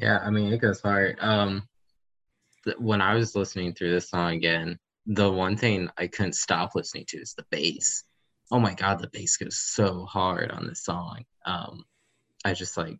Yeah, 0.00 0.18
I 0.18 0.30
mean 0.30 0.52
it 0.52 0.60
goes 0.60 0.80
hard. 0.80 1.18
Um, 1.20 1.68
th- 2.64 2.78
when 2.78 3.00
I 3.00 3.14
was 3.14 3.36
listening 3.36 3.74
through 3.74 3.92
this 3.92 4.10
song 4.10 4.34
again, 4.34 4.78
the 5.06 5.30
one 5.30 5.56
thing 5.56 5.88
I 5.98 6.06
couldn't 6.06 6.34
stop 6.34 6.74
listening 6.74 7.04
to 7.08 7.18
is 7.18 7.34
the 7.34 7.46
bass. 7.50 8.04
Oh 8.50 8.58
my 8.58 8.74
god, 8.74 9.00
the 9.00 9.08
bass 9.08 9.36
goes 9.36 9.58
so 9.58 10.04
hard 10.04 10.50
on 10.50 10.66
this 10.66 10.84
song. 10.84 11.24
Um, 11.44 11.84
I 12.44 12.54
just 12.54 12.76
like 12.76 12.98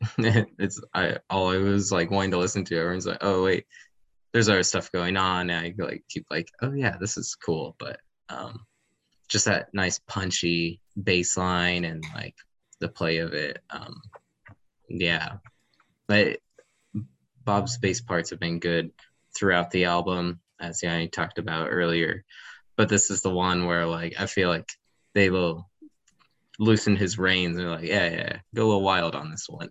it's 0.18 0.80
I 0.94 1.18
all 1.30 1.50
I 1.50 1.58
was 1.58 1.92
like 1.92 2.10
wanting 2.10 2.32
to 2.32 2.38
listen 2.38 2.64
to. 2.66 2.78
Everyone's 2.78 3.06
like, 3.06 3.18
oh 3.22 3.44
wait, 3.44 3.66
there's 4.32 4.48
other 4.48 4.62
stuff 4.62 4.92
going 4.92 5.16
on. 5.16 5.50
And 5.50 5.66
I 5.78 5.82
like 5.82 6.04
keep 6.08 6.26
like, 6.30 6.48
oh 6.60 6.72
yeah, 6.72 6.96
this 7.00 7.16
is 7.16 7.34
cool. 7.34 7.76
But 7.78 8.00
um, 8.28 8.66
just 9.28 9.46
that 9.46 9.68
nice 9.72 10.00
punchy 10.06 10.80
bass 11.02 11.36
line 11.36 11.84
and 11.84 12.04
like 12.14 12.34
the 12.80 12.88
play 12.88 13.18
of 13.18 13.32
it. 13.32 13.58
Um, 13.70 14.00
yeah, 14.88 15.36
but 16.06 16.38
Bob's 17.44 17.78
bass 17.78 18.00
parts 18.00 18.30
have 18.30 18.40
been 18.40 18.58
good 18.58 18.92
throughout 19.36 19.70
the 19.70 19.84
album, 19.84 20.40
as 20.60 20.82
Yanni 20.82 21.08
talked 21.08 21.38
about 21.38 21.68
earlier. 21.70 22.24
But 22.76 22.88
this 22.88 23.10
is 23.10 23.22
the 23.22 23.30
one 23.30 23.66
where 23.66 23.86
like 23.86 24.14
I 24.18 24.26
feel 24.26 24.48
like 24.48 24.68
they 25.14 25.30
will 25.30 25.68
loosen 26.58 26.96
his 26.96 27.18
reins 27.18 27.58
and 27.58 27.70
like, 27.70 27.84
yeah, 27.84 28.10
yeah, 28.10 28.38
go 28.54 28.64
a 28.64 28.66
little 28.66 28.82
wild 28.82 29.14
on 29.14 29.30
this 29.30 29.48
one. 29.48 29.70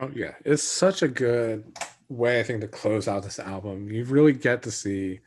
Oh 0.00 0.10
yeah, 0.14 0.34
it's 0.44 0.62
such 0.62 1.02
a 1.02 1.08
good 1.08 1.64
way 2.08 2.40
I 2.40 2.42
think 2.42 2.60
to 2.60 2.68
close 2.68 3.08
out 3.08 3.22
this 3.22 3.38
album. 3.38 3.90
You 3.90 4.04
really 4.04 4.32
get 4.32 4.62
to 4.62 4.70
see, 4.70 5.20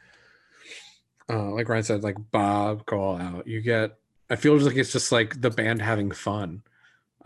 uh, 1.29 1.51
like 1.51 1.69
Ryan 1.69 1.83
said, 1.83 2.03
like 2.03 2.17
Bob 2.31 2.85
go 2.85 2.99
all 2.99 3.17
out. 3.17 3.47
You 3.47 3.61
get, 3.61 3.97
I 4.29 4.35
feel 4.35 4.57
like 4.57 4.75
it's 4.75 4.91
just 4.91 5.11
like 5.11 5.41
the 5.41 5.49
band 5.49 5.81
having 5.81 6.11
fun. 6.11 6.61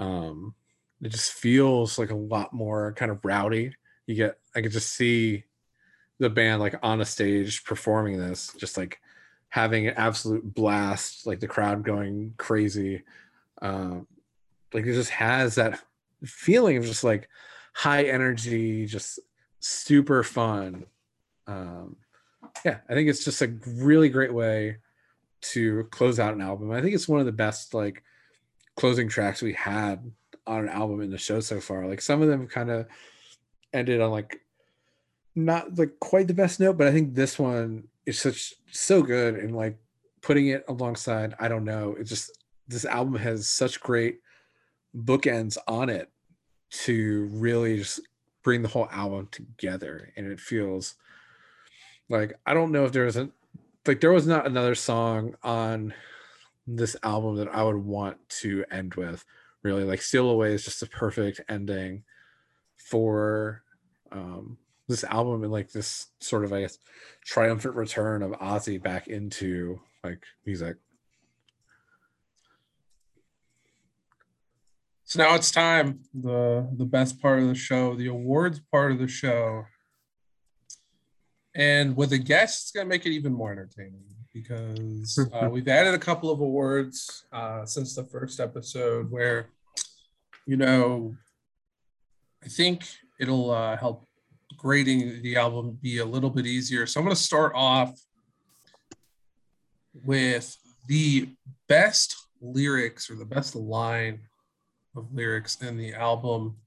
Um, 0.03 0.53
it 1.01 1.09
just 1.09 1.33
feels 1.33 1.97
like 1.97 2.11
a 2.11 2.15
lot 2.15 2.53
more 2.53 2.93
kind 2.93 3.11
of 3.11 3.23
rowdy. 3.23 3.75
You 4.05 4.15
get, 4.15 4.39
I 4.55 4.61
could 4.61 4.71
just 4.71 4.93
see 4.93 5.45
the 6.19 6.29
band 6.29 6.61
like 6.61 6.75
on 6.83 7.01
a 7.01 7.05
stage 7.05 7.63
performing 7.63 8.17
this, 8.17 8.53
just 8.57 8.77
like 8.77 8.99
having 9.49 9.87
an 9.87 9.93
absolute 9.95 10.53
blast, 10.53 11.25
like 11.25 11.39
the 11.39 11.47
crowd 11.47 11.83
going 11.83 12.33
crazy. 12.37 13.03
Um, 13.61 14.07
like 14.73 14.85
it 14.85 14.93
just 14.93 15.11
has 15.11 15.55
that 15.55 15.79
feeling 16.25 16.77
of 16.77 16.85
just 16.85 17.03
like 17.03 17.29
high 17.73 18.03
energy, 18.03 18.85
just 18.85 19.19
super 19.59 20.23
fun. 20.23 20.85
Um, 21.47 21.95
yeah, 22.65 22.79
I 22.89 22.93
think 22.93 23.09
it's 23.09 23.23
just 23.23 23.41
a 23.41 23.53
really 23.65 24.09
great 24.09 24.33
way 24.33 24.77
to 25.41 25.85
close 25.91 26.19
out 26.19 26.33
an 26.33 26.41
album. 26.41 26.71
I 26.71 26.81
think 26.81 26.95
it's 26.95 27.07
one 27.07 27.19
of 27.19 27.25
the 27.25 27.31
best 27.31 27.73
like 27.73 28.03
closing 28.75 29.07
tracks 29.07 29.41
we 29.41 29.53
had 29.53 30.11
on 30.45 30.61
an 30.61 30.69
album 30.69 31.01
in 31.01 31.11
the 31.11 31.17
show 31.17 31.39
so 31.39 31.59
far. 31.59 31.87
Like 31.87 32.01
some 32.01 32.21
of 32.21 32.27
them 32.27 32.47
kind 32.47 32.69
of 32.69 32.87
ended 33.71 34.01
on 34.01 34.11
like 34.11 34.41
not 35.35 35.77
like 35.77 35.99
quite 35.99 36.27
the 36.27 36.33
best 36.33 36.59
note, 36.59 36.77
but 36.77 36.87
I 36.87 36.91
think 36.91 37.15
this 37.15 37.39
one 37.39 37.87
is 38.05 38.19
such 38.19 38.53
so 38.71 39.01
good 39.01 39.35
and 39.35 39.55
like 39.55 39.77
putting 40.21 40.47
it 40.47 40.65
alongside 40.67 41.35
I 41.39 41.47
don't 41.47 41.65
know, 41.65 41.95
it 41.99 42.05
just 42.05 42.31
this 42.67 42.85
album 42.85 43.15
has 43.15 43.49
such 43.49 43.79
great 43.79 44.19
bookends 44.95 45.57
on 45.67 45.89
it 45.89 46.09
to 46.69 47.29
really 47.31 47.77
just 47.77 48.01
bring 48.43 48.61
the 48.61 48.67
whole 48.67 48.89
album 48.91 49.27
together 49.31 50.11
and 50.15 50.27
it 50.27 50.39
feels 50.39 50.95
like 52.09 52.33
i 52.45 52.53
don't 52.53 52.71
know 52.71 52.85
if 52.85 52.91
there 52.91 53.05
isn't 53.05 53.31
like 53.87 54.01
there 54.01 54.11
was 54.11 54.27
not 54.27 54.45
another 54.45 54.75
song 54.75 55.35
on 55.43 55.93
this 56.67 56.95
album 57.03 57.35
that 57.35 57.53
i 57.53 57.63
would 57.63 57.75
want 57.75 58.17
to 58.29 58.63
end 58.71 58.95
with 58.95 59.25
really 59.63 59.83
like 59.83 60.01
steal 60.01 60.29
away 60.29 60.53
is 60.53 60.63
just 60.63 60.81
a 60.81 60.87
perfect 60.87 61.41
ending 61.49 62.03
for 62.77 63.63
um 64.11 64.57
this 64.87 65.03
album 65.05 65.43
and 65.43 65.51
like 65.51 65.71
this 65.71 66.07
sort 66.19 66.43
of 66.43 66.53
i 66.53 66.61
guess 66.61 66.77
triumphant 67.25 67.75
return 67.75 68.21
of 68.21 68.31
ozzy 68.31 68.81
back 68.81 69.07
into 69.07 69.79
like 70.03 70.23
music 70.45 70.77
So 75.05 75.21
now 75.21 75.35
it's 75.35 75.51
time 75.51 75.99
the 76.11 76.67
the 76.75 76.85
best 76.85 77.21
part 77.21 77.39
of 77.39 77.47
the 77.47 77.53
show, 77.53 77.93
the 77.93 78.07
awards 78.07 78.59
part 78.71 78.91
of 78.91 78.97
the 78.97 79.07
show. 79.07 79.65
And 81.53 81.95
with 81.95 82.13
a 82.13 82.17
guest, 82.17 82.63
it's 82.63 82.71
gonna 82.71 82.89
make 82.89 83.05
it 83.05 83.11
even 83.11 83.31
more 83.31 83.51
entertaining 83.51 84.01
because 84.33 85.19
uh, 85.33 85.49
we've 85.49 85.67
added 85.67 85.93
a 85.93 85.99
couple 85.99 86.31
of 86.31 86.41
awards 86.41 87.25
uh, 87.31 87.65
since 87.65 87.95
the 87.95 88.03
first 88.03 88.39
episode 88.39 89.09
where, 89.11 89.47
you 90.45 90.57
know, 90.57 91.15
I 92.43 92.47
think 92.47 92.83
it'll 93.19 93.51
uh, 93.51 93.77
help 93.77 94.05
grading 94.57 95.21
the 95.21 95.37
album 95.37 95.77
be 95.81 95.99
a 95.99 96.05
little 96.05 96.29
bit 96.29 96.45
easier. 96.45 96.85
So 96.85 96.99
I'm 96.99 97.05
gonna 97.05 97.15
start 97.15 97.53
off 97.55 97.99
with 100.03 100.57
the 100.87 101.29
best 101.67 102.15
lyrics 102.41 103.09
or 103.09 103.15
the 103.15 103.25
best 103.25 103.55
line 103.55 104.19
of 104.95 105.13
lyrics 105.13 105.61
in 105.61 105.77
the 105.77 105.93
album. 105.93 106.57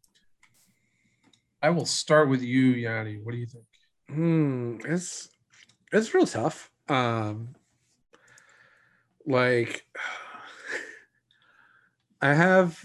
I 1.63 1.71
will 1.71 1.87
start 1.87 2.29
with 2.29 2.43
you, 2.43 2.67
Yanni. 2.73 3.19
What 3.23 3.33
do 3.33 3.39
you 3.39 3.47
think? 3.47 3.65
Hmm, 4.09 4.77
it's 4.85 5.29
it's 5.93 6.15
real 6.15 6.27
tough. 6.27 6.71
Um, 6.89 7.56
like 9.27 9.85
I 12.21 12.33
have, 12.33 12.85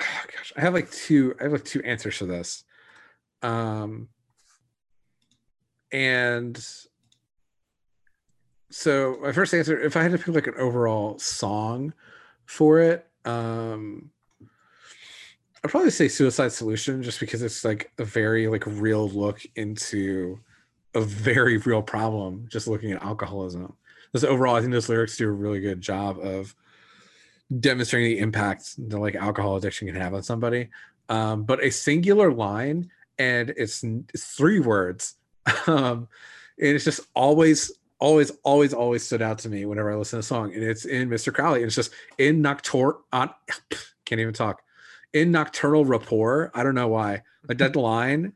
oh 0.00 0.04
gosh, 0.26 0.52
I 0.56 0.60
have 0.60 0.74
like 0.74 0.90
two. 0.90 1.34
I 1.38 1.44
have 1.44 1.52
like 1.52 1.64
two 1.64 1.82
answers 1.82 2.16
for 2.16 2.26
this. 2.26 2.64
Um, 3.42 4.08
and 5.92 6.64
so 8.70 9.18
my 9.22 9.32
first 9.32 9.52
answer, 9.54 9.78
if 9.78 9.96
I 9.96 10.02
had 10.02 10.12
to 10.12 10.18
pick 10.18 10.28
like 10.28 10.46
an 10.46 10.54
overall 10.58 11.18
song 11.18 11.92
for 12.46 12.80
it, 12.80 13.06
um, 13.24 14.10
I'd 15.62 15.70
probably 15.70 15.90
say 15.90 16.08
Suicide 16.08 16.52
Solution, 16.52 17.02
just 17.02 17.20
because 17.20 17.42
it's 17.42 17.64
like 17.64 17.92
a 17.98 18.04
very 18.04 18.48
like 18.48 18.64
real 18.66 19.08
look 19.08 19.42
into 19.56 20.40
a 20.94 21.00
very 21.02 21.58
real 21.58 21.82
problem. 21.82 22.46
Just 22.50 22.66
looking 22.66 22.92
at 22.92 23.02
alcoholism. 23.02 23.76
This 24.12 24.24
overall, 24.24 24.56
I 24.56 24.60
think 24.60 24.72
those 24.72 24.88
lyrics 24.88 25.16
do 25.16 25.28
a 25.28 25.32
really 25.32 25.60
good 25.60 25.80
job 25.80 26.18
of 26.18 26.54
demonstrating 27.60 28.16
the 28.16 28.22
impact 28.22 28.74
that 28.88 28.98
like 28.98 29.14
alcohol 29.14 29.56
addiction 29.56 29.88
can 29.88 29.96
have 29.96 30.14
on 30.14 30.22
somebody. 30.22 30.68
Um, 31.08 31.44
but 31.44 31.62
a 31.62 31.70
singular 31.70 32.32
line, 32.32 32.90
and 33.18 33.50
it's, 33.50 33.82
it's 33.84 34.24
three 34.24 34.60
words, 34.60 35.16
um, 35.66 36.08
and 36.58 36.68
it's 36.68 36.84
just 36.84 37.00
always 37.14 37.72
always, 38.02 38.32
always, 38.42 38.74
always 38.74 39.06
stood 39.06 39.22
out 39.22 39.38
to 39.38 39.48
me 39.48 39.64
whenever 39.64 39.92
I 39.92 39.94
listen 39.94 40.16
to 40.16 40.20
a 40.20 40.24
song. 40.24 40.52
And 40.52 40.64
it's 40.64 40.84
in 40.86 41.08
Mr. 41.08 41.32
Crowley. 41.32 41.60
And 41.60 41.66
it's 41.66 41.76
just 41.76 41.92
in 42.18 42.42
Noctur 42.42 42.96
on 43.12 43.30
can't 44.04 44.20
even 44.20 44.34
talk. 44.34 44.60
In 45.12 45.30
Nocturnal 45.30 45.84
Rapport. 45.84 46.50
I 46.52 46.64
don't 46.64 46.74
know 46.74 46.88
why. 46.88 47.22
But 47.44 47.58
that 47.58 47.76
line, 47.76 48.32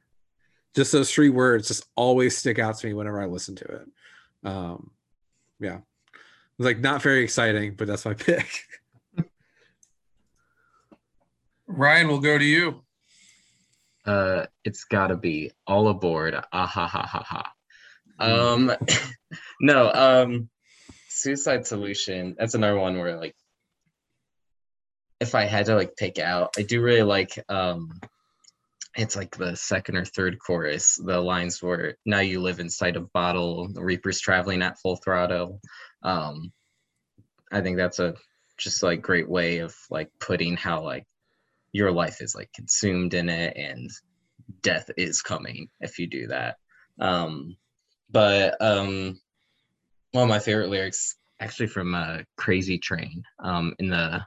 just 0.77 0.93
those 0.93 1.13
three 1.13 1.31
words 1.31 1.67
just 1.67 1.85
always 1.97 2.39
stick 2.39 2.61
out 2.61 2.79
to 2.79 2.87
me 2.87 2.95
whenever 2.95 3.21
I 3.21 3.27
listen 3.27 3.57
to 3.57 3.65
it. 3.65 3.89
Um, 4.45 4.93
yeah. 5.61 5.79
It's 6.59 6.65
like 6.65 6.81
not 6.81 7.03
very 7.03 7.23
exciting, 7.23 7.75
but 7.75 7.87
that's 7.87 8.05
my 8.05 8.15
pick. 8.15 8.49
Ryan, 11.67 12.09
we'll 12.09 12.21
go 12.21 12.39
to 12.39 12.45
you. 12.45 12.83
Uh, 14.05 14.47
it's 14.65 14.85
gotta 14.85 15.17
be 15.17 15.51
all 15.67 15.89
aboard. 15.89 16.35
Ah 16.53 16.67
ha 16.67 16.87
ha 16.87 17.07
ha 17.07 17.23
ha. 17.27 17.53
Um, 18.19 18.73
no, 19.61 19.93
um, 19.93 20.49
Suicide 21.09 21.67
Solution. 21.67 22.37
That's 22.39 22.55
another 22.55 22.79
one 22.79 22.99
where 22.99 23.17
like, 23.17 23.35
if 25.21 25.35
I 25.35 25.45
had 25.45 25.67
to 25.67 25.75
like 25.75 25.97
pick 25.97 26.19
out, 26.19 26.55
I 26.57 26.63
do 26.63 26.81
really 26.81 27.03
like 27.03 27.43
um, 27.49 28.01
it's 28.97 29.17
like 29.17 29.37
the 29.37 29.55
second 29.57 29.97
or 29.97 30.05
third 30.05 30.39
chorus. 30.39 30.97
The 30.97 31.21
lines 31.21 31.63
where 31.63 31.97
now 32.07 32.21
you 32.21 32.41
live 32.41 32.61
inside 32.61 32.97
a 32.97 33.01
bottle, 33.01 33.69
the 33.73 33.85
Reaper's 33.85 34.21
traveling 34.21 34.63
at 34.63 34.79
full 34.79 34.97
throttle. 34.97 35.61
Um, 36.03 36.53
I 37.53 37.61
think 37.61 37.77
that's 37.77 37.99
a 37.99 38.15
just 38.57 38.83
like 38.83 39.03
great 39.03 39.29
way 39.29 39.59
of 39.59 39.75
like 39.91 40.11
putting 40.19 40.57
how 40.57 40.83
like 40.83 41.05
your 41.73 41.93
life 41.93 42.23
is 42.23 42.35
like 42.35 42.51
consumed 42.55 43.13
in 43.13 43.29
it 43.29 43.55
and 43.57 43.91
death 44.63 44.91
is 44.97 45.21
coming 45.21 45.69
if 45.81 45.99
you 45.99 46.07
do 46.07 46.29
that. 46.29 46.57
Um, 46.99 47.57
but 48.11 48.57
um, 48.61 49.21
one 50.13 50.25
of 50.25 50.29
my 50.31 50.39
favorite 50.39 50.71
lyrics, 50.71 51.17
actually 51.39 51.67
from 51.67 51.95
uh, 51.95 52.19
Crazy 52.37 52.79
Train, 52.79 53.23
um, 53.41 53.75
in 53.79 53.91
the 53.91 54.23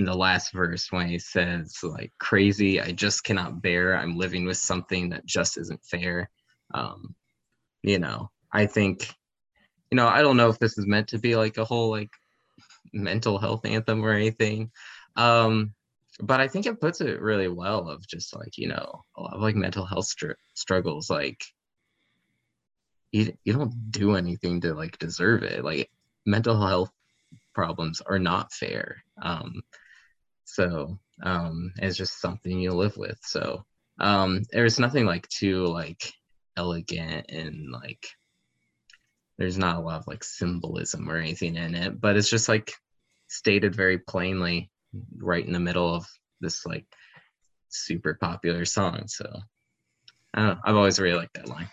in 0.00 0.06
the 0.06 0.14
last 0.16 0.52
verse 0.52 0.90
when 0.90 1.06
he 1.06 1.18
says 1.18 1.78
like 1.82 2.12
crazy 2.18 2.80
i 2.80 2.90
just 2.90 3.22
cannot 3.22 3.62
bear. 3.62 3.96
I'm 3.96 4.16
living 4.16 4.44
with 4.44 4.56
something 4.56 5.10
that 5.10 5.26
just 5.26 5.58
isn't 5.58 5.84
fair. 5.84 6.28
Um 6.74 7.14
you 7.82 7.98
know 7.98 8.30
i 8.52 8.66
think 8.66 9.14
you 9.90 9.96
know 9.96 10.06
i 10.06 10.20
don't 10.20 10.36
know 10.36 10.48
if 10.48 10.58
this 10.58 10.76
is 10.76 10.86
meant 10.86 11.08
to 11.08 11.18
be 11.18 11.34
like 11.36 11.56
a 11.56 11.64
whole 11.64 11.90
like 11.90 12.10
mental 12.92 13.38
health 13.38 13.64
anthem 13.64 14.04
or 14.04 14.12
anything 14.12 14.70
um 15.16 15.72
but 16.20 16.40
i 16.40 16.48
think 16.48 16.66
it 16.66 16.80
puts 16.80 17.00
it 17.00 17.22
really 17.22 17.48
well 17.48 17.88
of 17.88 18.06
just 18.06 18.36
like 18.36 18.58
you 18.58 18.68
know 18.68 19.02
a 19.16 19.22
lot 19.22 19.34
of 19.34 19.40
like 19.40 19.54
mental 19.54 19.86
health 19.86 20.04
str- 20.04 20.32
struggles 20.54 21.08
like 21.08 21.42
you, 23.12 23.32
you 23.44 23.52
don't 23.52 23.90
do 23.90 24.14
anything 24.16 24.60
to 24.60 24.74
like 24.74 24.98
deserve 24.98 25.42
it. 25.42 25.64
Like 25.64 25.90
mental 26.26 26.64
health 26.64 26.92
problems 27.54 28.00
are 28.00 28.18
not 28.18 28.52
fair. 28.52 29.02
Um 29.20 29.62
so 30.54 30.98
um 31.22 31.72
it's 31.78 31.96
just 31.96 32.20
something 32.20 32.58
you 32.58 32.72
live 32.72 32.96
with. 32.96 33.18
So 33.22 33.64
um 33.98 34.42
there's 34.52 34.78
nothing 34.78 35.06
like 35.06 35.28
too 35.28 35.66
like 35.66 36.12
elegant 36.56 37.30
and 37.30 37.70
like 37.70 38.06
there's 39.38 39.58
not 39.58 39.76
a 39.76 39.80
lot 39.80 40.00
of 40.00 40.06
like 40.06 40.22
symbolism 40.24 41.08
or 41.08 41.16
anything 41.16 41.56
in 41.56 41.74
it 41.74 41.98
but 42.00 42.16
it's 42.16 42.28
just 42.28 42.48
like 42.48 42.74
stated 43.28 43.74
very 43.74 43.96
plainly 43.96 44.70
right 45.18 45.46
in 45.46 45.52
the 45.52 45.60
middle 45.60 45.94
of 45.94 46.04
this 46.40 46.66
like 46.66 46.84
super 47.68 48.14
popular 48.14 48.64
song. 48.64 49.04
So 49.06 49.24
I 50.34 50.40
don't 50.40 50.48
know, 50.48 50.60
i've 50.64 50.76
always 50.76 50.98
really 50.98 51.16
liked 51.16 51.34
that 51.34 51.48
line. 51.48 51.68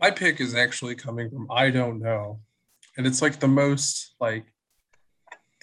My 0.00 0.10
pick 0.10 0.40
is 0.40 0.54
actually 0.54 0.96
coming 0.96 1.30
from 1.30 1.46
I 1.50 1.70
don't 1.70 2.00
know. 2.00 2.40
And 2.96 3.06
it's 3.06 3.22
like 3.22 3.40
the 3.40 3.48
most 3.48 4.14
like 4.20 4.46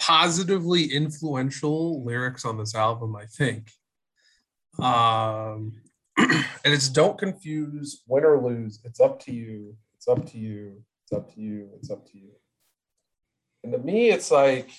positively 0.01 0.85
influential 0.85 2.03
lyrics 2.03 2.43
on 2.43 2.57
this 2.57 2.73
album, 2.73 3.15
I 3.15 3.25
think. 3.25 3.71
Um 4.79 5.73
and 6.17 6.45
it's 6.65 6.89
don't 6.89 7.17
confuse 7.17 8.01
win 8.07 8.25
or 8.25 8.41
lose. 8.41 8.79
It's 8.83 8.99
up 8.99 9.19
to 9.21 9.31
you. 9.31 9.75
It's 9.95 10.07
up 10.07 10.25
to 10.31 10.37
you. 10.37 10.83
It's 11.03 11.13
up 11.13 11.33
to 11.33 11.39
you. 11.39 11.69
It's 11.77 11.91
up 11.91 12.05
to 12.11 12.17
you. 12.17 12.31
And 13.63 13.73
to 13.73 13.77
me, 13.77 14.09
it's 14.09 14.31
like 14.31 14.71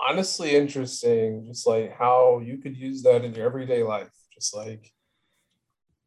honestly 0.00 0.56
interesting, 0.56 1.44
just 1.46 1.66
like 1.66 1.94
how 1.96 2.40
you 2.40 2.56
could 2.58 2.76
use 2.76 3.02
that 3.02 3.24
in 3.24 3.34
your 3.34 3.46
everyday 3.46 3.82
life. 3.82 4.12
Just 4.32 4.56
like 4.56 4.92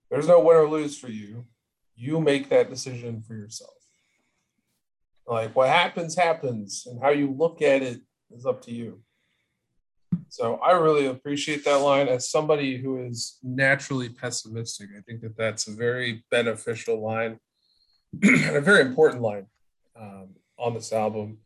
there's 0.10 0.28
no 0.28 0.40
win 0.40 0.58
or 0.58 0.68
lose 0.68 0.98
for 0.98 1.10
you. 1.10 1.46
You 1.96 2.20
make 2.20 2.50
that 2.50 2.70
decision 2.70 3.22
for 3.22 3.36
yourself. 3.36 3.77
Like 5.28 5.56
what 5.56 5.70
happens, 5.70 6.16
happens, 6.16 6.88
and 6.90 7.02
how 7.02 7.10
you 7.10 7.32
look 7.32 7.62
at 7.62 7.82
it 7.82 8.02
is 8.32 8.46
up 8.46 8.62
to 8.64 8.72
you. 8.72 9.02
So 10.30 10.56
I 10.56 10.72
really 10.72 11.08
appreciate 11.08 11.66
that 11.66 11.76
line. 11.76 12.08
As 12.08 12.30
somebody 12.30 12.78
who 12.78 13.04
is 13.04 13.38
naturally 13.44 14.10
pessimistic, 14.10 14.90
I 14.98 15.02
think 15.02 15.22
that 15.22 15.38
that's 15.38 15.68
a 15.68 15.72
very 15.72 16.24
beneficial 16.32 17.02
line 17.02 17.40
and 18.24 18.56
a 18.56 18.62
very 18.62 18.82
important 18.82 19.22
line 19.22 19.48
um, 20.00 20.30
on 20.58 20.74
this 20.74 20.94
album. 20.94 21.40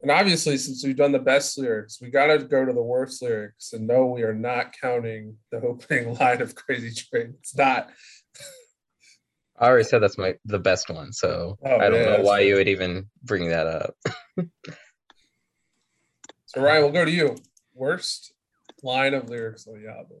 And 0.00 0.10
obviously, 0.10 0.58
since 0.58 0.84
we've 0.84 0.96
done 0.96 1.12
the 1.12 1.18
best 1.18 1.56
lyrics, 1.56 2.00
we 2.00 2.10
got 2.10 2.26
to 2.26 2.38
go 2.38 2.64
to 2.64 2.72
the 2.72 2.82
worst 2.82 3.22
lyrics. 3.22 3.72
And 3.72 3.86
no, 3.86 4.06
we 4.06 4.22
are 4.22 4.34
not 4.34 4.74
counting 4.78 5.36
the 5.50 5.60
opening 5.62 6.14
line 6.14 6.42
of 6.42 6.54
Crazy 6.54 6.94
Train. 6.94 7.34
It's 7.40 7.56
not. 7.56 7.90
I 9.58 9.66
already 9.68 9.84
said 9.84 10.00
that's 10.00 10.18
my 10.18 10.34
the 10.44 10.58
best 10.58 10.90
one, 10.90 11.12
so 11.12 11.58
Oh, 11.64 11.76
I 11.76 11.88
don't 11.88 12.00
yeah, 12.00 12.16
know 12.16 12.22
why 12.22 12.40
you 12.40 12.56
would 12.56 12.68
even 12.68 13.08
bring 13.22 13.48
that 13.48 13.66
up. 13.66 13.94
So 16.46 16.62
Ryan, 16.62 16.82
we'll 16.84 16.92
go 16.92 17.04
to 17.04 17.10
you. 17.10 17.36
Worst 17.74 18.32
line 18.84 19.12
of 19.14 19.28
lyrics 19.28 19.66
on 19.66 19.82
the 19.82 19.90
album. 19.90 20.18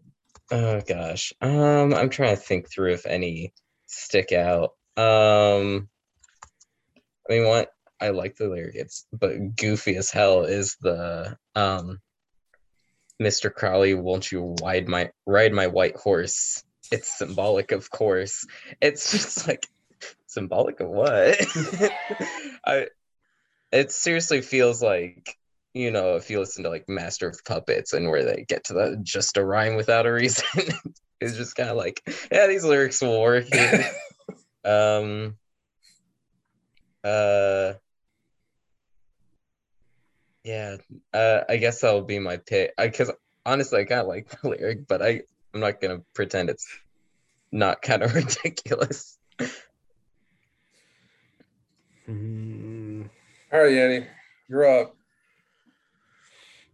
Oh 0.50 0.80
gosh. 0.80 1.32
Um 1.40 1.94
I'm 1.94 2.10
trying 2.10 2.34
to 2.34 2.42
think 2.42 2.68
through 2.68 2.94
if 2.94 3.06
any 3.06 3.52
stick 3.86 4.32
out. 4.32 4.70
Um 4.96 5.88
I 7.28 7.32
mean 7.32 7.46
what 7.46 7.70
I 8.00 8.08
like 8.08 8.34
the 8.34 8.48
lyric 8.48 8.74
it's 8.74 9.06
but 9.12 9.54
goofy 9.54 9.94
as 9.94 10.10
hell 10.10 10.42
is 10.42 10.76
the 10.80 11.36
um 11.54 12.00
Mr. 13.22 13.54
Crowley, 13.54 13.94
won't 13.94 14.32
you 14.32 14.56
ride 14.60 14.88
my 14.88 15.10
ride 15.24 15.52
my 15.52 15.68
white 15.68 15.96
horse? 15.96 16.63
It's 16.90 17.18
symbolic, 17.18 17.72
of 17.72 17.90
course. 17.90 18.46
It's 18.80 19.10
just 19.10 19.48
like 19.48 19.66
symbolic 20.26 20.80
of 20.80 20.88
what? 20.88 21.40
I 22.66 22.88
it 23.72 23.90
seriously 23.90 24.40
feels 24.40 24.82
like 24.82 25.36
you 25.74 25.90
know, 25.90 26.14
if 26.14 26.30
you 26.30 26.38
listen 26.38 26.62
to 26.62 26.70
like 26.70 26.88
Master 26.88 27.28
of 27.28 27.44
Puppets 27.44 27.92
and 27.92 28.08
where 28.08 28.24
they 28.24 28.44
get 28.48 28.64
to 28.64 28.74
the 28.74 29.00
just 29.02 29.36
a 29.36 29.44
rhyme 29.44 29.74
without 29.74 30.06
a 30.06 30.12
reason, 30.12 30.44
it's 31.20 31.36
just 31.36 31.56
kind 31.56 31.68
of 31.68 31.76
like, 31.76 32.00
yeah, 32.30 32.46
these 32.46 32.64
lyrics 32.64 33.02
will 33.02 33.20
work 33.20 33.52
here. 33.52 33.90
um, 34.64 35.36
uh, 37.02 37.72
yeah, 40.44 40.76
uh, 41.12 41.40
I 41.48 41.56
guess 41.56 41.80
that'll 41.80 42.02
be 42.02 42.20
my 42.20 42.36
pick. 42.36 42.72
Because 42.78 43.10
honestly, 43.44 43.80
I 43.80 43.84
kind 43.84 44.02
of 44.02 44.06
like 44.06 44.28
the 44.40 44.48
lyric, 44.48 44.86
but 44.86 45.02
I 45.02 45.22
I'm 45.54 45.60
not 45.60 45.80
gonna 45.80 46.00
pretend 46.14 46.50
it's 46.50 46.66
not 47.52 47.80
kind 47.80 48.02
of 48.02 48.14
ridiculous. 48.14 49.18
Mm, 52.08 53.08
All 53.52 53.60
right, 53.60 53.72
Yanni, 53.72 54.06
you're 54.48 54.80
up. 54.80 54.96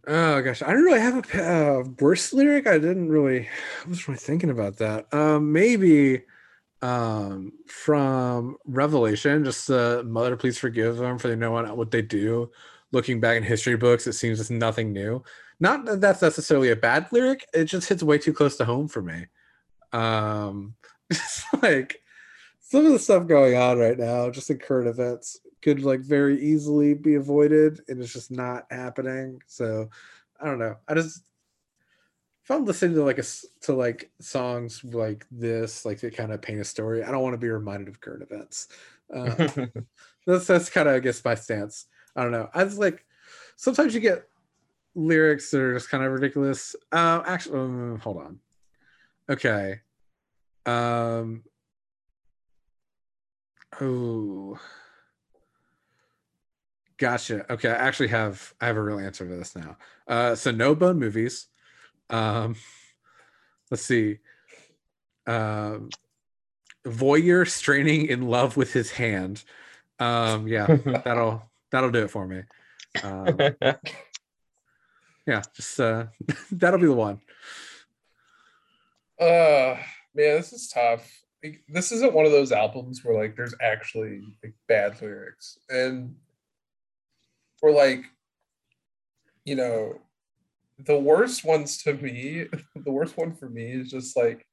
Oh 0.07 0.41
gosh, 0.41 0.63
I 0.63 0.67
didn't 0.69 0.83
really 0.83 0.99
have 0.99 1.35
a 1.35 1.43
uh, 1.43 1.83
worst 1.99 2.33
lyric. 2.33 2.65
I 2.65 2.79
didn't 2.79 3.09
really. 3.09 3.47
I 3.85 3.89
was 3.89 4.07
really 4.07 4.17
thinking 4.17 4.49
about 4.49 4.77
that. 4.77 5.13
Um, 5.13 5.53
maybe 5.53 6.23
um, 6.81 7.53
from 7.67 8.57
Revelation, 8.65 9.45
just 9.45 9.69
uh, 9.69 10.01
"Mother, 10.03 10.35
please 10.35 10.57
forgive 10.57 10.97
them, 10.97 11.19
for 11.19 11.27
they 11.27 11.35
know 11.35 11.61
not 11.61 11.77
what 11.77 11.91
they 11.91 12.01
do." 12.01 12.49
Looking 12.91 13.21
back 13.21 13.37
in 13.37 13.43
history 13.43 13.77
books, 13.77 14.07
it 14.07 14.13
seems 14.13 14.39
it's 14.39 14.49
nothing 14.49 14.91
new. 14.91 15.23
Not 15.61 15.85
that 15.85 16.01
that's 16.01 16.21
necessarily 16.21 16.71
a 16.71 16.75
bad 16.75 17.07
lyric. 17.13 17.45
It 17.53 17.65
just 17.65 17.87
hits 17.87 18.03
way 18.03 18.17
too 18.17 18.33
close 18.33 18.57
to 18.57 18.65
home 18.65 18.89
for 18.89 19.01
me. 19.01 19.27
Um, 19.93 20.75
it's 21.09 21.43
like 21.61 22.01
some 22.59 22.85
of 22.85 22.91
the 22.91 22.99
stuff 22.99 23.27
going 23.27 23.55
on 23.55 23.77
right 23.77 23.97
now, 23.97 24.29
just 24.29 24.49
in 24.49 24.57
current 24.57 24.89
events, 24.89 25.39
could 25.61 25.83
like 25.83 26.01
very 26.01 26.41
easily 26.41 26.93
be 26.93 27.15
avoided 27.15 27.81
and 27.87 28.01
it's 28.01 28.13
just 28.13 28.31
not 28.31 28.65
happening 28.71 29.39
so 29.47 29.89
i 30.41 30.45
don't 30.45 30.59
know 30.59 30.75
i 30.87 30.93
just 30.93 31.23
if 32.43 32.51
i'm 32.51 32.65
listening 32.65 32.95
to 32.95 33.03
like 33.03 33.19
a 33.19 33.23
to 33.61 33.73
like 33.73 34.11
songs 34.19 34.83
like 34.83 35.25
this 35.29 35.85
like 35.85 35.99
that 35.99 36.15
kind 36.15 36.31
of 36.31 36.41
paint 36.41 36.59
a 36.59 36.63
story 36.63 37.03
i 37.03 37.11
don't 37.11 37.21
want 37.21 37.33
to 37.33 37.37
be 37.37 37.49
reminded 37.49 37.87
of 37.87 38.01
current 38.01 38.23
events 38.23 38.67
uh, 39.13 39.47
that's 40.25 40.47
that's 40.47 40.69
kind 40.69 40.87
of 40.87 40.95
i 40.95 40.99
guess 40.99 41.23
my 41.23 41.35
stance 41.35 41.85
i 42.15 42.23
don't 42.23 42.31
know 42.31 42.49
i 42.53 42.63
was 42.63 42.77
like 42.77 43.05
sometimes 43.55 43.93
you 43.93 43.99
get 43.99 44.27
lyrics 44.95 45.51
that 45.51 45.61
are 45.61 45.73
just 45.73 45.89
kind 45.89 46.03
of 46.03 46.11
ridiculous 46.11 46.75
uh 46.91 47.21
actually 47.25 47.59
um, 47.59 47.99
hold 48.03 48.17
on 48.17 48.39
okay 49.29 49.79
um 50.65 51.43
oh 53.79 54.59
Gotcha. 57.01 57.51
Okay, 57.51 57.67
I 57.67 57.73
actually 57.73 58.09
have 58.09 58.53
I 58.61 58.67
have 58.67 58.77
a 58.77 58.83
real 58.83 58.99
answer 58.99 59.27
to 59.27 59.35
this 59.35 59.55
now. 59.55 59.75
Uh, 60.07 60.35
so 60.35 60.51
no 60.51 60.75
bone 60.75 60.99
movies. 60.99 61.47
Um, 62.11 62.55
let's 63.71 63.83
see. 63.83 64.19
Um, 65.25 65.89
voyeur 66.85 67.49
straining 67.49 68.05
in 68.05 68.27
love 68.27 68.55
with 68.55 68.71
his 68.71 68.91
hand. 68.91 69.43
Um, 69.97 70.47
yeah, 70.47 70.67
that'll 71.03 71.49
that'll 71.71 71.89
do 71.89 72.03
it 72.03 72.11
for 72.11 72.27
me. 72.27 72.43
Um, 73.01 73.39
yeah, 75.27 75.41
just 75.55 75.79
uh, 75.79 76.05
that'll 76.51 76.79
be 76.79 76.87
the 76.87 76.93
one. 76.93 77.21
Uh, 79.19 79.77
man, 80.15 80.37
this 80.37 80.53
is 80.53 80.67
tough. 80.67 81.09
Like, 81.43 81.63
this 81.67 81.91
isn't 81.91 82.13
one 82.13 82.25
of 82.25 82.31
those 82.31 82.51
albums 82.51 83.03
where 83.03 83.19
like 83.19 83.35
there's 83.35 83.55
actually 83.61 84.21
like 84.43 84.53
bad 84.67 85.01
lyrics 85.01 85.57
and 85.69 86.15
or 87.61 87.71
like 87.71 88.03
you 89.45 89.55
know 89.55 89.99
the 90.85 90.97
worst 90.97 91.43
ones 91.43 91.81
to 91.83 91.93
me 91.93 92.45
the 92.75 92.91
worst 92.91 93.17
one 93.17 93.33
for 93.33 93.49
me 93.49 93.71
is 93.71 93.89
just 93.89 94.15
like 94.15 94.45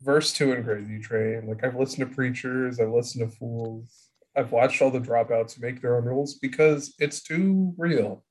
verse 0.00 0.32
two 0.32 0.52
in 0.52 0.64
crazy 0.64 0.98
train 0.98 1.46
like 1.46 1.64
i've 1.64 1.76
listened 1.76 2.08
to 2.08 2.14
preachers 2.14 2.80
i've 2.80 2.90
listened 2.90 3.28
to 3.28 3.36
fools 3.36 4.10
i've 4.36 4.52
watched 4.52 4.82
all 4.82 4.90
the 4.90 5.00
dropouts 5.00 5.60
make 5.60 5.80
their 5.80 5.96
own 5.96 6.04
rules 6.04 6.34
because 6.34 6.94
it's 6.98 7.22
too 7.22 7.74
real 7.76 8.24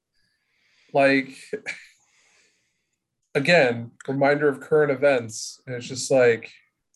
like 0.94 1.36
again 3.36 3.92
reminder 4.08 4.48
of 4.50 4.60
current 4.60 4.92
events. 4.92 5.62
And 5.66 5.76
it's 5.76 5.88
just 5.88 6.12
like 6.12 6.52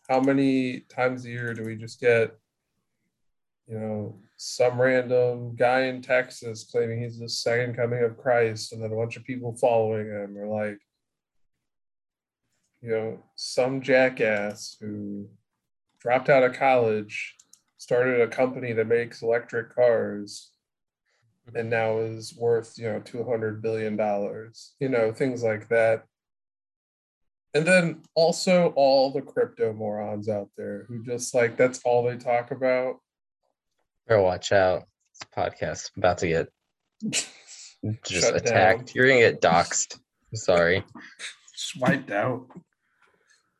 how 0.10 0.20
many 0.20 0.82
times 0.82 1.26
a 1.26 1.30
year 1.30 1.54
do 1.54 1.64
we 1.64 1.76
just 1.76 2.00
get 2.00 2.38
you 3.68 3.80
know 3.80 4.20
some 4.38 4.80
random 4.80 5.56
guy 5.56 5.84
in 5.84 6.02
Texas 6.02 6.66
claiming 6.70 7.02
he's 7.02 7.20
the 7.20 7.30
second 7.30 7.76
coming 7.76 8.04
of 8.04 8.18
Christ, 8.18 8.74
and 8.74 8.84
then 8.84 8.91
a 8.91 8.96
bunch 8.96 9.16
of 9.16 9.24
people 9.24 9.56
following 9.56 10.08
him, 10.08 10.38
or 10.38 10.48
like, 10.48 10.80
you 12.82 12.89
know, 12.89 13.24
some 13.36 13.82
jackass 13.82 14.78
who 14.80 15.30
dropped 16.00 16.30
out 16.30 16.43
of 16.43 16.54
college, 16.54 17.36
started 17.78 18.22
a 18.22 18.28
company 18.28 18.74
that 18.74 18.88
makes 18.88 19.22
electric 19.22 19.74
cars, 19.74 20.52
and 21.54 21.70
now 21.70 22.00
is 22.00 22.36
worth, 22.36 22.78
you 22.78 22.86
know, 22.86 23.00
$200 23.00 23.62
billion, 23.62 23.98
you 24.80 24.89
know, 24.89 25.12
things 25.12 25.43
like 25.43 25.68
that. 25.70 26.06
And 27.54 27.66
then 27.66 28.02
also 28.16 28.74
all 28.76 29.12
the 29.12 29.22
crypto 29.22 29.72
morons 29.72 30.28
out 30.28 30.50
there 30.58 30.86
who 30.88 31.04
just 31.04 31.34
like 31.34 31.56
that's 31.56 31.80
all 31.86 32.04
they 32.04 32.18
talk 32.18 32.52
about 32.52 32.98
Better 34.08 34.22
watch 34.22 34.52
out. 34.52 34.84
This 35.14 35.30
podcast 35.36 35.98
about 35.98 36.18
to 36.20 36.28
get 36.28 36.50
just 37.02 37.28
Shut 38.06 38.36
attacked. 38.36 38.88
Down. 38.88 38.91
You're 38.93 39.08
gonna 39.08 39.20
get 39.20 39.41
doxxed. 39.41 40.00
sorry. 40.34 40.84
Swiped 41.56 42.12
out. 42.12 42.46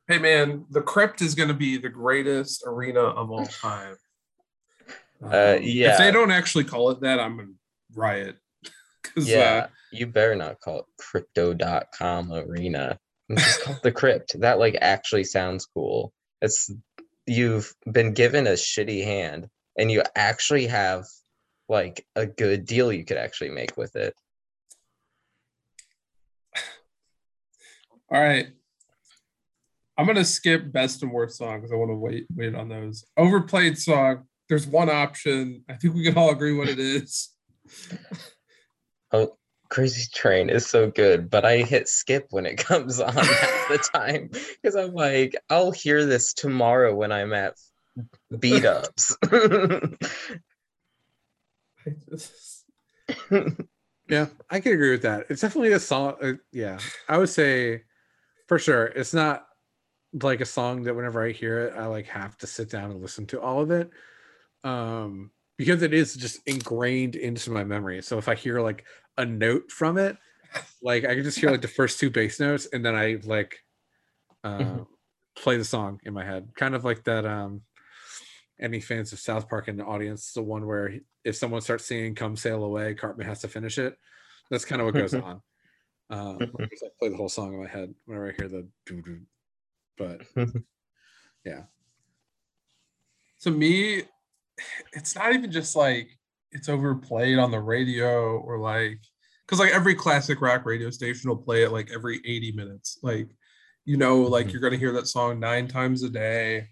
Hey 0.08 0.20
man, 0.20 0.66
the 0.70 0.82
crypt 0.82 1.22
is 1.22 1.34
gonna 1.34 1.54
be 1.54 1.78
the 1.78 1.90
greatest 1.90 2.64
arena 2.68 3.00
of 3.00 3.32
all 3.32 3.46
time. 3.46 3.96
Uh, 5.24 5.58
yeah. 5.62 5.94
If 5.94 5.98
they 5.98 6.12
don't 6.12 6.32
actually 6.32 6.66
call 6.66 6.92
it 6.92 7.02
that, 7.02 7.20
I'm 7.20 7.38
gonna 7.38 7.50
riot. 7.96 8.38
yeah, 9.18 9.66
uh, 9.66 9.68
you 9.92 10.08
better 10.08 10.36
not 10.36 10.60
call 10.60 10.80
it 10.80 10.86
crypto.com 10.98 12.32
arena. 12.34 12.98
Just 13.32 13.62
call 13.64 13.78
the 13.84 13.92
crypt. 13.92 14.36
That 14.40 14.60
like 14.60 14.78
actually 14.82 15.24
sounds 15.24 15.66
cool. 15.66 16.14
It's 16.42 16.72
you've 17.26 17.74
been 17.92 18.14
given 18.14 18.48
a 18.48 18.52
shitty 18.52 19.04
hand 19.04 19.48
and 19.78 19.92
you 19.92 20.04
actually 20.16 20.68
have 20.68 21.06
like 21.68 22.06
a 22.16 22.26
good 22.26 22.66
deal 22.66 22.94
you 22.94 23.04
could 23.04 23.18
actually 23.18 23.50
make 23.50 23.76
with 23.78 23.96
it. 23.96 24.14
All 28.12 28.22
right. 28.22 28.48
I'm 29.98 30.06
gonna 30.06 30.26
skip 30.26 30.72
best 30.72 31.02
and 31.04 31.12
worst 31.12 31.38
song 31.38 31.58
because 31.58 31.72
I 31.72 31.76
want 31.76 31.90
to 31.90 31.96
wait 31.96 32.28
wait 32.36 32.54
on 32.54 32.70
those. 32.70 33.06
Overplayed 33.18 33.78
song. 33.78 34.26
There's 34.50 34.68
one 34.68 34.90
option. 34.90 35.64
I 35.70 35.74
think 35.76 35.96
we 35.96 36.04
can 36.04 36.18
all 36.18 36.32
agree 36.32 36.54
what 36.54 36.70
it 36.70 36.80
is. 36.80 37.35
Oh, 39.12 39.38
Crazy 39.70 40.08
Train 40.14 40.50
is 40.50 40.66
so 40.68 40.90
good, 40.92 41.30
but 41.30 41.46
I 41.46 41.58
hit 41.58 41.88
skip 41.88 42.28
when 42.30 42.46
it 42.46 42.58
comes 42.66 43.00
on 43.00 43.14
half 43.14 43.68
the 43.70 43.78
time 43.94 44.30
because 44.32 44.76
I'm 44.76 44.94
like, 44.94 45.36
I'll 45.50 45.72
hear 45.72 46.06
this 46.06 46.34
tomorrow 46.34 46.94
when 46.96 47.12
I'm 47.12 47.34
at 47.34 47.56
beat 48.40 48.66
ups. 48.66 49.18
yeah, 54.10 54.28
I 54.50 54.60
can 54.60 54.74
agree 54.74 54.92
with 54.92 55.04
that. 55.04 55.26
It's 55.30 55.42
definitely 55.42 55.74
a 55.74 55.80
song. 55.80 56.16
Uh, 56.22 56.34
yeah, 56.52 56.80
I 57.08 57.18
would 57.18 57.30
say 57.30 57.84
for 58.48 58.60
sure. 58.60 58.86
It's 58.86 59.14
not 59.14 59.48
like 60.22 60.42
a 60.42 60.46
song 60.46 60.84
that 60.84 60.96
whenever 60.96 61.26
I 61.26 61.32
hear 61.32 61.60
it, 61.68 61.74
I 61.76 61.88
like 61.88 62.08
have 62.08 62.38
to 62.38 62.48
sit 62.48 62.70
down 62.70 62.92
and 62.92 63.02
listen 63.02 63.26
to 63.28 63.42
all 63.42 63.62
of 63.62 63.72
it. 63.72 63.90
Um, 64.64 65.32
because 65.58 65.82
it 65.82 65.94
is 65.94 66.16
just 66.16 66.40
ingrained 66.46 67.16
into 67.16 67.52
my 67.52 67.64
memory. 67.64 68.02
So 68.02 68.18
if 68.18 68.28
I 68.28 68.36
hear 68.36 68.62
like 68.62 68.86
a 69.18 69.26
note 69.26 69.72
from 69.72 69.98
it, 69.98 70.18
like 70.82 71.06
I 71.06 71.16
can 71.16 71.24
just 71.24 71.40
hear 71.40 71.52
like 71.52 71.62
the 71.62 71.68
first 71.68 72.00
two 72.00 72.10
bass 72.10 72.40
notes 72.40 72.68
and 72.72 72.86
then 72.86 72.96
I 72.96 73.18
like 73.24 73.58
uh, 74.44 74.58
mm-hmm. 74.58 74.84
play 75.36 75.58
the 75.58 75.66
song 75.66 76.00
in 76.04 76.14
my 76.14 76.26
head. 76.26 76.50
Kind 76.56 76.76
of 76.76 76.86
like 76.86 77.04
that 77.06 77.26
um 77.26 77.62
any 78.60 78.80
fans 78.80 79.12
of 79.12 79.20
South 79.20 79.50
Park 79.50 79.68
in 79.68 79.78
the 79.78 79.84
audience, 79.84 80.32
the 80.34 80.42
one 80.42 80.66
where 80.66 80.94
if 81.24 81.36
someone 81.36 81.62
starts 81.62 81.86
singing 81.86 82.16
"Come 82.16 82.36
Sail 82.36 82.64
Away," 82.64 82.94
Cartman 82.94 83.28
has 83.28 83.42
to 83.42 83.48
finish 83.48 83.78
it. 83.78 83.98
That's 84.50 84.66
kind 84.66 84.82
of 84.82 84.86
what 84.86 84.96
goes 84.96 85.14
on. 85.14 85.42
Um, 86.10 86.38
I 86.42 86.68
play 87.00 87.10
the 87.10 87.18
whole 87.18 87.30
song 87.30 87.54
in 87.54 87.64
my 87.64 87.70
head 87.70 87.94
whenever 88.06 88.30
I 88.30 88.34
hear 88.34 88.48
the 88.48 88.68
doo 88.86 89.02
doo. 89.02 89.22
But 89.98 90.22
yeah. 91.46 91.64
To 93.42 93.52
me, 93.52 94.04
it's 94.94 95.16
not 95.16 95.34
even 95.34 95.52
just 95.52 95.76
like 95.76 96.10
it's 96.52 96.70
overplayed 96.70 97.38
on 97.38 97.52
the 97.52 97.60
radio 97.60 98.38
or 98.38 98.60
like 98.60 99.00
because 99.46 99.60
like 99.60 99.74
every 99.74 99.96
classic 99.96 100.42
rock 100.42 100.66
radio 100.66 100.90
station 100.90 101.30
will 101.30 101.38
play 101.38 101.64
it 101.64 101.72
like 101.72 101.92
every 101.94 102.18
80 102.26 102.54
minutes. 102.54 102.98
Like, 103.04 103.30
you 103.84 103.98
know, 103.98 104.22
like 104.22 104.46
mm-hmm. 104.46 104.52
you're 104.54 104.62
gonna 104.62 104.78
hear 104.78 104.94
that 104.94 105.08
song 105.08 105.40
nine 105.40 105.68
times 105.68 106.04
a 106.04 106.10
day 106.10 106.68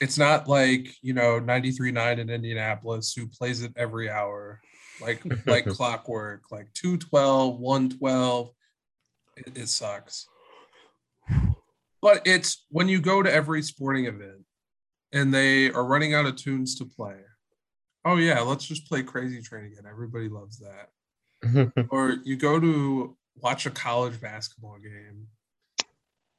it's 0.00 0.18
not 0.18 0.48
like 0.48 0.88
you 1.02 1.12
know 1.12 1.40
93.9 1.40 2.18
in 2.18 2.30
indianapolis 2.30 3.14
who 3.14 3.26
plays 3.26 3.62
it 3.62 3.72
every 3.76 4.10
hour 4.10 4.60
like 5.00 5.22
like 5.46 5.66
clockwork 5.74 6.42
like 6.50 6.72
212 6.74 7.58
112 7.58 8.50
it, 9.36 9.52
it 9.56 9.68
sucks 9.68 10.26
but 12.02 12.22
it's 12.24 12.64
when 12.70 12.88
you 12.88 13.00
go 13.00 13.22
to 13.22 13.32
every 13.32 13.62
sporting 13.62 14.06
event 14.06 14.44
and 15.16 15.32
they 15.32 15.70
are 15.70 15.84
running 15.84 16.14
out 16.14 16.26
of 16.26 16.36
tunes 16.36 16.74
to 16.76 16.84
play. 16.84 17.16
Oh 18.04 18.16
yeah 18.16 18.40
let's 18.40 18.66
just 18.66 18.86
play 18.86 19.02
crazy 19.02 19.40
train 19.42 19.64
again. 19.66 19.90
Everybody 19.90 20.28
loves 20.28 20.60
that. 20.60 20.90
Or 21.90 22.16
you 22.24 22.36
go 22.36 22.58
to 22.60 23.16
watch 23.36 23.66
a 23.66 23.70
college 23.70 24.20
basketball 24.20 24.78
game 24.78 25.26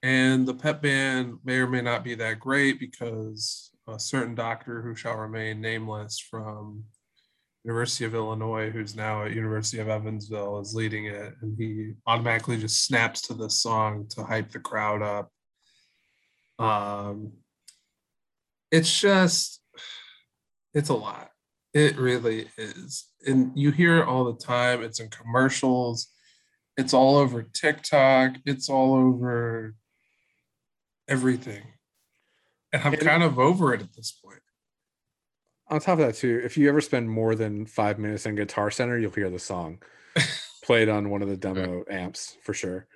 and 0.04 0.48
the 0.48 0.54
pep 0.54 0.82
band 0.82 1.40
may 1.44 1.58
or 1.58 1.68
may 1.68 1.82
not 1.82 2.04
be 2.04 2.16
that 2.16 2.40
great 2.40 2.80
because 2.80 3.72
a 3.88 4.00
certain 4.00 4.36
doctor 4.36 4.82
who 4.82 4.96
shall 4.96 5.16
remain 5.16 5.62
nameless 5.62 6.20
from 6.20 6.84
University 7.64 8.06
of 8.06 8.16
Illinois, 8.16 8.70
who's 8.70 8.96
now 8.96 9.26
at 9.26 9.34
University 9.34 9.80
of 9.80 9.90
Evansville, 9.90 10.60
is 10.60 10.74
leading 10.74 11.06
it, 11.06 11.34
and 11.42 11.58
he 11.58 11.94
automatically 12.06 12.58
just 12.58 12.86
snaps 12.86 13.22
to 13.24 13.34
the 13.34 13.50
song 13.50 14.08
to 14.10 14.24
hype 14.24 14.52
the 14.52 14.60
crowd 14.60 15.02
up. 15.02 15.30
Um, 16.60 17.34
it's 18.72 19.00
just, 19.00 19.62
it's 20.74 20.90
a 20.90 20.94
lot. 20.94 21.32
It 21.74 21.98
really 21.98 22.48
is, 22.58 23.08
and 23.26 23.52
you 23.56 23.72
hear 23.72 24.00
it 24.00 24.08
all 24.08 24.26
the 24.26 24.40
time. 24.40 24.82
It's 24.82 25.00
in 25.00 25.10
commercials. 25.10 26.08
It's 26.76 26.94
all 26.94 27.18
over 27.18 27.44
TikTok. 27.44 28.38
It's 28.46 28.70
all 28.70 28.96
over 28.96 29.76
everything, 31.08 31.64
and 32.74 32.82
I'm 32.84 32.96
kind 32.96 33.22
of 33.22 33.38
over 33.38 33.74
it 33.74 33.82
at 33.82 33.94
this 33.94 34.12
point. 34.12 34.40
On 35.70 35.80
top 35.80 36.00
of 36.00 36.08
that, 36.08 36.16
too, 36.16 36.42
if 36.44 36.58
you 36.58 36.70
ever 36.70 36.82
spend 36.82 37.10
more 37.10 37.36
than 37.36 37.66
five 37.66 38.00
minutes 38.00 38.26
in 38.26 38.36
Guitar 38.36 38.72
Center, 38.72 38.98
you'll 38.98 39.12
hear 39.12 39.30
the 39.30 39.38
song 39.38 39.80
played 40.64 40.90
on 40.90 41.10
one 41.10 41.22
of 41.22 41.28
the 41.28 41.38
demo 41.38 41.84
amps 41.92 42.38
for 42.42 42.54
sure. 42.54 42.88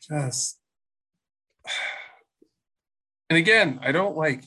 just 0.00 0.58
and 3.30 3.38
again 3.38 3.78
i 3.82 3.92
don't 3.92 4.16
like 4.16 4.42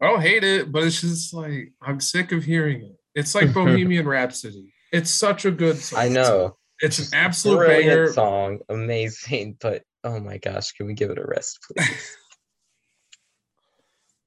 i 0.00 0.06
don't 0.06 0.22
hate 0.22 0.44
it 0.44 0.70
but 0.70 0.84
it's 0.84 1.00
just 1.00 1.34
like 1.34 1.72
i'm 1.82 2.00
sick 2.00 2.32
of 2.32 2.44
hearing 2.44 2.82
it. 2.82 3.00
It's 3.14 3.34
like 3.34 3.52
bohemian 3.54 4.06
rhapsody. 4.06 4.72
It's 4.92 5.10
such 5.10 5.44
a 5.44 5.50
good 5.50 5.78
song. 5.78 6.00
I 6.00 6.08
know. 6.08 6.56
it's 6.80 6.98
an 6.98 7.18
absolute 7.18 7.58
Brilliant 7.58 7.86
banger. 7.86 8.12
song, 8.12 8.58
amazing, 8.68 9.56
but 9.60 9.82
oh 10.04 10.20
my 10.20 10.38
gosh, 10.38 10.72
can 10.72 10.86
we 10.86 10.94
give 10.94 11.10
it 11.10 11.18
a 11.18 11.24
rest, 11.24 11.58
please? 11.62 11.88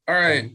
all 0.08 0.16
right. 0.16 0.52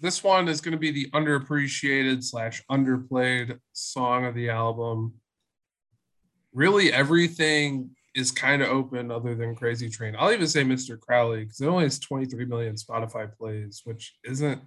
This 0.00 0.22
one 0.22 0.48
is 0.48 0.60
going 0.60 0.72
to 0.72 0.78
be 0.78 0.90
the 0.90 1.10
underappreciated 1.10 2.22
slash 2.22 2.62
underplayed 2.70 3.58
song 3.72 4.26
of 4.26 4.34
the 4.34 4.50
album. 4.50 5.14
Really 6.52 6.92
everything 6.92 7.90
is 8.14 8.30
kind 8.30 8.62
of 8.62 8.68
open 8.68 9.10
other 9.10 9.34
than 9.34 9.54
crazy 9.54 9.88
train 9.88 10.14
i'll 10.18 10.32
even 10.32 10.46
say 10.46 10.62
mr 10.62 10.98
crowley 10.98 11.44
because 11.44 11.60
it 11.60 11.66
only 11.66 11.84
has 11.84 11.98
23 11.98 12.44
million 12.44 12.74
spotify 12.74 13.30
plays 13.36 13.82
which 13.84 14.16
isn't 14.24 14.60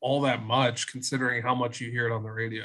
all 0.00 0.20
that 0.20 0.42
much 0.42 0.88
considering 0.88 1.42
how 1.42 1.54
much 1.54 1.80
you 1.80 1.90
hear 1.90 2.06
it 2.06 2.12
on 2.12 2.22
the 2.22 2.30
radio 2.30 2.64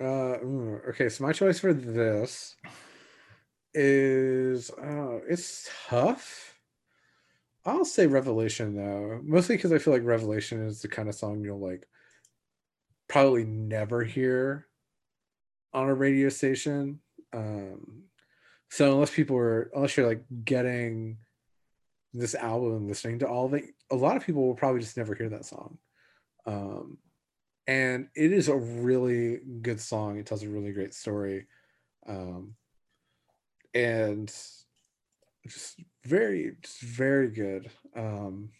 Uh, 0.00 0.38
okay, 0.88 1.08
so 1.08 1.24
my 1.24 1.32
choice 1.32 1.58
for 1.58 1.72
this 1.72 2.54
is 3.74 4.70
uh, 4.70 5.18
it's 5.28 5.68
tough. 5.88 6.54
I'll 7.64 7.84
say 7.84 8.06
Revelation 8.06 8.76
though, 8.76 9.20
mostly 9.24 9.56
because 9.56 9.72
I 9.72 9.78
feel 9.78 9.92
like 9.92 10.04
Revelation 10.04 10.64
is 10.66 10.80
the 10.82 10.88
kind 10.88 11.08
of 11.08 11.14
song 11.14 11.42
you'll 11.44 11.60
like 11.60 11.86
probably 13.08 13.44
never 13.44 14.04
hear 14.04 14.66
on 15.72 15.88
a 15.88 15.94
radio 15.94 16.28
station. 16.28 17.00
Um, 17.32 18.04
so 18.70 18.92
unless 18.92 19.14
people 19.14 19.36
are, 19.36 19.70
unless 19.74 19.96
you're 19.96 20.06
like 20.06 20.24
getting 20.44 21.18
this 22.12 22.34
album 22.34 22.76
and 22.76 22.88
listening 22.88 23.18
to 23.20 23.28
all 23.28 23.46
of 23.46 23.54
it, 23.54 23.64
a 23.90 23.96
lot 23.96 24.16
of 24.16 24.24
people 24.24 24.46
will 24.46 24.54
probably 24.54 24.80
just 24.80 24.96
never 24.96 25.14
hear 25.14 25.28
that 25.30 25.44
song. 25.44 25.78
Um, 26.46 26.98
and 27.66 28.08
it 28.14 28.32
is 28.32 28.48
a 28.48 28.56
really 28.56 29.40
good 29.60 29.80
song. 29.80 30.18
It 30.18 30.26
tells 30.26 30.42
a 30.42 30.48
really 30.48 30.72
great 30.72 30.94
story, 30.94 31.46
um, 32.06 32.54
and 33.74 34.32
just 35.46 35.78
very, 36.04 36.56
just 36.62 36.80
very 36.80 37.28
good. 37.28 37.70
Um, 37.94 38.50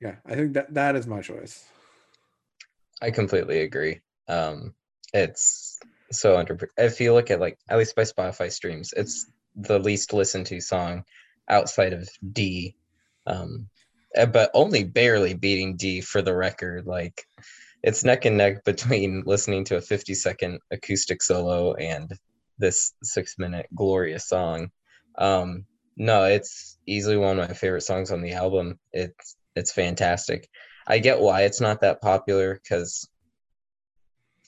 yeah, 0.00 0.16
I 0.24 0.36
think 0.36 0.54
that 0.54 0.72
that 0.74 0.94
is 0.94 1.08
my 1.08 1.20
choice. 1.20 1.64
I 3.00 3.10
completely 3.10 3.60
agree. 3.60 4.00
Um, 4.28 4.74
it's 5.12 5.78
so 6.12 6.36
under. 6.36 6.58
If 6.76 7.00
you 7.00 7.14
look 7.14 7.30
at 7.30 7.40
like 7.40 7.58
at 7.68 7.78
least 7.78 7.96
by 7.96 8.02
Spotify 8.02 8.50
streams, 8.50 8.92
it's 8.96 9.26
the 9.56 9.78
least 9.78 10.12
listened 10.12 10.46
to 10.46 10.60
song 10.60 11.04
outside 11.48 11.92
of 11.92 12.08
D, 12.32 12.76
um, 13.26 13.68
eh, 14.14 14.26
but 14.26 14.50
only 14.54 14.84
barely 14.84 15.34
beating 15.34 15.76
D 15.76 16.00
for 16.00 16.22
the 16.22 16.34
record. 16.34 16.86
Like 16.86 17.24
it's 17.82 18.04
neck 18.04 18.24
and 18.24 18.36
neck 18.36 18.64
between 18.64 19.22
listening 19.26 19.64
to 19.66 19.76
a 19.76 19.80
50 19.80 20.14
second 20.14 20.60
acoustic 20.70 21.22
solo 21.22 21.74
and 21.74 22.12
this 22.58 22.92
six 23.02 23.36
minute 23.38 23.66
glorious 23.74 24.28
song. 24.28 24.70
Um, 25.16 25.64
no, 25.96 26.24
it's 26.24 26.78
easily 26.86 27.16
one 27.16 27.38
of 27.38 27.48
my 27.48 27.54
favorite 27.54 27.82
songs 27.82 28.10
on 28.10 28.22
the 28.22 28.32
album. 28.32 28.78
It's 28.92 29.36
it's 29.56 29.72
fantastic. 29.72 30.48
I 30.86 30.98
get 30.98 31.20
why 31.20 31.42
it's 31.42 31.60
not 31.60 31.80
that 31.82 32.00
popular 32.00 32.54
because 32.54 33.08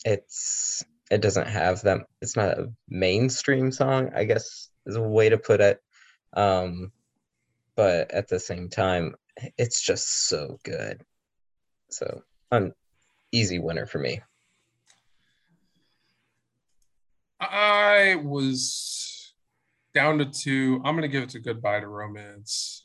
it's 0.04 0.84
it 1.10 1.20
doesn't 1.20 1.48
have 1.48 1.82
them. 1.82 2.04
It's 2.20 2.36
not 2.36 2.58
a 2.58 2.72
mainstream 2.88 3.70
song, 3.70 4.10
I 4.14 4.24
guess 4.24 4.70
is 4.86 4.96
a 4.96 5.02
way 5.02 5.28
to 5.28 5.38
put 5.38 5.60
it. 5.60 5.80
Um, 6.32 6.92
but 7.76 8.10
at 8.10 8.28
the 8.28 8.40
same 8.40 8.68
time, 8.68 9.14
it's 9.58 9.80
just 9.80 10.28
so 10.28 10.58
good. 10.64 11.02
So 11.90 12.22
an 12.50 12.72
easy 13.30 13.58
winner 13.58 13.86
for 13.86 13.98
me. 13.98 14.20
i 17.42 18.14
was 18.22 19.34
down 19.94 20.18
to 20.18 20.24
two 20.24 20.80
i'm 20.84 21.00
to 21.00 21.08
give 21.08 21.24
it 21.24 21.28
to 21.30 21.40
goodbye 21.40 21.80
to 21.80 21.88
romance 21.88 22.81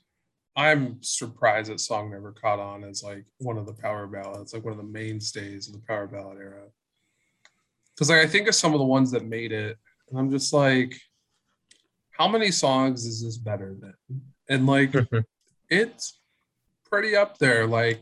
i'm 0.58 1.01
surprised 1.01 1.72
that 1.72 1.80
song 1.80 2.12
never 2.12 2.34
caught 2.34 2.60
on 2.60 2.84
as 2.84 3.03
like 3.03 3.24
one 3.38 3.58
of 3.58 3.66
the 3.66 3.74
power 3.74 4.08
ballads 4.08 4.53
like 4.53 4.66
one 4.66 4.74
of 4.74 4.78
the 4.78 4.84
mainstays 4.84 5.68
of 5.68 5.74
the 5.74 5.82
power 5.88 6.08
ballad 6.08 6.38
era. 6.38 6.64
Because 7.93 8.10
like 8.10 8.20
i 8.20 8.28
think 8.28 8.47
of 8.47 8.55
some 8.55 8.74
of 8.74 8.80
the 8.80 8.86
ones 8.86 9.12
that 9.12 9.26
made 9.26 9.51
it 9.51 9.78
and 10.10 10.20
i'm 10.20 10.30
just 10.30 10.51
like 10.51 10.99
how 12.18 12.28
many 12.28 12.51
songs 12.51 13.05
is 13.05 13.24
this 13.24 13.38
better 13.38 13.76
than? 13.80 13.93
And 14.49 14.66
like 14.66 14.93
it's 15.70 16.20
pretty 16.89 17.16
up 17.16 17.38
there 17.38 17.68
like 17.68 18.01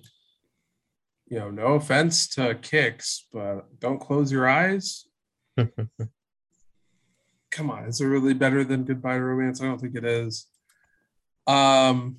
you 1.28 1.40
know 1.40 1.50
no 1.50 1.74
offense 1.74 2.28
to 2.30 2.56
Kix 2.56 3.24
but 3.34 3.66
don't 3.80 4.00
close 4.00 4.32
your 4.32 4.48
eyes? 4.48 5.06
Come 7.52 7.70
on 7.70 7.86
is 7.86 8.00
it 8.00 8.06
really 8.06 8.34
better 8.34 8.64
than 8.64 8.86
goodbye 8.86 9.16
to 9.16 9.24
romance? 9.24 9.62
I 9.62 9.66
don't 9.66 9.82
think 9.82 9.96
it 9.96 10.06
is. 10.06 10.48
Um 11.48 12.18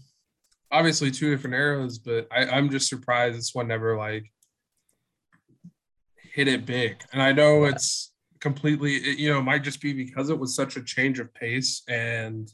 obviously 0.70 1.10
two 1.10 1.30
different 1.30 1.54
eras 1.54 1.98
but 1.98 2.26
I, 2.30 2.46
i'm 2.46 2.70
just 2.70 2.88
surprised 2.88 3.38
this 3.38 3.54
one 3.54 3.68
never 3.68 3.96
like 3.96 4.30
hit 6.34 6.48
it 6.48 6.66
big 6.66 7.02
and 7.12 7.22
i 7.22 7.32
know 7.32 7.64
it's 7.64 8.12
completely 8.40 8.96
it, 8.96 9.18
you 9.18 9.30
know 9.30 9.38
it 9.38 9.44
might 9.44 9.64
just 9.64 9.80
be 9.80 9.92
because 9.92 10.30
it 10.30 10.38
was 10.38 10.54
such 10.54 10.76
a 10.76 10.82
change 10.82 11.18
of 11.18 11.32
pace 11.34 11.82
and 11.88 12.50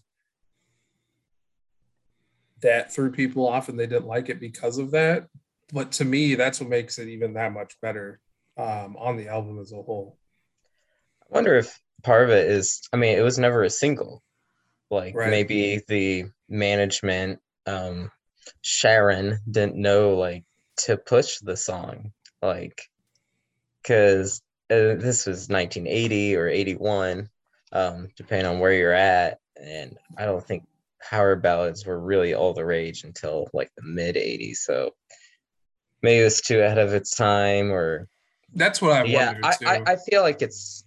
that 2.61 2.95
threw 2.95 3.11
people 3.11 3.49
off 3.49 3.69
and 3.69 3.79
they 3.79 3.87
didn't 3.87 4.07
like 4.07 4.29
it 4.29 4.39
because 4.39 4.79
of 4.79 4.93
that 4.93 5.27
but 5.73 5.91
to 5.91 6.05
me 6.05 6.35
that's 6.35 6.61
what 6.61 6.71
makes 6.71 6.99
it 6.99 7.09
even 7.09 7.35
that 7.35 7.53
much 7.53 7.75
better 7.81 8.21
um, 8.59 8.97
on 8.99 9.17
the 9.17 9.29
album 9.29 9.59
as 9.59 9.73
a 9.73 9.83
whole 9.83 10.19
I 11.33 11.35
wonder 11.35 11.57
if 11.57 11.81
part 12.03 12.25
of 12.25 12.31
it 12.31 12.51
is, 12.51 12.83
I 12.93 12.97
mean, 12.97 13.17
it 13.17 13.23
was 13.23 13.39
never 13.39 13.63
a 13.63 13.71
single. 13.71 14.23
Like 14.91 15.15
Right. 15.15 15.31
maybe 15.31 15.81
the 15.89 16.27
management, 16.49 17.41
um, 17.67 18.11
Sharon 18.61 19.39
didn't 19.51 19.77
know 19.77 20.17
like 20.17 20.45
to 20.79 20.97
push 20.97 21.39
the 21.39 21.57
song, 21.57 22.13
like, 22.41 22.89
because 23.83 24.43
uh, 24.71 24.97
this 24.97 25.27
was 25.27 25.49
1980 25.49 26.37
or 26.37 26.49
81, 26.49 27.29
um, 27.73 28.09
depending 28.17 28.47
on 28.47 28.59
where 28.59 28.73
you're 28.73 28.93
at, 28.93 29.39
and 29.63 29.97
I 30.17 30.25
don't 30.25 30.45
think 30.45 30.65
power 31.01 31.37
ballads 31.37 31.85
were 31.85 32.01
really 32.01 32.35
all 32.35 32.55
the 32.55 32.65
rage 32.65 33.05
until 33.05 33.49
like 33.53 33.71
the 33.77 33.83
mid 33.83 34.17
80s. 34.17 34.57
So 34.57 34.93
maybe 36.03 36.21
it 36.21 36.25
was 36.25 36.41
too 36.41 36.61
ahead 36.61 36.79
of 36.79 36.95
its 36.95 37.15
time, 37.17 37.73
or 37.73 38.09
that's 38.55 38.83
what 38.83 38.93
i 38.93 39.05
yeah 39.05 39.35
I, 39.43 39.53
too 39.53 39.67
I 39.67 39.83
i 39.87 39.97
feel 39.97 40.23
like 40.23 40.43
it's 40.43 40.85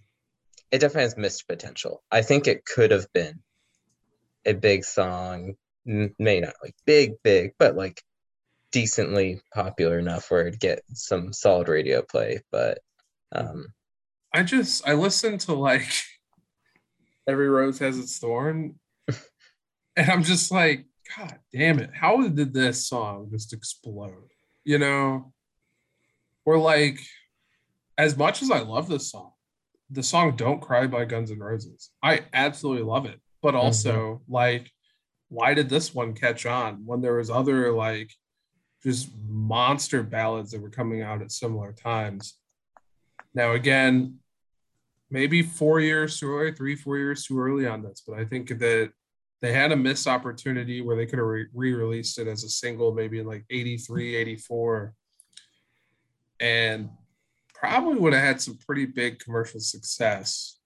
it 0.70 0.78
definitely 0.78 1.02
has 1.02 1.16
missed 1.16 1.48
potential 1.48 2.02
i 2.10 2.22
think 2.22 2.46
it 2.46 2.64
could 2.64 2.90
have 2.90 3.12
been 3.12 3.40
a 4.44 4.52
big 4.52 4.84
song 4.84 5.56
may 5.86 6.40
not 6.40 6.54
like 6.62 6.74
big 6.84 7.14
big 7.22 7.52
but 7.58 7.76
like 7.76 8.02
decently 8.72 9.40
popular 9.54 9.98
enough 9.98 10.30
where 10.30 10.46
it'd 10.46 10.60
get 10.60 10.82
some 10.92 11.32
solid 11.32 11.68
radio 11.68 12.02
play 12.02 12.40
but 12.50 12.78
um 13.32 13.66
I 14.32 14.42
just 14.42 14.86
I 14.86 14.92
listened 14.92 15.40
to 15.42 15.54
like 15.54 15.88
every 17.26 17.48
rose 17.48 17.78
has 17.78 17.98
its 17.98 18.18
thorn, 18.18 18.78
and 19.96 20.10
I'm 20.10 20.22
just 20.22 20.52
like, 20.52 20.84
God 21.16 21.38
damn 21.52 21.78
it! 21.78 21.90
How 21.94 22.28
did 22.28 22.52
this 22.52 22.86
song 22.86 23.28
just 23.30 23.54
explode? 23.54 24.30
You 24.64 24.78
know, 24.78 25.32
or 26.44 26.58
like, 26.58 27.00
as 27.96 28.16
much 28.16 28.42
as 28.42 28.50
I 28.50 28.58
love 28.58 28.88
this 28.88 29.10
song, 29.10 29.32
the 29.90 30.02
song 30.02 30.36
"Don't 30.36 30.60
Cry" 30.60 30.86
by 30.86 31.06
Guns 31.06 31.30
N' 31.30 31.38
Roses, 31.38 31.90
I 32.02 32.22
absolutely 32.34 32.84
love 32.84 33.06
it. 33.06 33.20
but 33.42 33.54
also 33.54 34.20
like 34.28 34.70
why 35.28 35.54
did 35.54 35.68
this 35.68 35.94
one 35.94 36.14
catch 36.14 36.46
on 36.46 36.86
when 36.86 37.00
there 37.00 37.14
was 37.14 37.30
other 37.30 37.72
like 37.72 38.12
just 38.82 39.10
monster 39.28 40.02
ballads 40.02 40.52
that 40.52 40.60
were 40.60 40.70
coming 40.70 41.02
out 41.02 41.22
at 41.22 41.32
similar 41.32 41.72
times? 41.72 42.34
Now 43.34 43.52
again 43.52 44.18
maybe 45.10 45.42
four 45.42 45.80
years 45.80 46.18
too 46.18 46.34
early 46.34 46.52
three 46.52 46.74
four 46.74 46.98
years 46.98 47.24
too 47.24 47.38
early 47.38 47.66
on 47.66 47.82
this 47.82 48.02
but 48.06 48.18
i 48.18 48.24
think 48.24 48.48
that 48.48 48.90
they 49.40 49.52
had 49.52 49.70
a 49.70 49.76
missed 49.76 50.06
opportunity 50.06 50.80
where 50.80 50.96
they 50.96 51.06
could 51.06 51.18
have 51.18 51.28
re-released 51.54 52.18
it 52.18 52.26
as 52.26 52.42
a 52.42 52.48
single 52.48 52.92
maybe 52.92 53.20
in 53.20 53.26
like 53.26 53.44
83 53.50 54.16
84 54.16 54.94
and 56.40 56.90
probably 57.54 57.98
would 57.98 58.12
have 58.12 58.22
had 58.22 58.40
some 58.40 58.58
pretty 58.58 58.84
big 58.84 59.18
commercial 59.18 59.60
success. 59.60 60.58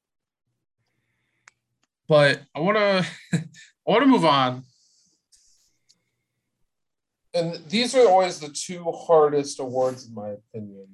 But 2.09 2.43
i 2.55 2.61
want 2.61 2.77
to 2.79 3.45
i 3.91 3.93
want 3.93 4.05
to 4.05 4.09
move 4.09 4.25
on 4.25 4.63
and 7.35 7.61
these 7.69 7.95
are 7.95 8.09
always 8.09 8.39
the 8.39 8.49
two 8.49 8.85
hardest 8.93 9.59
awards 9.59 10.07
in 10.07 10.15
my 10.15 10.29
opinion 10.29 10.87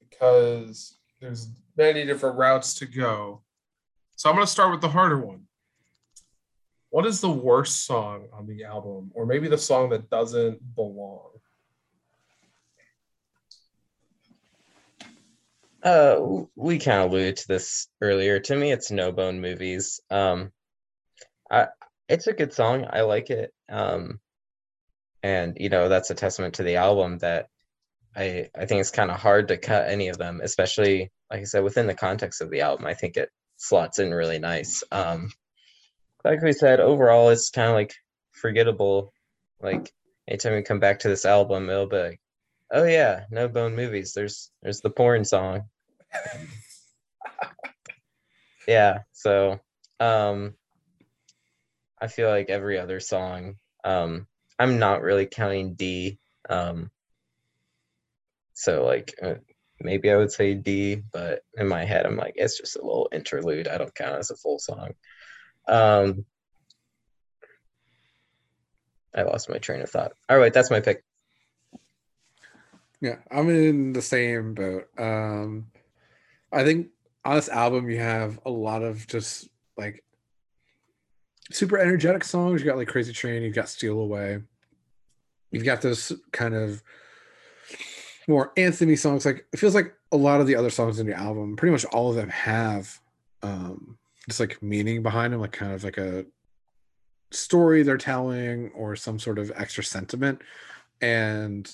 because 0.00 0.98
there's 1.20 1.48
many 1.76 2.04
different 2.04 2.36
routes 2.36 2.74
to 2.74 2.86
go 2.86 3.40
so 4.16 4.28
i'm 4.28 4.34
going 4.34 4.44
to 4.44 4.50
start 4.50 4.72
with 4.72 4.80
the 4.80 4.88
harder 4.88 5.18
one 5.18 5.42
what 6.88 7.06
is 7.06 7.20
the 7.20 7.30
worst 7.30 7.86
song 7.86 8.26
on 8.32 8.48
the 8.48 8.64
album 8.64 9.12
or 9.14 9.26
maybe 9.26 9.46
the 9.46 9.56
song 9.56 9.88
that 9.88 10.10
doesn't 10.10 10.58
belong 10.74 11.28
Uh, 15.82 16.44
we 16.56 16.78
kind 16.78 17.00
of 17.00 17.10
alluded 17.10 17.38
to 17.38 17.48
this 17.48 17.88
earlier. 18.02 18.38
To 18.38 18.54
me, 18.54 18.70
it's 18.70 18.90
No 18.90 19.12
Bone 19.12 19.40
Movies. 19.40 19.98
Um, 20.10 20.52
I 21.50 21.68
it's 22.10 22.26
a 22.26 22.32
good 22.32 22.52
song. 22.52 22.86
I 22.90 23.02
like 23.02 23.30
it. 23.30 23.52
Um, 23.70 24.20
and 25.22 25.56
you 25.60 25.68
know 25.68 25.88
that's 25.88 26.10
a 26.10 26.14
testament 26.14 26.54
to 26.54 26.62
the 26.62 26.76
album 26.76 27.18
that 27.18 27.48
I 28.16 28.48
I 28.58 28.66
think 28.66 28.80
it's 28.80 28.90
kind 28.90 29.10
of 29.10 29.18
hard 29.18 29.48
to 29.48 29.56
cut 29.56 29.88
any 29.88 30.08
of 30.08 30.18
them, 30.18 30.40
especially 30.42 31.12
like 31.30 31.40
I 31.40 31.44
said 31.44 31.62
within 31.62 31.86
the 31.86 31.94
context 31.94 32.40
of 32.40 32.50
the 32.50 32.62
album. 32.62 32.86
I 32.86 32.94
think 32.94 33.16
it 33.16 33.30
slots 33.56 33.98
in 33.98 34.12
really 34.12 34.38
nice. 34.38 34.82
Um, 34.90 35.30
like 36.24 36.42
we 36.42 36.52
said, 36.52 36.80
overall, 36.80 37.30
it's 37.30 37.50
kind 37.50 37.68
of 37.68 37.74
like 37.74 37.94
forgettable. 38.32 39.12
Like 39.62 39.92
anytime 40.26 40.54
we 40.54 40.62
come 40.62 40.80
back 40.80 41.00
to 41.00 41.08
this 41.08 41.24
album, 41.24 41.70
it'll 41.70 41.86
be 41.86 41.96
like, 41.96 42.20
oh 42.72 42.84
yeah, 42.84 43.24
no 43.30 43.48
bone 43.48 43.76
movies. 43.76 44.12
There's 44.14 44.50
there's 44.62 44.80
the 44.80 44.90
porn 44.90 45.24
song. 45.24 45.62
yeah, 48.66 49.00
so 49.12 49.60
um 50.00 50.54
I 52.00 52.06
feel 52.06 52.28
like 52.28 52.48
every 52.48 52.78
other 52.78 53.00
song, 53.00 53.56
um, 53.84 54.26
I'm 54.58 54.78
not 54.78 55.02
really 55.02 55.26
counting 55.26 55.74
D. 55.74 56.18
Um 56.48 56.90
so 58.52 58.84
like 58.84 59.14
uh, 59.22 59.34
maybe 59.80 60.10
I 60.10 60.16
would 60.16 60.32
say 60.32 60.54
D, 60.54 61.02
but 61.12 61.42
in 61.56 61.66
my 61.66 61.84
head 61.84 62.04
I'm 62.04 62.16
like 62.16 62.34
it's 62.36 62.58
just 62.58 62.76
a 62.76 62.82
little 62.84 63.08
interlude. 63.12 63.68
I 63.68 63.78
don't 63.78 63.94
count 63.94 64.18
as 64.18 64.30
a 64.30 64.36
full 64.36 64.58
song. 64.58 64.90
Um 65.66 66.24
I 69.14 69.22
lost 69.22 69.48
my 69.48 69.58
train 69.58 69.80
of 69.80 69.90
thought. 69.90 70.12
All 70.28 70.38
right, 70.38 70.52
that's 70.52 70.70
my 70.70 70.80
pick. 70.80 71.04
Yeah, 73.00 73.16
I'm 73.30 73.48
in 73.48 73.92
the 73.92 74.02
same 74.02 74.54
boat. 74.54 74.88
Um, 74.98 75.68
I 76.52 76.64
think 76.64 76.88
on 77.24 77.36
this 77.36 77.48
album 77.48 77.88
you 77.90 77.98
have 77.98 78.38
a 78.44 78.50
lot 78.50 78.82
of 78.82 79.06
just 79.06 79.48
like 79.76 80.04
super 81.50 81.78
energetic 81.78 82.24
songs. 82.24 82.60
You 82.60 82.66
got 82.66 82.76
like 82.76 82.88
Crazy 82.88 83.12
Train, 83.12 83.42
you've 83.42 83.54
got 83.54 83.68
Steal 83.68 83.98
Away. 83.98 84.40
You've 85.50 85.64
got 85.64 85.82
those 85.82 86.12
kind 86.32 86.54
of 86.54 86.82
more 88.28 88.52
anthemy 88.56 88.98
songs. 88.98 89.26
Like 89.26 89.46
it 89.52 89.58
feels 89.58 89.74
like 89.74 89.94
a 90.12 90.16
lot 90.16 90.40
of 90.40 90.46
the 90.46 90.56
other 90.56 90.70
songs 90.70 91.00
in 91.00 91.06
the 91.06 91.14
album, 91.14 91.56
pretty 91.56 91.72
much 91.72 91.84
all 91.86 92.10
of 92.10 92.16
them 92.16 92.28
have 92.28 92.98
um 93.42 93.98
just 94.28 94.40
like 94.40 94.62
meaning 94.62 95.02
behind 95.02 95.32
them, 95.32 95.40
like 95.40 95.52
kind 95.52 95.72
of 95.72 95.82
like 95.82 95.98
a 95.98 96.24
story 97.32 97.82
they're 97.82 97.96
telling 97.96 98.70
or 98.70 98.96
some 98.96 99.18
sort 99.18 99.38
of 99.38 99.52
extra 99.56 99.82
sentiment. 99.82 100.40
And 101.00 101.70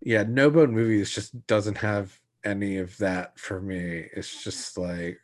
yeah, 0.00 0.24
No 0.24 0.50
Bone 0.50 0.72
Movies 0.72 1.10
just 1.10 1.46
doesn't 1.46 1.78
have 1.78 2.18
any 2.44 2.78
of 2.78 2.96
that 2.98 3.38
for 3.38 3.60
me. 3.60 4.06
It's 4.12 4.42
just 4.42 4.76
like 4.76 5.20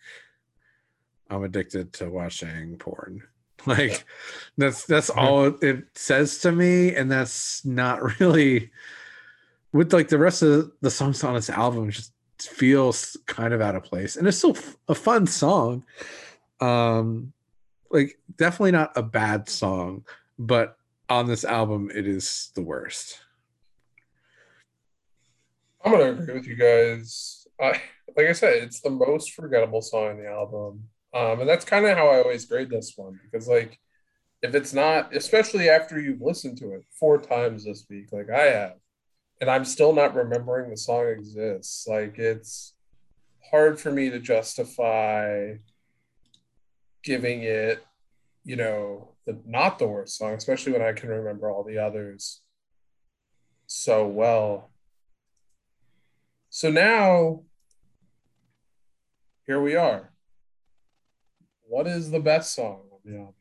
I'm 1.31 1.43
addicted 1.43 1.93
to 1.95 2.09
watching 2.09 2.77
porn. 2.77 3.23
Like 3.67 4.05
that's 4.57 4.85
that's 4.87 5.11
all 5.11 5.47
it 5.47 5.85
says 5.95 6.39
to 6.39 6.53
me, 6.53 6.95
and 6.95 7.11
that's 7.11 7.65
not 7.65 8.21
really 8.21 8.71
with 9.73 9.93
like 9.93 10.09
the 10.09 10.19
rest 10.19 10.43
of 10.43 10.73
the 10.81 10.91
songs 10.91 11.23
on 11.25 11.35
this 11.35 11.51
album. 11.51 11.91
Just 11.91 12.13
feels 12.41 13.17
kind 13.27 13.53
of 13.53 13.61
out 13.61 13.75
of 13.75 13.83
place, 13.83 14.17
and 14.17 14.27
it's 14.29 14.39
still 14.39 14.57
a 14.89 14.95
fun 14.95 15.27
song. 15.27 15.85
Um, 16.61 17.33
like 17.91 18.19
definitely 18.37 18.73
not 18.73 18.93
a 18.97 19.03
bad 19.03 19.49
song, 19.49 20.05
but 20.39 20.77
on 21.09 21.27
this 21.27 21.45
album, 21.45 21.91
it 21.95 22.07
is 22.07 22.53
the 22.55 22.63
worst. 22.63 23.21
I'm 25.85 25.93
gonna 25.93 26.13
agree 26.13 26.35
with 26.35 26.47
you 26.47 26.57
guys. 26.57 27.47
I 27.61 27.81
like 28.17 28.27
I 28.27 28.33
said, 28.33 28.63
it's 28.63 28.81
the 28.81 28.91
most 28.91 29.33
forgettable 29.33 29.83
song 29.83 30.11
in 30.13 30.19
the 30.19 30.29
album, 30.29 30.89
um, 31.15 31.41
and 31.41 31.49
that's 31.49 31.65
kind 31.65 31.87
of 31.87 31.97
how 31.97 32.09
I 32.09 32.23
always 32.23 32.45
grade 32.45 32.71
this 32.71 32.93
one 32.97 33.19
because 33.25 33.49
like 33.49 33.79
if 34.43 34.55
it's 34.55 34.73
not, 34.73 35.15
especially 35.17 35.69
after 35.69 36.01
you've 36.01 36.21
listened 36.21 36.59
to 36.59 36.73
it 36.73 36.85
four 36.93 37.19
times 37.19 37.65
this 37.65 37.87
week, 37.91 38.13
like 38.13 38.31
I 38.31 38.43
have, 38.43 38.75
and 39.41 39.51
I'm 39.51 39.65
still 39.65 39.93
not 39.93 40.15
remembering 40.15 40.71
the 40.71 40.77
song 40.77 41.09
exists, 41.09 41.87
like 41.89 42.19
it's 42.19 42.75
hard 43.51 43.81
for 43.81 43.91
me 43.91 44.11
to 44.11 44.21
justify 44.21 45.55
giving 47.03 47.43
it, 47.43 47.85
you 48.45 48.57
know, 48.57 49.15
the 49.27 49.39
not 49.47 49.79
the 49.79 49.89
worst 49.89 50.17
song, 50.17 50.35
especially 50.35 50.73
when 50.73 50.83
I 50.83 50.93
can 50.93 51.09
remember 51.09 51.51
all 51.51 51.65
the 51.65 51.79
others 51.79 52.41
so 53.67 54.07
well. 54.07 54.71
So 56.51 56.71
now, 56.71 57.43
here 59.47 59.61
we 59.61 59.77
are. 59.77 60.08
What 61.69 61.87
is 61.87 62.11
the 62.11 62.19
best 62.19 62.55
song 62.55 62.81
on 62.91 62.99
the 63.05 63.19
album? 63.19 63.35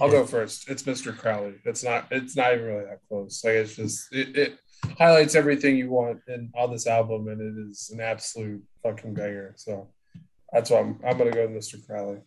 I'll 0.00 0.10
go 0.10 0.24
first. 0.24 0.70
It's 0.70 0.84
Mr. 0.84 1.16
Crowley. 1.16 1.54
It's 1.64 1.82
not. 1.82 2.06
It's 2.12 2.36
not 2.36 2.54
even 2.54 2.64
really 2.64 2.84
that 2.84 3.00
close. 3.08 3.42
Like 3.44 3.54
it's 3.54 3.74
just 3.74 4.06
it, 4.12 4.36
it 4.36 4.58
highlights 4.96 5.34
everything 5.34 5.76
you 5.76 5.90
want 5.90 6.20
in 6.28 6.50
on 6.54 6.70
this 6.70 6.86
album, 6.86 7.26
and 7.28 7.40
it 7.40 7.68
is 7.68 7.90
an 7.92 8.00
absolute 8.00 8.62
fucking 8.84 9.12
banger. 9.12 9.54
So 9.56 9.88
that's 10.52 10.70
why 10.70 10.78
I'm. 10.78 11.00
I'm 11.04 11.18
gonna 11.18 11.32
go 11.32 11.48
Mr. 11.48 11.84
Crowley. 11.84 12.20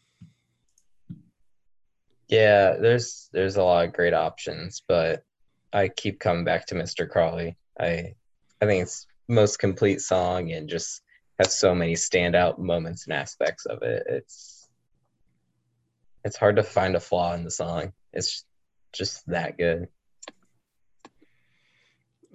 Yeah, 2.27 2.75
there's 2.75 3.29
there's 3.31 3.55
a 3.55 3.63
lot 3.63 3.85
of 3.85 3.93
great 3.93 4.13
options, 4.13 4.83
but 4.87 5.23
I 5.71 5.87
keep 5.87 6.19
coming 6.19 6.43
back 6.43 6.67
to 6.67 6.75
Mr. 6.75 7.09
Crowley. 7.09 7.57
I 7.79 8.15
I 8.61 8.65
think 8.65 8.83
it's 8.83 9.07
most 9.27 9.59
complete 9.59 10.01
song 10.01 10.51
and 10.51 10.69
just 10.69 11.01
has 11.39 11.57
so 11.57 11.73
many 11.73 11.93
standout 11.93 12.59
moments 12.59 13.05
and 13.05 13.13
aspects 13.13 13.65
of 13.65 13.81
it. 13.81 14.03
It's 14.07 14.69
it's 16.23 16.37
hard 16.37 16.55
to 16.57 16.63
find 16.63 16.95
a 16.95 16.99
flaw 16.99 17.33
in 17.33 17.43
the 17.43 17.51
song. 17.51 17.93
It's 18.13 18.45
just 18.93 19.25
that 19.27 19.57
good. 19.57 19.87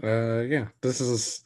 Uh 0.03 0.41
yeah, 0.41 0.69
this 0.81 1.01
is 1.01 1.45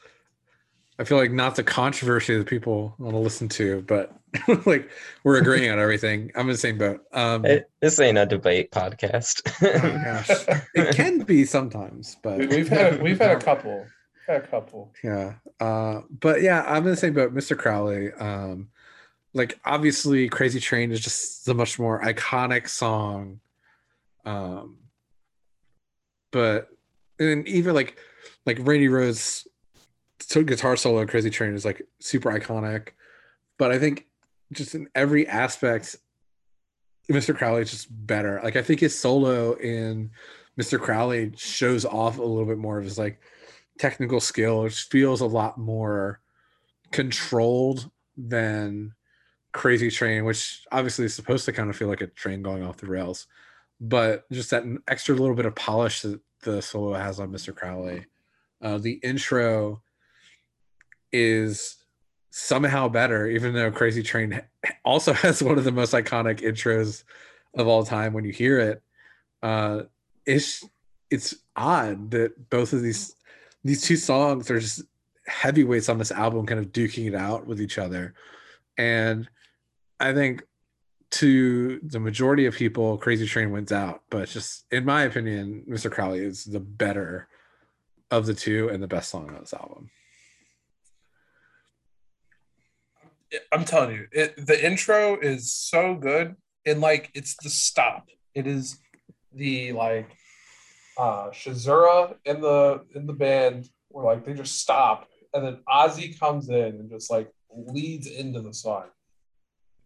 I 0.99 1.05
feel 1.05 1.19
like 1.19 1.33
not 1.33 1.57
the 1.57 1.65
controversy 1.65 2.37
that 2.37 2.47
people 2.47 2.95
want 2.99 3.15
to 3.15 3.19
listen 3.19 3.49
to, 3.51 3.83
but 3.83 4.15
like 4.67 4.89
we're 5.25 5.39
agreeing 5.39 5.71
on 5.71 5.79
everything. 5.79 6.31
I'm 6.35 6.43
in 6.43 6.49
the 6.49 6.57
same 6.57 6.79
boat. 6.79 7.03
Um, 7.13 7.45
it, 7.45 7.71
this 7.81 8.01
ain't 8.01 8.19
a 8.19 8.27
debate 8.27 8.71
podcast. 8.71 9.43
oh 9.63 10.49
gosh, 10.49 10.65
it 10.75 10.95
can 10.95 11.21
be 11.21 11.45
sometimes, 11.45 12.17
but 12.23 12.39
we've 12.39 12.69
had 12.69 13.03
we've 13.03 13.19
had 13.19 13.37
a 13.37 13.41
couple, 13.41 13.87
had 14.27 14.45
a 14.45 14.47
couple. 14.47 14.93
Yeah, 15.05 15.35
uh, 15.61 16.01
but 16.11 16.43
yeah, 16.43 16.65
I'm 16.67 16.85
in 16.85 16.91
the 16.91 16.97
same 16.97 17.15
boat. 17.15 17.35
Mr. 17.35 17.57
Crowley. 17.57 18.13
Um, 18.13 18.69
like 19.35 19.59
obviously, 19.65 20.29
Crazy 20.29 20.61
Train 20.61 20.93
is 20.93 21.01
just 21.01 21.45
the 21.45 21.55
much 21.55 21.79
more 21.79 22.01
iconic 22.03 22.69
song. 22.69 23.41
Um, 24.25 24.79
but 26.31 26.69
and 27.19 27.47
even 27.47 27.75
like 27.75 27.99
like 28.47 28.59
Randy 28.61 28.89
Rhoads 28.89 29.47
guitar 30.47 30.77
solo 30.77 31.05
Crazy 31.07 31.31
Train 31.31 31.55
is 31.55 31.65
like 31.65 31.83
super 32.01 32.31
iconic. 32.31 32.91
But 33.59 33.73
I 33.73 33.79
think 33.79 34.07
just 34.53 34.75
in 34.75 34.89
every 34.95 35.27
aspect, 35.27 35.97
Mr. 37.11 37.37
Crowley 37.37 37.63
is 37.63 37.71
just 37.71 37.89
better. 38.07 38.41
Like 38.43 38.57
I 38.57 38.63
think 38.63 38.81
his 38.81 38.99
solo 38.99 39.55
in 39.55 40.11
Mr. 40.61 40.81
Crowley 40.81 41.33
shows 41.37 41.85
off 41.85 42.19
a 42.19 42.23
little 42.23 42.47
bit 42.47 42.59
more 42.59 42.79
of 42.79 42.85
his 42.85 42.99
like 42.99 43.21
technical 43.79 44.21
skill. 44.21 44.65
It 44.65 44.73
feels 44.73 45.21
a 45.21 45.27
lot 45.27 45.59
more 45.59 46.21
controlled 46.91 47.91
than 48.17 48.95
Crazy 49.53 49.91
Train, 49.91 50.25
which 50.25 50.65
obviously 50.71 51.07
is 51.07 51.15
supposed 51.15 51.45
to 51.47 51.53
kind 51.53 51.71
of 51.71 51.77
feel 51.77 51.89
like 51.89 52.01
a 52.01 52.07
train 52.07 52.43
going 52.43 52.63
off 52.63 52.77
the 52.79 52.87
rails, 52.87 53.27
but 53.81 54.31
just 54.31 54.51
that 54.51 54.65
extra 54.89 55.15
little 55.15 55.35
bit 55.35 55.47
of 55.47 55.55
polish 55.55 56.03
that 56.03 56.21
the 56.43 56.61
solo 56.61 56.95
has 56.95 57.21
on 57.21 57.33
Mr. 57.33 57.55
Crowley. 57.55 58.07
Uh, 58.61 58.79
the 58.79 58.93
intro 59.03 59.83
is 61.13 61.82
somehow 62.33 62.89
better, 62.89 63.29
even 63.29 63.53
though 63.53 63.71
Crazy 63.71 64.03
Train 64.03 64.41
also 64.85 65.13
has 65.23 65.43
one 65.43 65.59
of 65.59 65.65
the 65.65 65.71
most 65.71 65.93
iconic 65.93 66.41
intros 66.41 67.05
of 67.55 67.69
all 67.69 67.85
time. 67.85 68.13
When 68.13 68.25
you 68.25 68.33
hear 68.33 68.59
it, 68.59 68.83
uh, 69.43 69.83
it's 70.27 70.65
it's 71.11 71.37
odd 71.55 72.11
that 72.11 72.51
both 72.51 72.73
of 72.73 72.83
these 72.83 73.15
these 73.63 73.83
two 73.83 73.97
songs 73.97 74.51
are 74.51 74.59
just 74.59 74.83
heavyweights 75.27 75.89
on 75.89 75.99
this 75.99 76.11
album, 76.11 76.47
kind 76.47 76.59
of 76.59 76.73
duking 76.73 77.07
it 77.07 77.15
out 77.15 77.47
with 77.47 77.61
each 77.61 77.79
other, 77.79 78.15
and 78.77 79.29
I 80.01 80.13
think 80.15 80.43
to 81.13 81.79
the 81.83 82.01
majority 82.01 82.47
of 82.47 82.55
people, 82.55 82.97
Crazy 82.97 83.27
Train 83.27 83.51
wins 83.51 83.71
out. 83.71 84.03
But 84.09 84.31
just 84.31 84.65
in 84.71 84.87
my 84.87 85.03
opinion, 85.03 85.65
Mr. 85.69 85.91
Crowley 85.91 86.21
is 86.21 86.45
the 86.45 86.61
better 86.61 87.29
of 88.11 88.25
the 88.25 88.35
two 88.35 88.71
and 88.71 88.83
the 88.83 88.89
best 88.89 89.11
song 89.11 89.29
on 89.29 89.41
this 89.41 89.53
album. 89.53 89.91
I'm 93.51 93.65
telling 93.65 93.93
you, 93.93 94.07
it, 94.13 94.47
the 94.47 94.65
intro 94.65 95.19
is 95.19 95.53
so 95.53 95.95
good, 95.95 96.37
and 96.67 96.81
like 96.81 97.11
it's 97.15 97.37
the 97.43 97.51
stop. 97.51 98.09
It 98.35 98.47
is 98.47 98.79
the 99.35 99.73
like 99.73 100.11
uh 100.99 101.31
caesura 101.31 102.17
in 102.25 102.41
the 102.43 102.85
in 102.95 103.07
the 103.07 103.13
band 103.15 103.69
where 103.89 104.05
like 104.05 104.25
they 104.25 104.35
just 104.35 104.61
stop, 104.61 105.09
and 105.33 105.45
then 105.45 105.59
Ozzy 105.69 106.19
comes 106.19 106.49
in 106.49 106.57
and 106.57 106.91
just 106.91 107.11
like 107.11 107.31
leads 107.55 108.07
into 108.07 108.41
the 108.41 108.53
song. 108.53 108.85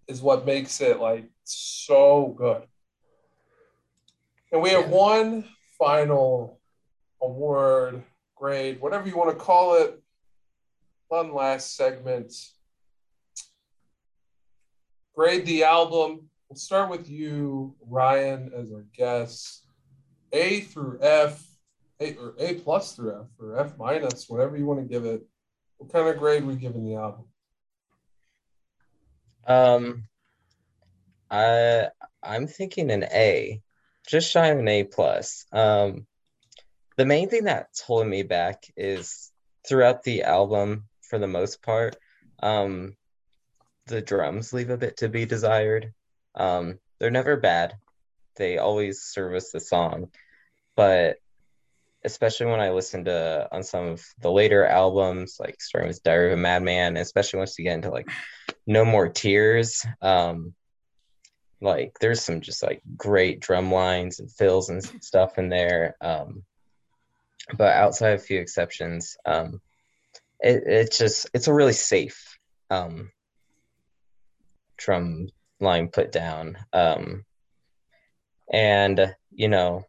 Is 0.08 0.22
what 0.22 0.46
makes 0.46 0.80
it 0.80 1.00
like 1.00 1.28
so 1.44 2.34
good. 2.36 2.62
And 4.52 4.62
we 4.62 4.70
have 4.70 4.88
one 4.88 5.44
final 5.78 6.60
award, 7.20 8.02
grade, 8.36 8.80
whatever 8.80 9.08
you 9.08 9.16
want 9.16 9.30
to 9.30 9.44
call 9.44 9.82
it. 9.82 10.00
One 11.08 11.34
last 11.34 11.76
segment 11.76 12.32
grade 15.16 15.46
the 15.46 15.64
album. 15.64 16.28
We'll 16.48 16.56
start 16.56 16.90
with 16.90 17.08
you, 17.08 17.74
Ryan, 17.80 18.52
as 18.54 18.70
our 18.70 18.84
guest. 18.94 19.66
A 20.32 20.60
through 20.60 20.98
F, 21.00 21.42
A 22.00 22.14
or 22.16 22.34
A 22.38 22.54
plus 22.54 22.92
through 22.94 23.20
F, 23.20 23.26
or 23.40 23.58
F 23.58 23.78
minus, 23.78 24.28
whatever 24.28 24.56
you 24.56 24.66
want 24.66 24.80
to 24.80 24.86
give 24.86 25.04
it. 25.06 25.26
What 25.78 25.92
kind 25.92 26.06
of 26.06 26.18
grade 26.18 26.44
we 26.44 26.56
giving 26.56 26.84
the 26.84 26.96
album? 26.96 27.24
Um, 29.46 30.04
I 31.30 31.88
I'm 32.22 32.46
thinking 32.46 32.90
an 32.90 33.04
A, 33.04 33.62
just 34.06 34.30
shy 34.30 34.48
of 34.48 34.58
an 34.58 34.68
A 34.68 34.84
plus. 34.84 35.46
Um, 35.52 36.06
the 36.96 37.06
main 37.06 37.28
thing 37.28 37.44
that's 37.44 37.80
holding 37.80 38.10
me 38.10 38.22
back 38.22 38.64
is 38.76 39.30
throughout 39.66 40.02
the 40.02 40.24
album, 40.24 40.88
for 41.02 41.18
the 41.18 41.26
most 41.26 41.62
part, 41.62 41.96
um, 42.42 42.96
the 43.86 44.02
drums 44.02 44.52
leave 44.52 44.70
a 44.70 44.76
bit 44.76 44.98
to 44.98 45.08
be 45.08 45.24
desired. 45.24 45.92
Um, 46.34 46.78
they're 46.98 47.10
never 47.10 47.36
bad. 47.36 47.74
They 48.36 48.58
always 48.58 49.02
service 49.02 49.50
the 49.52 49.60
song, 49.60 50.10
but 50.76 51.16
especially 52.04 52.46
when 52.46 52.60
I 52.60 52.70
listen 52.70 53.04
to 53.06 53.48
on 53.50 53.62
some 53.62 53.86
of 53.86 54.04
the 54.20 54.30
later 54.30 54.64
albums, 54.64 55.38
like 55.40 55.60
starting 55.60 55.88
with 55.88 56.02
Diary 56.02 56.32
of 56.32 56.38
a 56.38 56.40
Madman, 56.40 56.96
especially 56.96 57.38
once 57.38 57.58
you 57.58 57.64
get 57.64 57.74
into 57.74 57.90
like 57.90 58.08
No 58.66 58.84
More 58.84 59.08
Tears, 59.08 59.84
um, 60.02 60.54
like 61.60 61.98
there's 62.00 62.22
some 62.22 62.40
just 62.40 62.62
like 62.62 62.82
great 62.96 63.40
drum 63.40 63.72
lines 63.72 64.20
and 64.20 64.30
fills 64.30 64.68
and 64.68 64.84
stuff 65.02 65.38
in 65.38 65.48
there. 65.48 65.96
Um, 66.00 66.44
but 67.56 67.74
outside 67.74 68.14
a 68.14 68.18
few 68.18 68.38
exceptions, 68.40 69.16
um, 69.24 69.60
it, 70.40 70.62
it's 70.66 70.98
just 70.98 71.28
it's 71.32 71.48
a 71.48 71.54
really 71.54 71.72
safe 71.72 72.38
um, 72.70 73.10
drum 74.76 75.28
line 75.60 75.88
put 75.88 76.12
down. 76.12 76.58
Um, 76.72 77.24
and 78.52 79.14
you 79.30 79.48
know, 79.48 79.84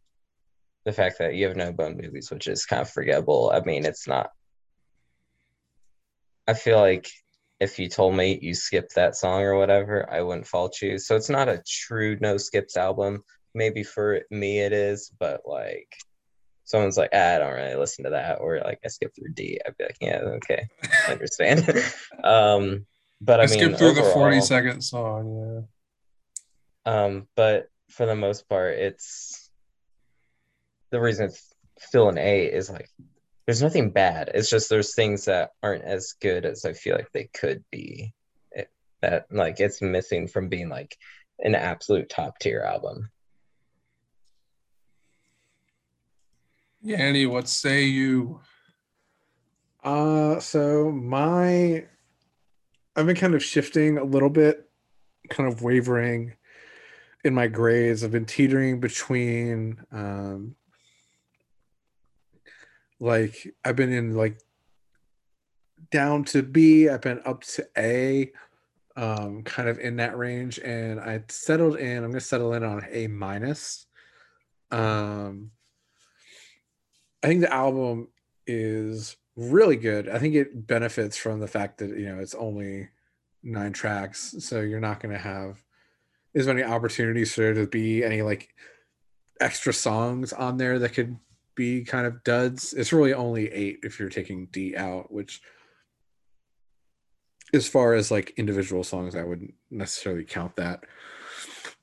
the 0.86 0.94
fact 0.94 1.20
that 1.20 1.36
you 1.36 1.48
have 1.48 1.58
no 1.58 1.72
bone 1.72 2.00
movies, 2.02 2.32
which 2.32 2.48
is 2.48 2.66
kind 2.66 2.82
of 2.82 2.90
forgettable. 2.90 3.52
I 3.54 3.62
mean, 3.62 3.86
it's 3.86 4.08
not. 4.08 4.30
I 6.48 6.54
feel 6.54 6.80
like 6.80 7.10
if 7.60 7.80
you 7.80 7.90
told 7.90 8.16
me 8.16 8.40
you 8.42 8.54
skipped 8.54 8.96
that 8.96 9.16
song 9.16 9.42
or 9.42 9.58
whatever, 9.58 10.10
I 10.12 10.22
wouldn't 10.22 10.48
fault 10.48 10.82
you. 10.82 10.98
So 10.98 11.16
it's 11.16 11.30
not 11.30 11.50
a 11.50 11.64
true 11.68 12.18
no 12.22 12.38
skips 12.38 12.78
album. 12.78 13.24
Maybe 13.54 13.84
for 13.84 14.22
me 14.32 14.60
it 14.60 14.72
is, 14.72 15.12
but 15.20 15.42
like 15.46 15.92
someone's 16.64 16.98
like, 16.98 17.10
ah, 17.14 17.36
I 17.36 17.40
don't 17.40 17.54
really 17.54 17.76
listen 17.76 18.04
to 18.04 18.12
that, 18.12 18.40
or 18.40 18.60
like 18.64 18.80
I 18.86 18.90
skip 18.90 19.14
through 19.16 19.34
D, 19.34 19.60
I'd 19.66 19.76
be 19.78 19.86
like, 19.86 19.98
yeah, 20.00 20.20
okay, 20.20 20.68
I 21.08 21.12
understand. 21.12 21.84
um, 22.24 22.86
but 23.22 23.40
I, 23.40 23.44
I 23.44 23.48
mean, 23.48 23.58
skipped 23.60 23.78
through 23.78 23.90
overall, 23.90 24.06
the 24.06 24.12
forty 24.12 24.42
second 24.42 24.82
song. 24.82 25.68
Yeah. 26.86 27.04
Um, 27.06 27.28
but 27.36 27.70
for 27.90 28.06
the 28.06 28.16
most 28.16 28.48
part, 28.48 28.76
it's 28.76 29.50
the 30.92 31.02
reason 31.02 31.26
it's 31.26 31.54
still 31.80 32.10
an 32.10 32.18
A 32.18 32.46
is 32.46 32.70
like 32.70 32.90
there's 33.46 33.62
nothing 33.62 33.92
bad. 33.92 34.32
It's 34.34 34.50
just 34.50 34.70
there's 34.70 34.94
things 34.94 35.26
that 35.26 35.52
aren't 35.64 35.84
as 35.84 36.14
good 36.22 36.46
as 36.46 36.66
I 36.66 36.74
feel 36.74 36.96
like 36.96 37.12
they 37.14 37.30
could 37.34 37.64
be. 37.72 38.14
It, 38.52 38.70
that 39.02 39.28
like 39.32 39.60
it's 39.60 39.82
missing 39.82 40.28
from 40.28 40.50
being 40.50 40.70
like 40.70 40.98
an 41.40 41.56
absolute 41.56 42.10
top 42.10 42.40
tier 42.40 42.62
album. 42.62 43.10
Yannie, 46.86 47.30
what 47.30 47.48
say 47.48 47.84
you? 47.84 48.42
Uh, 49.84 50.40
so 50.40 50.92
my 50.92 51.86
I've 52.98 53.06
been 53.06 53.16
kind 53.16 53.36
of 53.36 53.44
shifting 53.44 54.00
a 54.00 54.04
little 54.04 54.30
bit, 54.30 54.68
kind 55.30 55.48
of 55.48 55.62
wavering 55.62 56.34
in 57.24 57.36
my 57.36 57.46
grades. 57.46 58.04
I've 58.04 58.12
been 58.12 58.26
teetering 58.26 58.80
between 58.80 59.80
um 59.92 60.56
like 63.00 63.54
I've 63.64 63.76
been 63.76 63.94
in 63.94 64.16
like 64.16 64.40
down 65.92 66.24
to 66.26 66.42
B, 66.42 66.90
I've 66.90 67.02
been 67.02 67.22
up 67.24 67.44
to 67.44 67.68
A, 67.78 68.32
um, 68.96 69.44
kind 69.44 69.70
of 69.70 69.78
in 69.78 69.98
that 69.98 70.18
range, 70.18 70.58
and 70.60 71.00
I 71.00 71.24
settled 71.30 71.78
in. 71.78 72.04
I'm 72.04 72.10
gonna 72.10 72.20
settle 72.20 72.54
in 72.54 72.64
on 72.64 72.84
A 72.90 73.06
minus. 73.06 73.86
Um, 74.72 75.52
I 77.22 77.28
think 77.28 77.42
the 77.42 77.54
album 77.54 78.08
is 78.48 79.16
really 79.38 79.78
good. 79.78 80.10
I 80.10 80.18
think 80.18 80.36
it 80.36 80.68
benefits 80.68 81.16
from 81.16 81.40
the 81.40 81.48
fact 81.48 81.78
that 81.78 81.92
you 81.92 82.14
know 82.14 82.20
it's 82.20 82.36
only 82.36 82.90
nine 83.44 83.72
tracks, 83.72 84.36
so 84.40 84.60
you're 84.60 84.80
not 84.80 85.00
going 85.00 85.14
to 85.14 85.22
have 85.22 85.64
as 86.36 86.48
many 86.48 86.64
opportunities 86.64 87.34
for 87.34 87.42
there 87.42 87.54
to 87.54 87.68
be 87.68 88.04
any 88.04 88.22
like 88.22 88.54
extra 89.40 89.72
songs 89.72 90.34
on 90.34 90.58
there 90.58 90.80
that 90.80 90.90
could 90.90 91.18
be 91.56 91.84
kind 91.84 92.06
of 92.06 92.24
duds. 92.24 92.74
It's 92.74 92.92
really 92.92 93.14
only 93.14 93.52
eight 93.52 93.80
if 93.84 94.00
you're 94.00 94.10
taking 94.10 94.48
D 94.48 94.76
out, 94.76 95.12
which 95.12 95.42
as 97.54 97.68
far 97.68 97.94
as 97.94 98.12
like 98.12 98.34
individual 98.38 98.84
songs, 98.84 99.16
I 99.16 99.24
wouldn't 99.24 99.54
necessarily 99.72 100.26
count 100.26 100.56
that. 100.58 100.84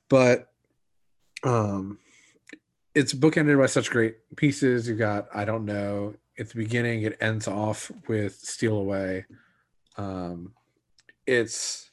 But 0.09 0.51
um 1.43 1.99
it's 2.93 3.13
bookended 3.13 3.59
by 3.59 3.65
such 3.65 3.91
great 3.91 4.15
pieces. 4.37 4.87
You've 4.87 4.99
got 4.99 5.27
I 5.33 5.43
don't 5.45 5.65
know 5.65 6.15
at 6.37 6.49
the 6.49 6.55
beginning 6.55 7.03
it 7.03 7.17
ends 7.21 7.47
off 7.47 7.91
with 8.07 8.35
steal 8.35 8.77
away. 8.77 9.25
Um 9.97 10.53
it's 11.25 11.89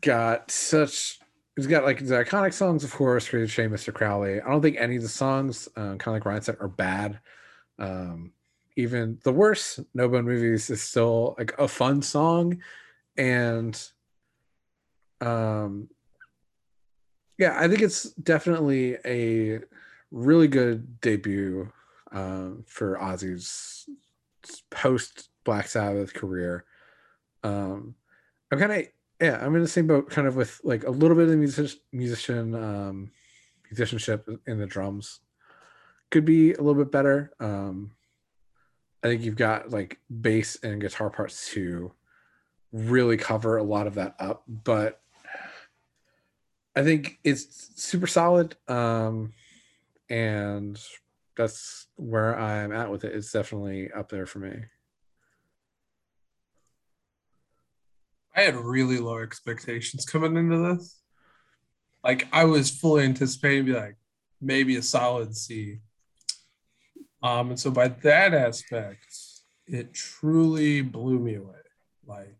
got 0.00 0.50
such 0.50 1.18
it's 1.56 1.66
got 1.66 1.84
like 1.84 1.98
the 2.04 2.14
iconic 2.14 2.52
songs 2.52 2.84
of 2.84 2.92
course 2.92 3.26
for 3.26 3.46
Shane 3.46 3.70
mr 3.70 3.92
crowley. 3.92 4.40
I 4.40 4.48
don't 4.48 4.62
think 4.62 4.76
any 4.78 4.96
of 4.96 5.02
the 5.02 5.08
songs 5.08 5.68
uh, 5.76 5.96
kind 5.96 6.08
of 6.08 6.12
like 6.14 6.24
ryan 6.24 6.42
said 6.42 6.56
are 6.60 6.68
bad. 6.68 7.20
Um 7.78 8.32
even 8.76 9.18
the 9.24 9.32
worst 9.32 9.80
no 9.94 10.08
bone 10.08 10.24
movies 10.24 10.70
is 10.70 10.82
still 10.82 11.34
like 11.38 11.54
a 11.58 11.68
fun 11.68 12.02
song. 12.02 12.62
And 13.16 13.80
um 15.20 15.88
yeah 17.40 17.56
i 17.58 17.66
think 17.66 17.80
it's 17.80 18.04
definitely 18.12 18.96
a 19.04 19.60
really 20.10 20.46
good 20.48 21.00
debut 21.00 21.70
um, 22.12 22.64
for 22.66 22.96
Ozzy's 22.98 23.88
post 24.70 25.28
Black 25.44 25.68
Sabbath 25.68 26.14
career. 26.14 26.64
Um, 27.42 27.94
I'm 28.50 28.58
kind 28.58 28.72
of 28.72 28.86
yeah, 29.20 29.38
I'm 29.44 29.54
in 29.54 29.62
the 29.62 29.68
same 29.68 29.86
boat, 29.86 30.10
kind 30.10 30.26
of 30.26 30.36
with 30.36 30.60
like 30.64 30.84
a 30.84 30.90
little 30.90 31.16
bit 31.16 31.28
of 31.28 31.36
music, 31.36 31.78
musician 31.92 32.54
um, 32.54 33.10
musicianship 33.70 34.28
in 34.46 34.58
the 34.58 34.66
drums. 34.66 35.20
Could 36.10 36.24
be 36.24 36.54
a 36.54 36.62
little 36.62 36.82
bit 36.82 36.90
better. 36.90 37.32
Um, 37.38 37.92
I 39.04 39.08
think 39.08 39.22
you've 39.22 39.36
got 39.36 39.70
like 39.70 39.98
bass 40.20 40.58
and 40.62 40.80
guitar 40.80 41.10
parts 41.10 41.50
to 41.52 41.92
really 42.72 43.16
cover 43.16 43.56
a 43.56 43.62
lot 43.62 43.86
of 43.86 43.94
that 43.94 44.14
up, 44.18 44.42
but 44.46 45.00
I 46.74 46.82
think 46.82 47.18
it's 47.24 47.72
super 47.76 48.06
solid. 48.06 48.56
Um, 48.68 49.32
and 50.08 50.80
that's 51.40 51.86
where 51.96 52.38
I'm 52.38 52.70
at 52.70 52.90
with 52.90 53.04
it. 53.04 53.14
It's 53.14 53.32
definitely 53.32 53.90
up 53.90 54.10
there 54.10 54.26
for 54.26 54.40
me. 54.40 54.64
I 58.36 58.42
had 58.42 58.56
really 58.56 58.98
low 58.98 59.18
expectations 59.18 60.04
coming 60.04 60.36
into 60.36 60.58
this. 60.58 61.00
Like 62.04 62.28
I 62.30 62.44
was 62.44 62.70
fully 62.70 63.04
anticipating 63.04 63.64
be 63.64 63.72
like 63.72 63.96
maybe 64.40 64.76
a 64.76 64.82
solid 64.82 65.34
C. 65.34 65.78
Um, 67.22 67.50
and 67.50 67.60
so 67.60 67.70
by 67.70 67.88
that 67.88 68.34
aspect, 68.34 69.06
it 69.66 69.94
truly 69.94 70.82
blew 70.82 71.18
me 71.18 71.36
away. 71.36 71.54
Like 72.06 72.38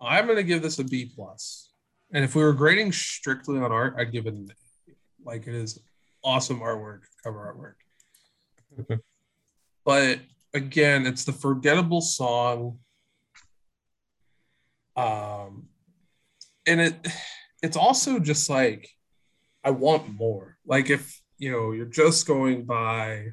I'm 0.00 0.26
gonna 0.26 0.42
give 0.42 0.62
this 0.62 0.80
a 0.80 0.84
B 0.84 1.10
plus. 1.14 1.70
And 2.12 2.24
if 2.24 2.34
we 2.34 2.42
were 2.42 2.52
grading 2.52 2.92
strictly 2.92 3.58
on 3.60 3.70
art, 3.70 3.94
I'd 3.96 4.12
give 4.12 4.26
it 4.26 4.34
an 4.34 4.48
A. 4.50 4.92
Like 5.24 5.46
it 5.46 5.54
is 5.54 5.80
awesome 6.26 6.60
artwork, 6.60 7.02
cover 7.22 7.74
artwork. 8.78 8.98
but 9.84 10.18
again, 10.52 11.06
it's 11.06 11.24
the 11.24 11.32
forgettable 11.32 12.02
song. 12.02 12.78
Um 14.96 15.68
and 16.66 16.80
it 16.80 17.08
it's 17.62 17.76
also 17.76 18.18
just 18.18 18.50
like 18.50 18.88
I 19.64 19.70
want 19.70 20.12
more. 20.12 20.58
Like 20.66 20.90
if 20.90 21.22
you 21.38 21.50
know 21.52 21.72
you're 21.72 21.86
just 21.86 22.26
going 22.26 22.64
by 22.64 23.28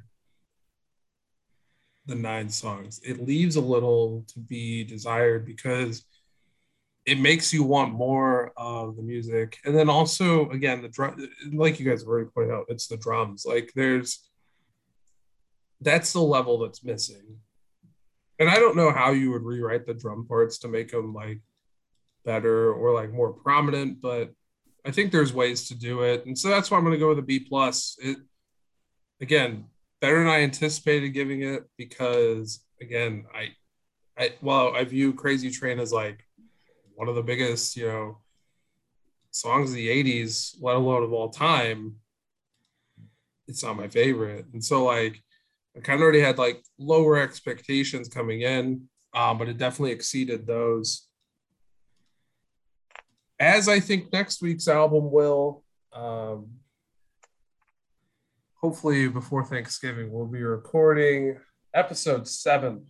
the 2.06 2.16
nine 2.16 2.50
songs, 2.50 3.00
it 3.04 3.26
leaves 3.26 3.56
a 3.56 3.62
little 3.62 4.26
to 4.34 4.40
be 4.40 4.84
desired 4.84 5.46
because 5.46 6.06
it 7.06 7.20
makes 7.20 7.54
you 7.54 7.64
want 7.64 7.94
more 7.94 8.54
of 8.56 8.96
the 8.96 9.02
music. 9.02 9.58
And 9.66 9.76
then 9.76 9.90
also, 9.90 10.50
again, 10.52 10.82
the 10.82 10.88
drum, 10.88 11.18
like 11.52 11.80
you 11.80 11.90
guys 11.90 12.02
have 12.02 12.08
already 12.08 12.30
pointed 12.30 12.54
out, 12.54 12.66
it's 12.70 12.88
the 12.88 12.98
drums. 12.98 13.46
Like 13.46 13.72
there's 13.76 14.30
that's 15.82 16.14
the 16.14 16.22
level 16.22 16.60
that's 16.60 16.84
missing. 16.84 17.38
And 18.40 18.50
I 18.50 18.56
don't 18.56 18.78
know 18.78 18.92
how 18.92 19.12
you 19.12 19.32
would 19.32 19.44
rewrite 19.44 19.86
the 19.86 19.94
drum 19.94 20.26
parts 20.28 20.60
to 20.60 20.68
make 20.68 20.92
them 20.92 21.14
like 21.14 21.42
better 22.26 22.74
or 22.74 22.94
like 22.94 23.12
more 23.12 23.34
prominent, 23.34 24.02
but 24.02 24.32
I 24.86 24.92
think 24.92 25.12
there's 25.12 25.34
ways 25.34 25.68
to 25.68 25.76
do 25.76 26.02
it. 26.04 26.26
And 26.26 26.38
so 26.38 26.50
that's 26.50 26.72
why 26.72 26.78
I'm 26.78 26.84
going 26.84 26.94
to 26.94 27.00
go 27.00 27.10
with 27.10 27.20
a 27.20 27.24
B 27.24 27.40
plus. 27.40 27.98
It 28.02 28.18
again, 29.22 29.66
better 30.02 30.20
than 30.20 30.28
I 30.28 30.42
anticipated 30.42 31.10
giving 31.10 31.44
it 31.44 31.64
because 31.78 32.64
again, 32.82 33.26
I 33.34 33.50
I 34.18 34.34
well, 34.42 34.76
I 34.76 34.84
view 34.84 35.14
Crazy 35.14 35.50
Train 35.50 35.80
as 35.80 35.92
like 35.92 36.26
one 36.96 37.08
of 37.08 37.16
the 37.16 37.24
biggest, 37.24 37.76
you 37.76 37.88
know, 37.88 38.18
songs 39.32 39.72
of 39.72 39.76
the 39.76 39.88
80s, 39.88 40.56
let 40.62 40.76
alone 40.76 41.04
of 41.04 41.14
all 41.14 41.30
time. 41.30 41.96
It's 43.48 43.64
not 43.64 43.78
my 43.78 43.88
favorite. 43.88 44.46
And 44.54 44.64
so 44.64 44.86
like 44.86 45.22
I 45.76 45.80
kind 45.80 45.98
of 45.98 46.04
already 46.04 46.22
had 46.22 46.38
like 46.38 46.64
lower 46.78 47.18
expectations 47.18 48.08
coming 48.08 48.42
in, 48.42 48.88
um, 49.14 49.38
but 49.38 49.50
it 49.50 49.58
definitely 49.58 49.92
exceeded 49.92 50.46
those. 50.46 51.08
As 53.40 53.68
I 53.68 53.80
think 53.80 54.14
next 54.14 54.42
week's 54.42 54.68
album 54.68 55.12
will, 55.12 55.64
um, 55.92 56.52
hopefully 58.56 59.08
before 59.08 59.44
Thanksgiving, 59.44 60.12
we'll 60.12 60.28
be 60.28 60.44
recording 60.44 61.38
episode 61.74 62.28
seven, 62.28 62.86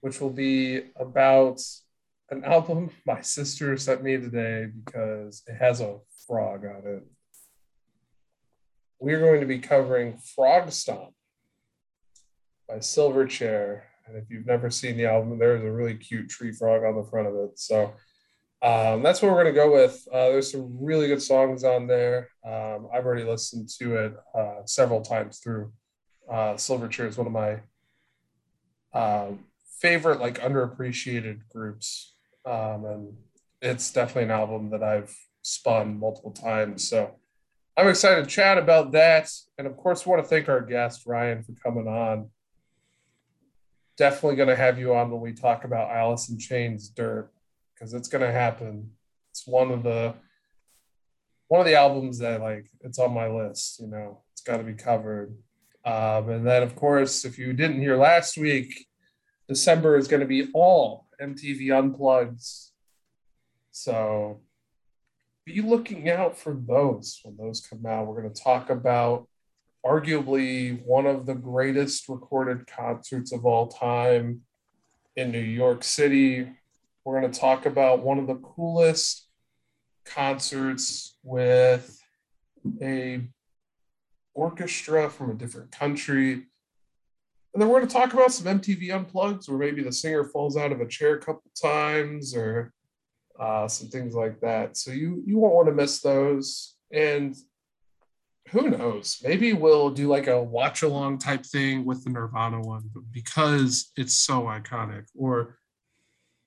which 0.00 0.20
will 0.20 0.30
be 0.30 0.84
about 0.96 1.60
an 2.30 2.44
album 2.44 2.90
my 3.06 3.20
sister 3.20 3.76
sent 3.76 4.02
me 4.02 4.16
today 4.16 4.66
because 4.84 5.42
it 5.46 5.54
has 5.54 5.80
a 5.80 5.98
frog 6.26 6.64
on 6.64 6.82
it. 6.84 7.02
We're 8.98 9.20
going 9.20 9.40
to 9.40 9.46
be 9.46 9.58
covering 9.58 10.18
Frogstomp 10.36 11.12
by 12.68 12.76
Silverchair. 12.76 13.82
And 14.06 14.16
if 14.16 14.24
you've 14.30 14.46
never 14.46 14.70
seen 14.70 14.96
the 14.96 15.06
album, 15.06 15.38
there's 15.38 15.62
a 15.62 15.70
really 15.70 15.94
cute 15.94 16.28
tree 16.28 16.52
frog 16.52 16.82
on 16.84 16.96
the 16.96 17.08
front 17.08 17.28
of 17.28 17.34
it. 17.34 17.58
So 17.58 17.92
um, 18.62 19.02
that's 19.02 19.20
what 19.20 19.30
we're 19.30 19.42
going 19.42 19.54
to 19.54 19.60
go 19.60 19.72
with. 19.72 20.06
Uh, 20.12 20.30
there's 20.30 20.50
some 20.50 20.76
really 20.80 21.08
good 21.08 21.22
songs 21.22 21.62
on 21.62 21.86
there. 21.86 22.28
Um, 22.44 22.88
I've 22.92 23.04
already 23.04 23.24
listened 23.24 23.68
to 23.78 23.96
it 23.96 24.16
uh, 24.34 24.64
several 24.64 25.02
times 25.02 25.38
through. 25.38 25.72
Uh, 26.28 26.54
Silverchair 26.54 27.06
is 27.06 27.18
one 27.18 27.26
of 27.28 27.32
my 27.32 27.60
uh, 28.92 29.32
favorite, 29.78 30.20
like 30.20 30.40
underappreciated 30.40 31.40
groups 31.52 32.15
um, 32.46 32.84
and 32.84 33.16
it's 33.60 33.92
definitely 33.92 34.24
an 34.24 34.30
album 34.30 34.70
that 34.70 34.82
I've 34.82 35.14
spun 35.42 35.98
multiple 35.98 36.30
times. 36.30 36.88
So 36.88 37.16
I'm 37.76 37.88
excited 37.88 38.24
to 38.24 38.30
chat 38.30 38.56
about 38.56 38.92
that. 38.92 39.30
And 39.58 39.66
of 39.66 39.76
course, 39.76 40.06
want 40.06 40.22
to 40.22 40.28
thank 40.28 40.48
our 40.48 40.60
guest, 40.60 41.02
Ryan, 41.06 41.42
for 41.42 41.52
coming 41.62 41.88
on. 41.88 42.30
Definitely 43.98 44.36
going 44.36 44.48
to 44.48 44.56
have 44.56 44.78
you 44.78 44.94
on 44.94 45.10
when 45.10 45.20
we 45.20 45.32
talk 45.32 45.64
about 45.64 45.90
Alice 45.90 46.28
in 46.28 46.38
Chains 46.38 46.88
Dirt, 46.88 47.30
because 47.74 47.94
it's 47.94 48.08
going 48.08 48.22
to 48.22 48.32
happen. 48.32 48.90
It's 49.30 49.46
one 49.46 49.70
of 49.70 49.82
the 49.82 50.14
one 51.48 51.60
of 51.60 51.66
the 51.66 51.76
albums 51.76 52.18
that 52.18 52.40
like 52.40 52.66
it's 52.80 52.98
on 52.98 53.14
my 53.14 53.28
list. 53.28 53.80
You 53.80 53.88
know, 53.88 54.22
it's 54.32 54.42
got 54.42 54.58
to 54.58 54.62
be 54.62 54.74
covered. 54.74 55.34
Um, 55.84 56.28
and 56.30 56.46
then, 56.46 56.62
of 56.62 56.74
course, 56.74 57.24
if 57.24 57.38
you 57.38 57.52
didn't 57.52 57.80
hear 57.80 57.96
last 57.96 58.36
week, 58.36 58.86
December 59.48 59.96
is 59.96 60.08
going 60.08 60.20
to 60.20 60.26
be 60.26 60.50
all 60.52 61.05
MTV 61.20 61.76
Unplugged. 61.76 62.42
So 63.70 64.40
be 65.44 65.60
looking 65.60 66.10
out 66.10 66.36
for 66.36 66.54
those 66.54 67.20
when 67.22 67.36
those 67.36 67.60
come 67.60 67.86
out. 67.86 68.06
We're 68.06 68.20
going 68.20 68.32
to 68.32 68.42
talk 68.42 68.70
about 68.70 69.28
arguably 69.84 70.82
one 70.84 71.06
of 71.06 71.26
the 71.26 71.34
greatest 71.34 72.08
recorded 72.08 72.66
concerts 72.66 73.32
of 73.32 73.46
all 73.46 73.68
time 73.68 74.40
in 75.14 75.30
New 75.30 75.38
York 75.38 75.84
City. 75.84 76.50
We're 77.04 77.20
going 77.20 77.32
to 77.32 77.40
talk 77.40 77.66
about 77.66 78.02
one 78.02 78.18
of 78.18 78.26
the 78.26 78.34
coolest 78.36 79.28
concerts 80.04 81.16
with 81.22 82.00
a 82.82 83.28
orchestra 84.34 85.08
from 85.08 85.30
a 85.30 85.34
different 85.34 85.70
country 85.70 86.46
and 87.56 87.62
then 87.62 87.70
we're 87.70 87.78
going 87.78 87.88
to 87.88 87.94
talk 87.94 88.12
about 88.12 88.34
some 88.34 88.60
MTV 88.60 88.88
unplugs 88.88 89.48
where 89.48 89.56
maybe 89.56 89.82
the 89.82 89.90
singer 89.90 90.24
falls 90.24 90.58
out 90.58 90.72
of 90.72 90.82
a 90.82 90.86
chair 90.86 91.14
a 91.14 91.18
couple 91.18 91.50
times, 91.58 92.36
or 92.36 92.70
uh, 93.40 93.66
some 93.66 93.88
things 93.88 94.14
like 94.14 94.38
that. 94.42 94.76
So 94.76 94.90
you 94.90 95.22
you 95.26 95.38
won't 95.38 95.54
want 95.54 95.68
to 95.68 95.72
miss 95.72 96.02
those. 96.02 96.74
And 96.92 97.34
who 98.50 98.68
knows? 98.68 99.22
Maybe 99.24 99.54
we'll 99.54 99.88
do 99.88 100.06
like 100.06 100.26
a 100.26 100.38
watch 100.38 100.82
along 100.82 101.16
type 101.16 101.46
thing 101.46 101.86
with 101.86 102.04
the 102.04 102.10
Nirvana 102.10 102.60
one, 102.60 102.90
because 103.10 103.90
it's 103.96 104.18
so 104.18 104.42
iconic. 104.42 105.06
Or, 105.16 105.56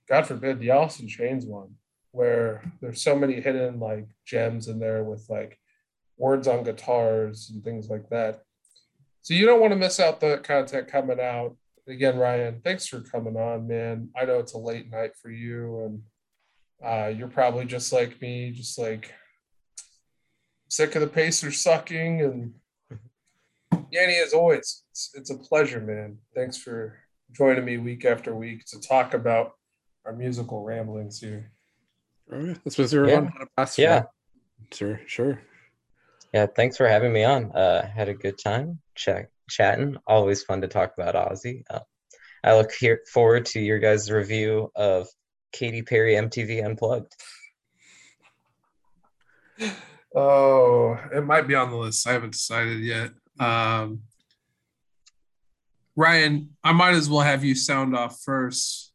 God 0.08 0.28
forbid, 0.28 0.60
the 0.60 0.70
in 0.70 1.08
Chains 1.08 1.44
one, 1.44 1.72
where 2.12 2.72
there's 2.82 3.02
so 3.02 3.16
many 3.16 3.42
hidden 3.42 3.80
like 3.80 4.10
gems 4.28 4.68
in 4.68 4.78
there 4.78 5.04
with 5.04 5.26
like 5.28 5.58
words 6.18 6.48
on 6.48 6.64
guitars 6.64 7.50
and 7.50 7.64
things 7.64 7.90
like 7.90 8.08
that. 8.10 8.44
So 9.30 9.36
you 9.36 9.46
don't 9.46 9.62
want 9.62 9.74
to 9.74 9.78
miss 9.78 10.00
out 10.00 10.20
the 10.20 10.40
content 10.40 10.88
coming 10.88 11.20
out. 11.20 11.56
Again, 11.88 12.18
Ryan, 12.18 12.62
thanks 12.64 12.88
for 12.88 13.02
coming 13.02 13.38
on, 13.38 13.68
man. 13.68 14.10
I 14.20 14.26
know 14.26 14.40
it's 14.40 14.56
a 14.56 14.58
late 14.58 14.90
night 14.90 15.12
for 15.22 15.30
you, 15.30 15.84
and 15.86 16.02
uh, 16.84 17.08
you're 17.10 17.28
probably 17.28 17.66
just 17.66 17.94
like 17.94 18.20
me, 18.24 18.50
just 18.50 18.80
like 18.80 19.14
sick 20.68 20.96
of 20.96 21.02
the 21.02 21.08
Pacers 21.08 21.60
sucking. 21.60 22.22
And 22.22 22.54
Yannie, 23.94 24.20
as 24.20 24.34
always, 24.34 24.82
it's, 24.90 25.12
it's 25.14 25.30
a 25.30 25.38
pleasure, 25.38 25.80
man. 25.80 26.18
Thanks 26.34 26.58
for 26.58 26.98
joining 27.32 27.66
me 27.66 27.78
week 27.78 28.06
after 28.06 28.34
week 28.34 28.66
to 28.70 28.82
talk 28.82 29.14
about 29.14 29.52
our 30.08 30.14
musical 30.14 30.64
ramblings 30.64 31.20
here. 31.20 31.52
Oh, 32.34 32.46
yeah. 32.46 32.56
This 32.64 32.80
was 32.80 32.92
your 32.92 33.08
yeah. 33.08 33.30
Yeah. 33.78 34.04
Sure, 34.72 35.00
sure. 35.06 35.40
Yeah, 36.34 36.46
thanks 36.46 36.78
for 36.78 36.88
having 36.88 37.12
me 37.12 37.24
on. 37.24 37.52
Uh, 37.52 37.88
had 37.88 38.10
a 38.10 38.14
good 38.14 38.38
time 38.38 38.80
ch- 38.96 39.10
chatting. 39.50 39.98
Always 40.06 40.44
fun 40.44 40.62
to 40.62 40.68
talk 40.68 40.94
about 40.98 41.16
Ozzy. 41.16 41.64
Uh, 41.70 41.80
I 42.44 42.56
look 42.56 42.72
here 42.72 43.02
forward 43.12 43.46
to 43.48 43.60
your 43.60 43.80
guys' 43.80 44.12
review 44.12 44.72
of 44.76 45.08
Katy 45.52 45.82
Perry 45.82 46.14
MTV 46.14 46.64
Unplugged. 46.64 47.16
Oh, 50.16 50.98
it 51.14 51.24
might 51.24 51.48
be 51.48 51.56
on 51.56 51.70
the 51.70 51.78
list. 51.78 52.08
I 52.08 52.14
haven't 52.14 52.34
decided 52.34 52.80
yet. 52.82 53.12
Um, 53.40 54.02
Ryan, 55.96 56.56
I 56.64 56.72
might 56.72 56.94
as 56.94 57.10
well 57.10 57.22
have 57.22 57.44
you 57.44 57.56
sound 57.56 57.96
off 57.96 58.22
first 58.22 58.92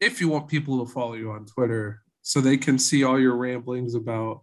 if 0.00 0.20
you 0.20 0.28
want 0.28 0.48
people 0.48 0.84
to 0.84 0.90
follow 0.90 1.14
you 1.14 1.30
on 1.30 1.46
Twitter 1.46 2.02
so 2.22 2.40
they 2.40 2.56
can 2.56 2.78
see 2.78 3.04
all 3.04 3.20
your 3.20 3.36
ramblings 3.36 3.94
about 3.94 4.42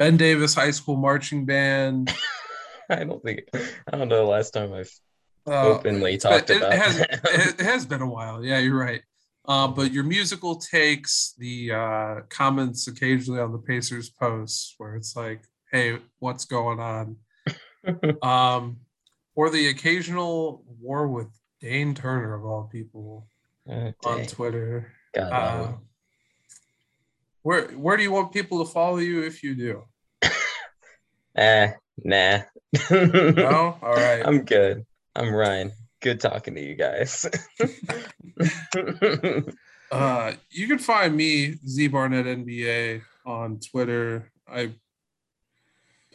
Ben 0.00 0.16
Davis 0.16 0.54
High 0.54 0.70
School 0.70 0.96
Marching 0.96 1.44
Band. 1.44 2.10
I 2.90 3.04
don't 3.04 3.22
think 3.22 3.42
I 3.54 3.96
don't 3.98 4.08
know 4.08 4.16
the 4.24 4.30
last 4.30 4.52
time 4.52 4.72
I've 4.72 4.90
Uh, 5.46 5.68
openly 5.74 6.16
talked 6.16 6.48
it, 6.48 6.56
about. 6.56 6.72
It 6.72 6.78
has, 6.80 7.00
it 7.54 7.60
has 7.60 7.84
been 7.84 8.00
a 8.00 8.08
while. 8.08 8.42
Yeah, 8.42 8.58
you're 8.60 8.78
right. 8.78 9.02
Uh, 9.46 9.68
but 9.68 9.92
your 9.92 10.04
musical 10.04 10.56
takes, 10.56 11.34
the 11.38 11.72
uh, 11.72 12.14
comments 12.30 12.88
occasionally 12.88 13.40
on 13.40 13.52
the 13.52 13.58
Pacers 13.58 14.08
posts, 14.08 14.74
where 14.78 14.96
it's 14.96 15.14
like, 15.14 15.42
"Hey, 15.70 15.98
what's 16.18 16.46
going 16.46 16.80
on?" 16.80 17.16
um, 18.22 18.78
or 19.34 19.50
the 19.50 19.68
occasional 19.68 20.64
war 20.80 21.08
with 21.08 21.28
Dane 21.60 21.94
Turner 21.94 22.34
of 22.34 22.44
all 22.46 22.70
people 22.72 23.28
Oh, 23.68 23.92
on. 24.06 24.24
Twitter. 24.26 24.92
God 25.14 25.32
Uh. 25.32 25.72
Where 27.42 27.68
where 27.68 27.96
do 27.96 28.02
you 28.02 28.12
want 28.12 28.32
people 28.32 28.64
to 28.64 28.70
follow 28.70 28.98
you 28.98 29.22
if 29.22 29.42
you 29.42 29.54
do? 29.54 29.84
Eh, 31.36 31.70
nah. 32.02 32.40
No, 32.90 33.78
all 33.82 33.94
right. 33.94 34.26
I'm 34.26 34.44
good. 34.44 34.84
I'm 35.14 35.32
Ryan. 35.32 35.70
Good 36.02 36.18
talking 36.18 36.56
to 36.56 36.60
you 36.60 36.74
guys. 36.74 37.24
Uh, 39.90 40.34
you 40.50 40.68
can 40.68 40.78
find 40.78 41.16
me 41.16 41.56
Z 41.66 41.88
Barnett 41.88 42.26
NBA 42.26 43.02
on 43.26 43.58
Twitter. 43.58 44.30
I 44.48 44.72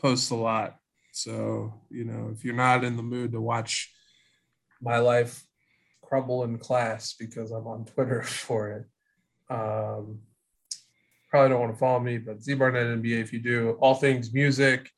post 0.01 0.31
a 0.31 0.35
lot, 0.35 0.77
so 1.11 1.73
you 1.89 2.05
know 2.05 2.31
if 2.33 2.45
you're 2.45 2.55
not 2.55 2.85
in 2.85 2.95
the 2.95 3.03
mood 3.03 3.33
to 3.33 3.41
watch 3.41 3.93
my 4.81 4.99
life 4.99 5.43
crumble 6.01 6.43
in 6.43 6.57
class 6.57 7.15
because 7.19 7.51
I'm 7.51 7.67
on 7.67 7.83
Twitter 7.83 8.23
for 8.23 8.71
it, 8.71 8.85
um, 9.53 10.19
probably 11.35 11.49
don't 11.49 11.59
want 11.59 11.73
to 11.73 11.77
follow 11.77 11.99
me. 11.99 12.17
But 12.17 12.41
Z 12.41 12.53
Barnett 12.53 12.87
NBA, 12.87 13.19
if 13.19 13.33
you 13.33 13.39
do, 13.39 13.71
all 13.81 13.93
things 13.93 14.33
music, 14.33 14.89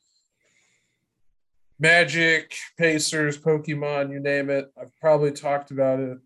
Magic, 1.80 2.54
Pacers, 2.78 3.40
Pokemon, 3.40 4.12
you 4.12 4.20
name 4.20 4.52
it. 4.52 4.72
I've 4.80 4.96
probably 5.00 5.32
talked 5.32 5.72
about 5.72 6.00
it. 6.00 6.20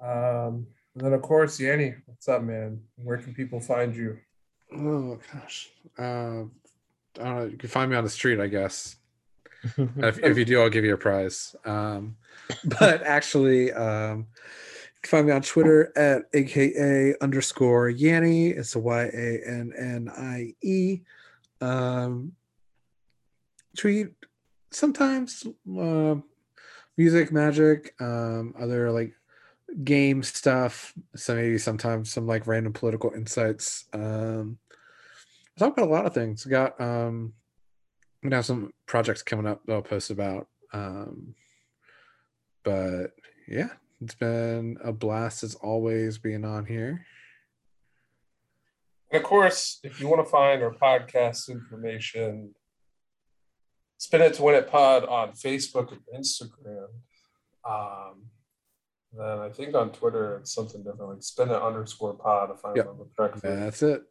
Um, 0.00 0.68
and 0.94 1.04
then 1.04 1.12
of 1.12 1.22
course, 1.22 1.58
Yannie, 1.58 1.96
what's 2.06 2.28
up, 2.28 2.44
man? 2.44 2.80
Where 2.94 3.18
can 3.18 3.34
people 3.34 3.58
find 3.58 3.96
you? 3.96 4.18
Oh 4.72 5.18
gosh. 5.32 5.70
Uh, 5.98 6.02
I 6.02 7.24
don't 7.24 7.36
know. 7.36 7.44
You 7.46 7.56
can 7.56 7.68
find 7.68 7.90
me 7.90 7.96
on 7.96 8.04
the 8.04 8.10
street, 8.10 8.38
I 8.38 8.46
guess. 8.46 8.94
if, 9.76 10.20
if 10.22 10.38
you 10.38 10.44
do, 10.44 10.60
I'll 10.60 10.70
give 10.70 10.84
you 10.84 10.94
a 10.94 10.98
prize. 10.98 11.56
Um, 11.64 12.16
but 12.78 13.02
actually, 13.02 13.72
um, 13.72 14.18
you 14.18 14.75
can 15.06 15.18
find 15.18 15.26
me 15.26 15.32
on 15.32 15.42
Twitter 15.42 15.92
at 15.96 16.24
aka 16.34 17.14
underscore 17.20 17.90
Yannie. 17.90 18.56
It's 18.56 18.74
a 18.74 18.78
Y 18.78 19.02
A 19.02 19.40
N 19.46 19.72
N 19.76 20.10
I 20.14 20.54
E. 20.62 21.00
Um, 21.60 22.32
tweet 23.76 24.08
sometimes 24.70 25.46
uh, 25.78 26.16
music, 26.96 27.32
magic, 27.32 27.94
um, 28.00 28.54
other 28.58 28.90
like 28.90 29.12
game 29.84 30.22
stuff. 30.22 30.92
So 31.14 31.34
maybe 31.34 31.58
sometimes 31.58 32.12
some 32.12 32.26
like 32.26 32.46
random 32.46 32.72
political 32.72 33.12
insights. 33.12 33.86
Um, 33.92 34.58
I 35.56 35.60
talk 35.60 35.72
about 35.72 35.88
a 35.88 35.92
lot 35.92 36.06
of 36.06 36.14
things. 36.14 36.44
Got 36.44 36.80
um, 36.80 37.32
I'm 38.22 38.30
gonna 38.30 38.36
have 38.36 38.46
some 38.46 38.72
projects 38.86 39.22
coming 39.22 39.46
up 39.46 39.64
that 39.66 39.72
I'll 39.72 39.82
post 39.82 40.10
about. 40.10 40.48
Um, 40.72 41.34
but 42.64 43.12
yeah, 43.46 43.68
it's 44.00 44.14
been 44.14 44.76
a 44.82 44.92
blast 44.92 45.42
as 45.42 45.54
always 45.54 46.18
being 46.18 46.44
on 46.44 46.66
here. 46.66 47.06
And 49.10 49.22
of 49.22 49.26
course, 49.28 49.78
if 49.82 50.00
you 50.00 50.08
want 50.08 50.24
to 50.24 50.30
find 50.30 50.62
our 50.62 50.72
podcast 50.74 51.48
information, 51.48 52.54
spin 53.98 54.20
it 54.20 54.34
to 54.34 54.42
win 54.42 54.56
it 54.56 54.68
pod 54.68 55.04
on 55.04 55.30
Facebook 55.32 55.92
and 55.92 56.00
Instagram. 56.24 56.88
Um, 57.68 58.26
then 59.12 59.38
I 59.38 59.48
think 59.48 59.74
on 59.74 59.92
Twitter 59.92 60.36
it's 60.38 60.52
something 60.52 60.82
different, 60.82 61.08
like 61.14 61.22
spin 61.22 61.50
it 61.50 61.62
underscore 61.62 62.14
pod 62.14 62.50
if 62.50 62.64
I 62.64 62.74
Yep. 62.74 62.84
remember 62.86 63.04
correctly. 63.16 63.40
That's 63.50 63.82
it. 63.82 64.02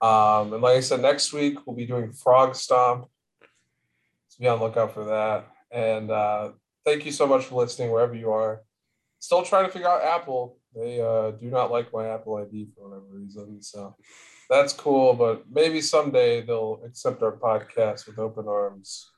Um, 0.00 0.52
and 0.52 0.62
like 0.62 0.76
I 0.76 0.80
said, 0.80 1.00
next 1.00 1.32
week 1.32 1.58
we'll 1.66 1.76
be 1.76 1.86
doing 1.86 2.10
Frogstomp. 2.12 3.06
So 4.28 4.36
be 4.40 4.48
on 4.48 4.58
the 4.58 4.64
lookout 4.64 4.92
for 4.92 5.04
that. 5.04 5.46
And 5.70 6.10
uh, 6.10 6.50
thank 6.86 7.04
you 7.04 7.12
so 7.12 7.26
much 7.26 7.44
for 7.44 7.56
listening 7.56 7.90
wherever 7.90 8.14
you 8.14 8.30
are. 8.30 8.62
Still 9.18 9.42
trying 9.42 9.66
to 9.66 9.72
figure 9.72 9.88
out 9.88 10.02
Apple. 10.02 10.58
They 10.74 11.00
uh, 11.00 11.32
do 11.32 11.50
not 11.50 11.70
like 11.70 11.92
my 11.92 12.06
Apple 12.06 12.36
ID 12.36 12.68
for 12.74 12.88
whatever 12.88 13.06
reason. 13.10 13.60
So 13.60 13.96
that's 14.48 14.72
cool, 14.72 15.14
but 15.14 15.44
maybe 15.50 15.80
someday 15.80 16.42
they'll 16.42 16.80
accept 16.86 17.22
our 17.22 17.32
podcast 17.32 18.06
with 18.06 18.18
open 18.18 18.46
arms. 18.46 19.10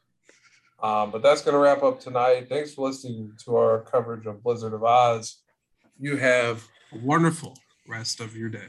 Um, 0.83 1.11
but 1.11 1.23
that's 1.23 1.43
going 1.43 1.55
to 1.55 1.59
wrap 1.59 1.83
up 1.83 2.01
tonight. 2.01 2.49
Thanks 2.49 2.75
for 2.75 2.89
listening 2.89 3.33
to 3.45 3.57
our 3.57 3.81
coverage 3.81 4.27
of 4.27 4.43
Blizzard 4.43 4.73
of 4.73 4.81
Ozz. 4.81 5.35
You 5.99 6.17
have 6.17 6.67
a 6.93 6.99
wonderful 6.99 7.59
rest 7.89 8.21
of 8.21 8.37
your 8.37 8.49
day. 8.49 8.69